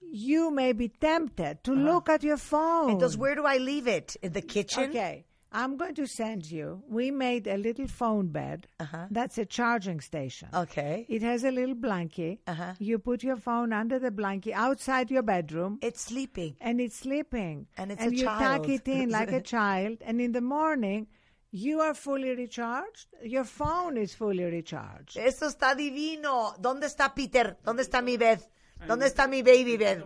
you 0.00 0.50
may 0.50 0.72
be 0.72 0.88
tempted 0.88 1.62
to 1.64 1.72
look 1.72 2.08
at 2.08 2.22
your 2.22 2.36
phone. 2.36 2.90
Entonces, 2.98 3.16
where 3.16 3.34
do 3.34 3.44
I 3.46 3.56
leave 3.58 3.86
it? 3.88 4.16
In 4.22 4.32
the 4.32 4.42
kitchen? 4.42 4.90
Okay. 4.90 5.24
I'm 5.52 5.76
going 5.76 5.94
to 5.94 6.06
send 6.06 6.50
you. 6.50 6.82
We 6.88 7.10
made 7.10 7.46
a 7.46 7.56
little 7.56 7.86
phone 7.86 8.28
bed. 8.28 8.66
Uh-huh. 8.80 9.06
That's 9.10 9.38
a 9.38 9.46
charging 9.46 10.00
station. 10.00 10.48
Uh-huh. 10.52 10.62
Okay. 10.62 11.06
It 11.08 11.22
has 11.22 11.44
a 11.44 11.50
little 11.50 11.74
blankie. 11.74 12.38
You 12.78 12.98
put 12.98 13.22
your 13.22 13.36
phone 13.36 13.72
under 13.72 13.98
the 13.98 14.10
blankie 14.10 14.52
outside 14.52 15.10
your 15.10 15.22
bedroom. 15.22 15.78
It's 15.82 16.00
sleeping. 16.00 16.56
And 16.60 16.80
it's 16.80 16.96
sleeping. 16.96 17.66
And 17.76 17.92
it's 17.92 18.02
and 18.02 18.12
a 18.12 18.16
you 18.16 18.24
child. 18.24 18.62
tuck 18.64 18.68
it 18.68 18.88
in 18.88 19.10
like 19.10 19.32
a 19.32 19.40
child. 19.54 19.98
And 20.04 20.20
in 20.20 20.32
the 20.32 20.40
morning, 20.40 21.06
you 21.52 21.80
are 21.80 21.94
fully 21.94 22.34
recharged. 22.34 23.06
Your 23.22 23.44
phone 23.44 23.96
is 23.96 24.14
fully 24.14 24.44
recharged. 24.44 25.16
Esto 25.16 25.46
está 25.46 25.74
divino. 25.74 26.54
¿Dónde 26.60 26.86
está 26.86 27.14
Peter? 27.14 27.56
¿Dónde 27.64 27.82
está 27.82 28.02
mi 28.02 28.16
bed? 28.16 28.40
¿Dónde 28.86 29.06
está 29.06 29.26
mi 29.26 29.42
baby 29.42 29.78
bed? 29.78 30.02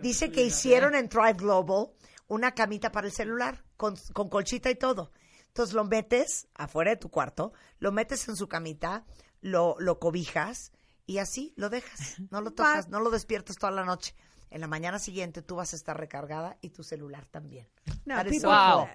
Dice 0.00 0.30
que 0.30 0.44
hicieron 0.44 0.94
en 0.94 1.08
Thrive 1.08 1.38
Global 1.38 1.88
una 2.28 2.52
camita 2.52 2.90
para 2.92 3.06
el 3.06 3.12
celular 3.12 3.64
con, 3.76 3.96
con 4.12 4.28
colchita 4.28 4.70
y 4.70 4.74
todo. 4.74 5.12
Entonces 5.48 5.74
lo 5.74 5.84
metes 5.84 6.48
afuera 6.54 6.90
de 6.90 6.96
tu 6.96 7.10
cuarto, 7.10 7.52
lo 7.78 7.92
metes 7.92 8.28
en 8.28 8.36
su 8.36 8.46
camita, 8.48 9.04
lo, 9.40 9.76
lo 9.78 9.98
cobijas 9.98 10.72
y 11.06 11.18
así 11.18 11.54
lo 11.56 11.70
dejas. 11.70 12.16
No 12.30 12.40
lo 12.40 12.50
tocas, 12.50 12.88
no 12.88 13.00
lo 13.00 13.10
despiertas 13.10 13.56
toda 13.56 13.72
la 13.72 13.84
noche. 13.84 14.14
En 14.48 14.60
la 14.60 14.68
mañana 14.68 14.98
siguiente 15.00 15.42
tú 15.42 15.56
vas 15.56 15.72
a 15.72 15.76
estar 15.76 15.98
recargada 15.98 16.56
y 16.60 16.70
tu 16.70 16.84
celular 16.84 17.26
también. 17.26 17.66
No, 18.04 18.14
is 18.20 18.40
so 18.40 18.48
people, 18.48 18.50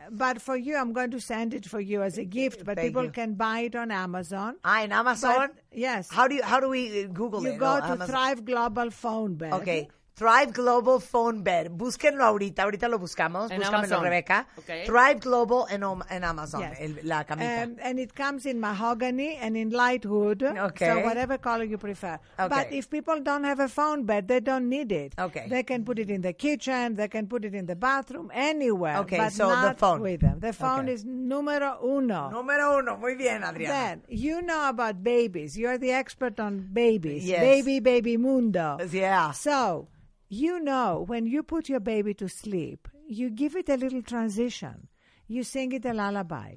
cool. 0.08 0.18
but 0.18 0.40
for 0.42 0.56
you, 0.56 0.78
I'm 0.78 0.94
going 0.94 1.10
to 1.12 1.20
send 1.20 1.54
it 1.54 1.68
for 1.68 1.82
you 1.82 2.02
as 2.04 2.18
a 2.18 2.24
gift. 2.24 2.64
But 2.64 2.76
Thank 2.78 2.88
people 2.88 3.06
you. 3.06 3.12
can 3.12 3.36
buy 3.36 3.66
it 3.66 3.76
on 3.76 3.92
Amazon. 3.92 4.58
Ah, 4.64 4.84
en 4.84 4.94
Amazon. 4.94 5.52
But- 5.54 5.64
yes. 5.78 6.08
How 6.10 6.28
do 6.30 6.36
you 6.36 6.42
how 6.44 6.62
do 6.62 6.70
we 6.70 7.06
Google 7.08 7.42
You 7.44 7.52
it? 7.54 7.60
go 7.60 7.66
Oh, 7.76 7.80
to 7.80 7.86
Amazon. 7.86 8.08
Thrive 8.08 8.46
Global 8.46 8.92
Phone 8.92 9.36
Bed. 9.36 9.52
Ok. 9.52 9.90
Thrive 10.14 10.52
Global 10.54 11.00
Phone 11.00 11.42
Bed. 11.42 11.70
Búsquenlo 11.72 12.24
ahorita. 12.24 12.64
Ahorita 12.64 12.88
lo 12.88 13.00
buscamos. 13.00 13.50
En 13.50 13.58
Búscamelo, 13.58 13.78
Amazon. 13.96 14.04
Rebeca. 14.04 14.48
Ok. 14.58 14.66
Thrive 14.86 15.20
Global 15.20 15.66
en, 15.72 15.84
en 16.10 16.24
Amazon. 16.24 16.62
Yes. 16.62 16.80
el- 16.80 17.00
la 17.04 17.24
camita. 17.24 17.64
Um, 17.64 17.76
and 17.82 18.00
it 18.00 18.14
comes 18.14 18.46
in 18.46 18.60
mahogany 18.60 19.38
and 19.42 19.56
in 19.58 19.72
light 19.72 20.06
wood. 20.06 20.44
Okay. 20.44 20.86
So 20.88 21.00
whatever 21.06 21.38
color 21.40 21.64
you 21.64 21.78
prefer. 21.78 22.20
Okay. 22.38 22.48
But 22.50 22.72
if 22.72 22.90
people 22.90 23.20
don't 23.22 23.46
have 23.46 23.60
a 23.60 23.68
phone 23.68 24.04
bed, 24.06 24.28
they 24.28 24.40
don't 24.42 24.70
need 24.70 24.92
it. 24.92 25.14
Okay. 25.18 25.48
They 25.50 25.64
can 25.64 25.84
put 25.86 25.98
it 25.98 26.10
in 26.10 26.22
the 26.22 26.34
kitchen. 26.34 26.96
They 26.96 27.08
can 27.08 27.28
put 27.28 27.44
it 27.46 27.56
in 27.56 27.66
the 27.66 27.76
bathroom, 27.76 28.30
anywhere. 28.34 28.98
Okay, 29.00 29.18
but 29.18 29.32
so 29.32 29.48
the 29.50 29.56
not 29.62 29.80
phone. 29.80 30.02
with 30.02 30.22
them. 30.22 30.40
The 30.40 30.54
phone 30.54 30.82
Okay. 30.86 30.94
is 30.94 31.06
numero 31.06 31.80
uno. 31.84 32.30
Número 32.32 32.78
uno. 32.80 32.98
Muy 32.98 33.16
bien, 33.16 33.44
Adriana. 33.44 33.74
Then 33.74 34.02
you 34.10 34.42
know 34.42 34.70
about 34.70 35.02
babies. 35.02 35.58
You're 35.58 35.78
the 35.80 35.94
expert 35.94 36.40
on 36.40 36.68
babies. 36.72 37.26
Yes. 37.26 37.40
Baby, 37.42 37.80
baby 37.80 38.18
mundo. 38.18 38.78
Yeah. 38.92 39.32
So 39.32 39.88
you 40.32 40.60
know 40.60 41.04
when 41.08 41.26
you 41.26 41.44
put 41.44 41.68
your 41.70 41.80
baby 41.82 42.14
to 42.16 42.28
sleep, 42.30 42.88
you 43.08 43.30
give 43.30 43.56
it 43.56 43.70
a 43.70 43.76
little 43.76 44.02
transition. 44.02 44.88
You 45.28 45.44
sing 45.44 45.72
it 45.74 45.86
a 45.86 45.94
lullaby. 45.94 46.50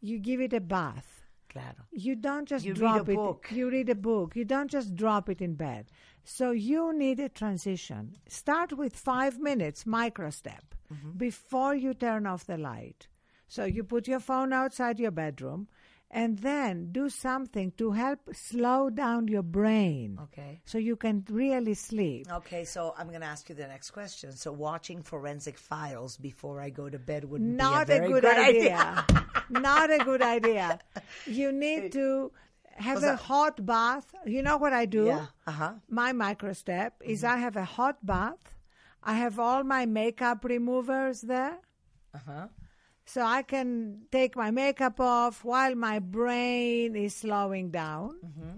You 0.00 0.18
give 0.18 0.40
it 0.40 0.52
a 0.54 0.60
bath. 0.60 1.10
Claro. 1.50 1.82
You 1.90 2.14
don't 2.14 2.46
just 2.48 2.64
You 2.64 2.72
read 2.72 2.78
drop 2.78 3.08
a 3.08 3.12
it. 3.12 3.14
book. 3.16 3.48
You 3.50 3.68
read 3.70 3.88
a 3.90 3.94
book. 3.94 4.36
You 4.36 4.44
don't 4.44 4.70
just 4.70 4.94
drop 4.94 5.28
it 5.28 5.40
in 5.42 5.54
bed. 5.54 5.90
So 6.24 6.52
you 6.52 6.92
need 6.96 7.18
a 7.20 7.28
transition. 7.28 8.12
Start 8.28 8.72
with 8.72 8.94
five 8.96 9.38
minutes, 9.38 9.84
micro 9.86 10.30
step, 10.30 10.64
Mm-hmm. 10.92 11.18
before 11.18 11.74
you 11.76 11.94
turn 11.94 12.26
off 12.26 12.46
the 12.46 12.56
light. 12.58 13.06
So 13.46 13.64
you 13.64 13.84
put 13.84 14.08
your 14.08 14.18
phone 14.20 14.52
outside 14.52 14.98
your 14.98 15.12
bedroom 15.12 15.68
and 16.10 16.38
then 16.38 16.90
do 16.90 17.08
something 17.08 17.72
to 17.78 17.92
help 17.92 18.18
slow 18.32 18.90
down 18.90 19.28
your 19.28 19.42
brain. 19.42 20.18
Okay. 20.24 20.60
So 20.64 20.78
you 20.78 20.96
can 20.96 21.24
really 21.30 21.74
sleep. 21.74 22.26
Okay, 22.30 22.64
so 22.64 22.94
I'm 22.98 23.08
going 23.08 23.20
to 23.20 23.26
ask 23.26 23.48
you 23.48 23.54
the 23.54 23.66
next 23.66 23.92
question. 23.92 24.32
So 24.32 24.50
watching 24.50 25.02
forensic 25.02 25.56
files 25.56 26.16
before 26.16 26.60
I 26.60 26.70
go 26.70 26.88
to 26.88 26.98
bed 26.98 27.24
wouldn't 27.24 27.56
be 27.56 27.64
a 27.64 27.80
a 27.82 27.84
good, 27.84 28.22
good, 28.22 28.24
idea. 28.24 29.06
Not 29.50 29.90
a 29.90 29.98
good 29.98 30.22
idea. 30.22 30.80
You 31.26 31.52
need 31.52 31.92
to 31.92 32.32
have 32.76 33.02
a 33.02 33.16
hot 33.16 33.64
bath. 33.64 34.14
You 34.26 34.42
know 34.42 34.56
what 34.56 34.72
I 34.72 34.86
do? 34.86 35.06
Yeah, 35.06 35.26
uh-huh. 35.46 35.74
My 35.88 36.12
micro 36.12 36.52
step 36.52 36.94
is 37.04 37.24
I 37.24 37.36
have 37.36 37.56
a 37.56 37.64
hot 37.64 38.04
bath. 38.04 38.54
I 39.02 39.14
have 39.14 39.38
all 39.38 39.64
my 39.64 39.86
makeup 39.86 40.44
removers 40.44 41.20
there. 41.22 41.58
Uh-huh. 42.14 42.48
So 43.06 43.22
I 43.22 43.42
can 43.42 44.02
take 44.12 44.36
my 44.36 44.50
makeup 44.50 45.00
off 45.00 45.44
while 45.44 45.74
my 45.74 45.98
brain 45.98 46.94
is 46.94 47.14
slowing 47.14 47.70
down. 47.70 48.16
Mm-hmm. 48.24 48.56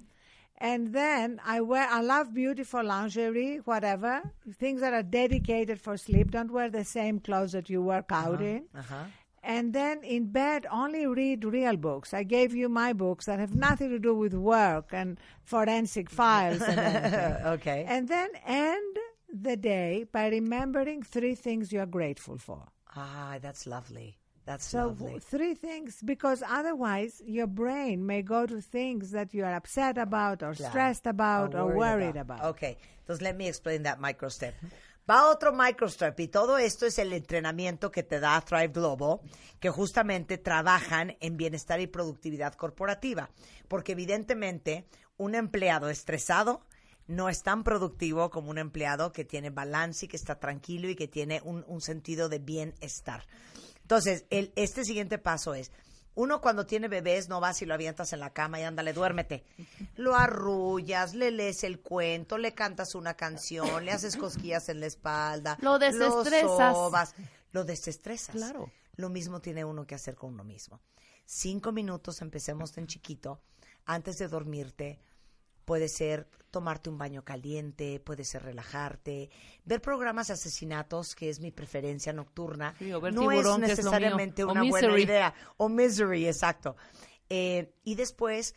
And 0.59 0.93
then 0.95 1.41
I 1.45 1.61
wear, 1.61 1.89
I 1.91 2.03
love 2.03 2.33
beautiful 2.33 2.85
lingerie, 2.85 3.57
whatever, 3.65 4.23
things 4.61 4.81
that 4.81 4.93
are 4.93 5.03
dedicated 5.03 5.81
for 5.81 5.97
sleep. 5.97 6.31
Don't 6.31 6.53
wear 6.53 6.71
the 6.71 6.85
same 6.85 7.19
clothes 7.19 7.53
that 7.53 7.69
you 7.69 7.83
work 7.83 8.13
out 8.13 8.41
in. 8.41 8.67
Uh-huh. 8.77 9.05
And 9.43 9.73
then 9.73 10.05
in 10.05 10.27
bed, 10.27 10.67
only 10.71 11.05
read 11.05 11.45
real 11.45 11.77
books. 11.77 12.15
I 12.15 12.23
gave 12.23 12.55
you 12.55 12.69
my 12.69 12.93
books 12.93 13.27
that 13.27 13.41
have 13.41 13.57
nothing 13.57 13.91
to 13.91 13.99
do 13.99 14.15
with 14.15 14.35
work 14.35 14.91
and 14.93 15.19
forensic 15.43 16.09
files 16.21 16.63
and 16.63 17.47
okay. 17.47 17.85
And 17.89 18.07
then 18.07 18.29
end 18.47 18.99
the 19.33 19.57
day 19.57 20.05
by 20.13 20.29
remembering 20.29 21.03
three 21.03 21.35
things 21.35 21.73
you're 21.73 21.87
grateful 21.87 22.39
for. 22.39 22.69
ah, 22.95 23.39
that's 23.41 23.67
lovely. 23.67 24.19
That's 24.45 24.65
So 24.67 24.89
lovely. 24.89 25.21
three 25.21 25.55
things, 25.55 26.03
because 26.03 26.43
otherwise 26.43 27.23
your 27.25 27.47
brain 27.47 28.05
may 28.05 28.23
go 28.23 28.45
to 28.47 28.61
things 28.61 29.13
that 29.13 29.33
you 29.33 29.45
are 29.45 29.55
upset 29.55 29.99
about 29.99 30.43
or 30.43 30.55
Claro. 30.55 30.71
stressed 30.71 31.07
about 31.07 31.55
or, 31.55 31.77
worried 31.77 32.17
about. 32.17 32.43
Okay, 32.57 32.77
entonces 33.01 33.23
let 33.23 33.37
me 33.37 33.47
explain 33.47 33.85
that 33.85 34.01
micro 34.01 34.29
step. 34.29 34.55
Va 35.09 35.27
otro 35.31 35.53
micro 35.53 35.89
step 35.89 36.19
y 36.21 36.29
todo 36.29 36.59
esto 36.59 36.87
es 36.87 36.99
el 36.99 37.13
entrenamiento 37.13 37.91
que 37.91 38.03
te 38.03 38.19
da 38.21 38.41
Thrive 38.41 38.73
Global, 38.73 39.21
que 39.61 39.69
justamente 39.71 40.39
trabajan 40.39 41.17
en 41.21 41.37
bienestar 41.37 41.81
y 41.81 41.87
productividad 41.87 42.55
corporativa, 42.55 43.31
porque 43.69 43.93
evidentemente 43.93 44.87
un 45.19 45.35
empleado 45.35 45.89
estresado 45.89 46.63
no 47.09 47.29
es 47.29 47.43
tan 47.43 47.65
productivo 47.65 48.31
como 48.31 48.51
un 48.51 48.59
empleado 48.59 49.13
que 49.13 49.25
tiene 49.25 49.51
balance 49.51 50.07
y 50.07 50.09
que 50.09 50.17
está 50.17 50.39
tranquilo 50.39 50.89
y 50.89 50.95
que 50.95 51.09
tiene 51.09 51.41
un, 51.45 51.65
un 51.67 51.81
sentido 51.81 52.29
de 52.29 52.39
bienestar. 52.39 53.25
Entonces, 53.83 54.25
el, 54.31 54.53
este 54.57 54.85
siguiente 54.85 55.19
paso 55.19 55.55
es, 55.55 55.71
Uno 56.15 56.41
cuando 56.43 56.67
tiene 56.67 56.89
bebés 56.89 57.29
no 57.29 57.41
vas 57.41 57.63
y 57.63 57.67
lo 57.67 57.73
avientas 57.75 58.13
en 58.13 58.21
la 58.21 58.31
cama 58.31 58.61
y 58.61 58.65
ándale, 58.65 58.93
duérmete. 58.93 59.45
Lo 59.97 60.15
arrullas, 60.15 61.15
le 61.15 61.31
lees 61.31 61.65
el 61.65 61.81
cuento, 61.81 62.37
le 62.37 62.53
cantas 62.53 62.95
una 62.95 63.15
canción, 63.15 63.85
le 63.85 63.93
haces 63.93 64.17
cosquillas 64.17 64.69
en 64.69 64.81
la 64.81 64.87
espalda. 64.87 65.57
Lo 65.63 65.79
desestresas. 65.79 66.75
sobas, 66.75 67.15
lo 67.53 67.65
desestresas. 67.65 68.35
Claro. 68.35 68.71
Lo 68.97 69.09
mismo 69.09 69.41
tiene 69.41 69.65
uno 69.65 69.87
que 69.87 69.95
hacer 69.95 70.15
con 70.15 70.35
uno 70.35 70.45
mismo. 70.45 70.81
Cinco 71.25 71.73
minutos, 71.73 72.21
empecemos 72.21 72.77
en 72.77 72.87
chiquito, 72.87 73.41
antes 73.87 74.19
de 74.19 74.29
dormirte. 74.29 74.99
Puede 75.65 75.89
ser 75.89 76.29
tomarte 76.51 76.91
un 76.91 76.99
baño 76.99 77.25
caliente, 77.25 77.99
puede 78.01 78.25
ser 78.25 78.43
relajarte, 78.43 79.31
ver 79.65 79.81
programas 79.81 80.29
de 80.29 80.35
asesinatos, 80.35 81.15
que 81.15 81.31
es 81.31 81.41
mi 81.41 81.51
preferencia 81.51 82.13
nocturna. 82.13 82.75
Sí, 82.79 82.93
o 82.93 83.01
ver 83.01 83.15
no 83.15 83.31
es 83.33 83.39
Tiburón, 83.39 83.61
necesariamente 83.63 84.45
una 84.45 84.63
buena 84.63 84.89
Misery. 84.89 85.03
idea. 85.03 85.35
O 85.57 85.69
misery, 85.69 86.27
exacto. 86.27 86.77
Eh, 87.29 87.75
y 87.85 87.95
después 87.95 88.55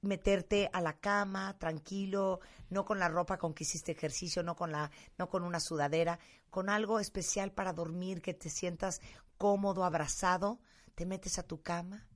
meterte 0.00 0.68
a 0.72 0.80
la 0.80 0.98
cama 0.98 1.56
tranquilo, 1.58 2.40
no 2.70 2.84
con 2.84 2.98
la 2.98 3.08
ropa 3.08 3.38
con 3.38 3.54
que 3.54 3.62
hiciste 3.62 3.92
ejercicio, 3.92 4.42
no 4.42 4.56
con 4.56 4.72
la, 4.72 4.90
no 5.16 5.28
con 5.28 5.44
una 5.44 5.60
sudadera, 5.60 6.18
con 6.50 6.68
algo 6.68 6.98
especial 6.98 7.52
para 7.52 7.72
dormir, 7.72 8.20
que 8.20 8.34
te 8.34 8.50
sientas 8.50 9.00
cómodo, 9.38 9.84
abrazado, 9.84 10.60
te 10.96 11.06
metes 11.06 11.38
a 11.38 11.44
tu 11.44 11.62
cama, 11.62 12.08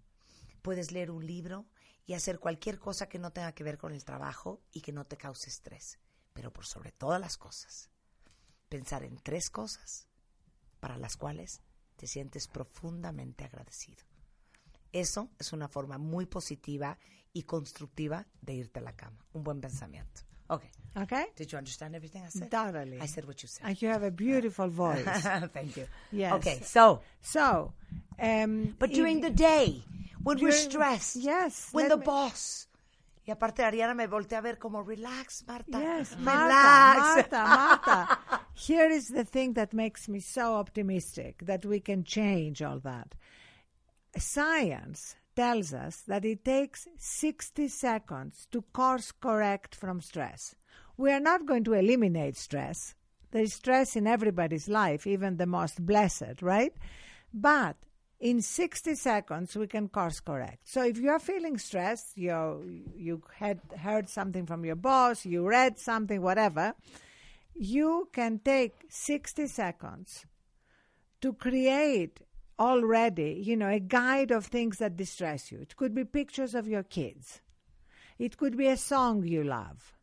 puedes 0.62 0.90
leer 0.90 1.12
un 1.12 1.24
libro 1.24 1.66
y 2.06 2.14
hacer 2.14 2.38
cualquier 2.38 2.78
cosa 2.78 3.08
que 3.08 3.18
no 3.18 3.32
tenga 3.32 3.52
que 3.52 3.64
ver 3.64 3.78
con 3.78 3.92
el 3.92 4.04
trabajo 4.04 4.62
y 4.72 4.80
que 4.80 4.92
no 4.92 5.04
te 5.04 5.16
cause 5.16 5.48
estrés. 5.48 5.98
Pero 6.32 6.52
por 6.52 6.64
sobre 6.64 6.92
todas 6.92 7.20
las 7.20 7.36
cosas, 7.36 7.90
pensar 8.68 9.02
en 9.02 9.16
tres 9.18 9.50
cosas 9.50 10.06
para 10.80 10.96
las 10.96 11.16
cuales 11.16 11.62
te 11.96 12.06
sientes 12.06 12.46
profundamente 12.46 13.44
agradecido. 13.44 14.04
Eso 14.92 15.30
es 15.38 15.52
una 15.52 15.68
forma 15.68 15.98
muy 15.98 16.26
positiva 16.26 16.98
y 17.32 17.42
constructiva 17.42 18.26
de 18.40 18.54
irte 18.54 18.78
a 18.78 18.82
la 18.82 18.94
cama. 18.94 19.26
Un 19.32 19.42
buen 19.42 19.60
pensamiento. 19.60 20.22
Okay. 20.48 20.70
Okay? 20.96 21.24
Did 21.36 21.48
you 21.48 21.58
understand 21.58 21.94
everything 21.94 22.22
I 22.22 22.30
said? 22.30 22.50
Totally. 22.50 23.00
I 23.00 23.06
said 23.06 23.26
what 23.26 23.42
you 23.42 23.48
said. 23.48 23.66
And 23.66 23.76
you 23.82 23.88
have 23.88 24.06
a 24.06 24.10
beautiful 24.10 24.68
voice. 24.70 25.04
Thank 25.52 25.76
you. 25.76 25.86
Yes. 26.12 26.32
Okay, 26.34 26.60
so. 26.62 27.02
So, 27.20 27.72
um, 28.18 28.74
But 28.78 28.92
during 28.92 29.20
the 29.20 29.30
day, 29.30 29.82
when 30.26 30.40
we're 30.40 30.52
stressed, 30.52 31.16
yes, 31.16 31.68
when 31.72 31.88
the 31.88 31.96
me- 31.96 32.04
boss. 32.04 32.68
Y 33.26 33.32
aparte 33.32 33.64
Ariana 33.64 33.92
me 33.94 34.06
voltea 34.06 34.38
a 34.38 34.40
ver 34.40 34.56
como 34.56 34.82
relax, 34.84 35.42
Marta. 35.48 35.78
Yes, 35.80 36.12
relax. 36.16 36.20
Marta, 36.20 37.42
Marta, 37.42 37.42
Marta. 37.88 38.20
Here 38.54 38.88
is 38.88 39.08
the 39.08 39.24
thing 39.24 39.54
that 39.54 39.72
makes 39.72 40.08
me 40.08 40.20
so 40.20 40.54
optimistic 40.54 41.44
that 41.44 41.64
we 41.64 41.80
can 41.80 42.04
change 42.04 42.62
all 42.62 42.78
that. 42.80 43.16
Science 44.16 45.16
tells 45.34 45.74
us 45.74 46.02
that 46.06 46.24
it 46.24 46.44
takes 46.44 46.86
60 46.98 47.68
seconds 47.68 48.46
to 48.52 48.62
course 48.72 49.12
correct 49.12 49.74
from 49.74 50.00
stress. 50.00 50.54
We 50.96 51.10
are 51.10 51.20
not 51.20 51.46
going 51.46 51.64
to 51.64 51.74
eliminate 51.74 52.36
stress. 52.36 52.94
There 53.32 53.42
is 53.42 53.54
stress 53.54 53.96
in 53.96 54.06
everybody's 54.06 54.68
life, 54.68 55.06
even 55.06 55.36
the 55.36 55.46
most 55.46 55.84
blessed, 55.84 56.40
right? 56.42 56.72
But 57.34 57.76
in 58.18 58.40
60 58.40 58.94
seconds, 58.94 59.56
we 59.56 59.66
can 59.66 59.88
course 59.88 60.20
correct. 60.20 60.68
So 60.68 60.82
if 60.84 60.98
you're 60.98 61.18
feeling 61.18 61.59
stressed, 61.59 62.16
you 62.16 62.82
you 62.97 63.22
had 63.34 63.60
heard 63.78 64.09
something 64.09 64.47
from 64.47 64.64
your 64.64 64.76
boss, 64.76 65.26
you 65.26 65.47
read 65.47 65.78
something, 65.78 66.22
whatever, 66.22 66.74
you 67.55 68.09
can 68.12 68.38
take 68.38 68.74
60 68.88 69.47
seconds 69.47 70.26
to 71.20 71.32
create 71.34 72.20
already, 72.59 73.43
you 73.44 73.56
know, 73.56 73.68
a 73.68 73.80
guide 73.80 74.30
of 74.30 74.47
things 74.47 74.78
that 74.78 74.97
distress 74.97 75.52
you. 75.52 75.59
It 75.59 75.76
could 75.76 75.94
be 75.94 76.05
pictures 76.05 76.55
of 76.55 76.66
your 76.66 76.82
kids. 76.82 77.40
It 78.18 78.38
could 78.38 78.56
be 78.56 78.66
a 78.68 78.76
song 78.76 79.24
you 79.24 79.44
love. 79.44 79.95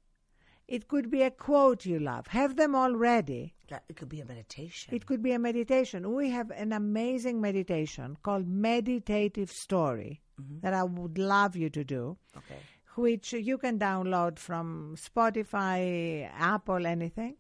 It 0.68 0.88
could 0.88 1.10
be 1.12 1.22
a 1.24 1.32
quote 1.32 1.86
you 1.86 2.00
love. 2.00 2.28
Have 2.28 2.56
them 2.56 2.74
all 2.74 2.94
ready. 2.96 3.54
It 3.90 3.96
could 3.96 4.10
be 4.10 4.22
a 4.22 4.26
meditation. 4.26 4.94
It 4.96 5.06
could 5.06 5.22
be 5.22 5.32
a 5.34 5.40
meditation. 5.40 6.14
We 6.14 6.30
have 6.30 6.52
an 6.52 6.72
amazing 6.72 7.42
meditation 7.42 8.18
called 8.24 8.48
Meditative 8.48 9.52
Story 9.52 10.22
mm-hmm. 10.42 10.60
that 10.62 10.74
I 10.74 10.84
would 10.84 11.18
love 11.18 11.56
you 11.56 11.70
to 11.72 11.84
do, 11.84 12.18
Okay. 12.38 12.60
which 12.96 13.34
you 13.34 13.58
can 13.58 13.80
download 13.80 14.40
from 14.40 14.96
Spotify, 14.98 16.30
Apple, 16.38 16.86
anything. 16.86 17.36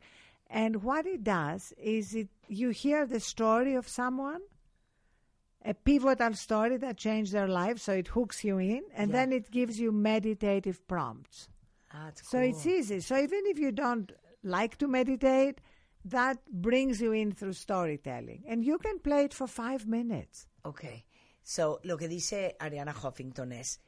And 0.49 0.83
what 0.83 1.05
it 1.05 1.23
does 1.23 1.71
is 1.77 2.13
it 2.15 2.29
you 2.47 2.69
hear 2.69 3.05
the 3.05 3.19
story 3.19 3.75
of 3.75 3.87
someone, 3.87 4.41
a 5.63 5.73
pivotal 5.73 6.33
story 6.33 6.77
that 6.77 6.97
changed 6.97 7.31
their 7.31 7.47
life, 7.47 7.79
so 7.79 7.93
it 7.93 8.09
hooks 8.09 8.43
you 8.43 8.57
in, 8.57 8.83
and 8.93 9.09
Yeah. 9.11 9.17
then 9.17 9.31
it 9.31 9.49
gives 9.49 9.79
you 9.79 9.91
meditative 9.91 10.85
prompts. 10.87 11.47
Ah, 11.93 12.09
it's 12.09 12.27
So 12.29 12.39
it's 12.39 12.63
cool. 12.63 12.73
easy. 12.73 13.01
So 13.01 13.15
even 13.17 13.45
if 13.45 13.59
you 13.59 13.71
don't 13.71 14.11
like 14.41 14.77
to 14.77 14.87
meditate, 14.87 15.61
that 16.05 16.39
brings 16.49 16.99
you 16.99 17.13
in 17.13 17.33
through 17.33 17.53
storytelling. 17.53 18.43
And 18.47 18.63
you 18.63 18.77
can 18.79 18.99
play 18.99 19.25
it 19.25 19.33
for 19.33 19.47
five 19.47 19.85
minutes. 19.87 20.47
Ok. 20.63 21.05
So, 21.43 21.79
lo 21.83 21.97
que 21.97 22.07
dice 22.07 22.55
Ariana 22.59 22.93
Huffington 22.93 23.51
es, 23.51 23.81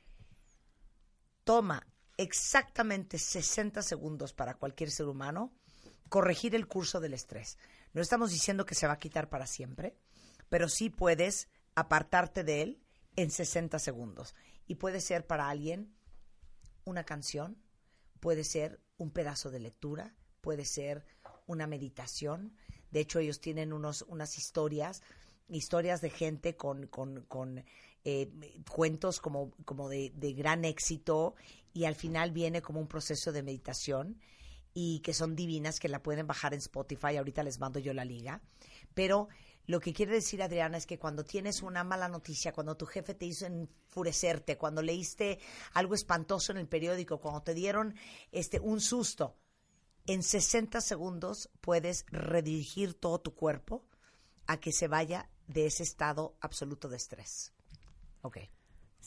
toma 1.44 1.82
exactamente 2.18 3.18
60 3.18 3.82
segundos 3.82 4.34
para 4.34 4.56
cualquier 4.56 4.92
ser 4.92 5.08
humano 5.08 5.54
corregir 6.10 6.54
el 6.56 6.68
curso 6.68 7.00
del 7.00 7.14
estrés. 7.14 7.58
No 7.94 8.02
estamos 8.02 8.32
diciendo 8.32 8.66
que 8.66 8.76
se 8.76 8.88
va 8.88 8.94
a 8.94 9.00
quitar 9.00 9.30
para 9.30 9.48
siempre, 9.48 9.96
pero 10.50 10.68
sí 10.70 10.90
puedes 10.90 11.48
apartarte 11.76 12.44
de 12.44 12.62
él 12.62 12.82
en 13.16 13.32
60 13.32 13.80
segundos. 13.80 14.36
Y 14.68 14.76
puede 14.76 15.02
ser 15.02 15.26
para 15.26 15.50
alguien 15.50 15.94
una 16.84 17.04
canción, 17.04 17.58
puede 18.20 18.44
ser 18.44 18.80
un 18.98 19.12
pedazo 19.12 19.52
de 19.52 19.60
lectura, 19.60 20.16
puede 20.42 20.66
ser 20.66 21.06
una 21.48 21.68
meditación. 21.68 22.56
De 22.92 23.00
hecho, 23.02 23.20
ellos 23.20 23.40
tienen 23.40 23.74
unos, 23.74 24.04
unas 24.04 24.38
historias, 24.38 25.02
historias 25.50 26.02
de 26.02 26.10
gente 26.10 26.56
con, 26.56 26.88
con, 26.88 27.22
con, 27.24 27.64
eh, 28.04 28.30
cuentos 28.70 29.20
como, 29.20 29.52
como 29.66 29.90
de, 29.90 30.12
de 30.16 30.34
gran 30.34 30.64
éxito 30.64 31.36
y 31.74 31.86
al 31.86 31.96
final 31.96 32.32
viene 32.32 32.62
como 32.62 32.80
un 32.80 32.88
proceso 32.88 33.32
de 33.32 33.42
meditación 33.42 34.20
y 34.76 35.00
que 35.00 35.14
son 35.14 35.36
divinas, 35.36 35.80
que 35.80 35.90
la 35.90 36.04
pueden 36.04 36.28
bajar 36.28 36.54
en 36.54 36.60
Spotify. 36.60 37.18
Ahorita 37.18 37.42
les 37.44 37.60
mando 37.60 37.80
yo 37.80 37.94
la 37.94 38.06
liga. 38.06 38.42
Pero 38.94 39.30
lo 39.68 39.80
que 39.80 39.94
quiere 39.94 40.14
decir 40.14 40.44
Adriana 40.44 40.78
es 40.78 40.86
que 40.86 41.00
cuando 41.00 41.26
tienes 41.26 41.62
una 41.62 41.84
mala 41.84 42.08
noticia, 42.08 42.54
cuando 42.54 42.78
tu 42.78 42.86
jefe 42.86 43.16
te 43.16 43.26
hizo 43.26 43.46
enfurecerte, 43.46 44.58
cuando 44.58 44.82
leíste 44.82 45.40
algo 45.74 45.96
espantoso 45.96 46.52
en 46.52 46.60
el 46.60 46.68
periódico, 46.68 47.20
cuando 47.20 47.42
te 47.42 47.54
dieron 47.54 47.96
este 48.32 48.60
un 48.60 48.80
susto, 48.80 49.38
en 50.06 50.22
60 50.22 50.82
segundos 50.82 51.50
puedes 51.62 52.06
redirigir 52.10 52.94
todo 52.94 53.20
tu 53.20 53.34
cuerpo 53.34 53.84
a 54.46 54.58
que 54.60 54.72
se 54.72 54.88
vaya 54.88 55.30
de 55.48 55.66
ese 55.66 55.84
estado 55.84 56.38
absoluto 56.42 56.90
de 56.90 56.98
estrés. 56.98 57.54
Ok. 58.22 58.38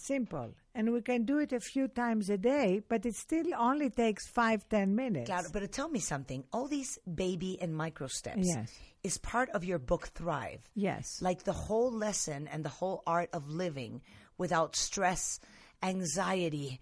Simple. 0.08 0.54
And 0.74 0.92
we 0.94 1.02
can 1.02 1.24
do 1.24 1.38
it 1.38 1.52
a 1.52 1.60
few 1.60 1.86
times 1.88 2.30
a 2.30 2.38
day, 2.38 2.80
but 2.88 3.04
it 3.04 3.14
still 3.14 3.46
only 3.58 3.90
takes 3.90 4.26
five, 4.26 4.66
ten 4.68 4.94
minutes. 4.96 5.28
Claro, 5.28 5.48
but 5.52 5.70
tell 5.70 5.90
me 5.90 5.98
something. 6.00 6.44
All 6.52 6.66
these 6.66 6.98
baby 7.24 7.58
and 7.60 7.76
micro 7.76 8.06
steps 8.06 8.46
Yes. 8.54 8.72
is 9.02 9.18
part 9.18 9.50
of 9.50 9.64
your 9.64 9.78
book 9.78 10.08
Thrive. 10.18 10.62
Yes. 10.74 11.20
Like 11.20 11.42
the 11.44 11.52
whole 11.52 11.92
lesson 11.92 12.48
and 12.48 12.64
the 12.64 12.74
whole 12.80 13.02
art 13.06 13.28
of 13.34 13.50
living 13.50 14.00
without 14.38 14.76
stress, 14.76 15.40
anxiety, 15.82 16.80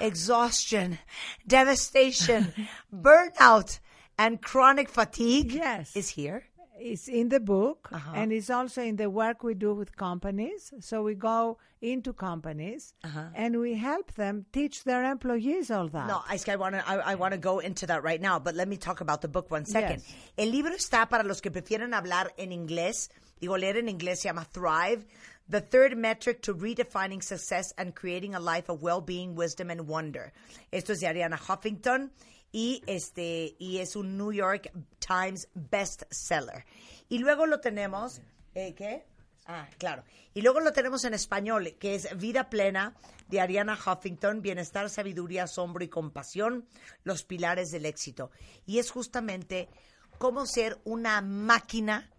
exhaustion, 0.00 0.98
devastation, 1.46 2.52
burnout, 2.94 3.80
and 4.18 4.40
chronic 4.40 4.88
fatigue 4.88 5.52
Yes. 5.52 5.94
is 5.94 6.08
here. 6.08 6.44
It's 6.80 7.08
in 7.08 7.28
the 7.28 7.40
book, 7.40 7.88
Uh-huh. 7.92 8.12
and 8.14 8.32
it's 8.32 8.50
also 8.50 8.82
in 8.82 8.96
the 8.96 9.08
work 9.10 9.42
we 9.42 9.54
do 9.54 9.74
with 9.74 9.96
companies. 9.96 10.72
So 10.80 11.02
we 11.02 11.14
go 11.14 11.58
into 11.80 12.12
companies 12.12 12.94
Uh-huh. 13.04 13.30
and 13.34 13.58
we 13.60 13.74
help 13.74 14.12
them 14.14 14.46
teach 14.52 14.84
their 14.84 15.04
employees 15.04 15.70
all 15.70 15.88
that. 15.88 16.06
No, 16.06 16.22
es 16.32 16.44
que 16.44 16.52
I 16.52 16.56
want 16.56 16.74
to 16.76 16.82
I, 16.88 17.12
I 17.12 17.14
wanna 17.16 17.38
go 17.38 17.58
into 17.60 17.86
that 17.86 18.02
right 18.02 18.20
now, 18.20 18.38
but 18.38 18.54
let 18.54 18.68
me 18.68 18.76
talk 18.76 19.00
about 19.00 19.20
the 19.22 19.28
book 19.28 19.50
one 19.50 19.64
second. 19.66 20.02
Yes. 20.02 20.14
El 20.36 20.50
libro 20.50 20.72
está 20.74 21.08
para 21.08 21.24
los 21.24 21.40
que 21.40 21.50
prefieren 21.50 21.92
hablar 21.94 22.32
en 22.36 22.50
inglés, 22.52 23.08
digo 23.40 23.56
leer 23.58 23.76
en 23.76 23.88
inglés, 23.88 24.20
se 24.20 24.28
llama 24.28 24.44
Thrive, 24.52 25.04
The 25.50 25.60
Third 25.62 25.96
Metric 25.96 26.42
to 26.42 26.54
Redefining 26.54 27.22
Success 27.22 27.72
and 27.78 27.94
Creating 27.94 28.34
a 28.34 28.40
Life 28.40 28.68
of 28.70 28.82
Well-Being, 28.82 29.34
Wisdom 29.34 29.70
and 29.70 29.88
Wonder. 29.88 30.32
Esto 30.70 30.92
es 30.92 31.00
de 31.00 31.06
Ariana 31.06 31.38
Huffington 31.38 32.10
y 32.52 32.82
este 32.86 33.56
y 33.58 33.78
es 33.78 33.96
un 33.96 34.16
New 34.16 34.32
York 34.32 34.70
Times 34.98 35.48
bestseller. 35.54 36.64
Y 37.08 37.18
luego 37.18 37.46
lo 37.46 37.60
tenemos, 37.60 38.20
eh, 38.54 38.74
¿qué? 38.74 39.06
Ah, 39.46 39.68
claro. 39.78 40.04
Y 40.34 40.42
luego 40.42 40.60
lo 40.60 40.72
tenemos 40.72 41.04
en 41.04 41.14
español, 41.14 41.76
que 41.78 41.94
es 41.94 42.16
Vida 42.18 42.50
Plena 42.50 42.94
de 43.28 43.40
Ariana 43.40 43.78
Huffington, 43.78 44.42
Bienestar, 44.42 44.90
Sabiduría, 44.90 45.44
Asombro 45.44 45.82
y 45.82 45.88
Compasión, 45.88 46.68
los 47.02 47.24
pilares 47.24 47.70
del 47.70 47.86
éxito. 47.86 48.30
Y 48.66 48.78
es 48.78 48.90
justamente 48.90 49.70
cómo 50.18 50.44
ser 50.44 50.78
una 50.84 51.22
máquina 51.22 52.10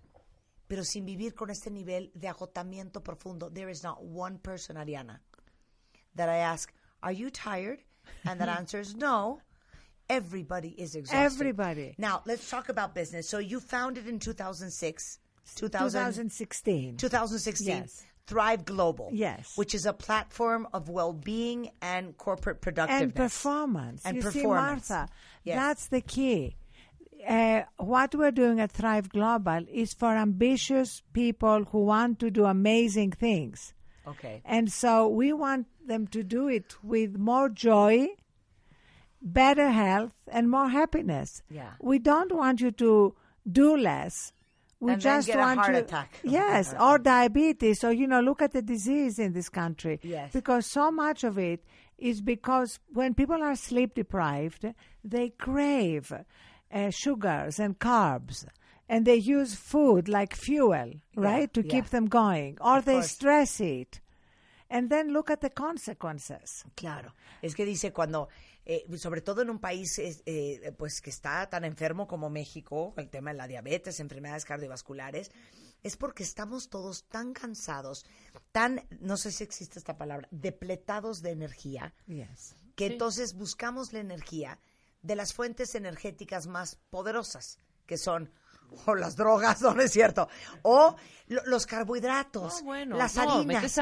pero 0.69 0.83
sin 0.83 1.03
vivir 1.03 1.33
con 1.33 1.49
este 1.49 1.71
nivel 1.71 2.11
de 2.13 2.27
agotamiento 2.27 3.01
profundo. 3.01 3.49
There 3.51 3.71
is 3.71 3.83
not 3.83 3.97
one 4.03 4.37
person, 4.37 4.77
Ariana, 4.77 5.19
that 6.15 6.29
I 6.29 6.43
ask, 6.43 6.71
are 7.01 7.11
you 7.11 7.31
tired? 7.31 7.79
And 8.23 8.39
that 8.39 8.49
answers 8.59 8.95
no. 8.95 9.41
Everybody 10.09 10.69
is 10.69 10.95
exhausted. 10.95 11.17
Everybody. 11.41 11.95
Now, 11.97 12.21
let's 12.25 12.49
talk 12.49 12.69
about 12.69 12.95
business. 12.95 13.29
So 13.29 13.37
you 13.37 13.59
founded 13.59 14.07
in 14.07 14.19
2006, 14.19 15.19
2000, 15.55 15.89
2016. 16.13 16.97
2016. 16.97 17.67
Yes. 17.67 18.03
Thrive 18.25 18.65
Global. 18.65 19.09
Yes. 19.11 19.53
Which 19.55 19.73
is 19.73 19.85
a 19.85 19.93
platform 19.93 20.67
of 20.73 20.87
well-being 20.89 21.71
and 21.81 22.15
corporate 22.17 22.61
productiveness. 22.61 23.01
and 23.03 23.15
performance. 23.15 24.01
And 24.05 24.17
you 24.17 24.23
performance. 24.23 24.85
see, 24.87 24.93
Martha, 24.93 25.11
Yes. 25.43 25.55
that's 25.57 25.87
the 25.87 26.01
key. 26.01 26.55
Uh, 27.27 27.63
what 27.77 28.15
we're 28.15 28.31
doing 28.31 28.59
at 28.59 28.71
Thrive 28.71 29.09
Global 29.09 29.63
is 29.71 29.93
for 29.93 30.15
ambitious 30.15 31.01
people 31.13 31.65
who 31.65 31.85
want 31.85 32.19
to 32.19 32.29
do 32.31 32.45
amazing 32.45 33.11
things. 33.11 33.73
Okay. 34.07 34.41
And 34.45 34.71
so 34.71 35.07
we 35.07 35.33
want 35.33 35.67
them 35.85 36.07
to 36.07 36.23
do 36.23 36.47
it 36.47 36.75
with 36.83 37.17
more 37.17 37.49
joy, 37.49 38.09
better 39.21 39.69
health, 39.71 40.13
and 40.31 40.49
more 40.49 40.69
happiness. 40.69 41.41
Yeah. 41.49 41.71
We 41.81 41.99
don't 41.99 42.31
want 42.31 42.61
you 42.61 42.71
to 42.71 43.15
do 43.49 43.75
less. 43.77 44.33
We 44.79 44.93
And 44.93 45.01
just 45.01 45.33
want 45.35 45.67
you, 45.67 45.75
attack. 45.75 46.19
yes, 46.23 46.73
or 46.79 46.97
diabetes, 46.99 47.83
or 47.83 47.91
you 47.91 48.07
know, 48.07 48.21
look 48.21 48.41
at 48.41 48.53
the 48.53 48.61
disease 48.61 49.19
in 49.19 49.33
this 49.33 49.49
country. 49.49 49.99
Yes. 50.03 50.31
Because 50.31 50.65
so 50.65 50.89
much 50.89 51.23
of 51.25 51.37
it 51.37 51.65
is 51.97 52.21
because 52.21 52.79
when 52.93 53.13
people 53.13 53.43
are 53.43 53.55
sleep 53.57 53.93
deprived, 53.95 54.65
they 55.03 55.29
crave 55.31 56.13
uh, 56.71 56.89
sugars 56.91 57.59
and 57.59 57.77
carbs, 57.77 58.45
and 58.87 59.05
they 59.05 59.15
use 59.17 59.53
food 59.53 60.07
like 60.07 60.33
fuel, 60.33 60.93
right, 61.15 61.53
to 61.53 61.61
yeah. 61.61 61.69
keep 61.71 61.85
them 61.89 62.05
going, 62.05 62.57
or 62.61 62.77
Of 62.77 62.85
they 62.85 62.93
course. 62.93 63.11
stress 63.11 63.59
it. 63.59 63.99
and 64.71 64.89
then 64.91 65.11
look 65.11 65.31
at 65.31 65.41
the 65.41 65.49
consequences. 65.49 66.63
Claro, 66.77 67.11
es 67.41 67.55
que 67.55 67.65
dice 67.65 67.91
cuando, 67.91 68.29
eh, 68.71 68.85
sobre 68.99 69.21
todo 69.21 69.41
en 69.41 69.49
un 69.49 69.57
país 69.57 69.97
eh, 69.97 70.75
pues 70.77 71.01
que 71.01 71.09
está 71.09 71.49
tan 71.49 71.65
enfermo 71.65 72.05
como 72.05 72.29
México, 72.29 72.93
el 72.97 73.09
tema 73.09 73.31
de 73.31 73.37
la 73.37 73.47
diabetes, 73.47 73.99
enfermedades 73.99 74.45
cardiovasculares, 74.45 75.31
es 75.81 75.97
porque 75.97 76.21
estamos 76.21 76.69
todos 76.69 77.05
tan 77.05 77.33
cansados, 77.33 78.05
tan, 78.51 78.85
no 78.99 79.17
sé 79.17 79.31
si 79.31 79.43
existe 79.43 79.79
esta 79.79 79.97
palabra, 79.97 80.27
depletados 80.29 81.23
de 81.23 81.31
energía, 81.31 81.95
Yes. 82.05 82.53
que 82.75 82.85
entonces 82.85 83.33
buscamos 83.33 83.91
la 83.91 84.01
energía 84.01 84.59
de 85.01 85.15
las 85.15 85.33
fuentes 85.33 85.73
energéticas 85.73 86.45
más 86.45 86.75
poderosas, 86.91 87.57
que 87.87 87.97
son 87.97 88.31
o 88.85 88.95
las 88.95 89.15
drogas, 89.15 89.61
no, 89.63 89.73
no 89.73 89.81
es 89.81 89.91
cierto, 89.91 90.27
o 90.63 90.95
lo- 91.27 91.41
los 91.45 91.65
carbohidratos, 91.65 92.59
No, 92.59 92.65
bueno, 92.65 92.97
las 92.97 93.17
harinas, 93.17 93.63
las 93.63 93.77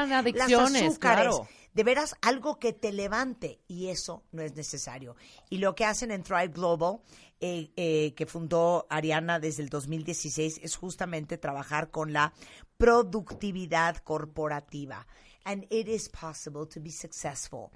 azúcares, 0.86 0.98
claro. 0.98 1.48
de 1.74 1.84
veras 1.84 2.14
algo 2.22 2.58
que 2.58 2.72
te 2.72 2.92
levante 2.92 3.60
y 3.68 3.88
eso 3.88 4.24
no 4.32 4.42
es 4.42 4.54
necesario. 4.56 5.16
Y 5.50 5.58
lo 5.58 5.74
que 5.74 5.84
hacen 5.84 6.10
en 6.10 6.22
Thrive 6.22 6.48
Global, 6.48 7.00
eh, 7.40 7.70
eh, 7.76 8.14
que 8.14 8.26
fundó 8.26 8.86
Ariana 8.90 9.38
desde 9.38 9.62
el 9.62 9.68
2016, 9.68 10.60
es 10.62 10.76
justamente 10.76 11.38
trabajar 11.38 11.90
con 11.90 12.12
la 12.12 12.32
productividad 12.76 13.96
corporativa. 13.98 15.06
And 15.44 15.64
it 15.70 15.88
is 15.88 16.08
possible 16.08 16.66
to 16.66 16.80
be 16.80 16.90
successful, 16.90 17.70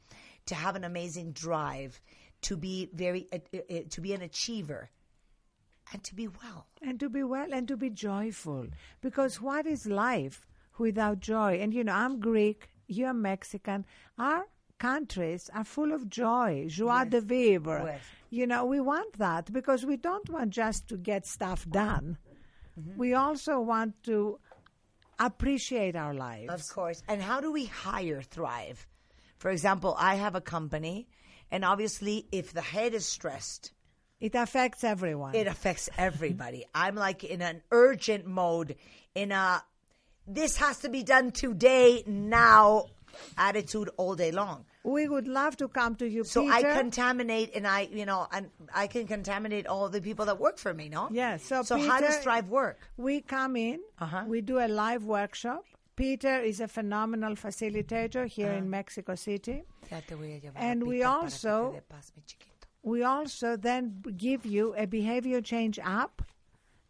to 0.46 0.54
have 0.54 0.76
an 0.76 0.84
amazing 0.84 1.32
drive, 1.32 2.00
to 2.42 2.56
be 2.56 2.90
very, 2.92 3.26
uh, 3.32 3.36
uh, 3.54 3.58
uh, 3.70 3.88
to 3.88 4.00
be 4.02 4.12
an 4.14 4.22
achiever, 4.22 4.90
and 5.92 6.02
to 6.04 6.14
be 6.14 6.28
well. 6.28 6.66
and 6.80 6.98
to 7.00 7.08
be 7.08 7.22
well 7.22 7.52
and 7.52 7.68
to 7.68 7.76
be 7.76 7.90
joyful. 7.90 8.66
Because 9.00 9.40
what 9.40 9.66
is 9.66 9.86
life 9.86 10.46
without 10.78 11.20
joy? 11.20 11.58
And 11.60 11.72
you 11.74 11.84
know 11.84 11.92
i'm 11.94 12.20
greek 12.20 12.68
you're 12.88 13.14
mexican. 13.14 13.86
Our 14.18 14.46
countries 14.78 15.48
are 15.54 15.64
full 15.64 15.92
of 15.92 16.08
joy. 16.08 16.66
Joie 16.68 17.04
de 17.04 17.20
vivre. 17.20 17.82
Yes. 17.86 18.00
you 18.30 18.46
know 18.46 18.64
we 18.64 18.80
want 18.80 19.18
that 19.18 19.52
because 19.52 19.86
we 19.86 19.96
don't 19.96 20.28
want 20.28 20.50
just 20.50 20.88
to 20.88 20.96
get 20.96 21.26
stuff 21.26 21.66
done. 21.68 22.18
Mm-hmm. 22.78 22.98
We 22.98 23.14
also 23.14 23.60
want 23.60 24.02
to 24.04 24.38
appreciate 25.18 25.94
our 25.96 26.14
lives. 26.14 26.52
Of 26.52 26.74
course. 26.74 27.02
And 27.08 27.22
how 27.22 27.40
do 27.40 27.52
we 27.52 27.66
hire 27.66 28.22
Thrive? 28.22 28.86
For 29.38 29.50
example, 29.50 29.94
I 29.98 30.16
have 30.16 30.34
a 30.34 30.40
company, 30.40 31.08
and 31.50 31.64
obviously, 31.64 32.26
if 32.32 32.52
the 32.52 32.62
head 32.62 32.94
is 32.94 33.04
stressed, 33.06 33.72
it 34.26 34.34
affects 34.34 34.82
everyone 34.84 35.34
it 35.34 35.46
affects 35.46 35.88
everybody. 35.98 36.64
I'm 36.74 36.94
like 37.06 37.24
in 37.24 37.40
an 37.42 37.62
urgent 37.70 38.24
mode, 38.26 38.76
in 39.14 39.32
a 39.32 39.62
this 40.40 40.56
has 40.64 40.78
to 40.84 40.88
be 40.88 41.02
done 41.02 41.32
today, 41.32 42.04
now 42.06 42.86
attitude 43.36 43.88
all 43.96 44.14
day 44.14 44.30
long. 44.32 44.64
we 44.84 45.06
would 45.14 45.28
love 45.28 45.56
to 45.62 45.66
come 45.68 45.94
to 45.96 46.06
you 46.08 46.22
So 46.24 46.40
I 46.48 46.62
contaminate, 46.62 47.48
and 47.56 47.66
I, 47.66 47.88
you 48.00 48.06
know, 48.06 48.26
and 48.32 48.48
I 48.74 48.86
can 48.94 49.06
contaminate 49.06 49.66
all 49.66 49.88
the 49.96 50.00
people 50.00 50.24
that 50.30 50.38
work 50.40 50.58
for 50.58 50.72
me, 50.74 50.88
no? 50.88 51.08
Yes. 51.12 51.44
So, 51.44 51.62
So 51.62 51.76
how 51.88 52.00
does 52.00 52.16
Thrive 52.24 52.48
work? 52.48 52.78
We 52.96 53.20
come 53.20 53.54
in, 53.56 53.80
Uh-huh. 54.00 54.24
we 54.26 54.40
do 54.40 54.58
a 54.58 54.68
live 54.84 55.04
workshop. 55.04 55.64
Peter 55.94 56.36
is 56.40 56.58
a 56.60 56.68
phenomenal 56.68 57.34
facilitator 57.36 58.26
here 58.26 58.48
Uh-huh. 58.48 58.58
in 58.58 58.70
Mexico 58.70 59.14
City. 59.14 59.62
Ya 59.90 60.00
te 60.08 60.14
voy 60.14 60.32
a 60.36 60.40
llevar 60.40 60.56
a 60.56 60.64
And 60.70 60.82
we 60.86 60.96
Peter 60.98 61.08
also- 61.08 61.82
te 62.84 62.88
dé 62.88 63.02
paz, 63.02 63.42
mi 63.42 63.42
chiquito. 63.42 63.44
We 63.44 63.46
also 63.46 63.56
then 63.56 64.02
give 64.16 64.46
you 64.46 64.74
a 64.76 64.86
behavior 64.86 65.40
change 65.40 65.78
app 65.78 66.22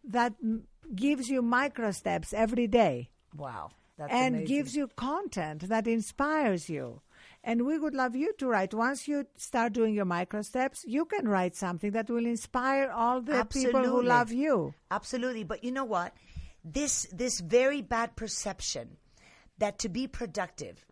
that 0.04 0.34
m- 0.42 0.66
gives 0.94 1.28
you 1.28 1.42
micro 1.42 1.90
steps 1.92 2.32
every 2.32 2.66
day 2.66 3.10
Wow. 3.36 3.70
That's 3.96 4.12
and 4.12 4.34
amazing. 4.34 4.56
gives 4.56 4.74
you 4.76 4.88
content 4.96 5.68
that 5.68 5.86
inspires 5.86 6.68
you. 6.68 7.00
And 7.44 7.66
we 7.66 7.78
would 7.78 7.94
love 7.94 8.14
you 8.16 8.32
to 8.38 8.46
write. 8.46 8.72
Once 8.74 9.06
you 9.08 9.26
start 9.36 9.72
doing 9.72 9.94
your 9.94 10.04
micro 10.04 10.42
steps, 10.42 10.84
you 10.86 11.04
can 11.04 11.28
write 11.28 11.56
something 11.56 11.90
that 11.92 12.08
will 12.08 12.24
inspire 12.26 12.90
all 12.90 13.20
the 13.20 13.44
people 13.50 13.82
who 13.84 14.02
love 14.02 14.32
you. 14.32 14.74
Absolutely, 14.90 15.44
but 15.44 15.62
you 15.64 15.72
know 15.72 15.84
what? 15.84 16.14
This 16.64 17.06
this 17.12 17.40
very 17.40 17.82
bad 17.82 18.14
perception 18.16 18.96
that 19.58 19.78
to 19.80 19.88
be 19.88 20.06
productive, 20.08 20.84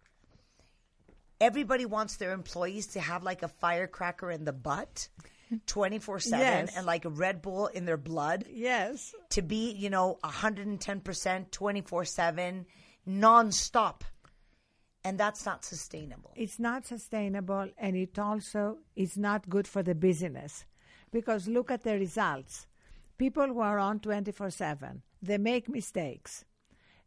everybody 1.41 1.87
wants 1.87 2.17
their 2.17 2.33
employees 2.33 2.89
to 2.89 3.01
have 3.01 3.23
like 3.23 3.43
a 3.43 3.49
firecracker 3.49 4.31
in 4.31 4.45
the 4.45 4.53
butt, 4.53 5.09
twenty 5.67 5.99
four 5.99 6.21
seven, 6.21 6.67
Yes. 6.67 6.77
and 6.77 6.87
like 6.87 7.05
a 7.05 7.11
Red 7.11 7.43
Bull 7.43 7.67
in 7.69 7.85
their 7.85 7.97
blood. 7.97 8.45
Yes. 8.51 9.15
To 9.31 9.43
be, 9.43 9.73
you 9.73 9.91
know, 9.91 10.19
hundred 10.23 10.67
and 10.67 10.81
ten 10.81 11.01
percent, 11.01 11.51
twenty 11.53 11.81
four 11.81 12.05
seven, 12.05 12.67
nonstop, 13.09 14.03
and 15.05 15.19
that's 15.19 15.45
not 15.47 15.65
sustainable. 15.65 16.33
It's 16.37 16.59
not 16.59 16.87
sustainable 16.87 17.69
and 17.79 17.97
it 17.97 18.19
also 18.19 18.79
is 18.97 19.17
not 19.17 19.49
good 19.49 19.67
for 19.67 19.83
the 19.83 19.95
business 19.95 20.67
because 21.11 21.49
look 21.49 21.71
at 21.71 21.83
the 21.83 21.95
results. 21.95 22.67
People 23.19 23.47
who 23.49 23.61
are 23.61 23.79
on 23.79 24.01
24 24.01 24.49
7, 24.51 25.03
they 25.21 25.37
make 25.37 25.69
mistakes. 25.69 26.45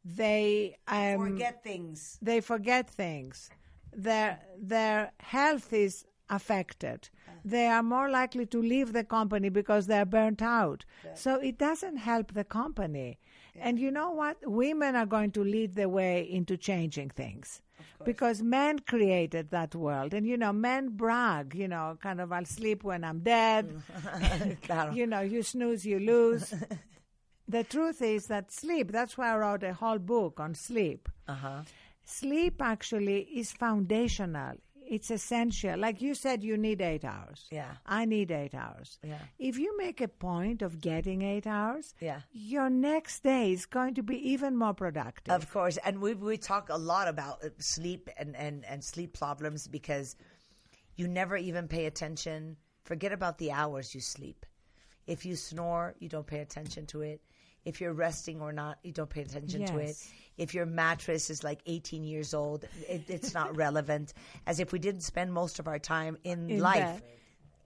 They 0.06 0.76
um, 0.88 1.18
Forget 1.18 1.64
things. 1.64 2.20
They 2.22 2.40
forget 2.42 2.88
things. 2.90 3.50
Their, 3.96 4.40
their 4.60 5.12
health 5.20 5.74
is 5.74 6.06
affected. 6.30 7.10
They 7.46 7.68
are 7.68 7.84
more 7.84 8.10
likely 8.10 8.46
to 8.48 8.62
leave 8.62 8.94
the 8.94 9.04
company 9.04 9.50
because 9.50 9.88
they're 9.88 10.06
burnt 10.06 10.42
out. 10.42 10.86
So 11.14 11.36
it 11.36 11.58
doesn't 11.58 11.98
help 11.98 12.34
the 12.34 12.44
company. 12.46 13.20
And 13.60 13.80
you 13.80 13.92
know 13.92 14.12
what? 14.12 14.38
Women 14.46 14.96
are 14.96 15.06
going 15.06 15.32
to 15.32 15.44
lead 15.44 15.76
the 15.76 15.90
way 15.90 16.22
into 16.30 16.58
changing 16.58 17.10
things. 17.12 17.62
Because 18.04 18.42
men 18.42 18.80
created 18.80 19.52
that 19.52 19.76
world. 19.76 20.14
And, 20.14 20.26
you 20.26 20.36
know, 20.38 20.52
men 20.52 20.90
brag, 20.90 21.54
you 21.56 21.68
know, 21.68 21.98
kind 22.02 22.20
of, 22.20 22.32
I'll 22.32 22.46
sleep 22.46 22.84
when 22.84 23.04
I'm 23.04 23.20
dead. 23.20 23.82
Claro. 24.64 24.94
you 24.94 25.08
know, 25.08 25.22
you 25.22 25.42
snooze, 25.44 25.86
you 25.86 26.00
lose. 26.00 26.54
the 27.48 27.64
truth 27.64 28.02
is 28.02 28.28
that 28.28 28.52
sleep, 28.52 28.92
that's 28.92 29.18
why 29.18 29.34
I 29.34 29.38
wrote 29.38 29.64
a 29.64 29.74
whole 29.74 30.00
book 30.00 30.40
on 30.40 30.54
sleep. 30.56 31.08
Uh-huh. 31.28 31.62
Sleep 32.06 32.62
actually 32.62 33.22
is 33.22 33.52
foundational. 33.52 34.54
It's 34.86 35.10
essential. 35.10 35.80
Like 35.80 36.02
you 36.02 36.14
said, 36.14 36.44
you 36.44 36.58
need 36.58 36.82
eight 36.82 37.06
hours. 37.06 37.48
Yeah. 37.50 37.72
I 37.86 38.04
need 38.06 38.32
eight 38.32 38.54
hours. 38.54 39.00
Yeah. 39.02 39.18
If 39.40 39.58
you 39.58 39.76
make 39.78 40.02
a 40.02 40.10
point 40.10 40.62
of 40.62 40.82
getting 40.82 41.22
eight 41.22 41.48
hours, 41.48 41.96
Yeah. 42.02 42.22
your 42.34 42.70
next 42.70 43.24
day 43.24 43.54
is 43.54 43.66
going 43.66 43.94
to 43.96 44.04
be 44.04 44.18
even 44.32 44.58
more 44.58 44.74
productive. 44.74 45.34
Of 45.34 45.50
course, 45.52 45.78
and 45.78 46.00
we 46.02 46.14
we 46.14 46.38
talk 46.38 46.70
a 46.70 46.78
lot 46.78 47.08
about 47.08 47.44
uh, 47.44 47.50
sleep 47.60 48.10
and, 48.20 48.36
and, 48.36 48.66
and 48.66 48.84
sleep 48.84 49.18
problems 49.18 49.68
because 49.68 50.16
you 50.96 51.08
never 51.08 51.38
even 51.38 51.68
pay 51.70 51.86
attention. 51.86 52.58
Forget 52.84 53.14
about 53.14 53.38
the 53.38 53.52
hours 53.54 53.96
you 53.96 54.02
sleep. 54.02 54.46
If 55.08 55.26
you 55.26 55.36
snore, 55.38 55.96
you 56.00 56.10
don't 56.10 56.28
pay 56.28 56.40
attention 56.40 56.86
to 56.88 57.02
it. 57.02 57.22
If 57.66 57.80
you're 57.82 57.94
resting 57.94 58.42
or 58.42 58.52
not, 58.52 58.78
you 58.84 58.92
don't 58.92 59.10
pay 59.10 59.22
attention 59.22 59.66
to 59.66 59.78
it. 59.78 59.96
If 60.38 60.54
your 60.54 60.66
mattress 60.66 61.30
is 61.30 61.44
like 61.44 61.62
18 61.66 62.04
years 62.04 62.34
old, 62.34 62.66
it, 62.88 63.04
it's 63.08 63.34
not 63.34 63.56
relevant. 63.56 64.14
As 64.48 64.60
if 64.60 64.72
we 64.72 64.80
didn't 64.80 65.02
spend 65.02 65.32
most 65.32 65.60
of 65.60 65.68
our 65.68 65.80
time 65.80 66.18
in, 66.24 66.50
In 66.50 66.60
life. 66.60 67.02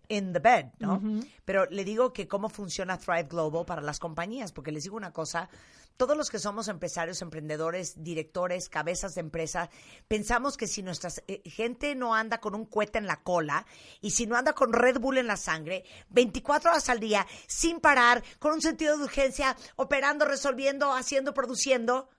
In 0.10 0.34
the 0.34 0.40
bed, 0.40 0.68
¿no? 0.80 0.96
Ujú. 0.96 1.26
Pero 1.46 1.66
le 1.68 1.84
digo 1.84 2.14
que 2.14 2.28
cómo 2.28 2.50
funciona 2.50 2.98
Thrive 2.98 3.24
Global 3.30 3.66
para 3.66 3.82
las 3.82 4.00
compañías, 4.00 4.52
porque 4.52 4.72
les 4.72 4.84
digo 4.84 4.96
una 4.96 5.12
cosa, 5.12 5.50
todos 5.98 6.16
los 6.16 6.30
que 6.30 6.40
somos 6.40 6.68
empresarios, 6.68 7.22
emprendedores, 7.22 8.04
directores, 8.04 8.70
cabezas 8.70 9.16
de 9.16 9.22
empresa, 9.22 9.70
pensamos 10.08 10.56
que 10.56 10.68
si 10.68 10.84
nuestra 10.84 11.10
eh, 11.28 11.42
gente 11.50 11.96
no 11.96 12.14
anda 12.14 12.40
con 12.40 12.56
un 12.56 12.66
cohete 12.66 13.00
en 13.00 13.08
la 13.08 13.24
cola 13.24 13.66
y 14.00 14.12
si 14.12 14.28
no 14.28 14.38
anda 14.38 14.54
con 14.54 14.72
Red 14.74 15.00
Bull 15.00 15.18
en 15.18 15.28
la 15.28 15.38
sangre, 15.38 15.84
24 16.10 16.72
horas 16.72 16.90
al 16.90 17.00
día, 17.00 17.26
sin 17.48 17.80
parar, 17.80 18.24
con 18.40 18.54
un 18.54 18.62
sentido 18.62 18.98
de 18.98 19.06
urgencia, 19.06 19.58
operando, 19.76 20.26
resolviendo, 20.26 20.94
haciendo, 20.94 21.34
produciendo, 21.34 22.10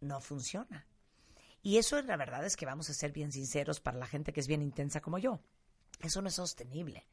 no 0.00 0.20
funciona. 0.20 0.86
Y 1.62 1.78
eso 1.78 2.00
la 2.02 2.16
verdad 2.16 2.44
es 2.44 2.56
que 2.56 2.66
vamos 2.66 2.88
a 2.90 2.94
ser 2.94 3.12
bien 3.12 3.32
sinceros 3.32 3.80
para 3.80 3.98
la 3.98 4.06
gente 4.06 4.32
que 4.32 4.40
es 4.40 4.46
bien 4.46 4.62
intensa 4.62 5.00
como 5.00 5.18
yo. 5.18 5.40
Eso 6.00 6.22
no 6.22 6.28
es 6.28 6.34
sostenible. 6.34 7.06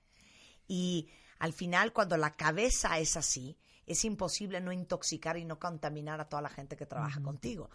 Y 0.67 1.09
al 1.39 1.53
final, 1.53 1.93
cuando 1.93 2.17
la 2.17 2.31
cabeza 2.31 2.97
es 2.99 3.17
así, 3.17 3.57
es 3.85 4.03
imposible 4.05 4.61
no 4.61 4.71
intoxicar 4.71 5.37
y 5.37 5.45
no 5.45 5.59
contaminar 5.59 6.19
a 6.19 6.29
toda 6.29 6.41
la 6.41 6.49
gente 6.49 6.75
que 6.75 6.85
trabaja 6.85 7.21
contigo. 7.21 7.69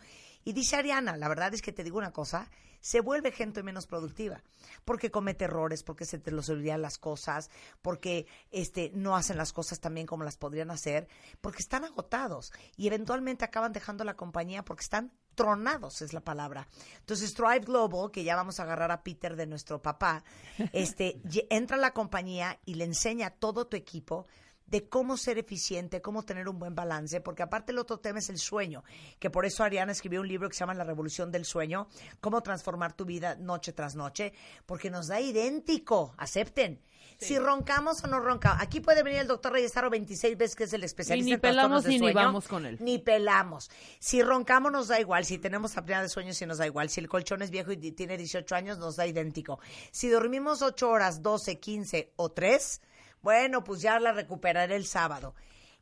Y 0.45 0.53
dice 0.53 0.77
Ariana, 0.77 1.17
la 1.17 1.29
verdad 1.29 1.53
es 1.55 1.63
que 1.63 1.73
te 1.73 1.85
digo 1.85 1.99
una 1.99 2.13
cosa, 2.13 2.51
se 2.81 3.01
vuelve 3.01 3.31
gente 3.31 3.63
menos 3.63 3.87
productiva, 3.87 4.43
porque 4.85 5.11
comete 5.11 5.45
errores, 5.45 5.83
porque 5.83 6.07
se 6.07 6.19
te 6.19 6.31
los 6.31 6.49
olvidan 6.49 6.81
las 6.81 6.97
cosas, 6.97 7.51
porque 7.83 8.27
este 8.51 8.91
no 8.95 9.17
hacen 9.17 9.37
las 9.37 9.53
cosas 9.53 9.81
también 9.81 10.07
como 10.07 10.25
las 10.25 10.39
podrían 10.39 10.71
hacer, 10.71 11.09
porque 11.43 11.63
están 11.63 11.85
agotados 11.85 12.53
y 12.77 12.87
eventualmente 12.87 13.45
acaban 13.45 13.73
dejando 13.73 14.05
la 14.05 14.17
compañía 14.17 14.65
porque 14.65 14.83
están 14.83 15.13
tronados 15.41 16.03
es 16.03 16.13
la 16.13 16.21
palabra. 16.21 16.69
Entonces 16.99 17.33
Thrive 17.33 17.61
Global, 17.61 18.11
que 18.11 18.25
ya 18.25 18.37
vamos 18.37 18.61
a 18.61 18.65
agarrar 18.65 18.91
a 18.91 19.03
Peter 19.03 19.37
de 19.37 19.47
nuestro 19.47 19.81
papá, 19.81 20.23
este 20.75 21.19
entra 21.49 21.79
a 21.79 21.81
la 21.81 21.95
compañía 21.95 22.59
y 22.67 22.75
le 22.75 22.85
enseña 22.85 23.29
a 23.29 23.31
todo 23.31 23.67
tu 23.67 23.75
equipo 23.75 24.27
de 24.67 24.87
cómo 24.87 25.17
ser 25.17 25.39
eficiente, 25.39 26.03
cómo 26.03 26.25
tener 26.25 26.47
un 26.47 26.59
buen 26.59 26.75
balance, 26.75 27.23
porque 27.23 27.43
aparte 27.43 27.73
el 27.73 27.79
otro 27.79 28.01
tema 28.01 28.19
es 28.19 28.29
el 28.29 28.39
sueño, 28.39 28.85
que 29.19 29.31
por 29.31 29.47
eso 29.47 29.65
Ariana 29.65 29.93
escribió 29.93 30.21
un 30.21 30.29
libro 30.29 30.49
que 30.49 30.55
se 30.55 30.61
llama 30.61 30.75
La 30.75 30.85
Revolución 30.85 31.33
del 31.33 31.47
Sueño, 31.47 31.89
cómo 32.21 32.43
transformar 32.43 32.93
tu 32.93 33.07
vida 33.07 33.35
noche 33.35 33.73
tras 33.73 33.97
noche, 33.97 34.35
porque 34.67 34.91
nos 34.91 35.09
da 35.09 35.21
idéntico, 35.21 36.15
acepten. 36.19 36.83
Si 37.21 37.39
roncamos 37.39 38.03
o 38.03 38.07
no 38.07 38.19
roncamos. 38.21 38.63
Aquí 38.63 38.81
puede 38.81 39.03
venir 39.03 39.21
el 39.21 39.27
doctor 39.27 39.53
Reyesaro 39.53 39.91
26 39.91 40.39
veces, 40.39 40.57
que 40.57 40.65
es 40.65 40.73
el 40.73 40.85
especialista 40.85 41.27
ni 41.27 41.33
en 41.33 41.41
trastornos 41.41 41.83
pelamos 41.83 41.85
de 41.85 41.91
ni 41.91 41.95
ni 41.97 42.01
sueño. 42.01 42.15
vamos 42.15 42.49
con 42.49 42.67
él. 42.67 42.79
Ni 42.81 42.99
pelamos. 42.99 43.71
Si 43.99 44.23
roncamos 44.23 44.73
nos 44.73 44.89
da 44.89 45.01
igual, 45.01 45.25
si 45.25 45.39
tenemos 45.39 45.77
apnea 45.77 46.03
de 46.03 46.09
sueño 46.09 46.33
sí 46.33 46.47
nos 46.47 46.59
da 46.59 46.67
igual, 46.67 46.89
si 46.89 47.01
el 47.01 47.09
colchón 47.09 47.43
es 47.43 47.51
viejo 47.51 47.73
y 47.73 47.77
tiene 47.93 48.17
18 48.17 48.55
años 48.55 48.79
nos 48.79 48.97
da 48.97 49.07
idéntico. 49.07 49.61
Si 49.91 50.09
dormimos 50.09 50.63
8 50.63 50.89
horas, 50.89 51.23
12, 51.23 51.61
15 51.61 52.13
o 52.17 52.31
3, 52.31 52.81
bueno, 53.23 53.65
pues 53.65 53.83
ya 53.83 54.01
la 54.01 54.13
recuperaré 54.13 54.77
el 54.77 54.87
sábado. 54.87 55.35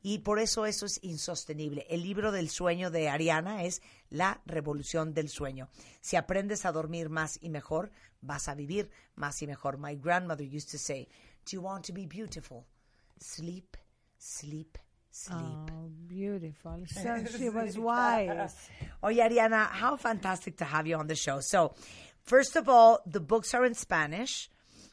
Y 0.02 0.18
por 0.18 0.38
eso 0.38 0.64
eso 0.66 0.86
es 0.86 1.00
insostenible. 1.02 1.86
El 1.90 2.02
libro 2.02 2.30
del 2.30 2.50
sueño 2.50 2.90
de 2.90 3.08
Ariana 3.08 3.64
es 3.64 3.82
La 4.10 4.40
revolución 4.46 5.12
del 5.12 5.28
sueño. 5.28 5.68
Si 6.00 6.16
aprendes 6.16 6.64
a 6.64 6.72
dormir 6.72 7.08
más 7.08 7.38
y 7.42 7.48
mejor, 7.48 7.90
vas 8.20 8.48
a 8.48 8.54
vivir 8.54 8.90
más 9.16 9.42
y 9.42 9.46
mejor. 9.46 9.78
My 9.78 9.96
grandmother 9.96 10.46
used 10.46 10.70
to 10.70 10.78
say, 10.78 11.08
Do 11.48 11.56
you 11.56 11.62
want 11.62 11.84
to 11.84 11.94
be 11.94 12.04
beautiful? 12.04 12.66
Sleep, 13.20 13.74
sleep, 14.18 14.76
sleep. 15.10 15.40
Oh, 15.40 15.88
beautiful. 16.06 16.82
So 16.88 17.24
she 17.38 17.48
was 17.48 17.78
wise. 17.78 18.54
Oye, 19.02 19.16
Ariana, 19.16 19.66
how 19.70 19.96
fantastic 19.96 20.58
to 20.58 20.66
have 20.66 20.86
you 20.86 20.96
on 20.96 21.06
the 21.06 21.14
show. 21.14 21.40
So, 21.40 21.72
first 22.22 22.54
of 22.56 22.68
all, 22.68 23.00
the 23.06 23.20
books 23.20 23.54
are 23.54 23.64
in 23.64 23.72
Spanish. 23.72 24.50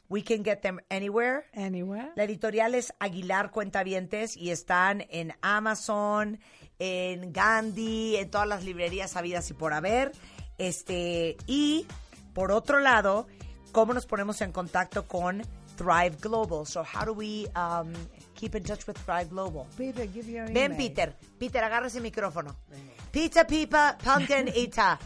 We 0.08 0.22
can 0.22 0.42
get 0.42 0.62
them 0.62 0.80
anywhere. 0.90 1.44
Anywhere. 1.52 2.12
La 2.16 2.24
editorial 2.24 2.74
es 2.74 2.90
Aguilar 3.00 3.50
Cuentavientes 3.50 4.34
y 4.34 4.48
están 4.48 5.06
en 5.10 5.34
Amazon, 5.42 6.38
en 6.78 7.34
Gandhi, 7.34 8.16
en 8.16 8.30
todas 8.30 8.48
las 8.48 8.64
librerías 8.64 9.14
habidas 9.14 9.50
y 9.50 9.52
por 9.52 9.74
haber. 9.74 10.12
Este, 10.56 11.36
y 11.46 11.86
por 12.32 12.50
otro 12.50 12.80
lado, 12.80 13.26
¿cómo 13.72 13.92
nos 13.92 14.06
ponemos 14.06 14.40
en 14.40 14.52
contacto 14.52 15.06
con 15.06 15.42
Thrive 15.76 16.20
Global? 16.20 16.64
So, 16.64 16.82
how 16.82 17.04
do 17.04 17.12
we 17.12 17.46
um, 17.54 17.92
keep 18.34 18.54
in 18.54 18.62
touch 18.64 18.86
with 18.86 18.98
Thrive 18.98 19.30
Global? 19.30 19.66
Peter, 19.76 20.06
give 20.06 20.28
your 20.28 20.46
Ven, 20.46 20.72
email. 20.72 20.78
Peter. 20.78 21.14
Peter, 21.38 21.60
agarra 21.60 21.86
ese 21.86 22.00
micrófono. 22.00 22.56
Pizza, 23.10 23.46
pipa, 23.46 23.96
pumpkin, 24.02 24.48
ita. 24.54 24.98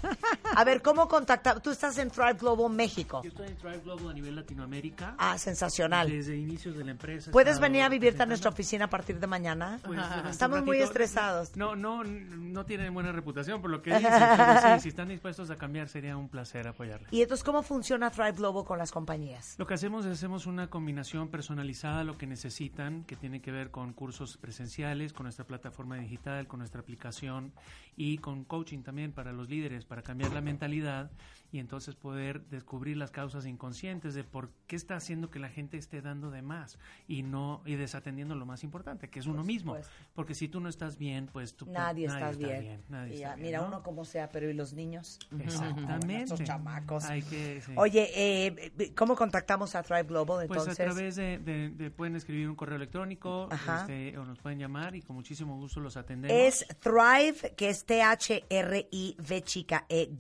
A 0.57 0.65
ver, 0.65 0.83
¿cómo 0.83 1.07
contactar? 1.09 1.61
Tú 1.61 1.71
estás 1.71 1.97
en 1.99 2.11
Thrive 2.11 2.35
Global 2.35 2.71
México. 2.73 3.21
Yo 3.23 3.29
estoy 3.29 3.49
en 3.49 3.57
Thrive 3.57 3.81
Global 3.85 4.09
a 4.11 4.13
nivel 4.13 4.37
Latinoamérica. 4.37 5.15
Ah, 5.19 5.39
sensacional. 5.39 6.11
Desde 6.11 6.37
inicios 6.37 6.77
de 6.77 6.85
la 6.85 6.91
empresa. 6.91 7.31
¿Puedes 7.31 7.61
venir 7.61 7.83
a 7.83 7.89
vivirte 7.89 8.23
a 8.23 8.27
nuestra 8.27 8.51
oficina 8.51 8.87
a 8.87 8.91
partir 8.91 9.21
de 9.21 9.27
mañana? 9.27 9.79
Pues, 9.85 10.01
Estamos 10.31 10.65
muy 10.65 10.79
estresados. 10.79 11.57
No, 11.57 11.77
no, 11.77 12.03
no 12.05 12.67
tienen 12.67 12.93
buena 12.93 13.13
reputación 13.13 13.61
por 13.61 13.71
lo 13.71 13.83
que 13.83 13.95
dicen, 13.95 14.11
pero 14.37 14.77
sí, 14.77 14.83
si 14.83 14.89
están 14.89 15.09
dispuestos 15.09 15.51
a 15.51 15.57
cambiar 15.57 15.89
sería 15.89 16.17
un 16.17 16.29
placer 16.29 16.67
apoyarles. 16.67 17.13
¿Y 17.13 17.23
entonces 17.23 17.45
cómo 17.45 17.63
funciona 17.63 18.11
Thrive 18.11 18.33
Global 18.33 18.65
con 18.65 18.79
las 18.79 18.91
compañías? 18.91 19.55
Lo 19.59 19.67
que 19.67 19.75
hacemos 19.75 20.05
es 20.07 20.13
hacemos 20.13 20.47
una 20.47 20.69
combinación 20.69 21.29
personalizada, 21.29 22.05
lo 22.05 22.19
que 22.19 22.27
necesitan, 22.27 23.05
que 23.05 23.17
tiene 23.17 23.41
que 23.41 23.53
ver 23.53 23.71
con 23.71 23.93
cursos 23.93 24.37
presenciales, 24.37 25.13
con 25.13 25.25
nuestra 25.25 25.45
plataforma 25.47 25.97
digital, 25.97 26.47
con 26.47 26.59
nuestra 26.59 26.81
aplicación 26.81 27.53
y 27.97 28.19
con 28.19 28.45
coaching 28.45 28.83
también 28.83 29.13
para 29.13 29.33
los 29.33 29.49
líderes, 29.49 29.85
para 29.85 30.03
cambiar 30.03 30.33
la 30.33 30.41
mentalidad 30.41 31.11
y 31.53 31.59
entonces 31.59 31.97
poder 31.97 32.45
descubrir 32.47 32.97
las 32.97 33.11
causas 33.11 33.45
inconscientes 33.45 34.15
de 34.15 34.23
por 34.23 34.51
qué 34.69 34.77
está 34.77 34.95
haciendo 34.95 35.31
que 35.31 35.41
la 35.41 35.49
gente 35.49 35.77
esté 35.77 36.01
dando 36.01 36.31
de 36.31 36.43
más 36.43 36.79
y 37.09 37.23
no 37.25 37.61
y 37.67 37.75
desatendiendo 37.75 38.37
lo 38.37 38.47
más 38.47 38.63
importante, 38.63 39.11
que 39.11 39.19
es 39.19 39.27
uno 39.27 39.43
mismo. 39.43 39.77
Porque 40.15 40.35
si 40.37 40.47
tú 40.47 40.61
no 40.61 40.69
estás 40.69 40.97
bien, 40.97 41.29
pues 41.33 41.55
tú 41.57 41.67
Nadie, 41.67 42.07
está 42.07 42.31
bien. 42.31 42.83
nadie 42.89 43.15
está 43.15 43.21
ya, 43.31 43.35
bien, 43.35 43.47
mira, 43.47 43.61
¿no? 43.63 43.67
uno 43.67 43.83
como 43.83 44.05
sea, 44.05 44.31
pero 44.31 44.49
¿y 44.49 44.55
los 44.55 44.75
niños? 44.75 45.19
Exactamente. 45.41 46.23
Estos 46.23 46.45
chamacos. 46.45 47.05
Hay 47.07 47.23
que, 47.23 47.61
sí. 47.61 47.73
Oye, 47.77 48.09
eh, 48.15 48.93
¿cómo 48.97 49.17
contactamos 49.17 49.75
a 49.75 49.83
Thrive 49.83 50.05
Global 50.05 50.47
Pues 50.47 50.61
entonces? 50.61 50.81
a 50.81 50.85
través 50.93 51.17
de, 51.17 51.39
de- 51.39 51.71
de- 51.71 51.91
pueden 51.91 52.15
escribir 52.15 52.49
un 52.49 52.55
correo 52.55 52.77
electrónico 52.77 53.49
este, 53.53 54.17
o 54.19 54.25
nos 54.25 54.39
pueden 54.39 54.59
llamar 54.61 54.95
y 54.95 55.03
con 55.03 55.17
muchísimo 55.17 55.57
gusto 55.59 55.81
los 55.81 55.97
atendemos. 55.97 56.37
Es 56.37 56.65
Thrive, 56.79 57.55
que 57.57 57.69
es 57.71 57.80
T-H-R-I-V 57.85 59.43
chica 59.43 59.87
E. 59.89 60.11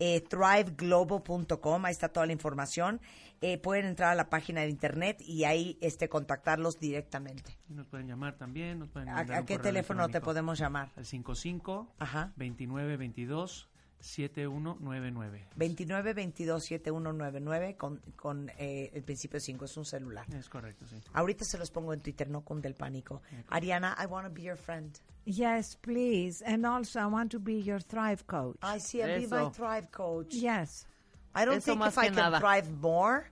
Eh, 0.00 0.20
thriveglobal.com, 0.28 1.84
ahí 1.84 1.92
está 1.92 2.08
toda 2.08 2.26
la 2.26 2.32
información. 2.32 3.00
Eh, 3.40 3.58
pueden 3.58 3.86
entrar 3.86 4.10
a 4.10 4.14
la 4.14 4.28
página 4.28 4.62
de 4.62 4.70
internet 4.70 5.20
y 5.20 5.44
ahí 5.44 5.78
este, 5.80 6.08
contactarlos 6.08 6.80
directamente. 6.80 7.58
Y 7.68 7.74
nos 7.74 7.86
pueden 7.86 8.08
llamar 8.08 8.36
también, 8.36 8.78
nos 8.78 8.88
pueden 8.88 9.08
¿A, 9.08 9.20
a 9.20 9.44
qué 9.44 9.58
teléfono 9.58 10.08
te 10.08 10.20
podemos 10.20 10.58
llamar? 10.58 10.90
Al 10.96 11.04
55 11.04 11.94
Ajá. 11.98 12.32
29 12.36 12.96
22 12.96 13.68
7199. 14.04 15.48
29 15.56 16.12
22 16.12 16.64
7199 16.64 17.76
con, 17.76 18.00
con 18.16 18.50
eh, 18.58 18.90
el 18.92 19.02
principio 19.02 19.40
5, 19.40 19.64
es 19.64 19.76
un 19.76 19.84
celular. 19.84 20.26
Es 20.34 20.48
correcto, 20.48 20.86
sí. 20.86 20.96
Ahorita 21.14 21.44
se 21.44 21.58
los 21.58 21.70
pongo 21.70 21.92
en 21.94 22.00
Twitter, 22.00 22.28
no 22.28 22.42
con 22.42 22.60
del 22.60 22.74
pánico. 22.74 23.22
Ariana, 23.48 23.96
I 23.98 24.06
want 24.06 24.26
to 24.26 24.32
be 24.32 24.42
your 24.42 24.56
friend. 24.56 24.98
Yes, 25.24 25.76
please. 25.76 26.42
And 26.44 26.66
also, 26.66 27.00
I 27.00 27.06
want 27.06 27.30
to 27.32 27.40
be 27.40 27.62
your 27.62 27.80
Thrive 27.80 28.26
coach. 28.26 28.58
I 28.62 28.78
see, 28.78 29.00
and 29.02 29.22
be 29.22 29.26
my 29.26 29.48
Thrive 29.50 29.90
coach. 29.90 30.34
Yes. 30.34 30.86
I 31.34 31.44
don't 31.46 31.56
Eso 31.56 31.72
think 31.72 31.86
if 31.86 31.98
I 31.98 32.06
can 32.06 32.14
nada. 32.14 32.38
thrive 32.38 32.70
more, 32.80 33.28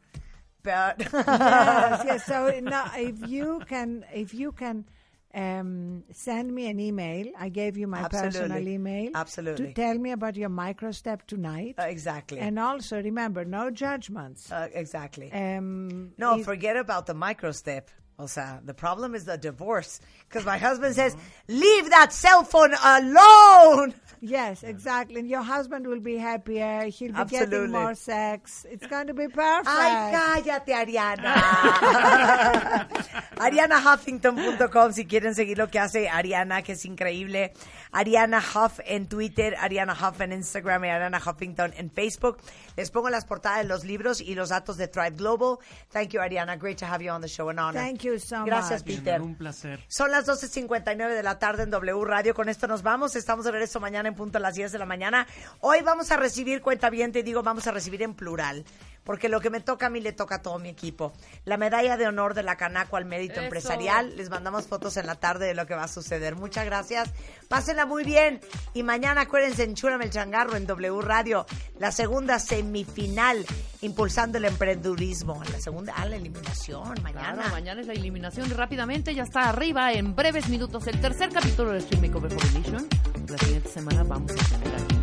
but 0.62 0.98
yes, 1.12 2.02
yes. 2.04 2.24
So 2.26 2.50
now, 2.62 2.90
if 2.96 3.28
you 3.28 3.60
can, 3.68 4.04
if 4.12 4.34
you 4.34 4.52
can 4.52 4.86
um, 5.34 6.04
send 6.12 6.54
me 6.54 6.68
an 6.68 6.78
email, 6.78 7.32
I 7.38 7.48
gave 7.48 7.76
you 7.76 7.86
my 7.86 8.08
personal 8.08 8.66
email. 8.66 9.10
Absolutely. 9.14 9.68
To 9.68 9.72
tell 9.72 9.96
me 9.98 10.12
about 10.12 10.36
your 10.36 10.48
micro 10.48 10.92
step 10.92 11.26
tonight. 11.26 11.76
Uh, 11.78 11.84
exactly. 11.84 12.38
And 12.38 12.58
also 12.58 13.02
remember, 13.02 13.44
no 13.44 13.70
judgments. 13.70 14.52
Uh, 14.52 14.68
exactly. 14.72 15.32
Um, 15.32 16.12
no, 16.18 16.42
forget 16.42 16.76
about 16.76 17.06
the 17.06 17.14
micro 17.14 17.52
step. 17.52 17.90
O 18.22 18.26
sea, 18.28 18.60
the 18.64 18.72
problem 18.72 19.14
is 19.14 19.24
the 19.24 19.36
divorce. 19.36 20.00
Because 20.28 20.46
my 20.46 20.56
husband 20.56 20.94
says, 20.94 21.16
leave 21.48 21.90
that 21.90 22.12
cell 22.12 22.44
phone 22.44 22.72
alone. 22.82 23.94
Yes, 24.24 24.62
exactly. 24.62 25.18
And 25.18 25.28
your 25.28 25.42
husband 25.42 25.84
will 25.84 25.98
be 25.98 26.16
happier. 26.16 26.84
He'll 26.84 27.10
be 27.10 27.18
Absolutely. 27.18 27.50
getting 27.50 27.72
more 27.72 27.94
sex. 27.96 28.64
It's 28.70 28.86
going 28.86 29.08
to 29.08 29.14
be 29.14 29.26
perfect. 29.26 29.66
Ay, 29.66 30.12
cállate, 30.14 30.72
Ariana. 30.72 31.34
ArianaHuffington.com 33.42 34.92
si 34.92 35.06
quieren 35.06 35.34
seguir 35.34 35.58
lo 35.58 35.68
que 35.68 35.80
hace 35.80 36.08
Ariana, 36.08 36.62
que 36.62 36.74
es 36.74 36.84
increíble. 36.84 37.52
Ariana 37.90 38.38
Huff 38.38 38.78
en 38.84 39.08
Twitter, 39.08 39.56
Ariana 39.58 39.92
Huff 39.92 40.20
en 40.20 40.32
Instagram 40.32 40.84
y 40.84 40.90
Ariana 40.90 41.18
Huffington 41.18 41.72
en 41.76 41.90
Facebook. 41.90 42.38
Les 42.76 42.92
pongo 42.92 43.10
las 43.10 43.24
portadas 43.24 43.58
de 43.58 43.64
los 43.64 43.84
libros 43.84 44.20
y 44.20 44.36
los 44.36 44.50
datos 44.50 44.76
de 44.76 44.86
Thrive 44.86 45.16
Global. 45.16 45.58
Thank 45.90 46.10
you, 46.10 46.20
Ariana. 46.20 46.56
Great 46.56 46.78
to 46.78 46.86
have 46.86 47.02
you 47.02 47.10
on 47.10 47.20
the 47.20 47.28
show. 47.28 47.48
An 47.48 47.58
honor. 47.58 47.80
Thank 47.80 48.04
you 48.04 48.11
so 48.20 48.44
Gracias, 48.44 48.84
much. 48.84 48.96
Peter. 48.96 49.20
Un 49.22 49.34
placer. 49.34 49.80
Son 49.88 50.10
las 50.10 50.26
12.59 50.26 51.14
de 51.14 51.22
la 51.22 51.38
tarde 51.38 51.64
en 51.64 51.70
W 51.70 52.04
Radio. 52.04 52.34
Con 52.34 52.48
esto 52.48 52.66
nos 52.66 52.82
vamos. 52.82 53.16
Estamos 53.16 53.44
de 53.44 53.52
regreso 53.52 53.80
mañana 53.80 54.08
en 54.08 54.14
punto 54.14 54.38
a 54.38 54.40
las 54.40 54.54
10 54.54 54.72
de 54.72 54.78
la 54.78 54.86
mañana. 54.86 55.26
Hoy 55.60 55.78
vamos 55.82 56.10
a 56.10 56.16
recibir 56.16 56.62
cuenta 56.62 56.90
bien, 56.90 57.12
te 57.12 57.22
digo, 57.22 57.42
vamos 57.42 57.66
a 57.66 57.72
recibir 57.72 58.02
en 58.02 58.14
plural. 58.14 58.64
Porque 59.04 59.28
lo 59.28 59.40
que 59.40 59.50
me 59.50 59.60
toca 59.60 59.86
a 59.86 59.90
mí 59.90 60.00
le 60.00 60.12
toca 60.12 60.36
a 60.36 60.42
todo 60.42 60.58
mi 60.58 60.68
equipo. 60.68 61.12
La 61.44 61.56
medalla 61.56 61.96
de 61.96 62.06
honor 62.06 62.34
de 62.34 62.42
la 62.42 62.56
Canaco 62.56 62.96
al 62.96 63.04
mérito 63.04 63.34
Eso. 63.34 63.42
empresarial. 63.42 64.16
Les 64.16 64.30
mandamos 64.30 64.66
fotos 64.66 64.96
en 64.96 65.06
la 65.06 65.16
tarde 65.16 65.46
de 65.46 65.54
lo 65.54 65.66
que 65.66 65.74
va 65.74 65.84
a 65.84 65.88
suceder. 65.88 66.36
Muchas 66.36 66.64
gracias. 66.64 67.10
Pásenla 67.48 67.86
muy 67.86 68.04
bien. 68.04 68.40
Y 68.74 68.82
mañana 68.82 69.22
acuérdense 69.22 69.64
en 69.64 69.74
Chúrame 69.74 70.04
el 70.04 70.10
Changarro 70.10 70.56
en 70.56 70.66
W 70.66 71.00
Radio, 71.02 71.46
la 71.78 71.92
segunda 71.92 72.38
semifinal 72.38 73.44
impulsando 73.82 74.38
el 74.38 74.44
emprendurismo. 74.44 75.42
La 75.50 75.60
segunda, 75.60 75.92
ah, 75.96 76.06
la 76.06 76.16
eliminación 76.16 77.02
mañana. 77.02 77.34
Claro, 77.34 77.50
mañana 77.50 77.80
es 77.80 77.86
la 77.86 77.92
eliminación 77.92 78.50
y 78.50 78.54
rápidamente 78.54 79.14
ya 79.14 79.24
está 79.24 79.48
arriba 79.48 79.92
en 79.92 80.14
breves 80.14 80.48
minutos 80.48 80.86
el 80.86 81.00
tercer 81.00 81.30
capítulo 81.30 81.72
de 81.72 81.80
Stream 81.80 82.02
Makeover 82.02 82.34
Combination. 82.34 82.88
La 83.28 83.38
siguiente 83.38 83.68
semana 83.68 84.02
vamos 84.04 84.30
a 84.32 84.34
tener 84.34 84.74
aquí 84.74 84.96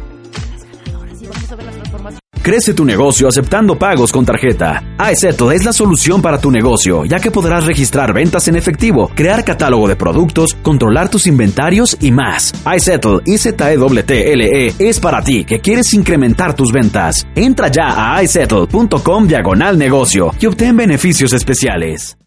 las 0.51 0.63
ganadoras 0.63 1.21
y 1.21 1.27
vamos 1.27 1.51
a 1.51 1.55
ver 1.55 1.65
las 1.65 1.75
transformaciones. 1.75 2.18
Crece 2.41 2.73
tu 2.73 2.85
negocio 2.85 3.27
aceptando 3.27 3.77
pagos 3.77 4.11
con 4.11 4.25
tarjeta. 4.25 4.83
iSettle 5.11 5.55
es 5.55 5.65
la 5.65 5.73
solución 5.73 6.21
para 6.21 6.39
tu 6.39 6.51
negocio, 6.51 7.05
ya 7.05 7.19
que 7.19 7.31
podrás 7.31 7.65
registrar 7.65 8.13
ventas 8.13 8.47
en 8.47 8.55
efectivo, 8.55 9.11
crear 9.15 9.43
catálogo 9.43 9.87
de 9.87 9.95
productos, 9.95 10.55
controlar 10.61 11.09
tus 11.09 11.27
inventarios 11.27 11.97
y 11.99 12.11
más. 12.11 12.53
iSettle, 12.75 13.21
I-Z-E-T-T-L-E, 13.25 14.75
es 14.79 14.99
para 14.99 15.21
ti 15.21 15.45
que 15.45 15.59
quieres 15.59 15.93
incrementar 15.93 16.53
tus 16.53 16.71
ventas. 16.71 17.27
Entra 17.35 17.67
ya 17.69 18.15
a 18.15 18.23
iSettle.com 18.23 19.27
diagonal 19.27 19.77
negocio 19.77 20.33
y 20.39 20.45
obtén 20.45 20.77
beneficios 20.77 21.33
especiales. 21.33 22.18